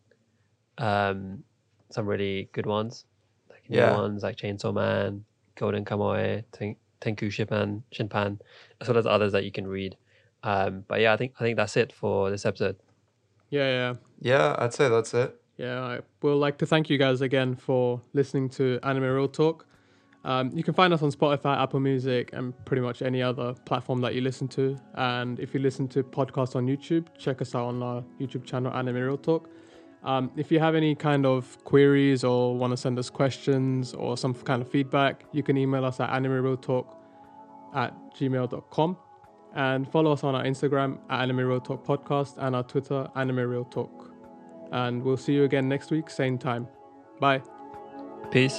um 0.78 1.42
some 1.90 2.06
really 2.06 2.48
good 2.52 2.66
ones. 2.66 3.04
Like 3.50 3.68
new 3.68 3.78
Yeah. 3.78 3.96
ones 3.96 4.22
like 4.22 4.36
Chainsaw 4.36 4.72
Man, 4.72 5.24
Golden 5.56 5.84
Kamuy, 5.84 6.44
Ten- 6.52 6.76
Tenku 7.00 7.28
Shinpan, 7.28 7.82
Shinpan, 7.92 8.38
as 8.80 8.88
well 8.88 8.98
as 8.98 9.06
others 9.06 9.32
that 9.32 9.44
you 9.44 9.52
can 9.52 9.66
read. 9.66 9.96
Um 10.42 10.84
but 10.88 11.00
yeah, 11.00 11.12
I 11.12 11.16
think 11.16 11.32
I 11.40 11.42
think 11.44 11.56
that's 11.56 11.76
it 11.76 11.92
for 11.92 12.30
this 12.30 12.46
episode. 12.46 12.76
Yeah, 13.50 13.68
yeah. 13.78 13.94
yeah 14.20 14.54
i'd 14.60 14.72
say 14.72 14.88
that's 14.88 15.12
it 15.12 15.34
Yeah, 15.56 15.80
I 15.82 16.00
will 16.22 16.36
like 16.36 16.56
to 16.58 16.66
thank 16.66 16.88
you 16.88 16.98
guys 16.98 17.20
again 17.20 17.56
for 17.56 18.00
listening 18.12 18.48
to 18.50 18.78
Anime 18.84 19.02
Real 19.16 19.26
Talk. 19.28 19.66
Um, 20.24 20.50
you 20.54 20.62
can 20.62 20.74
find 20.74 20.92
us 20.92 21.02
on 21.02 21.10
Spotify, 21.10 21.60
Apple 21.62 21.80
Music, 21.80 22.30
and 22.32 22.52
pretty 22.66 22.82
much 22.82 23.00
any 23.00 23.22
other 23.22 23.54
platform 23.64 24.00
that 24.02 24.14
you 24.14 24.20
listen 24.20 24.48
to. 24.48 24.76
And 24.94 25.40
if 25.40 25.54
you 25.54 25.60
listen 25.60 25.88
to 25.88 26.02
podcasts 26.02 26.56
on 26.56 26.66
YouTube, 26.66 27.06
check 27.18 27.40
us 27.40 27.54
out 27.54 27.66
on 27.66 27.82
our 27.82 28.02
YouTube 28.20 28.44
channel, 28.44 28.72
Anime 28.72 28.96
Real 28.96 29.16
Talk. 29.16 29.48
Um, 30.02 30.30
if 30.36 30.50
you 30.50 30.58
have 30.60 30.74
any 30.74 30.94
kind 30.94 31.26
of 31.26 31.62
queries 31.64 32.24
or 32.24 32.56
want 32.56 32.72
to 32.72 32.76
send 32.76 32.98
us 32.98 33.10
questions 33.10 33.94
or 33.94 34.16
some 34.16 34.34
kind 34.34 34.62
of 34.62 34.70
feedback, 34.70 35.24
you 35.32 35.42
can 35.42 35.56
email 35.56 35.84
us 35.84 36.00
at 36.00 36.10
animerealtalk 36.10 36.86
at 37.74 37.94
gmail.com 38.14 38.96
and 39.54 39.90
follow 39.90 40.12
us 40.12 40.24
on 40.24 40.34
our 40.34 40.44
Instagram 40.44 40.98
at 41.10 41.20
Anime 41.22 41.40
Real 41.40 41.60
Talk 41.60 41.86
Podcast 41.86 42.36
and 42.38 42.56
our 42.56 42.62
Twitter, 42.62 43.08
Anime 43.14 43.40
Real 43.40 43.64
Talk 43.64 44.10
and 44.72 45.02
we'll 45.02 45.16
see 45.16 45.32
you 45.32 45.44
again 45.44 45.68
next 45.68 45.90
week, 45.90 46.10
same 46.10 46.38
time. 46.38 46.68
Bye. 47.20 47.42
Peace. 48.30 48.58